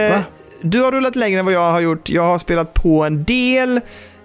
eh, 0.09 0.11
va? 0.17 0.23
du 0.63 0.81
har 0.83 0.93
rullat 0.93 1.17
längre 1.17 1.39
än 1.39 1.45
vad 1.45 1.55
jag 1.55 1.71
har 1.71 1.81
gjort. 1.81 2.09
Jag 2.11 2.23
har 2.23 2.39
spelat 2.39 2.75
på 2.75 3.05
en 3.05 3.25
del. 3.25 3.81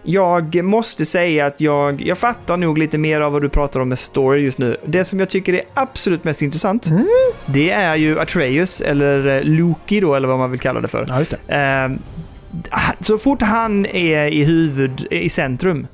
Jag 0.05 0.63
måste 0.63 1.05
säga 1.05 1.45
att 1.45 1.61
jag, 1.61 2.01
jag 2.01 2.17
fattar 2.17 2.57
nog 2.57 2.77
lite 2.77 2.97
mer 2.97 3.21
av 3.21 3.31
vad 3.33 3.41
du 3.41 3.49
pratar 3.49 3.79
om 3.79 3.89
med 3.89 3.99
story 3.99 4.41
just 4.41 4.57
nu. 4.57 4.77
Det 4.85 5.05
som 5.05 5.19
jag 5.19 5.29
tycker 5.29 5.53
är 5.53 5.61
absolut 5.73 6.23
mest 6.23 6.41
intressant, 6.41 6.87
Mm. 6.87 7.07
det 7.45 7.71
är 7.71 7.95
ju 7.95 8.19
Atreus, 8.19 8.81
eller 8.81 9.27
eh, 9.37 9.43
Loki 9.43 9.99
då, 9.99 10.15
eller 10.15 10.27
vad 10.27 10.37
man 10.39 10.51
vill 10.51 10.59
kalla 10.59 10.81
det 10.81 10.87
för. 10.87 11.05
Ja, 11.09 11.21
det. 11.47 11.53
Eh, 11.55 11.91
så 13.01 13.17
fort 13.17 13.41
han 13.41 13.85
är 13.85 14.25
i 14.27 14.43
huvud, 14.43 15.07
i 15.11 15.29
centrum, 15.29 15.87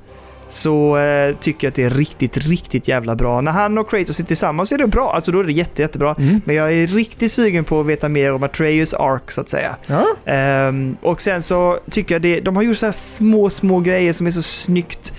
så 0.50 0.98
eh, 0.98 1.36
tycker 1.36 1.68
jag 1.68 1.72
att 1.72 1.76
det 1.76 1.84
är 1.84 1.90
riktigt, 1.90 2.38
riktigt 2.38 2.88
jävla 2.88 3.16
bra. 3.16 3.42
När 3.42 3.52
han 3.52 3.78
och 3.78 3.90
Kratos 3.90 4.20
är 4.20 4.24
tillsammans 4.24 4.70
så 4.70 4.76
är 4.76 4.80
det 4.80 4.88
bra. 4.88 5.14
Alltså 5.14 5.32
då 5.32 5.40
är 5.40 5.44
det 5.44 5.52
jätte, 5.54 5.82
jättebra. 5.82 6.16
Mm. 6.20 6.42
Men 6.46 6.56
jag 6.56 6.74
är 6.74 6.88
riktigt 6.88 7.32
sugen 7.32 7.64
på 7.64 7.80
att 7.80 7.86
veta 7.86 8.10
mer 8.10 8.34
om 8.34 8.44
Atreus 8.44 8.94
Ark 8.94 9.32
så 9.32 9.42
att 9.42 9.50
säga. 9.50 9.76
Ja. 9.88 10.06
Ehm, 10.32 10.98
och 11.02 11.22
sen 11.22 11.44
så 11.44 11.80
tycker 11.92 12.16
jag 12.16 12.22
det, 12.22 12.40
de 12.40 12.56
har 12.56 12.64
gjort 12.64 12.78
så 12.78 12.86
här 12.86 12.94
små, 12.94 13.50
små 13.50 13.80
grejer 13.80 14.14
som 14.14 14.28
är 14.28 14.32
så 14.32 14.42
snyggt 14.42 15.14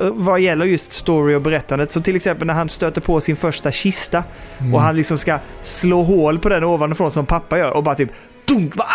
eh, 0.00 0.08
vad 0.12 0.40
gäller 0.40 0.64
just 0.64 0.92
story 0.92 1.34
och 1.34 1.42
berättandet. 1.42 1.92
Så 1.92 2.00
till 2.00 2.16
exempel 2.16 2.46
när 2.46 2.54
han 2.54 2.68
stöter 2.68 3.00
på 3.00 3.20
sin 3.20 3.36
första 3.36 3.72
kista 3.72 4.24
Mm. 4.60 4.74
och 4.74 4.80
han 4.80 4.96
liksom 4.96 5.18
ska 5.18 5.38
slå 5.62 6.02
hål 6.02 6.38
på 6.38 6.48
den 6.48 6.64
ovanifrån 6.64 7.10
som 7.10 7.26
pappa 7.26 7.58
gör 7.58 7.70
och 7.70 7.82
bara 7.82 7.94
typ 7.94 8.10
dunk, 8.44 8.74
bara, 8.74 8.86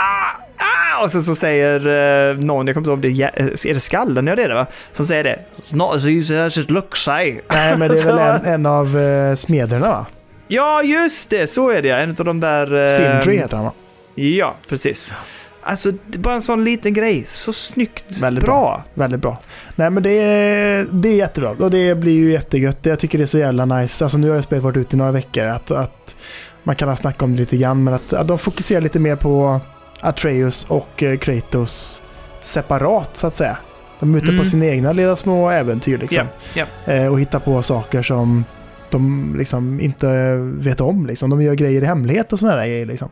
ah, 0.58 1.04
och 1.04 1.12
sen 1.12 1.24
så 1.24 1.36
säger 1.36 1.80
eh, 1.80 2.38
någon, 2.38 2.68
jag 2.68 2.74
kommer 2.76 2.94
inte 2.96 3.08
ihåg 3.08 3.14
om 3.16 3.18
det 3.18 3.24
är, 3.24 3.68
är 3.68 3.74
det 3.74 3.80
skallen, 3.80 4.28
ja 4.28 4.36
det 4.36 4.44
är 4.44 4.50
det 4.50 4.56
va? 4.56 4.66
Som 4.94 5.06
säger 5.06 5.24
det. 5.24 5.40
It's 5.56 5.76
not 5.76 5.96
as 5.96 6.06
easy 6.06 6.36
as 6.36 6.58
it 6.58 6.72
looks 6.72 7.08
like. 7.08 7.42
Nej, 7.50 7.78
men 7.78 7.92
det 7.92 8.00
är 8.00 8.06
väl 8.16 8.20
en, 8.20 8.54
en 8.54 8.66
av 8.66 8.98
uh, 8.98 9.36
smederna 9.36 9.88
va? 9.88 10.06
Ja, 10.48 10.84
just 10.84 11.30
det, 11.30 11.48
så 11.48 11.70
är 11.70 11.82
det 11.82 11.90
En 11.90 12.10
av 12.10 12.26
de 12.26 12.40
där... 12.40 12.84
eh, 12.84 12.88
Sindri 12.88 13.38
heter 13.38 13.56
han 13.56 13.66
va? 13.66 13.72
Ja, 14.16 14.56
precis. 14.70 15.14
Alltså, 15.62 15.92
bara 16.06 16.34
en 16.34 16.42
sån 16.42 16.64
liten 16.64 16.94
grej. 16.94 17.24
Så 17.26 17.54
snyggt. 17.54 18.18
Väldigt 18.22 18.44
bra. 18.44 18.84
Väldigt 18.94 19.22
bra. 19.22 19.38
Nej 19.76 19.90
men 19.90 20.04
det 20.04 20.12
är, 20.12 20.88
det 20.92 21.10
är 21.10 21.16
jättebra 21.16 21.50
och 21.50 21.72
det 21.72 21.96
blir 21.96 22.14
ju 22.14 22.32
jättegött. 22.32 22.80
Jag 22.82 23.00
tycker 23.00 23.18
det 23.18 23.24
är 23.24 23.26
så 23.26 23.38
jävla 23.38 23.66
nice. 23.66 24.06
Alltså 24.06 24.18
nu 24.18 24.28
har 24.28 24.36
jag 24.36 24.44
spelet 24.44 24.64
varit 24.64 24.78
ute 24.78 24.96
i 24.96 25.00
några 25.00 25.12
veckor. 25.12 25.46
Att, 25.46 25.72
att 25.72 26.16
man 26.64 26.76
kan 26.76 26.90
ha 26.90 26.96
snackat 26.96 27.22
om 27.22 27.32
det 27.34 27.40
lite 27.40 27.58
grann 27.58 27.84
men 27.84 27.94
att, 27.94 28.14
att 28.14 28.28
de 28.28 28.40
fokuserar 28.40 28.82
lite 28.82 29.00
mer 29.00 29.16
på 29.16 29.62
Atreus 30.02 30.65
och 30.69 31.03
eh, 31.03 31.18
Kratos 31.18 32.02
separat 32.41 33.18
så 33.18 33.28
att 33.28 33.36
säga. 33.36 33.57
De 33.99 34.14
är 34.14 34.18
ute 34.18 34.28
Mm. 34.32 34.40
på 34.44 34.49
sina 34.49 34.65
egna 34.65 34.91
lilla 34.91 35.15
små 35.15 35.49
äventyr 35.49 35.98
liksom. 35.98 36.28
Ja, 36.53 36.65
Eh, 36.86 37.07
och 37.11 37.19
hittar 37.19 37.40
på 37.40 37.61
saker 37.64 38.02
som 38.03 38.45
de 38.90 39.36
liksom 39.38 39.80
inte 39.80 40.36
vet 40.44 40.82
om. 40.82 41.06
Liksom. 41.06 41.30
De 41.30 41.41
gör 41.41 41.53
grejer 41.53 41.82
i 41.82 41.86
hemlighet 41.86 42.34
och 42.34 42.40
sådana 42.40 42.68
grejer. 42.68 42.86
Liksom. 42.86 43.10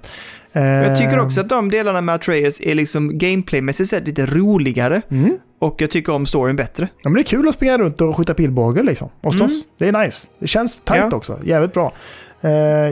Jag 0.51 0.97
tycker 0.97 1.17
Eh, 1.17 1.25
också 1.25 1.41
att 1.41 1.49
de 1.49 1.71
delarna 1.71 2.01
med 2.01 2.15
Atreus 2.15 2.61
är 2.61 2.75
liksom 2.75 3.17
gameplaymässigt 3.17 3.89
sett 3.89 4.07
lite 4.07 4.25
roligare. 4.25 5.01
Mm. 5.11 5.37
Och 5.59 5.75
jag 5.81 5.91
tycker 5.91 6.11
om 6.13 6.25
storyn 6.25 6.55
bättre. 6.55 6.87
Ja, 7.03 7.09
men 7.09 7.13
det 7.13 7.21
är 7.21 7.23
kul 7.23 7.47
att 7.47 7.53
springa 7.55 7.77
runt 7.77 8.01
och 8.01 8.15
skjuta 8.17 8.33
pilbåge 8.33 8.83
liksom. 8.83 9.09
Och 9.21 9.33
slåss. 9.33 9.51
Mm. 9.51 9.63
Det 9.77 9.87
är 9.87 10.05
nice. 10.05 10.27
Det 10.39 10.47
känns 10.47 10.83
tajt 10.83 11.03
Ja. 11.11 11.17
också. 11.17 11.39
Jävligt 11.43 11.73
bra. 11.73 11.93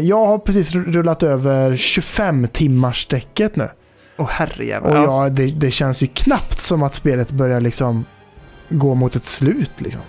Jag 0.02 0.26
har 0.26 0.38
precis 0.38 0.76
rullat 0.76 1.24
över 1.24 1.76
25 1.76 2.48
timmars 2.48 3.02
sträcket 3.04 3.56
nu. 3.56 3.70
Åh 4.18 4.30
herrejävlar. 4.30 4.92
Och 4.92 4.98
Ja. 5.26 5.30
det, 5.30 5.46
det 5.46 5.72
känns 5.72 6.04
ju 6.04 6.08
knappt 6.08 6.60
som 6.60 6.84
att 6.84 6.96
spelet 6.96 7.32
börjar 7.32 7.62
liksom 7.62 8.06
gå 8.70 8.96
mot 8.96 9.16
ett 9.16 9.26
slut 9.26 9.72
liksom. 9.82 10.02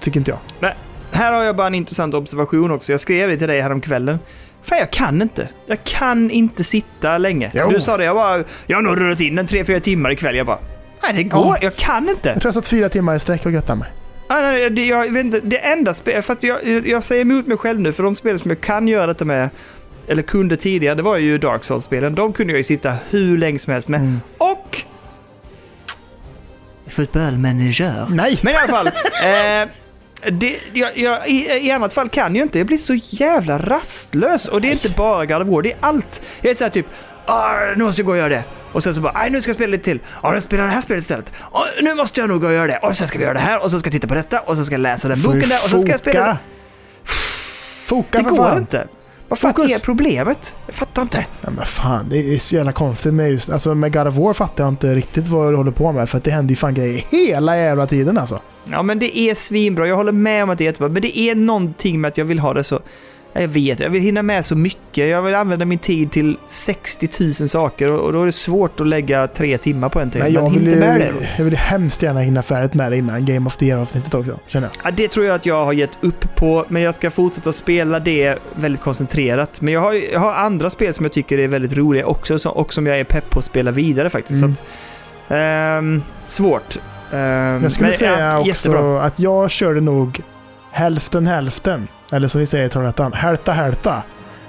Tycker 0.00 0.18
inte 0.20 0.30
jag. 0.30 0.72
Här 1.10 1.32
har 1.32 1.42
jag 1.42 1.56
bara 1.56 1.66
en 1.66 1.74
intressant 1.74 2.14
observation 2.14 2.70
också. 2.70 2.92
Jag 2.92 3.00
skrev 3.00 3.28
det 3.28 3.36
till 3.36 3.48
dig 3.48 3.60
häromkvällen. 3.60 4.18
Fan, 4.62 4.78
jag 4.78 4.90
kan 4.90 5.22
inte. 5.22 5.48
Jag 5.66 5.84
kan 5.84 6.30
inte 6.30 6.64
sitta 6.64 7.18
länge. 7.18 7.50
Jo. 7.54 7.68
Du 7.70 7.80
sa 7.80 7.96
det, 7.96 8.04
jag 8.04 8.16
bara... 8.16 8.44
Jag 8.66 8.76
har 8.76 8.82
nog 8.82 9.00
rullat 9.00 9.20
in 9.20 9.38
en 9.38 9.46
3-4 9.46 9.80
timmar 9.80 10.10
ikväll. 10.10 10.36
Jag 10.36 10.46
bara... 10.46 10.58
Nej, 11.02 11.12
det 11.12 11.22
går. 11.22 11.46
Ja. 11.46 11.58
Jag 11.60 11.74
kan 11.76 12.08
inte. 12.08 12.28
Jag 12.28 12.40
tror 12.40 12.48
jag 12.48 12.54
satt 12.54 12.66
fyra 12.66 12.88
timmar 12.88 13.14
i 13.14 13.20
sträck 13.20 13.46
och 13.46 13.52
göttade 13.52 13.78
mig. 13.78 13.88
Ah, 14.30 14.40
nej, 14.40 14.70
det, 14.70 14.86
jag 14.86 15.12
vet 15.12 15.24
inte, 15.24 15.40
det 15.40 15.58
enda 15.58 15.94
spel, 15.94 16.22
fast 16.22 16.42
jag, 16.42 16.86
jag 16.86 17.04
säger 17.04 17.22
emot 17.22 17.46
mig 17.46 17.56
själv 17.56 17.80
nu, 17.80 17.92
för 17.92 18.02
de 18.02 18.16
spel 18.16 18.38
som 18.38 18.50
jag 18.50 18.60
kan 18.60 18.88
göra 18.88 19.06
detta 19.06 19.24
med, 19.24 19.50
eller 20.08 20.22
kunde 20.22 20.56
tidigare, 20.56 20.94
det 20.94 21.02
var 21.02 21.16
ju 21.16 21.38
Dark 21.38 21.64
Souls-spelen. 21.64 22.14
De 22.14 22.32
kunde 22.32 22.52
jag 22.52 22.58
ju 22.58 22.64
sitta 22.64 22.94
hur 23.10 23.38
länge 23.38 23.58
som 23.58 23.72
helst 23.72 23.88
med. 23.88 24.00
Mm. 24.00 24.20
Och... 24.38 24.82
Fotbollmanager. 26.86 28.06
Nej! 28.10 28.38
Men 28.42 28.54
i 28.54 28.56
alla 28.56 28.68
fall. 28.68 28.86
eh, 29.22 29.68
det, 30.32 30.58
jag, 30.72 30.98
jag, 30.98 31.28
i, 31.28 31.66
I 31.66 31.70
annat 31.70 31.94
fall 31.94 32.08
kan 32.08 32.36
jag 32.36 32.44
inte. 32.44 32.58
Jag 32.58 32.66
blir 32.66 32.78
så 32.78 32.94
jävla 32.94 33.58
rastlös. 33.58 34.48
Och 34.48 34.60
det 34.60 34.68
är 34.68 34.72
inte 34.72 34.88
bara 34.88 35.26
God 35.26 35.42
of 35.42 35.48
War, 35.48 35.62
det 35.62 35.72
är 35.72 35.76
allt. 35.80 36.22
Jag 36.40 36.50
är 36.50 36.54
såhär 36.54 36.70
typ, 36.70 36.86
ah, 37.26 37.74
nu 37.76 37.84
måste 37.84 38.00
jag 38.00 38.06
gå 38.06 38.12
och 38.12 38.18
göra 38.18 38.28
det. 38.28 38.44
Och 38.72 38.82
sen 38.82 38.94
så 38.94 39.00
bara, 39.00 39.12
nej 39.12 39.30
nu 39.30 39.40
ska 39.40 39.48
jag 39.48 39.56
spela 39.56 39.70
lite 39.70 39.84
till. 39.84 40.00
Ja, 40.22 40.34
jag 40.34 40.42
spelar 40.42 40.64
det 40.64 40.70
här 40.70 40.82
spelet 40.82 41.02
istället. 41.02 41.32
Och 41.38 41.64
nu 41.82 41.94
måste 41.94 42.20
jag 42.20 42.28
nog 42.28 42.40
gå 42.40 42.46
och 42.46 42.52
göra 42.52 42.66
det. 42.66 42.78
Och 42.78 42.96
sen 42.96 43.08
ska 43.08 43.18
vi 43.18 43.24
göra 43.24 43.34
det 43.34 43.40
här. 43.40 43.64
Och 43.64 43.70
så 43.70 43.80
ska 43.80 43.86
jag 43.86 43.92
titta 43.92 44.06
på 44.06 44.14
detta. 44.14 44.40
Och 44.40 44.56
så 44.56 44.64
ska 44.64 44.74
jag 44.74 44.80
läsa 44.80 45.08
den 45.08 45.22
boken 45.22 45.48
där. 45.48 45.64
Och 45.64 45.70
så 45.70 45.78
ska 45.78 45.90
jag 45.90 45.98
spela 45.98 46.26
det. 46.26 46.38
Foka 47.84 48.18
Det 48.18 48.24
går 48.24 48.58
inte. 48.58 48.88
Vad 49.28 49.38
fan 49.38 49.54
Fokus. 49.54 49.76
är 49.76 49.78
problemet? 49.78 50.54
Jag 50.66 50.74
fattar 50.74 51.02
inte. 51.02 51.26
Ja, 51.40 51.50
men 51.50 51.66
fan, 51.66 52.06
det 52.10 52.34
är 52.34 52.38
så 52.38 52.54
jävla 52.56 52.72
konstigt 52.72 53.14
med 53.14 53.30
just... 53.30 53.50
Alltså 53.52 53.74
med 53.74 53.92
God 53.92 54.06
of 54.06 54.14
War 54.14 54.34
fattar 54.34 54.64
jag 54.64 54.68
inte 54.72 54.94
riktigt 54.94 55.26
vad 55.26 55.52
du 55.52 55.56
håller 55.56 55.70
på 55.70 55.92
med. 55.92 56.08
För 56.08 56.18
att 56.18 56.24
det 56.24 56.30
händer 56.30 56.50
ju 56.52 56.56
fan 56.56 56.74
grejer 56.74 57.04
hela 57.10 57.56
jävla 57.56 57.86
tiden 57.86 58.18
alltså. 58.18 58.40
Ja, 58.64 58.82
men 58.82 58.98
det 58.98 59.18
är 59.18 59.34
svinbra. 59.34 59.86
Jag 59.88 59.96
håller 59.96 60.12
med 60.12 60.42
om 60.42 60.50
att 60.50 60.58
det 60.58 60.64
är 60.64 60.66
jättebra. 60.66 60.88
Men 60.88 61.02
det 61.02 61.18
är 61.18 61.34
någonting 61.34 62.00
med 62.00 62.08
att 62.08 62.18
jag 62.18 62.24
vill 62.24 62.38
ha 62.38 62.54
det 62.54 62.64
så... 62.64 62.80
Ja, 63.38 63.42
Jag 63.42 63.48
vet, 63.48 63.80
jag 63.80 63.90
vill 63.90 64.02
hinna 64.02 64.22
med 64.22 64.44
så 64.44 64.56
mycket. 64.56 65.08
Jag 65.08 65.22
vill 65.22 65.34
använda 65.34 65.64
min 65.64 65.78
tid 65.78 66.10
till 66.10 66.36
60 66.46 67.08
000 67.20 67.32
saker 67.32 67.92
och 67.92 68.12
då 68.12 68.22
är 68.22 68.26
det 68.26 68.32
svårt 68.32 68.80
att 68.80 68.86
lägga 68.86 69.26
tre 69.26 69.58
timmar 69.58 69.88
på 69.88 70.00
en 70.00 70.10
till. 70.10 70.22
Men 70.22 70.32
jag 70.32 70.50
vill, 70.50 70.68
inte 70.68 70.80
med 70.80 71.00
det 71.00 71.12
jag 71.36 71.44
vill 71.44 71.56
hemskt 71.56 72.02
gärna 72.02 72.20
hinna 72.20 72.42
färdigt 72.42 72.74
med 72.74 72.92
det 72.92 72.96
innan 72.96 73.26
Game 73.26 73.46
of 73.46 73.56
the 73.56 73.66
Year-avsnittet 73.66 74.14
också, 74.14 74.38
känner 74.46 74.68
jag. 74.82 74.90
Ja, 74.90 74.94
det 74.96 75.08
tror 75.08 75.26
jag 75.26 75.34
att 75.34 75.46
jag 75.46 75.64
har 75.64 75.72
gett 75.72 75.98
upp 76.00 76.34
på, 76.34 76.64
men 76.68 76.82
jag 76.82 76.94
ska 76.94 77.10
fortsätta 77.10 77.52
spela 77.52 78.00
det 78.00 78.38
väldigt 78.54 78.80
koncentrerat. 78.82 79.60
Men 79.60 79.74
jag 79.74 79.80
har, 79.80 79.92
jag 80.12 80.20
har 80.20 80.32
andra 80.34 80.70
spel 80.70 80.94
som 80.94 81.04
jag 81.04 81.12
tycker 81.12 81.38
är 81.38 81.48
väldigt 81.48 81.76
roliga 81.76 82.06
också 82.06 82.38
som, 82.38 82.52
och 82.52 82.72
som 82.72 82.86
jag 82.86 83.00
är 83.00 83.04
pepp 83.04 83.30
på 83.30 83.38
att 83.38 83.44
spela 83.44 83.70
vidare 83.70 84.10
faktiskt. 84.10 84.42
Mm. 84.42 84.54
Så 84.56 84.62
att, 84.62 84.68
ehm, 85.30 86.02
svårt. 86.24 86.76
Ehm, 87.12 87.62
Jag 87.62 87.72
skulle 87.72 87.88
men, 87.88 87.98
säga 87.98 88.20
ja, 88.20 88.38
också 88.38 88.48
jättebra. 88.48 89.02
att 89.02 89.18
jag 89.18 89.50
körde 89.50 89.80
nog 89.80 90.20
hälften 90.72 91.26
hälften. 91.26 91.88
Eller 92.12 92.28
som 92.28 92.40
vi 92.40 92.46
säger 92.46 92.66
i 92.66 92.68
Trollhättan, 92.68 93.12
hälta 93.12 93.52
hälta. 93.52 94.02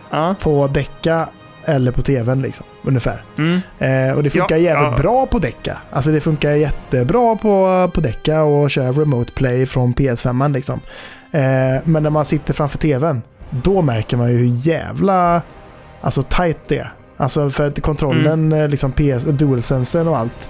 Ja. 0.10 0.36
På 0.42 0.68
däcka 0.68 1.28
eller 1.66 1.92
på 1.92 2.02
tvn 2.02 2.42
liksom, 2.42 2.66
ungefär. 2.84 3.24
Mm. 3.38 3.62
Eh, 3.80 4.16
och 4.18 4.24
det 4.24 4.30
funkar 4.30 4.56
Ja, 4.56 4.62
jävligt 4.64 4.92
ja. 4.92 4.98
bra 4.98 5.26
på 5.26 5.40
däcka. 5.40 5.78
Alltså 5.92 6.12
det 6.12 6.22
funkar 6.22 6.52
jättebra 6.52 7.36
på, 7.36 7.90
på 7.94 8.02
däcka 8.02 8.44
och 8.44 8.72
köra 8.72 8.92
remote 8.92 9.32
play 9.32 9.66
från 9.66 9.94
PS5 9.94 10.54
liksom. 10.54 10.80
Eh, 11.32 11.42
men 11.84 12.04
när 12.04 12.10
man 12.10 12.26
sitter 12.26 12.54
framför 12.54 12.78
tvn, 12.78 13.22
då 13.50 13.82
märker 13.82 14.18
man 14.18 14.32
ju 14.32 14.38
hur 14.38 14.68
jävla 14.68 15.42
alltså, 16.02 16.24
tight 16.24 16.58
det 16.68 16.78
är. 16.78 16.94
Alltså 17.18 17.50
för 17.50 17.68
att 17.68 17.82
kontrollen, 17.82 18.34
Mm. 18.46 18.62
eh, 18.62 18.68
liksom 18.68 18.92
PS, 18.92 19.24
DualSensen 19.24 20.08
och 20.08 20.18
allt. 20.18 20.50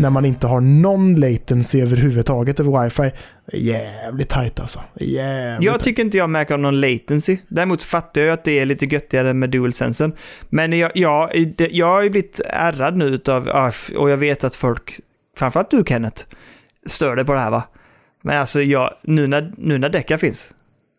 När 0.00 0.10
man 0.10 0.24
inte 0.24 0.46
har 0.46 0.60
någon 0.60 1.14
latency 1.20 1.80
överhuvudtaget 1.80 2.60
över 2.60 2.82
wifi. 2.84 3.10
Jävligt 3.52 4.28
tight 4.28 4.60
alltså. 4.60 4.80
Jävligt 5.00 5.66
Jag 5.66 5.80
tycker 5.80 6.02
inte 6.02 6.18
jag 6.18 6.30
märker 6.30 6.56
någon 6.56 6.80
latency. 6.80 7.38
Däremot 7.48 7.82
fattar 7.82 8.20
jag 8.20 8.32
att 8.32 8.44
det 8.44 8.58
är 8.58 8.66
lite 8.66 8.86
göttigare 8.86 9.34
med 9.34 9.50
DualSensen. 9.50 10.12
Men 10.48 10.72
jag, 10.78 10.90
jag, 10.94 11.30
jag 11.58 11.86
har 11.86 12.02
ju 12.02 12.10
blivit 12.10 12.40
ärrad 12.46 12.96
nu 12.96 13.04
utav, 13.04 13.48
och 13.96 14.10
jag 14.10 14.16
vet 14.16 14.44
att 14.44 14.54
folk, 14.54 15.00
framförallt 15.36 15.70
du 15.70 15.84
Kenneth, 15.86 16.24
stör 16.86 17.16
dig 17.16 17.24
på 17.24 17.32
det 17.32 17.40
här 17.40 17.50
va? 17.50 17.62
Men 18.22 18.38
alltså 18.40 18.62
jag, 18.62 18.94
nu 19.02 19.26
när, 19.26 19.52
nu 19.58 19.78
när 19.78 19.88
däckar 19.88 20.18
finns, 20.18 20.52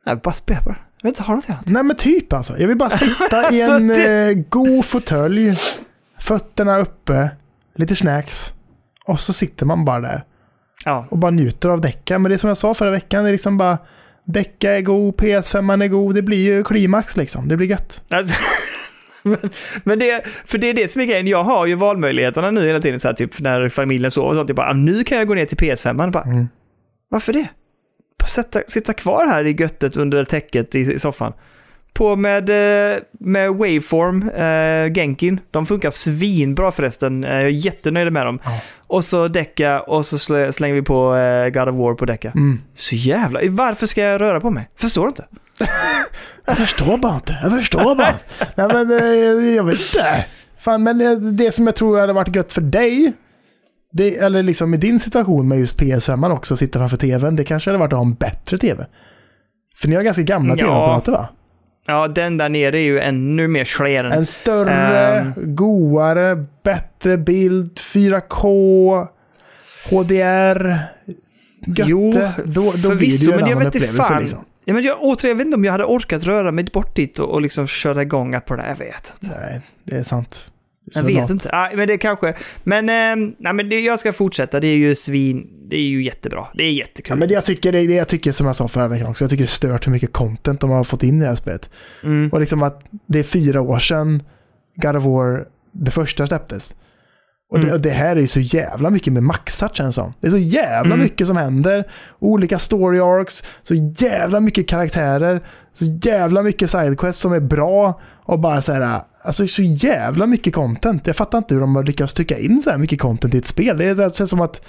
jag 0.06 0.20
bara 0.22 0.34
spelar 0.34 0.62
på 0.62 0.70
det. 0.70 0.78
Jag 0.98 1.04
vill 1.04 1.12
inte 1.12 1.24
ha 1.24 1.36
något 1.36 1.50
annat. 1.50 1.68
Nej 1.68 1.84
men 1.84 1.96
typ 1.96 2.34
alltså. 2.34 2.58
Jag 2.58 2.68
vill 2.68 2.78
bara 2.78 2.90
sitta 2.90 3.42
i 3.54 3.62
Alltså, 3.62 3.72
en 3.72 3.88
det- 3.88 4.30
eh, 4.30 4.34
god 4.50 4.86
fåtölj, 4.86 5.60
fötterna 6.20 6.78
uppe, 6.78 7.30
lite 7.76 7.96
snacks. 7.96 8.54
Och 9.10 9.20
så 9.20 9.34
sitter 9.34 9.66
man 9.66 9.86
bara 9.86 10.00
där 10.00 10.24
Ja, 10.86 11.06
och 11.10 11.18
bara 11.18 11.32
njuter 11.32 11.70
av 11.70 11.82
däcka. 11.82 12.20
Men 12.20 12.30
det 12.30 12.36
är 12.36 12.38
som 12.38 12.48
jag 12.48 12.58
sa 12.58 12.74
förra 12.74 12.92
veckan, 12.92 13.24
det 13.24 13.30
är 13.30 13.32
liksom 13.32 13.58
bara 13.58 13.78
däcka 14.24 14.72
är 14.72 14.82
god, 14.82 15.16
PS5 15.16 15.84
är 15.84 15.88
god, 15.88 16.16
det 16.16 16.22
blir 16.22 16.38
ju 16.38 16.64
klimax 16.64 17.18
liksom. 17.18 17.48
Det 17.48 17.58
blir 17.58 17.68
gött. 17.68 18.02
Alltså, 18.10 18.36
men, 19.24 19.50
men 19.84 20.00
det, 20.00 20.26
för 20.46 20.58
det 20.58 20.70
är 20.70 20.74
det 20.74 20.92
som 20.92 21.02
är 21.02 21.06
grejen. 21.06 21.28
Jag 21.28 21.44
har 21.44 21.66
ju 21.66 21.76
valmöjligheterna 21.76 22.52
nu 22.52 22.68
hela 22.68 22.82
tiden. 22.82 23.00
Så 23.00 23.08
här, 23.08 23.16
typ 23.16 23.40
när 23.40 23.70
familjen 23.70 24.12
sover 24.12 24.30
och 24.30 24.36
sånt. 24.36 24.50
Jag 24.50 24.56
bara, 24.56 24.70
ah, 24.70 24.74
nu 24.74 25.04
kan 25.04 25.18
jag 25.18 25.28
gå 25.28 25.34
ner 25.34 25.46
till 25.46 25.58
PS5. 25.58 26.12
Bara, 26.12 26.24
Mm. 26.24 26.48
Varför 27.10 27.34
det? 27.34 27.48
Bara 28.20 28.28
sätta, 28.28 28.62
sitta 28.68 28.94
kvar 28.94 29.26
här 29.26 29.46
i 29.46 29.52
göttet 29.52 29.98
under 29.98 30.26
täcket 30.26 30.76
i, 30.76 30.80
i 30.80 31.00
soffan. 31.00 31.34
På 31.94 32.16
med, 32.16 32.50
eh, 32.50 32.98
med 33.20 33.50
Waveform, 33.50 34.30
eh, 34.30 34.94
Genkin. 34.94 35.40
De 35.52 35.66
funkar 35.66 35.92
svinbra 35.92 36.72
förresten. 36.72 37.24
Eh, 37.24 37.32
Jag 37.34 37.42
är 37.42 37.48
jättenöjd 37.48 38.14
med 38.14 38.26
dem. 38.26 38.40
Ja. 38.44 38.60
Och 38.88 39.04
så 39.04 39.28
däcka 39.28 39.80
och 39.82 40.06
så 40.06 40.20
slä, 40.20 40.54
slänger 40.54 40.76
vi 40.76 40.82
på 40.82 41.16
eh, 41.16 41.50
God 41.50 41.70
of 41.70 41.76
War 41.76 41.94
på 41.94 42.06
däcka. 42.06 42.32
Mm. 42.36 42.62
Så 42.76 42.96
jävla... 42.96 43.40
Varför 43.50 43.88
ska 43.88 44.02
jag 44.02 44.22
röra 44.22 44.40
på 44.40 44.50
mig? 44.50 44.70
Förstår 44.76 45.02
du 45.04 45.08
inte? 45.08 45.26
Jag 46.48 46.58
förstår 46.58 46.98
bara 46.98 47.16
inte. 47.16 47.38
Jag 47.44 47.52
förstår 47.52 47.96
bara. 47.96 48.14
Nej 48.56 48.68
men 48.74 48.92
eh, 48.92 49.56
jag 49.56 49.64
vet 49.64 49.80
inte. 49.80 50.26
Fan, 50.60 50.84
men 50.84 50.98
det 51.38 51.52
som 51.52 51.66
jag 51.66 51.76
tror 51.76 52.00
hade 52.00 52.14
varit 52.14 52.36
gött 52.36 52.52
för 52.54 52.62
dig, 52.62 53.14
det, 53.92 54.18
eller 54.18 54.44
liksom 54.44 54.74
i 54.74 54.78
din 54.78 55.00
situation 55.00 55.48
med 55.48 55.60
just 55.60 55.80
PS5 55.80 56.32
också, 56.32 56.58
sitta 56.58 56.80
framför 56.80 56.98
tvn, 56.98 57.36
det 57.36 57.44
kanske 57.44 57.70
hade 57.70 57.78
varit 57.80 57.94
att 57.94 58.00
ha 58.00 58.06
en 58.06 58.14
bättre 58.14 58.58
tv. 58.58 58.86
För 59.78 59.88
ni 59.88 59.96
har 59.96 60.04
ganska 60.04 60.24
gamla 60.24 60.54
Ja. 60.58 60.66
tv-apparater 60.66 61.12
va? 61.12 61.28
Ja, 61.90 62.08
den 62.08 62.38
där 62.38 62.50
nere 62.50 62.78
är 62.80 62.84
ju 62.84 63.00
ännu 63.00 63.48
mer 63.48 63.66
sleren. 63.66 64.12
En 64.12 64.26
större, 64.26 64.72
Ehm. 65.20 65.34
godare, 65.56 66.46
bättre 66.64 67.18
bild, 67.18 67.80
4K, 67.80 69.08
HDR, 69.90 70.80
gött 71.66 71.88
Jo, 71.90 72.12
då, 72.46 72.62
då 72.64 72.90
förvisso, 72.90 73.32
men 73.36 73.50
jag 73.50 73.58
vet 73.58 73.76
inte 73.76 73.88
fan. 73.88 74.22
liksom. 74.22 74.46
Ja, 74.66 74.74
men 74.74 74.84
jag, 74.84 74.98
återigen, 75.02 75.30
jag 75.30 75.36
vet 75.38 75.46
inte 75.46 75.56
om 75.56 75.66
jag 75.66 75.72
hade 75.72 75.84
orkat 75.86 76.24
röra 76.24 76.52
mig 76.52 76.64
bort 76.74 76.96
dit 76.96 77.20
och, 77.20 77.30
och 77.30 77.42
liksom 77.42 77.68
köra 77.68 78.02
igång 78.02 78.40
på 78.46 78.56
det. 78.56 78.66
Jag 78.70 78.76
vet 78.76 79.14
inte. 79.22 79.36
Nej, 79.40 79.62
det 79.84 79.96
är 79.96 80.04
sant. 80.04 80.52
Jag 80.94 81.04
vet 81.04 81.16
något. 81.16 81.30
inte. 81.30 81.50
Ah, 81.54 81.70
men 81.76 81.88
det 81.88 81.98
kanske... 81.98 82.34
Men, 82.64 82.90
eh, 82.90 83.34
nej, 83.38 83.54
men 83.54 83.70
det, 83.70 83.80
jag 83.80 84.00
ska 84.00 84.14
fortsätta. 84.14 84.60
Det 84.60 84.68
är 84.68 84.76
ju 84.76 84.96
svin... 84.96 85.48
Det 85.70 85.78
är 85.78 85.82
ju 85.82 86.04
jättebra. 86.04 86.48
Det 86.54 86.64
är 86.64 86.72
jättekul. 86.72 87.10
Ja, 87.10 87.16
men 87.16 87.28
det 87.28 87.34
jag, 87.34 87.46
tycker, 87.46 87.72
det, 87.72 87.88
det 87.88 87.94
jag 87.94 88.08
tycker, 88.08 88.32
som 88.32 88.48
jag 88.48 88.56
sa 88.56 88.68
förra 88.68 88.88
veckan 88.88 89.08
också, 89.08 89.24
jag 89.24 89.30
tycker 89.30 89.44
det 89.44 89.46
är 89.46 89.48
stört 89.48 89.88
hur 89.88 89.92
mycket 89.92 90.14
content 90.14 90.62
de 90.62 90.70
har 90.70 90.84
fått 90.84 91.04
in 91.04 91.18
i 91.18 91.22
det 91.22 91.28
här 91.28 91.36
spelet. 91.36 91.70
Mm. 92.04 92.30
Och 92.30 92.40
liksom 92.40 92.64
att 92.64 92.84
det 93.06 93.20
är 93.20 93.24
fyra 93.24 93.62
år 93.62 93.80
sedan 93.80 94.24
God 94.76 94.96
of 94.96 95.04
War, 95.04 95.48
det 95.72 95.92
första 95.92 96.28
släpptes. 96.28 96.76
Och, 97.52 97.58
det, 97.60 97.64
Mm. 97.64 97.76
och 97.76 97.82
det 97.82 97.90
här 97.90 98.16
är 98.16 98.20
ju 98.22 98.28
så 98.28 98.40
jävla 98.40 98.90
mycket 98.90 99.14
med 99.14 99.24
maxat 99.24 99.76
känns 99.76 99.96
som. 99.96 100.14
Det 100.20 100.28
är 100.28 100.32
så 100.32 100.38
jävla 100.38 100.94
Mm. 100.94 101.00
mycket 101.00 101.28
som 101.28 101.38
händer. 101.38 101.88
Olika 102.20 102.60
story 102.60 103.00
arcs, 103.00 103.44
så 103.62 103.74
jävla 103.98 104.40
mycket 104.40 104.68
karaktärer, 104.68 105.42
så 105.74 105.86
jävla 106.02 106.42
mycket 106.44 106.70
sidequests 106.72 107.22
som 107.22 107.34
är 107.34 107.40
bra. 107.40 108.02
Och 108.26 108.40
bara 108.40 108.62
så 108.62 108.74
här, 108.74 109.02
alltså 109.24 109.48
så 109.48 109.62
jävla 109.62 110.26
mycket 110.26 110.54
content. 110.54 111.08
Jag 111.08 111.16
fattar 111.16 111.38
inte 111.38 111.54
hur 111.54 111.62
de 111.62 111.76
har 111.76 111.84
lyckats 111.84 112.14
trycka 112.14 112.38
in 112.38 112.62
så 112.62 112.70
här 112.70 112.78
mycket 112.78 113.00
content 113.00 113.34
i 113.36 113.38
ett 113.38 113.46
spel. 113.46 113.78
Det, 113.78 113.86
är 113.86 113.96
det 113.96 114.16
känns 114.16 114.30
som 114.30 114.42
att 114.42 114.62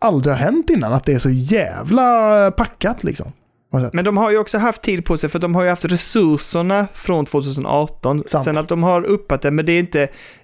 aldrig 0.00 0.34
har 0.34 0.40
hänt 0.40 0.70
innan, 0.70 0.92
att 0.92 1.04
det 1.04 1.12
är 1.14 1.18
så 1.18 1.30
jävla 1.30 2.50
packat 2.50 3.04
liksom. 3.04 3.32
Men 3.70 4.04
de 4.04 4.16
har 4.16 4.30
ju 4.30 4.38
också 4.38 4.58
haft 4.58 4.82
tid 4.82 5.04
på 5.04 5.18
sig 5.18 5.30
för 5.30 5.38
de 5.38 5.54
har 5.54 5.62
ju 5.62 5.68
haft 5.68 5.84
resurserna 5.84 6.86
från 6.94 7.26
2018. 7.26 8.22
Sant. 8.26 8.44
Sen 8.44 8.58
att 8.58 8.68
de 8.68 8.82
har 8.82 9.02
uppat 9.02 9.42
det, 9.42 9.50
men 9.50 9.66
det 9.66 9.72
är 9.72 9.78
inte, 9.78 9.98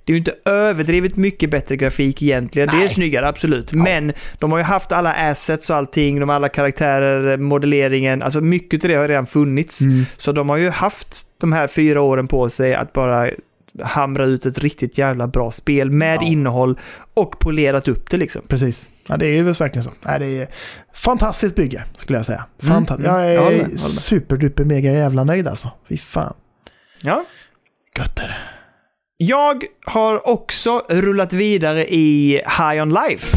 det 0.05 0.13
är 0.13 0.15
ju 0.15 0.19
inte 0.19 0.35
överdrivet 0.45 1.17
mycket 1.17 1.51
bättre 1.51 1.77
grafik 1.77 2.23
egentligen. 2.23 2.69
Det 2.69 2.75
är 2.77 2.79
Nej. 2.79 2.89
snyggare, 2.89 3.29
absolut. 3.29 3.73
Men 3.73 4.13
de 4.39 4.53
har 4.53 4.59
ju 4.59 4.65
haft 4.65 4.93
alla 4.93 5.13
assets 5.13 5.71
och 5.71 5.77
allting, 5.77 6.21
de 6.21 6.31
alla 6.31 6.49
karaktärer, 6.49 7.37
modelleringen, 7.37 8.23
alltså 8.23 8.41
mycket 8.41 8.85
av 8.85 8.89
det 8.89 8.95
har 8.95 9.09
redan 9.09 9.27
funnits. 9.27 9.81
Mm. 9.81 10.05
Så 10.17 10.33
de 10.33 10.49
har 10.49 10.57
ju 10.57 10.71
haft 10.71 11.27
de 11.41 11.53
här 11.53 11.67
fyra 11.67 12.01
åren 12.01 12.29
på 12.29 12.49
sig 12.49 12.75
att 12.75 12.93
bara 12.93 13.31
hamra 13.83 14.25
ut 14.25 14.47
ett 14.47 14.59
riktigt 14.59 14.99
jävla 14.99 15.27
bra 15.27 15.51
spel 15.51 15.91
med 15.91 16.19
Ja. 16.21 16.27
innehåll 16.27 16.79
och 17.15 17.39
polerat 17.39 17.89
upp 17.89 18.11
det 18.11 18.17
liksom. 18.17 18.43
Precis. 18.49 18.89
Ja, 19.09 19.17
det 19.17 19.27
är 19.27 19.31
ju 19.31 19.43
verkligen 19.43 19.85
så. 19.85 19.91
Nej, 20.03 20.19
det 20.19 20.27
är 20.27 20.49
fantastiskt 20.95 21.57
bygge, 21.57 21.85
skulle 21.97 22.19
jag 22.19 22.27
säga. 22.27 22.45
Mm, 22.63 22.75
Fantastiskt. 22.75 23.09
mm. 23.09 23.21
Jag 23.21 23.31
är 23.31 23.35
Jag 23.35 23.43
håller 23.43 23.51
med, 23.57 23.61
håller 23.67 23.71
med. 23.73 23.81
superduper 23.81 24.65
mega 24.65 24.93
jävla 24.93 25.25
nöjd 25.25 25.49
alltså. 25.49 25.71
Fy 25.89 25.97
fan. 25.99 26.35
Ja. 27.03 27.25
Gött 27.99 28.19
är 28.19 28.23
det. 28.29 28.37
Jag 29.17 29.65
har 29.87 30.29
också 30.29 30.79
rullat 30.89 31.33
vidare 31.33 31.87
i 31.95 32.33
High 32.59 32.83
On 32.83 32.89
Life. 32.95 33.37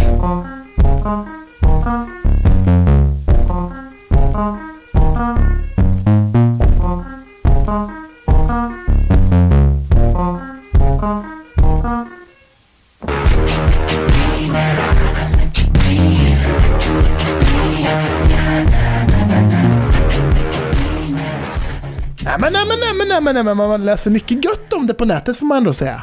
Nej 22.23 22.35
men, 22.39 22.53
nej 22.53 22.65
men, 22.68 22.80
nej 22.80 22.93
men, 22.97 23.07
nej 23.07 23.22
men, 23.22 23.35
nej 23.35 23.43
men 23.43 23.57
man 23.57 23.85
läser 23.85 24.11
mycket 24.11 24.45
gött 24.45 24.73
om 24.73 24.88
det 24.88 24.93
på 24.93 25.05
nätet 25.05 25.38
får 25.38 25.45
man 25.45 25.57
ändå 25.57 25.73
säga. 25.73 26.01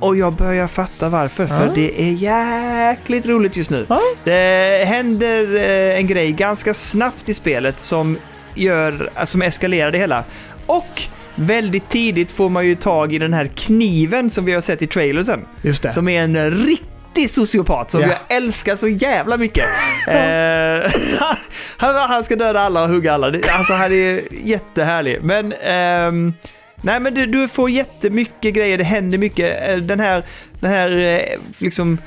Och 0.00 0.16
jag 0.16 0.32
börjar 0.32 0.66
fatta 0.68 1.08
varför, 1.08 1.46
för 1.46 1.66
Ja. 1.66 1.72
det 1.74 2.02
är 2.02 2.12
jäkligt 2.12 3.26
roligt 3.26 3.56
just 3.56 3.70
nu. 3.70 3.86
Ja. 3.88 4.00
Det 4.24 4.84
händer 4.86 5.54
eh, 5.54 5.98
en 5.98 6.06
grej 6.06 6.32
ganska 6.32 6.74
snabbt 6.74 7.28
i 7.28 7.34
spelet 7.34 7.80
som, 7.80 8.18
gör, 8.54 9.10
eh, 9.16 9.24
som 9.24 9.42
eskalerar 9.42 9.90
det 9.90 9.98
hela. 9.98 10.24
Och 10.66 11.02
väldigt 11.34 11.88
tidigt 11.88 12.32
får 12.32 12.48
man 12.48 12.66
ju 12.66 12.74
tag 12.74 13.12
i 13.14 13.18
den 13.18 13.32
här 13.32 13.46
kniven 13.46 14.30
som 14.30 14.44
vi 14.44 14.52
har 14.52 14.60
sett 14.60 14.82
i 14.82 14.86
trailersen. 14.86 15.40
Just 15.62 15.82
det. 15.82 15.92
Som 15.92 16.08
är 16.08 16.22
en 16.22 16.50
riktig 16.50 16.86
sociopat 17.28 17.90
som 17.90 18.00
Ja. 18.00 18.06
jag 18.08 18.36
älskar 18.36 18.76
så 18.76 18.88
jävla 18.88 19.36
mycket. 19.36 19.64
eh, 20.08 20.92
han, 21.76 21.94
han 21.94 22.24
ska 22.24 22.36
döda 22.36 22.60
alla 22.60 22.82
och 22.82 22.88
hugga 22.88 23.12
alla. 23.14 23.26
Alltså 23.26 23.72
han 23.72 23.92
är 23.92 24.20
jättehärlig. 24.44 25.18
Men... 25.22 25.52
ehm, 25.52 26.34
nej 26.82 27.00
men 27.00 27.14
du, 27.14 27.26
du 27.26 27.48
får 27.48 27.70
jättemycket 27.70 28.54
grejer, 28.54 28.78
det 28.78 28.84
händer 28.84 29.18
mycket. 29.18 29.68
Eh, 29.70 29.76
Den 29.76 30.00
här, 30.00 30.22
den 30.60 30.70
här 30.70 30.98
eh, 30.98 31.38
liksom 31.58 31.98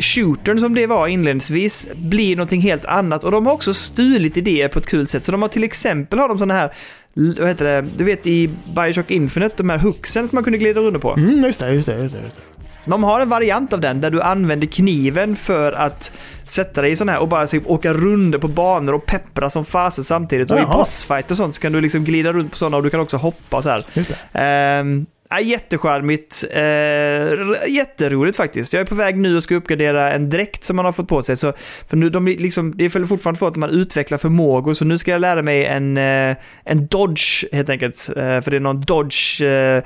shootern 0.00 0.60
som 0.60 0.74
det 0.74 0.86
var 0.86 1.06
inledningsvis 1.08 1.88
blir 1.94 2.36
någonting 2.36 2.60
helt 2.60 2.84
annat. 2.84 3.24
Och 3.24 3.30
de 3.30 3.46
har 3.46 3.52
också 3.52 3.74
stulit 3.74 4.36
idéer 4.36 4.68
på 4.68 4.78
ett 4.78 4.86
kul 4.86 5.06
sätt. 5.08 5.24
Så 5.24 5.32
de 5.32 5.42
har 5.42 5.48
till 5.48 5.64
exempel 5.64 6.18
har 6.18 6.28
de 6.28 6.38
sådana 6.38 6.54
här, 6.54 6.72
vad 7.14 7.48
heter 7.48 7.64
det, 7.64 7.88
du 7.96 8.04
vet 8.04 8.26
i 8.26 8.50
Bioshock 8.76 9.10
Infinite, 9.10 9.54
de 9.56 9.70
här 9.70 9.78
hooksen 9.78 10.28
som 10.28 10.36
man 10.36 10.44
kunde 10.44 10.58
glida 10.58 10.80
runt 10.80 11.02
på. 11.02 11.12
Mm, 11.12 11.44
just 11.44 11.60
det, 11.60 11.72
just 11.72 11.86
det, 11.88 11.98
just 12.02 12.14
det. 12.14 12.22
Just 12.24 12.36
det. 12.36 12.42
De 12.84 13.04
har 13.04 13.20
en 13.20 13.28
variant 13.28 13.72
av 13.72 13.80
den 13.80 14.00
där 14.00 14.10
du 14.10 14.22
använder 14.22 14.66
kniven 14.66 15.36
för 15.36 15.72
att 15.72 16.12
sätta 16.44 16.82
dig 16.82 16.90
i 16.90 16.96
sån 16.96 17.08
här 17.08 17.18
och 17.18 17.28
bara 17.28 17.46
typ 17.46 17.66
åka 17.66 17.92
runder 17.92 18.38
på 18.38 18.48
banor 18.48 18.92
och 18.94 19.06
peppra 19.06 19.50
som 19.50 19.64
fasen 19.64 20.04
samtidigt. 20.04 20.50
Och 20.50 20.56
i 20.58 20.60
Jaha. 20.60 20.78
bossfight 20.78 21.30
och 21.30 21.36
sånt 21.36 21.54
så 21.54 21.60
kan 21.60 21.72
du 21.72 21.80
liksom 21.80 22.04
glida 22.04 22.32
runt 22.32 22.50
på 22.50 22.56
sådana 22.56 22.76
och 22.76 22.82
du 22.82 22.90
kan 22.90 23.00
också 23.00 23.16
hoppa 23.16 23.56
och 23.56 23.62
så 23.62 23.68
här. 23.70 23.86
Just 23.94 24.10
det. 24.32 24.38
Ehm, 24.40 25.06
ja, 25.30 25.40
jättecharmigt. 25.40 26.44
Uh, 26.56 27.72
jätteroligt 27.74 28.36
faktiskt. 28.36 28.72
Jag 28.72 28.80
är 28.80 28.86
på 28.86 28.94
väg 28.94 29.16
nu 29.16 29.36
och 29.36 29.42
ska 29.42 29.54
uppgradera 29.54 30.12
en 30.12 30.30
dräkt 30.30 30.64
som 30.64 30.76
man 30.76 30.84
har 30.84 30.92
fått 30.92 31.08
på 31.08 31.22
sig. 31.22 31.36
Så, 31.36 31.52
för 31.88 31.96
nu, 31.96 32.10
de, 32.10 32.26
liksom, 32.26 32.76
det 32.76 32.84
är 32.84 33.04
fortfarande 33.06 33.38
för 33.38 33.48
att 33.48 33.56
man 33.56 33.70
utvecklar 33.70 34.18
förmågor, 34.18 34.74
så 34.74 34.84
nu 34.84 34.98
ska 34.98 35.10
jag 35.10 35.20
lära 35.20 35.42
mig 35.42 35.64
en, 35.64 35.96
eh, 35.96 36.36
en 36.64 36.86
dodge 36.86 37.44
helt 37.52 37.68
enkelt. 37.68 38.08
Eh, 38.16 38.40
för 38.40 38.50
det 38.50 38.56
är 38.56 38.60
någon 38.60 38.80
dodge 38.80 39.42
eh, 39.42 39.82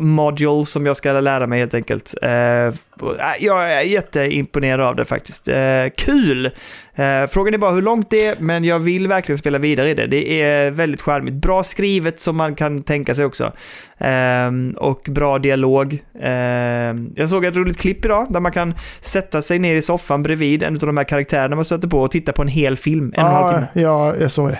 module 0.00 0.66
som 0.66 0.86
jag 0.86 0.96
ska 0.96 1.12
lära 1.12 1.46
mig 1.46 1.58
helt 1.58 1.74
enkelt. 1.74 2.14
Eh, 2.22 2.74
Äh, 3.02 3.44
jag 3.44 3.72
är 3.72 3.80
jätteimponerad 3.80 4.80
av 4.80 4.96
det 4.96 5.04
faktiskt. 5.04 5.48
Eh, 5.48 5.56
kul! 5.96 6.46
Eh, 6.94 7.26
frågan 7.30 7.54
är 7.54 7.58
bara 7.58 7.70
hur 7.70 7.82
långt 7.82 8.10
det 8.10 8.26
är, 8.26 8.36
men 8.38 8.64
jag 8.64 8.78
vill 8.78 9.08
verkligen 9.08 9.38
spela 9.38 9.58
vidare 9.58 9.90
i 9.90 9.94
det. 9.94 10.06
Det 10.06 10.42
är 10.42 10.70
väldigt 10.70 11.02
charmigt. 11.02 11.34
Bra 11.34 11.62
skrivet 11.62 12.20
som 12.20 12.36
man 12.36 12.54
kan 12.54 12.82
tänka 12.82 13.14
sig 13.14 13.24
också. 13.24 13.52
Ehm, 13.98 14.70
och 14.76 15.06
bra 15.08 15.38
dialog. 15.38 15.98
Ehm, 16.22 17.12
jag 17.16 17.28
såg 17.28 17.44
ett 17.44 17.56
roligt 17.56 17.78
klipp 17.78 18.04
idag 18.04 18.26
där 18.30 18.40
man 18.40 18.52
kan 18.52 18.74
sätta 19.00 19.42
sig 19.42 19.58
ner 19.58 19.74
i 19.74 19.82
soffan 19.82 20.22
bredvid 20.22 20.62
en 20.62 20.74
av 20.74 20.80
de 20.80 20.96
här 20.96 21.04
karaktärerna 21.04 21.56
man 21.56 21.64
stöter 21.64 21.88
på 21.88 22.00
och 22.00 22.10
titta 22.10 22.32
på 22.32 22.42
en 22.42 22.48
hel 22.48 22.76
film. 22.76 23.14
En 23.16 23.24
och 23.24 23.28
en 23.30 23.34
halv 23.36 23.46
Ja, 23.46 23.58
timme. 23.58 23.66
ja, 23.86 24.14
jag 24.20 24.30
såg 24.30 24.48
det. 24.48 24.58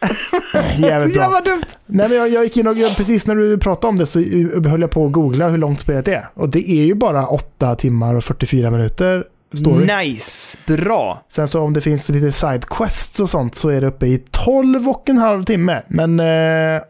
Så 0.00 0.58
Jävligt 0.78 1.14
bra. 1.14 1.22
jävla 1.22 1.40
dumt! 1.40 1.64
Nej, 1.86 2.08
men 2.08 2.18
jag, 2.18 2.28
jag 2.28 2.44
gick 2.44 2.56
in 2.56 2.66
och 2.66 2.76
precis 2.96 3.26
när 3.26 3.34
du 3.34 3.58
pratade 3.58 3.86
om 3.86 3.98
det 3.98 4.06
så 4.06 4.20
höll 4.68 4.80
jag 4.80 4.90
på 4.90 5.06
att 5.06 5.12
googla 5.12 5.48
hur 5.48 5.58
långt 5.58 5.80
spelet 5.80 6.08
är. 6.08 6.28
Och 6.34 6.48
det 6.48 6.70
är 6.70 6.84
ju 6.84 6.94
bara 6.94 7.26
8 7.26 7.74
timmar 7.76 8.14
och 8.14 8.24
44 8.24 8.70
minuter 8.70 9.24
story. 9.54 9.86
Nice! 9.96 10.58
Bra! 10.66 11.24
Sen 11.28 11.48
så 11.48 11.60
om 11.62 11.72
det 11.72 11.80
finns 11.80 12.08
lite 12.08 12.32
sidequests 12.32 13.20
och 13.20 13.30
sånt 13.30 13.54
så 13.54 13.68
är 13.68 13.80
det 13.80 13.86
uppe 13.86 14.06
i 14.06 14.18
12 14.30 14.88
och 14.88 15.08
en 15.08 15.18
halv 15.18 15.44
timme. 15.44 15.82
Men 15.88 16.20
eh, 16.20 16.82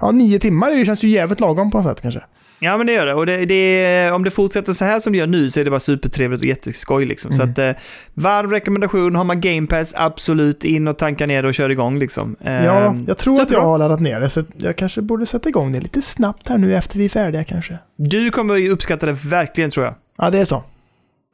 ja, 0.00 0.10
9 0.12 0.38
timmar 0.38 0.70
det 0.70 0.86
känns 0.86 1.04
ju 1.04 1.08
jävligt 1.08 1.40
lagom 1.40 1.70
på 1.70 1.78
något 1.78 1.86
sätt 1.86 2.02
kanske. 2.02 2.22
Ja, 2.58 2.76
men 2.76 2.86
det 2.86 2.92
gör 2.92 3.06
det. 3.06 3.14
Och 3.14 3.26
det, 3.26 3.44
det, 3.44 4.10
om 4.10 4.24
det 4.24 4.30
fortsätter 4.30 4.72
så 4.72 4.84
här 4.84 5.00
som 5.00 5.12
det 5.12 5.18
gör 5.18 5.26
nu 5.26 5.50
så 5.50 5.60
är 5.60 5.64
det 5.64 5.70
bara 5.70 5.80
supertrevligt 5.80 6.42
och 6.42 6.46
jätteskoj 6.48 7.06
liksom. 7.06 7.32
Så 7.32 7.42
Mm. 7.42 7.52
att, 7.52 7.58
eh, 7.58 7.70
varm 8.14 8.50
rekommendation. 8.50 9.14
Har 9.14 9.24
man 9.24 9.40
Game 9.40 9.66
Pass, 9.66 9.92
absolut 9.96 10.64
in 10.64 10.88
och 10.88 10.98
tanka 10.98 11.26
ner 11.26 11.42
det 11.42 11.48
och 11.48 11.54
kör 11.54 11.70
igång 11.70 11.98
liksom. 11.98 12.36
Ja, 12.40 12.50
Ehm, 12.50 13.04
jag 13.08 13.18
tror 13.18 13.34
så 13.34 13.42
att 13.42 13.50
jag 13.50 13.60
har 13.60 13.78
laddat 13.78 14.00
ner 14.00 14.20
det 14.20 14.30
så 14.30 14.42
jag 14.56 14.76
kanske 14.76 15.02
borde 15.02 15.26
sätta 15.26 15.48
igång 15.48 15.72
det 15.72 15.80
lite 15.80 16.02
snabbt 16.02 16.48
här 16.48 16.58
nu 16.58 16.74
efter 16.74 16.98
vi 16.98 17.04
är 17.04 17.08
färdiga 17.08 17.44
kanske. 17.44 17.78
Du 17.96 18.30
kommer 18.30 18.54
ju 18.54 18.70
uppskatta 18.70 19.06
det 19.06 19.12
verkligen 19.12 19.70
tror 19.70 19.86
jag. 19.86 19.94
Ja, 20.18 20.30
det 20.30 20.38
är 20.38 20.44
så. 20.44 20.62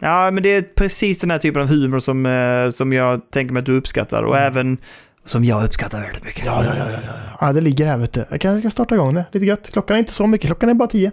Ja, 0.02 0.30
men 0.30 0.42
det 0.42 0.48
är 0.48 0.62
precis 0.62 1.18
den 1.18 1.30
här 1.30 1.38
typen 1.38 1.62
av 1.62 1.68
humor 1.68 1.98
som, 1.98 2.26
eh, 2.26 2.70
som 2.70 2.92
jag 2.92 3.30
tänker 3.30 3.52
mig 3.54 3.60
att 3.60 3.66
du 3.66 3.76
uppskattar 3.76 4.22
och 4.22 4.38
även 4.38 4.78
som 5.24 5.44
jag 5.44 5.64
uppskattar 5.64 6.00
väldigt 6.00 6.24
mycket. 6.24 6.46
Ja, 6.46 6.64
ja, 6.64 6.72
ja, 6.78 6.84
ja, 6.90 6.98
ja. 7.06 7.46
ja 7.46 7.52
det 7.52 7.60
ligger 7.60 7.86
här 7.86 7.96
vet 7.96 8.12
du. 8.12 8.24
Jag 8.30 8.40
kanske 8.40 8.60
ska 8.60 8.70
starta 8.70 8.94
igång 8.94 9.14
det. 9.14 9.24
Lite 9.32 9.46
gött. 9.46 9.70
Klockan 9.72 9.94
är 9.94 9.98
inte 9.98 10.12
så 10.12 10.26
mycket, 10.26 10.46
klockan 10.46 10.68
är 10.68 10.74
bara 10.74 10.88
10. 10.88 11.12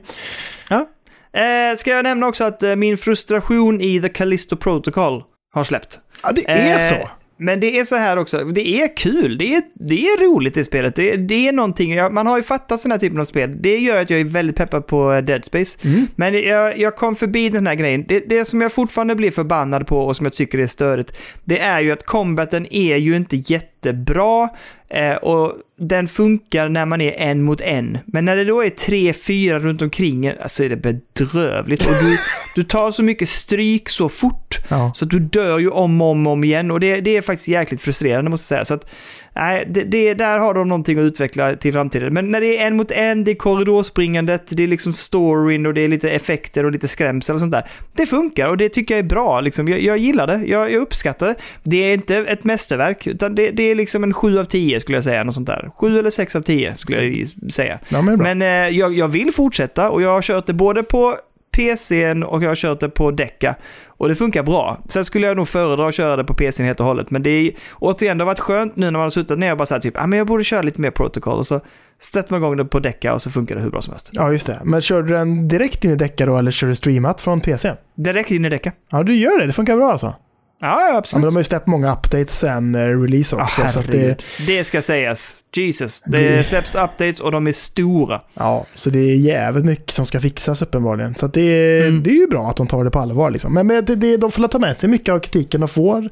Eh, 1.37 1.77
ska 1.77 1.91
jag 1.91 2.03
nämna 2.03 2.27
också 2.27 2.43
att 2.43 2.63
eh, 2.63 2.75
min 2.75 2.97
frustration 2.97 3.81
i 3.81 4.01
The 4.01 4.09
Callisto 4.09 4.55
Protocol 4.55 5.23
har 5.53 5.63
släppt. 5.63 5.99
Ja, 6.23 6.31
det 6.31 6.49
är 6.49 6.73
Eh, 6.73 6.79
så. 6.79 7.09
Men 7.39 7.59
det 7.59 7.79
är 7.79 7.85
så 7.85 7.95
här 7.95 8.17
också, 8.17 8.43
det 8.43 8.67
är 8.81 8.97
kul, 8.97 9.37
det 9.37 9.55
är, 9.55 9.61
det 9.73 10.07
är 10.07 10.25
roligt 10.25 10.57
i 10.57 10.63
spelet, 10.63 10.95
det, 10.95 11.15
det 11.15 11.47
är 11.47 11.51
någonting, 11.51 11.93
jag, 11.93 12.13
man 12.13 12.27
har 12.27 12.37
ju 12.37 12.43
fattat 12.43 12.79
sådana 12.79 12.95
här 12.95 12.99
typen 12.99 13.19
av 13.19 13.25
spel, 13.25 13.61
det 13.61 13.77
gör 13.77 14.01
att 14.01 14.09
jag 14.09 14.19
är 14.19 14.23
väldigt 14.23 14.55
peppad 14.55 14.87
på 14.87 15.13
eh, 15.13 15.21
Dead 15.21 15.45
Space. 15.45 15.77
Mm. 15.83 16.07
Men 16.15 16.33
jag, 16.33 16.79
jag 16.79 16.95
kom 16.95 17.15
förbi 17.15 17.49
den 17.49 17.67
här 17.67 17.75
grejen, 17.75 18.05
det, 18.07 18.19
det 18.19 18.45
som 18.45 18.61
jag 18.61 18.71
fortfarande 18.71 19.15
blir 19.15 19.31
förbannad 19.31 19.87
på 19.87 19.99
och 19.99 20.15
som 20.15 20.25
jag 20.25 20.33
tycker 20.33 20.57
är 20.57 20.67
störigt, 20.67 21.17
det 21.43 21.59
är 21.59 21.81
ju 21.81 21.91
att 21.91 22.05
combaten 22.05 22.67
är 22.73 22.97
ju 22.97 23.15
inte 23.15 23.35
jätte 23.35 23.76
jättebra 23.81 24.49
eh, 24.89 25.15
och 25.15 25.53
den 25.79 26.07
funkar 26.07 26.69
när 26.69 26.85
man 26.85 27.01
är 27.01 27.11
en 27.11 27.41
mot 27.43 27.61
en. 27.61 27.97
Men 28.05 28.25
när 28.25 28.35
det 28.35 28.43
då 28.43 28.63
är 28.63 28.69
tre, 28.69 29.13
fyra 29.13 29.59
runt 29.59 29.81
omkring 29.81 30.27
alltså 30.27 30.63
är 30.63 30.69
det 30.69 30.77
bedrövligt. 30.77 31.85
Och 31.85 31.91
du, 31.91 32.17
du 32.55 32.63
tar 32.63 32.91
så 32.91 33.03
mycket 33.03 33.29
stryk 33.29 33.89
så 33.89 34.09
fort 34.09 34.57
Ja. 34.69 34.91
så 34.95 35.05
att 35.05 35.11
du 35.11 35.19
dör 35.19 35.59
ju 35.59 35.69
om 35.69 36.01
och 36.01 36.07
om, 36.07 36.27
om 36.27 36.43
igen 36.43 36.71
och 36.71 36.79
det, 36.79 37.01
det 37.01 37.17
är 37.17 37.21
faktiskt 37.21 37.47
jäkligt 37.47 37.81
frustrerande 37.81 38.31
måste 38.31 38.55
jag 38.55 38.57
säga. 38.57 38.65
Så 38.65 38.73
att, 38.73 38.91
nej, 39.37 39.65
det, 39.69 39.83
det, 39.83 40.13
där 40.13 40.39
har 40.39 40.53
de 40.53 40.67
någonting 40.67 40.99
att 40.99 41.03
utveckla 41.03 41.55
till 41.55 41.73
framtiden. 41.73 42.13
Men 42.13 42.31
när 42.31 42.41
det 42.41 42.57
är 42.57 42.67
en 42.67 42.75
mot 42.75 42.91
en, 42.91 43.23
det 43.23 43.31
är 43.31 43.35
korridorspringandet, 43.35 44.43
det 44.47 44.63
är 44.63 44.67
liksom 44.67 44.93
storyn 44.93 45.65
och 45.65 45.73
det 45.73 45.81
är 45.81 45.87
lite 45.87 46.09
effekter 46.09 46.63
och 46.63 46.71
lite 46.71 46.87
skrämsel 46.87 47.33
och 47.33 47.39
sånt 47.39 47.51
där. 47.51 47.63
Det 47.93 48.05
funkar 48.05 48.47
och 48.47 48.57
det 48.57 48.69
tycker 48.69 48.95
jag 48.95 48.99
är 48.99 49.09
bra. 49.09 49.41
Liksom. 49.41 49.67
Jag, 49.67 49.81
jag 49.81 49.97
gillar 49.97 50.27
det, 50.27 50.41
jag, 50.45 50.71
jag 50.71 50.81
uppskattar 50.81 51.27
det. 51.27 51.35
Det 51.63 51.77
är 51.77 51.93
inte 51.93 52.15
ett 52.17 52.43
mästerverk, 52.43 53.07
utan 53.07 53.35
det, 53.35 53.51
det 53.51 53.63
är 53.63 53.75
liksom 53.75 54.03
en 54.03 54.13
7 54.13 54.39
av 54.39 54.43
10 54.43 54.79
skulle 54.79 54.97
jag 54.97 55.03
säga. 55.03 55.23
Något 55.23 55.35
sånt 55.35 55.47
där. 55.47 55.71
7 55.75 55.99
eller 55.99 56.09
6 56.09 56.35
av 56.35 56.41
10 56.41 56.77
skulle 56.77 57.05
jag 57.05 57.27
säga. 57.51 57.79
Ja, 57.89 58.01
men. 58.01 58.19
Men 58.19 58.41
eh, 58.41 58.77
jag, 58.77 58.93
jag 58.93 59.07
vill 59.07 59.33
fortsätta 59.33 59.89
och 59.89 60.01
jag 60.01 60.09
har 60.09 60.21
kört 60.21 60.45
det 60.45 60.53
både 60.53 60.83
på 60.83 61.17
PCn 61.57 62.23
och 62.23 62.43
jag 62.43 62.49
har 62.49 62.55
kört 62.55 62.79
det 62.79 62.89
på 62.89 63.11
Deca. 63.11 63.55
Och 63.87 64.09
det 64.09 64.15
funkar 64.15 64.43
bra. 64.43 64.77
Sen 64.87 65.05
skulle 65.05 65.27
jag 65.27 65.37
nog 65.37 65.47
föredra 65.47 65.87
att 65.87 65.95
köra 65.95 66.15
det 66.15 66.23
på 66.23 66.33
PCn 66.33 66.65
helt 66.65 66.79
och 66.79 66.85
hållet. 66.85 67.11
Men 67.11 67.23
det 67.23 67.29
är 67.29 67.51
återigen, 67.73 68.17
det 68.17 68.23
har 68.23 68.25
varit 68.25 68.39
skönt 68.39 68.75
nu 68.75 68.85
när 68.85 68.91
man 68.91 69.01
har 69.01 69.09
suttit 69.09 69.39
ner 69.39 69.51
och 69.51 69.57
bara 69.57 69.65
sagt 69.65 69.83
typ, 69.83 70.01
ah, 70.01 70.07
men 70.07 70.17
jag 70.17 70.27
borde 70.27 70.43
köra 70.43 70.61
lite 70.61 70.81
mer 70.81 70.91
protocol. 70.91 71.37
Och 71.37 71.47
så 71.47 71.61
sätter 71.99 72.33
man 72.33 72.41
igång 72.41 72.57
det 72.57 72.65
på 72.65 72.79
Deca 72.79 73.13
och 73.13 73.21
så 73.21 73.31
funkar 73.31 73.55
det 73.55 73.61
hur 73.61 73.69
bra 73.69 73.81
som 73.81 73.93
helst. 73.93 74.09
Ja, 74.11 74.31
just 74.31 74.47
det. 74.47 74.61
Men 74.63 74.81
kör 74.81 75.03
du 75.03 75.13
den 75.13 75.47
direkt 75.47 75.85
in 75.85 75.91
i 75.91 75.95
Deca 75.95 76.25
då, 76.25 76.37
eller 76.37 76.51
kör 76.51 76.67
du 76.67 76.75
streamat 76.75 77.21
från 77.21 77.41
PC? 77.41 77.73
Direkt 77.95 78.31
in 78.31 78.45
i 78.45 78.49
Deca. 78.49 78.71
Ja, 78.91 79.03
du 79.03 79.15
gör 79.15 79.39
det. 79.39 79.45
Det 79.45 79.53
funkar 79.53 79.75
bra 79.75 79.91
alltså. 79.91 80.15
Ja, 80.59 80.67
ja 80.67 80.79
Ja, 80.81 80.87
men 80.87 80.97
absolut. 80.97 81.25
de 81.25 81.35
har 81.35 81.39
ju 81.39 81.43
släppt 81.43 81.67
många 81.67 81.93
updates 81.93 82.39
sen 82.39 82.75
eh, 82.75 82.79
release 83.01 83.35
Ah, 83.35 83.43
också. 83.43 83.61
så 83.69 83.79
att 83.79 83.85
herregud. 83.85 84.23
det, 84.37 84.45
det 84.57 84.63
ska 84.63 84.81
sägas. 84.81 85.37
Jesus. 85.55 86.01
Det 86.01 86.17
Det- 86.17 86.43
släpps 86.43 86.75
updates 86.75 87.19
och 87.19 87.31
de 87.31 87.47
är 87.47 87.51
stora. 87.51 88.21
ja, 88.33 88.65
så 88.73 88.89
det 88.89 88.99
är 88.99 89.15
jävligt 89.15 89.65
mycket 89.65 89.91
som 89.95 90.05
ska 90.05 90.19
fixas 90.19 90.61
uppenbarligen. 90.61 91.15
Så 91.15 91.27
det, 91.27 91.79
Mm. 91.81 92.03
det 92.03 92.09
är 92.09 92.13
ju 92.15 92.27
bra 92.27 92.49
att 92.49 92.55
de 92.55 92.67
tar 92.67 92.83
det 92.83 92.91
på 92.91 92.99
allvar. 92.99 93.31
Liksom. 93.31 93.53
Men, 93.53 93.67
men 93.67 93.85
det, 93.85 93.95
det, 93.95 94.17
de 94.17 94.31
får 94.31 94.47
ta 94.47 94.59
med 94.59 94.77
sig 94.77 94.89
mycket 94.89 95.13
av 95.13 95.19
kritiken 95.19 95.59
de 95.61 95.67
får 95.69 96.09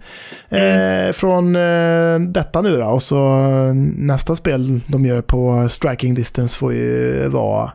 Mm. 0.49 1.07
eh, 1.07 1.13
från 1.13 1.55
eh, 1.55 2.19
detta 2.19 2.61
nu 2.61 2.77
då. 2.77 2.85
Och 2.85 3.03
så 3.03 3.27
eh, 3.27 3.73
nästa 3.97 4.35
spel 4.35 4.79
de 4.87 5.05
gör 5.05 5.21
på 5.21 5.67
striking 5.69 6.13
distance 6.13 6.57
får 6.57 6.73
ju 6.73 7.27
vara 7.27 7.71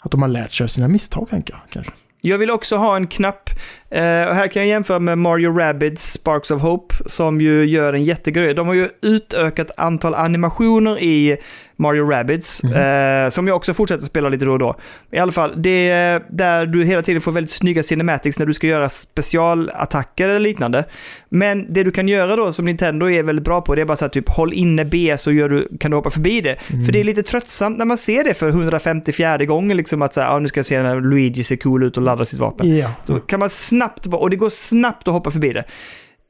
att 0.00 0.10
de 0.10 0.22
har 0.22 0.28
lärt 0.28 0.52
sig 0.52 0.64
av 0.64 0.68
sina 0.68 0.88
misstag 0.88 1.26
tänker 1.30 1.54
jag. 1.54 1.60
Kanske. 1.70 1.92
Jag 2.20 2.38
vill 2.38 2.50
också 2.50 2.76
ha 2.76 2.96
en 2.96 3.06
knapp. 3.06 3.50
Eh, 3.94 4.28
och 4.28 4.34
här 4.34 4.48
kan 4.48 4.62
jag 4.62 4.68
jämföra 4.68 4.98
med 4.98 5.18
Mario 5.18 5.58
Rabbids 5.58 6.12
Sparks 6.12 6.50
of 6.50 6.62
Hope 6.62 6.94
som 7.06 7.40
ju 7.40 7.64
gör 7.64 7.92
en 7.92 8.04
jättegrej. 8.04 8.54
De 8.54 8.66
har 8.66 8.74
ju 8.74 8.88
utökat 9.00 9.70
antal 9.76 10.14
animationer 10.14 10.98
i 10.98 11.36
Mario 11.76 12.10
Rabbids 12.10 12.64
eh, 12.64 13.28
som 13.28 13.46
jag 13.46 13.56
också 13.56 13.74
fortsätter 13.74 14.04
spela 14.04 14.28
lite 14.28 14.44
då 14.44 14.52
och 14.52 14.58
då. 14.58 14.76
I 15.10 15.18
alla 15.18 15.32
fall, 15.32 15.62
det 15.62 15.88
är 15.88 16.22
där 16.28 16.66
du 16.66 16.84
hela 16.84 17.02
tiden 17.02 17.20
får 17.22 17.32
väldigt 17.32 17.50
snygga 17.50 17.82
cinematics 17.82 18.38
när 18.38 18.46
du 18.46 18.54
ska 18.54 18.66
göra 18.66 18.88
specialattacker 18.88 20.28
eller 20.28 20.40
liknande. 20.40 20.84
Men 21.28 21.72
det 21.72 21.82
du 21.82 21.90
kan 21.90 22.08
göra 22.08 22.36
då 22.36 22.52
som 22.52 22.64
Nintendo 22.64 23.10
är 23.10 23.22
väldigt 23.22 23.44
bra 23.44 23.60
på 23.60 23.74
det 23.74 23.80
är 23.80 23.86
bara 23.86 23.96
så 23.96 24.04
här 24.04 24.10
typ 24.10 24.28
håll 24.28 24.52
inne 24.52 24.84
B 24.84 25.14
så 25.18 25.32
gör 25.32 25.48
du, 25.48 25.68
kan 25.80 25.90
du 25.90 25.96
hoppa 25.96 26.10
förbi 26.10 26.40
det. 26.40 26.56
För 26.86 26.92
det 26.92 27.00
är 27.00 27.04
lite 27.04 27.22
tröttsamt 27.22 27.78
när 27.78 27.84
man 27.84 27.98
ser 27.98 28.24
det 28.24 28.34
för 28.34 28.48
154 28.48 29.44
gånger 29.44 29.74
liksom 29.74 30.02
att 30.02 30.14
säga, 30.14 30.26
ja 30.26 30.38
nu 30.38 30.48
ska 30.48 30.58
jag 30.58 30.66
se 30.66 30.82
när 30.82 31.00
Luigi 31.00 31.44
ser 31.44 31.56
cool 31.56 31.82
ut 31.82 31.96
och 31.96 32.02
laddar 32.02 32.24
sitt 32.24 32.38
vapen. 32.38 32.76
Ja. 32.78 32.90
Så 33.02 33.20
kan 33.20 33.40
man 33.40 33.50
snabbt, 33.50 33.83
bara- 34.04 34.20
och 34.20 34.30
det 34.30 34.36
går 34.36 34.48
snabbt 34.50 35.08
att 35.08 35.14
hoppa 35.14 35.30
förbi 35.30 35.52
det. 35.52 35.64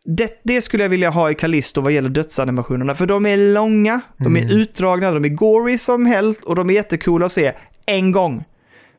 Det, 0.04 0.40
det 0.44 0.60
skulle 0.62 0.82
jag 0.84 0.90
vilja 0.90 1.10
ha 1.10 1.30
i 1.30 1.34
Callisto 1.34 1.80
vad 1.80 1.92
gäller 1.92 2.08
dödsanimationerna, 2.08 2.94
för 2.94 3.06
de 3.06 3.26
är 3.26 3.36
långa, 3.36 4.00
de 4.18 4.36
är 4.36 4.40
Mm. 4.42 4.52
utdragna, 4.56 5.12
de 5.12 5.24
är 5.24 5.28
gory 5.28 5.78
som 5.78 6.06
helst 6.06 6.42
och 6.42 6.56
de 6.56 6.70
är 6.70 6.74
jättecoola 6.74 7.26
att 7.26 7.32
se 7.32 7.52
en 7.86 8.12
gång. 8.12 8.44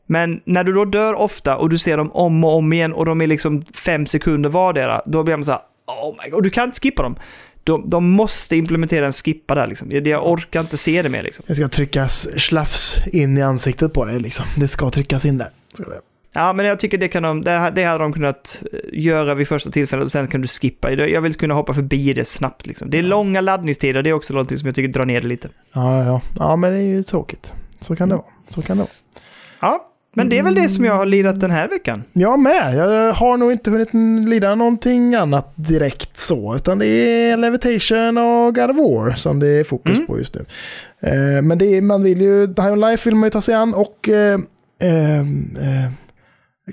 Men 0.07 0.41
när 0.45 0.63
du 0.63 0.73
då 0.73 0.85
dör 0.85 1.13
ofta 1.13 1.57
och 1.57 1.69
du 1.69 1.77
ser 1.77 1.97
dem 1.97 2.11
om 2.11 2.43
och 2.43 2.55
om 2.55 2.73
igen 2.73 2.93
och 2.93 3.05
de 3.05 3.21
är 3.21 3.27
liksom 3.27 3.65
fem 3.73 4.05
sekunder 4.05 4.49
vardera, 4.49 5.01
då 5.05 5.23
blir 5.23 5.35
man 5.37 5.43
så 5.43 5.51
här, 5.51 5.61
oh 5.87 6.15
my 6.23 6.29
god, 6.29 6.43
du 6.43 6.49
kan 6.49 6.63
inte 6.65 6.79
skippa 6.81 7.03
dem. 7.03 7.15
De, 7.63 7.89
de 7.89 8.09
måste 8.11 8.55
implementera 8.55 9.05
en 9.05 9.11
skippa 9.11 9.55
där 9.55 9.67
liksom. 9.67 9.91
Jag, 9.91 10.07
jag 10.07 10.31
orkar 10.31 10.59
inte 10.61 10.77
se 10.77 11.01
det 11.01 11.09
mer 11.09 11.23
liksom. 11.23 11.45
Det 11.47 11.55
ska 11.55 11.67
tryckas 11.67 12.27
slafs 12.41 12.97
in 13.07 13.37
i 13.37 13.41
ansiktet 13.41 13.93
på 13.93 14.05
dig 14.05 14.19
liksom. 14.19 14.45
Det 14.57 14.67
ska 14.67 14.89
tryckas 14.89 15.25
in 15.25 15.37
där. 15.37 15.49
Ska 15.73 15.83
det. 15.89 16.01
Ja, 16.35 16.53
men 16.53 16.65
jag 16.65 16.79
tycker 16.79 16.97
det, 16.97 17.07
kan 17.07 17.23
de, 17.23 17.43
det, 17.43 17.71
det 17.75 17.83
hade 17.83 18.03
de 18.03 18.13
kunnat 18.13 18.63
eh, 18.73 18.79
göra 18.93 19.35
vid 19.35 19.47
första 19.47 19.71
tillfället 19.71 20.05
och 20.05 20.11
sen 20.11 20.27
kan 20.27 20.41
du 20.41 20.47
skippa. 20.47 20.91
Jag 20.91 21.21
vill 21.21 21.33
kunna 21.33 21.53
hoppa 21.53 21.73
förbi 21.73 22.13
det 22.13 22.25
snabbt. 22.25 22.67
Liksom. 22.67 22.89
Det 22.89 22.97
är 22.97 23.03
långa 23.03 23.41
laddningstider, 23.41 24.01
det 24.03 24.09
är 24.09 24.13
också 24.13 24.33
något 24.33 24.59
som 24.59 24.65
jag 24.65 24.75
tycker 24.75 24.93
drar 24.93 25.05
ner 25.05 25.21
det 25.21 25.27
lite. 25.27 25.49
Ja, 25.73 26.03
ja. 26.03 26.21
ja, 26.39 26.55
men 26.55 26.71
det 26.71 26.77
är 26.77 26.81
ju 26.81 27.03
tråkigt. 27.03 27.53
Så 27.79 27.95
kan 27.95 28.09
det 28.09 28.15
vara. 28.15 28.25
Så 28.47 28.61
kan 28.61 28.77
det 28.77 28.81
vara. 28.83 28.91
Ja, 29.61 29.91
men 30.17 30.29
det 30.29 30.39
är 30.39 30.43
väl 30.43 30.55
det 30.55 30.69
som 30.69 30.85
jag 30.85 30.95
har 30.95 31.05
lirat 31.05 31.39
den 31.39 31.51
här 31.51 31.67
veckan. 31.67 32.03
Jag 32.13 32.39
med. 32.39 32.75
Jag 32.75 33.13
har 33.13 33.37
nog 33.37 33.51
inte 33.51 33.71
hunnit 33.71 33.93
lida 34.29 34.55
någonting 34.55 35.15
annat 35.15 35.51
direkt 35.55 36.17
så. 36.17 36.55
Utan 36.55 36.79
det 36.79 36.87
är 36.87 37.37
Levitation 37.37 38.17
och 38.17 38.55
God 38.55 38.69
of 38.69 38.77
War 38.77 39.11
som 39.11 39.39
det 39.39 39.47
är 39.47 39.63
fokus 39.63 39.95
Mm. 39.97 40.07
på 40.07 40.17
just 40.17 40.35
nu. 40.35 40.45
Eh, 40.99 41.41
men 41.41 41.57
det 41.57 41.65
är, 41.65 41.81
man 41.81 42.03
vill 42.03 42.21
ju, 42.21 42.47
High 42.47 42.71
on 42.71 42.79
Life 42.79 43.09
vill 43.09 43.15
man 43.15 43.27
ju 43.27 43.31
ta 43.31 43.41
sig 43.41 43.55
an 43.55 43.73
och 43.73 44.09
eh, 44.09 44.39
eh, 44.81 45.19
eh, 45.19 45.91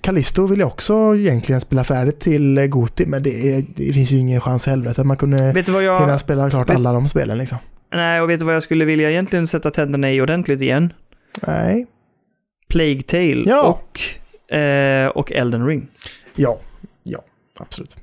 Callisto 0.00 0.46
vill 0.46 0.58
jag 0.60 0.66
också 0.68 1.16
egentligen 1.16 1.60
spela 1.60 1.84
färdigt 1.84 2.20
till 2.20 2.58
eh, 2.58 2.66
Goti. 2.66 3.06
Men 3.06 3.22
det, 3.22 3.54
är, 3.56 3.64
det 3.76 3.92
finns 3.92 4.10
ju 4.10 4.16
ingen 4.16 4.40
chans 4.40 4.66
i 4.66 4.70
helvete 4.70 5.00
att 5.00 5.06
man 5.06 5.16
kunde 5.16 5.52
Vet 5.52 5.68
vad 5.68 5.82
hinna 5.82 6.08
jag... 6.08 6.20
spela 6.20 6.50
klart 6.50 6.68
vet- 6.68 6.76
alla 6.76 6.92
de 6.92 7.08
spelen 7.08 7.38
liksom. 7.38 7.58
Nej, 7.94 8.20
och 8.20 8.30
vet 8.30 8.40
du 8.40 8.46
vad 8.46 8.54
jag 8.54 8.62
skulle 8.62 8.84
vilja 8.84 9.10
egentligen 9.10 9.46
sätta 9.46 9.70
tänderna 9.70 10.12
i 10.12 10.20
ordentligt 10.20 10.60
igen? 10.60 10.92
Nej. 11.46 11.86
Plague 12.68 13.02
Tale 13.02 13.42
Ja. 13.46 13.62
och, 13.62 14.00
eh, 14.56 15.08
och 15.08 15.32
Elden 15.32 15.66
Ring. 15.66 15.88
Ja, 16.34 16.58
ja, 17.02 17.18
absolut. 17.60 17.96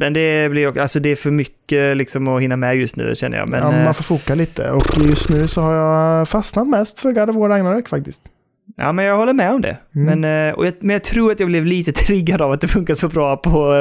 Men 0.00 0.12
det 0.12 0.50
blir 0.50 0.68
också, 0.68 0.80
alltså 0.80 1.00
det 1.00 1.08
är 1.08 1.16
för 1.16 1.30
mycket 1.30 1.96
liksom 1.96 2.28
att 2.28 2.42
hinna 2.42 2.56
med 2.56 2.76
just 2.76 2.96
nu 2.96 3.14
känner 3.14 3.38
jag. 3.38 3.48
Men, 3.48 3.60
ja, 3.62 3.72
eh, 3.78 3.84
man 3.84 3.94
får 3.94 4.04
foka 4.04 4.34
lite 4.34 4.70
och 4.70 4.98
just 4.98 5.28
nu 5.30 5.48
så 5.48 5.60
har 5.60 5.74
jag 5.74 6.28
fastnat 6.28 6.68
mest 6.68 7.00
för 7.00 7.12
God 7.12 7.30
of 7.30 7.36
War 7.36 7.48
Ragnarök 7.48 7.88
faktiskt. 7.88 8.30
Ja, 8.76 8.92
men 8.92 9.04
jag 9.04 9.16
håller 9.16 9.32
med 9.32 9.52
om 9.54 9.60
det. 9.60 9.76
Mm. 9.94 10.20
Men, 10.20 10.48
eh, 10.48 10.54
och 10.54 10.66
jag, 10.66 10.74
men 10.80 10.90
jag 10.94 11.04
tror 11.04 11.32
att 11.32 11.40
jag 11.40 11.48
blev 11.48 11.66
lite 11.66 11.92
triggad 12.06 12.42
av 12.42 12.52
att 12.52 12.60
det 12.60 12.68
funkar 12.68 12.94
så 12.94 13.08
bra 13.08 13.36
på 13.36 13.72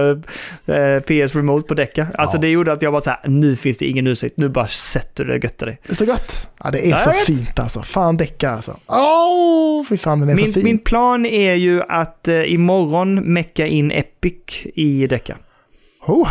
eh, 0.66 1.00
PS 1.00 1.36
Remote 1.36 1.68
på 1.68 1.74
Deca. 1.74 2.08
Alltså 2.18 2.38
Ja. 2.38 2.42
det 2.42 2.50
gjorde 2.50 2.72
att 2.72 2.82
jag 2.82 2.94
bara 2.94 3.02
så 3.02 3.10
här, 3.10 3.20
nu 3.26 3.56
finns 3.56 3.78
det 3.78 3.86
ingen 3.86 4.08
ursäkt, 4.08 4.38
nu 4.38 4.50
bara 4.50 4.68
sätter 4.68 5.24
du 5.26 5.32
det 5.32 5.38
och 5.38 5.44
göttar 5.44 5.66
dig. 5.66 5.80
Visst 5.88 6.02
är 6.02 6.06
det 6.06 6.12
gott? 6.12 6.48
Ja, 6.64 6.72
det 6.72 6.86
är 6.88 6.90
Ja, 6.90 6.98
så 6.98 7.12
fint 7.12 7.60
alltså. 7.60 7.82
Fan 7.82 8.18
däcka 8.18 8.50
alltså. 8.50 8.78
Åh, 8.88 9.84
fy 9.90 9.98
fan 9.98 10.20
den 10.20 10.30
är 10.30 10.36
så 10.36 10.44
Min, 10.44 10.54
fin. 10.54 10.64
min 10.64 10.78
plan 10.80 11.26
är 11.26 11.54
ju 11.54 11.82
att 11.90 12.28
eh, 12.28 12.54
imorgon 12.54 13.16
mecka 13.34 13.68
in 13.68 13.92
Epic 13.92 14.34
i 14.76 15.08
Deca. 15.08 15.36
Oh, 16.08 16.30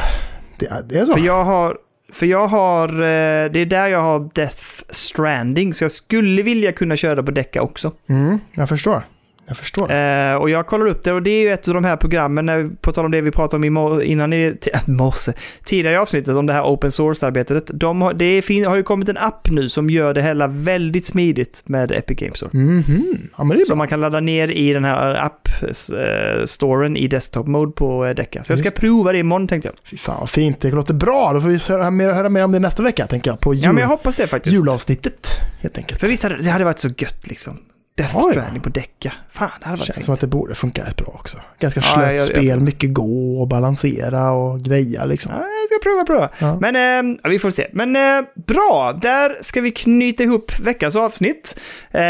det, 0.59 0.67
är- 0.67 0.83
det 0.83 0.99
är 0.99 1.05
så? 1.05 1.13
För 1.13 1.21
jag 1.21 1.45
har, 1.45 1.77
för 2.13 2.27
jag 2.27 2.47
har, 2.47 2.89
eh, 2.89 3.51
det 3.51 3.61
är 3.61 3.67
där 3.67 3.89
jag 3.89 4.01
har 4.01 4.31
Death 4.35 4.63
Stranding, 4.89 5.75
så 5.75 5.85
jag 5.85 5.91
skulle 5.91 6.43
vilja 6.43 6.73
kunna 6.73 6.97
köra 6.97 7.23
på 7.23 7.31
Deca 7.31 7.63
också. 7.63 7.93
Mm, 8.09 8.39
jag 8.55 8.69
förstår. 8.69 9.03
Jag 9.49 9.57
förstår. 9.57 9.93
Eh, 9.93 10.35
och 10.35 10.51
jag 10.51 10.67
kollar 10.67 10.87
upp 10.87 11.05
det 11.05 11.13
och 11.13 11.23
det 11.23 11.31
är 11.31 11.41
ju 11.41 11.53
ett 11.53 11.69
av 11.69 11.75
de 11.75 11.85
här 11.85 11.97
programmen, 11.97 12.47
när, 12.47 12.71
på 12.81 12.93
tal 12.93 13.05
om 13.05 13.11
det 13.11 13.21
vi 13.21 13.31
pratade 13.31 13.57
om 13.57 13.65
i 13.65 13.71
mor- 13.71 14.03
innan 14.03 14.33
i 14.33 14.57
morse, 14.87 15.33
tidigare 15.65 15.95
i 15.95 15.99
avsnittet 15.99 16.35
om 16.37 16.47
det 16.47 16.53
här 16.53 16.63
open 16.63 16.91
source-arbetet. 16.91 17.71
De 17.75 18.03
har, 18.03 18.15
det 18.15 18.43
fin, 18.43 18.65
har 18.65 18.77
ju 18.77 18.83
kommit 18.83 19.09
en 19.09 19.17
app 19.17 19.51
nu 19.51 19.69
som 19.69 19.91
gör 19.91 20.15
det 20.15 20.23
hela 20.23 20.47
väldigt 20.49 21.07
smidigt 21.07 21.63
med 21.67 21.93
Epic 21.93 22.19
Games 22.19 22.37
Store. 22.37 22.51
Mhm. 22.55 23.19
Ja, 23.39 23.55
Som 23.67 23.79
man 23.79 23.89
kan 23.89 24.01
ladda 24.01 24.21
ner 24.21 24.49
i 24.49 24.73
den 24.73 24.85
här 24.85 25.15
app-storen 25.25 26.97
i 26.97 27.09
desktop-mode 27.09 27.73
på 27.73 28.07
eh, 28.07 28.15
Deca. 28.15 28.45
Så 28.45 28.53
jag 28.53 28.59
ska 28.59 28.67
Just 28.67 28.77
prova 28.81 29.13
det 29.13 29.19
imorgon 29.19 29.49
tänkte 29.49 29.69
jag. 29.69 29.75
Fy 29.85 29.97
fan 29.97 30.17
vad 30.21 30.31
fint. 30.31 30.61
Det 30.61 30.71
låter 30.71 30.95
bra. 30.95 31.33
Då 31.33 31.41
får 31.41 31.49
vi 31.49 31.59
höra 31.69 31.91
mer, 31.91 32.13
höra 32.13 32.29
mer 32.29 32.45
om 32.45 32.53
det 32.53 32.59
nästa 32.59 32.83
vecka, 32.83 33.07
tänker 33.07 33.31
jag. 33.31 33.41
På 33.41 33.55
jul, 33.55 33.65
Ja, 33.65 33.73
men 33.73 33.81
jag 33.81 33.89
hoppas 33.89 34.17
det 34.17 34.27
faktiskt. 34.27 34.57
julavsnittet, 34.57 35.29
helt 35.61 35.79
enkelt. 35.79 36.01
För 36.01 36.07
visst 36.07 36.23
hade 36.23 36.37
det 36.43 36.51
hade 36.51 36.65
varit 36.65 36.79
så 36.79 36.89
gött 36.89 37.27
liksom. 37.27 37.59
Death 37.97 38.15
ja. 38.15 38.31
Stranding 38.31 38.63
på 38.63 38.69
Deca. 38.69 39.13
Fan, 39.33 39.51
det 39.61 39.65
hade 39.65 39.77
varit 39.77 39.87
Känns 39.87 39.95
fint. 39.97 40.05
som 40.05 40.15
att 40.15 40.21
det 40.21 40.27
borde 40.27 40.55
funka 40.55 40.83
rätt 40.83 40.97
bra 40.97 41.07
också. 41.15 41.39
Ganska 41.59 41.81
Ja, 41.81 41.95
slött 41.95 42.07
jag- 42.07 42.15
jag- 42.15 42.21
spel, 42.27 42.61
mycket 42.61 42.95
gå 42.95 43.41
och 43.41 43.49
balansera 43.49 44.31
och 44.31 44.61
greja 44.61 45.05
liksom. 45.05 45.33
Ja, 45.33 45.39
jag 45.39 45.69
ska 45.81 45.91
prova, 45.91 46.05
prova. 46.05 46.31
Ja. 46.39 46.59
Men 46.61 46.77
eh, 46.77 47.19
ja, 47.23 47.29
vi 47.29 47.39
får 47.39 47.51
se. 47.51 47.67
Men 47.73 47.97
eh, 47.97 48.25
bra, 48.47 48.99
där 49.03 49.37
ska 49.41 49.61
vi 49.61 49.71
knyta 49.71 50.23
ihop 50.23 50.53
veckans 50.61 50.97
avsnitt. 50.97 51.59
Eh, 51.91 52.01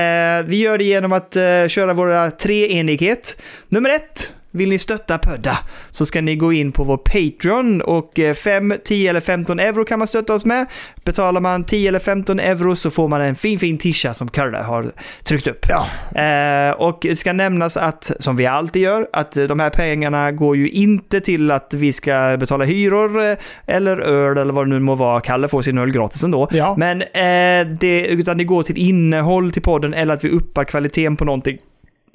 vi 0.47 0.57
gör 0.57 0.79
det 0.79 0.85
genom 0.85 1.13
att 1.13 1.37
eh, 1.37 1.67
köra 1.69 1.93
våra 1.95 2.31
treenighet. 2.31 3.41
Nummer 3.69 3.91
ett. 3.91 4.33
Vill 4.57 4.69
ni 4.69 4.78
stötta 4.78 5.19
Pödda 5.19 5.59
så 5.91 6.07
ska 6.07 6.20
ni 6.20 6.37
gå 6.37 6.53
in 6.53 6.73
på 6.73 6.85
vår 6.85 6.97
Patreon 6.97 7.83
och 7.83 8.19
eh, 8.19 8.35
5, 8.35 8.74
10 8.85 9.11
eller 9.11 9.20
15 9.20 9.61
euro 9.61 9.85
kan 9.85 9.99
man 9.99 10.09
stötta 10.09 10.35
oss 10.35 10.45
med. 10.45 10.66
Betalar 11.05 11.41
man 11.41 11.65
10 11.65 11.89
eller 11.89 11.99
15 11.99 12.41
euro 12.41 12.77
så 12.77 12.91
får 12.91 13.09
man 13.09 13.20
en 13.20 13.35
fin 13.35 13.59
fin 13.59 13.78
tisha 13.78 14.15
som 14.15 14.28
Karla 14.28 14.62
har 14.62 14.93
tryckt 15.24 15.47
upp. 15.47 15.66
Ja, 15.69 15.87
Eh, 16.16 16.70
och 16.70 16.99
det 17.03 17.16
ska 17.16 17.33
nämnas 17.33 17.77
att, 17.77 18.12
som 18.19 18.37
vi 18.37 18.47
alltid 18.47 18.83
gör, 18.83 19.09
att 19.12 19.33
de 19.33 19.61
här 19.61 19.70
pengarna 19.70 20.33
går 20.33 20.57
ju 20.57 20.69
inte 20.69 21.20
till 21.20 21.51
att 21.51 21.74
vi 21.74 21.93
ska 21.93 22.37
betala 22.41 22.65
hyror 22.65 23.24
eh, 23.24 23.37
eller 23.66 23.99
öl 23.99 24.39
eller 24.39 24.53
vad 24.53 24.66
det 24.66 24.70
nu 24.70 24.81
må 24.81 24.95
vara. 24.95 25.20
Kalle 25.20 25.49
får 25.49 25.62
sin 25.62 25.78
öl 25.78 25.91
gratis 25.91 26.24
ändå. 26.24 26.49
Ja. 26.51 26.74
Men 26.78 27.03
eh, 27.03 27.77
det, 27.81 28.07
utan 28.07 28.39
det 28.39 28.45
går 28.45 28.62
till 28.62 28.78
innehåll 28.78 29.53
till 29.53 29.62
podden 29.62 29.95
eller 29.95 30.15
att 30.15 30.24
vi 30.24 30.31
uppar 30.31 30.65
kvaliteten 30.65 31.16
på 31.16 31.24
någonting. 31.24 31.59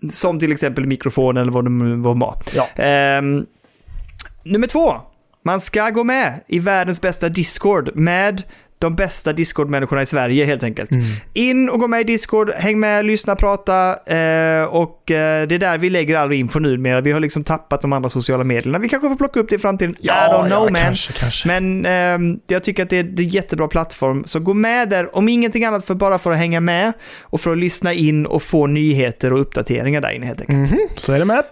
Som 0.10 0.40
till 0.40 0.52
exempel 0.52 0.86
mikrofon 0.88 1.38
eller 1.38 1.52
vad 1.52 1.64
det 1.64 1.70
må 1.70 2.14
vara. 2.14 2.36
Ja. 2.56 2.84
Ehm, 2.84 3.46
nummer 4.44 4.68
två. 4.68 4.94
Man 5.44 5.62
ska 5.62 5.90
gå 5.90 6.04
med 6.04 6.44
i 6.48 6.60
världens 6.60 7.02
bästa 7.02 7.30
Discord 7.30 7.96
med 7.96 8.44
de 8.82 8.96
bästa 8.96 9.34
Discord-människorna 9.34 10.02
i 10.02 10.06
Sverige 10.06 10.46
helt 10.46 10.64
enkelt. 10.64 10.92
Mm. 10.92 11.06
In 11.34 11.70
och 11.70 11.80
gå 11.80 11.88
med 11.88 12.02
i 12.02 12.04
Discord, 12.04 12.52
häng 12.56 12.80
med, 12.80 13.06
lyssna, 13.06 13.36
prata 13.36 13.90
eh, 13.90 14.64
och 14.64 15.12
eh, 15.12 15.48
det 15.48 15.56
är 15.56 15.60
där 15.60 15.78
vi 15.78 15.90
lägger 15.90 16.18
all 16.18 16.34
info 16.34 16.60
nu 16.60 16.78
med. 16.78 17.04
Vi 17.04 17.12
har 17.12 17.20
liksom 17.20 17.44
tappat 17.44 17.82
de 17.82 17.94
andra 17.94 18.10
sociala 18.10 18.44
medierna. 18.44 18.80
Vi 18.80 18.90
kanske 18.90 19.10
får 19.10 19.16
plocka 19.16 19.40
upp 19.40 19.50
det 19.50 19.56
i 19.56 19.60
framtiden. 19.60 19.96
I 20.00 20.08
don't 20.08 20.48
know 20.48 20.72
man. 20.72 20.82
kanske, 20.82 21.14
kanske. 21.14 21.48
Men 21.48 21.86
ehm, 21.86 22.40
jag 22.48 22.64
tycker 22.64 22.84
att 22.84 22.90
det 22.90 22.98
är, 22.98 23.04
det 23.04 23.22
är 23.22 23.26
en 23.26 23.30
jättebra 23.32 23.68
plattform. 23.68 24.24
Så 24.26 24.40
gå 24.40 24.54
med 24.54 24.90
där, 24.90 25.16
om 25.18 25.30
ingenting 25.30 25.66
annat 25.66 25.88
för 25.88 25.96
bara 25.96 26.18
för 26.18 26.32
att 26.32 26.38
hänga 26.38 26.60
med 26.60 26.94
och 27.22 27.42
för 27.42 27.52
att 27.52 27.58
lyssna 27.58 27.94
in 27.94 28.26
och 28.26 28.44
få 28.44 28.68
nyheter 28.68 29.34
och 29.34 29.42
uppdateringar 29.42 30.02
där 30.02 30.12
inne 30.12 30.26
helt 30.26 30.42
enkelt. 30.42 30.72
Mhm, 30.72 30.80
Så 30.96 31.14
är 31.14 31.20
det 31.20 31.26
med. 31.26 31.44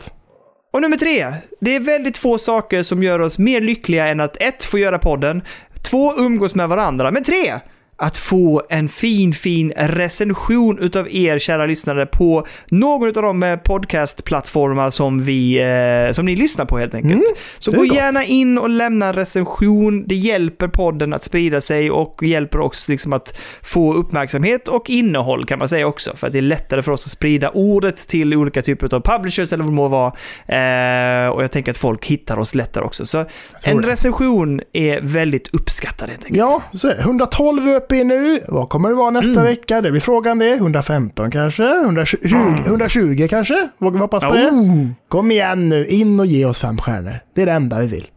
Och 0.74 0.82
nummer 0.82 0.98
tre. 0.98 1.34
Det 1.62 1.76
är 1.76 1.80
väldigt 1.80 2.18
få 2.18 2.38
saker 2.38 2.84
som 2.84 3.04
gör 3.04 3.20
oss 3.20 3.40
mer 3.40 3.62
lyckliga 3.62 4.08
än 4.08 4.20
att 4.20 4.38
ett, 4.42 4.64
få 4.64 4.80
göra 4.80 5.00
podden, 5.00 5.42
två, 5.82 6.14
umgås 6.18 6.56
med 6.56 6.70
varandra, 6.70 7.12
men 7.12 7.24
tre, 7.24 7.60
att 8.00 8.18
få 8.18 8.64
en 8.70 8.90
fin, 8.90 9.34
fin 9.34 9.74
recension 9.78 10.80
utav 10.80 11.08
er 11.12 11.40
kära 11.40 11.66
lyssnare 11.66 12.06
på 12.06 12.46
någon 12.70 13.08
av 13.08 13.14
de 13.24 13.44
eh, 13.44 13.56
podcastplattformar 13.56 14.90
som, 14.90 15.24
vi, 15.24 15.60
eh, 16.08 16.12
som 16.14 16.26
ni 16.26 16.36
lyssnar 16.36 16.66
på 16.66 16.78
helt 16.78 16.96
enkelt. 16.96 17.14
Mm, 17.14 17.24
Så 17.60 17.72
gå 17.72 17.78
gott. 17.78 17.96
gärna 17.96 18.26
in 18.26 18.58
och 18.58 18.70
lämna 18.70 19.08
en 19.08 19.14
recension. 19.14 20.04
Det 20.08 20.16
hjälper 20.16 20.68
podden 20.68 21.14
att 21.14 21.24
sprida 21.24 21.62
sig 21.62 21.92
och 21.92 22.24
hjälper 22.24 22.60
också 22.60 22.92
liksom 22.92 23.14
att 23.14 23.38
få 23.62 23.94
uppmärksamhet 23.94 24.68
och 24.68 24.90
innehåll 24.90 25.46
kan 25.46 25.60
man 25.60 25.70
säga 25.70 25.88
också. 25.88 26.16
För 26.16 26.28
att 26.28 26.34
det 26.34 26.40
är 26.40 26.42
lättare 26.42 26.82
för 26.82 26.92
oss 26.92 27.06
att 27.06 27.12
sprida 27.12 27.50
ordet 27.50 28.08
till 28.08 28.34
olika 28.34 28.62
typer 28.62 28.96
av 28.96 29.02
publishers 29.02 29.54
eller 29.54 29.64
vad 29.64 29.74
det 29.74 29.76
må 29.76 29.88
vara. 29.88 30.14
Eh, 30.48 31.30
och 31.30 31.44
jag 31.44 31.52
tänker 31.52 31.72
att 31.72 31.78
folk 31.78 32.06
hittar 32.06 32.38
oss 32.38 32.56
lättare 32.56 32.84
också. 32.84 33.06
Så 33.06 33.26
en 33.64 33.84
recension 33.84 34.62
är 34.74 35.00
väldigt 35.02 35.48
uppskattad 35.54 36.10
helt 36.10 36.24
enkelt. 36.26 36.38
Ja, 36.38 36.62
så 36.72 36.88
är 36.88 36.96
det. 36.96 37.02
112 37.02 37.68
är 37.68 37.80
uppe 37.90 37.96
i 37.98 38.04
nu. 38.04 38.40
Vad 38.48 38.70
kommer 38.70 38.90
det 38.90 38.96
vara 38.96 39.10
nästa 39.10 39.32
Mm. 39.32 39.44
vecka? 39.44 39.82
Det 39.82 39.92
blir 39.92 40.02
frågan 40.02 40.40
det. 40.40 40.54
115 40.54 41.32
kanske? 41.32 41.64
120, 41.64 42.18
120 42.66 43.28
kanske? 43.30 43.70
Vågar 43.78 43.94
vi 43.94 44.00
hoppas 44.00 44.24
på 44.24 44.34
det? 44.34 44.50
Oh, 44.52 44.86
Kom 45.08 45.32
igen 45.32 45.70
nu, 45.70 45.86
in 45.86 46.20
och 46.20 46.26
ge 46.26 46.46
oss 46.46 46.60
fem 46.60 46.78
stjärnor. 46.78 47.20
Det 47.36 47.42
är 47.42 47.46
det 47.46 47.52
enda 47.52 47.80
vi 47.80 47.88
vill. 47.88 48.08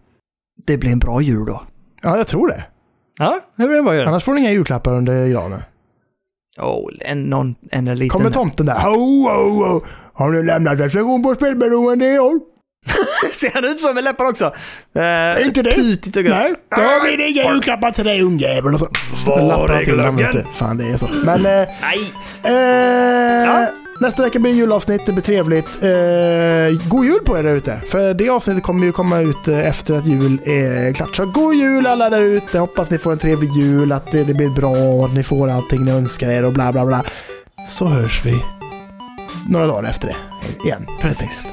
det 0.66 0.76
blir 0.76 0.90
en 0.90 0.98
bra 0.98 1.20
jul 1.20 1.46
då. 1.46 1.62
Ja, 2.02 2.16
jag 2.16 2.26
tror 2.26 2.48
det. 2.48 2.64
Ja, 3.18 3.40
det 3.56 3.66
blir 3.66 3.76
en 3.78 3.84
bra 3.84 3.94
jul. 3.94 4.08
Annars 4.08 4.24
får 4.24 4.32
ni 4.34 4.40
inga 4.40 4.50
julklappar 4.50 4.94
under 4.94 5.26
granen. 5.26 5.60
Oh, 6.60 6.90
en, 7.00 7.22
någon, 7.22 7.54
en 7.70 7.84
liten... 7.84 8.08
Kommer 8.08 8.30
tomten 8.30 8.66
där. 8.66 8.78
Ho, 8.78 9.28
ho, 9.28 9.64
ho. 9.64 9.80
Har 10.12 10.30
ni 10.30 10.42
lämnat 10.42 10.80
recension 10.80 11.22
på 11.22 11.34
spelberoende 11.34 12.14
i 12.14 12.18
år? 12.18 12.40
Ser 13.32 13.50
han 13.54 13.64
ut 13.64 13.80
så 13.80 13.94
med 13.94 14.04
läppar 14.04 14.24
också? 14.24 14.44
Eh, 14.94 15.46
Inte 15.46 15.62
det? 15.62 15.70
Putigt 15.74 16.16
och. 16.16 16.24
Nej, 16.24 16.54
då 16.70 17.00
blir 17.02 17.16
det 17.16 17.28
inga 17.30 17.52
julklappar 17.54 17.90
till 17.90 18.04
dig 18.04 18.22
ungjävel. 18.22 18.72
Lappar 19.48 19.84
till 19.84 19.96
du. 19.96 20.44
Fan, 20.56 20.78
det 20.78 20.84
är 20.88 20.96
så. 20.96 21.08
Men... 21.24 21.46
Eh, 21.46 21.68
Nej! 21.82 22.12
Eh, 22.44 23.44
Ja. 23.46 23.66
Nästa 24.00 24.22
vecka 24.22 24.38
blir 24.38 24.52
julavsnitt, 24.52 25.06
det 25.06 25.12
blir 25.12 25.22
trevligt. 25.22 25.66
Eh, 25.82 26.88
god 26.88 27.04
jul 27.04 27.20
på 27.24 27.38
er 27.38 27.42
där 27.42 27.54
ute. 27.54 27.80
För 27.90 28.14
det 28.14 28.28
avsnittet 28.28 28.62
kommer 28.62 28.86
ju 28.86 28.92
komma 28.92 29.20
ut 29.20 29.48
eh, 29.48 29.68
efter 29.68 29.94
att 29.98 30.06
jul 30.06 30.38
är 30.44 30.92
klart. 30.92 31.16
Så 31.16 31.26
god 31.26 31.54
jul 31.54 31.86
alla 31.86 32.10
där 32.10 32.20
ute. 32.20 32.58
Hoppas 32.58 32.90
ni 32.90 32.98
får 32.98 33.12
en 33.12 33.18
trevlig 33.18 33.50
jul, 33.52 33.92
att 33.92 34.12
det, 34.12 34.24
det 34.24 34.34
blir 34.34 34.50
bra 34.50 34.70
och 34.70 35.04
att 35.04 35.12
ni 35.14 35.22
får 35.22 35.50
allting 35.50 35.84
ni 35.84 35.90
önskar 35.90 36.30
er 36.30 36.44
och 36.44 36.52
bla 36.52 36.72
bla 36.72 36.86
bla. 36.86 37.04
Så 37.68 37.86
hörs 37.86 38.24
vi 38.24 38.42
några 39.48 39.66
dagar 39.66 39.88
efter 39.90 40.06
det 40.08 40.16
igen. 40.66 40.86
Precis. 41.00 41.46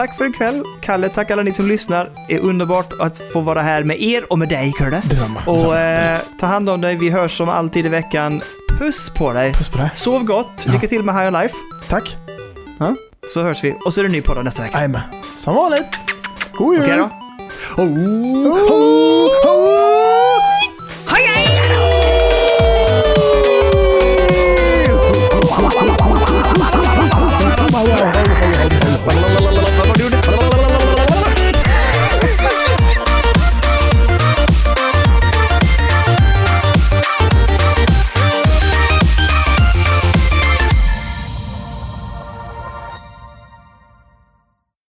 Tack 0.00 0.16
för 0.16 0.28
ikväll. 0.28 0.64
Kalle, 0.80 1.08
tack 1.08 1.30
alla 1.30 1.42
ni 1.42 1.52
som 1.52 1.68
lyssnar. 1.68 2.08
Det 2.28 2.34
är 2.34 2.38
underbart 2.38 2.92
att 3.00 3.18
få 3.32 3.40
vara 3.40 3.62
här 3.62 3.82
med 3.82 4.02
er 4.02 4.32
och 4.32 4.38
med 4.38 4.48
dig, 4.48 4.72
Kurre. 4.78 5.02
Detsamma. 5.04 5.40
Och 5.46 5.54
detsamma. 5.54 5.80
eh, 5.80 6.20
ta 6.40 6.46
hand 6.46 6.70
om 6.70 6.80
dig. 6.80 6.96
Vi 6.96 7.10
hörs 7.10 7.36
som 7.36 7.48
alltid 7.48 7.86
i 7.86 7.88
veckan. 7.88 8.42
Puss 8.78 9.10
på 9.10 9.32
dig. 9.32 9.52
Puss 9.54 9.68
på 9.68 9.78
dig. 9.78 9.90
Sov 9.92 10.24
gott. 10.24 10.64
Ja. 10.66 10.72
Lycka 10.72 10.88
till 10.88 11.02
med 11.02 11.14
High 11.14 11.42
Life. 11.42 11.54
Tack. 11.88 12.16
Så 13.34 13.42
hörs 13.42 13.64
vi. 13.64 13.74
Och 13.84 13.94
så 13.94 14.00
är 14.00 14.02
det 14.04 14.10
ny 14.10 14.22
podd 14.22 14.44
nästa 14.44 14.62
vecka. 14.62 14.76
Jajamän. 14.76 15.00
Som 15.36 15.54
vanligt. 15.54 15.96
God 16.52 16.74
jul. 16.74 16.82
Okej 16.82 16.96
då? 16.96 17.10
Ho, 17.76 17.84
ho, 18.68 19.28
ho. 19.44 20.29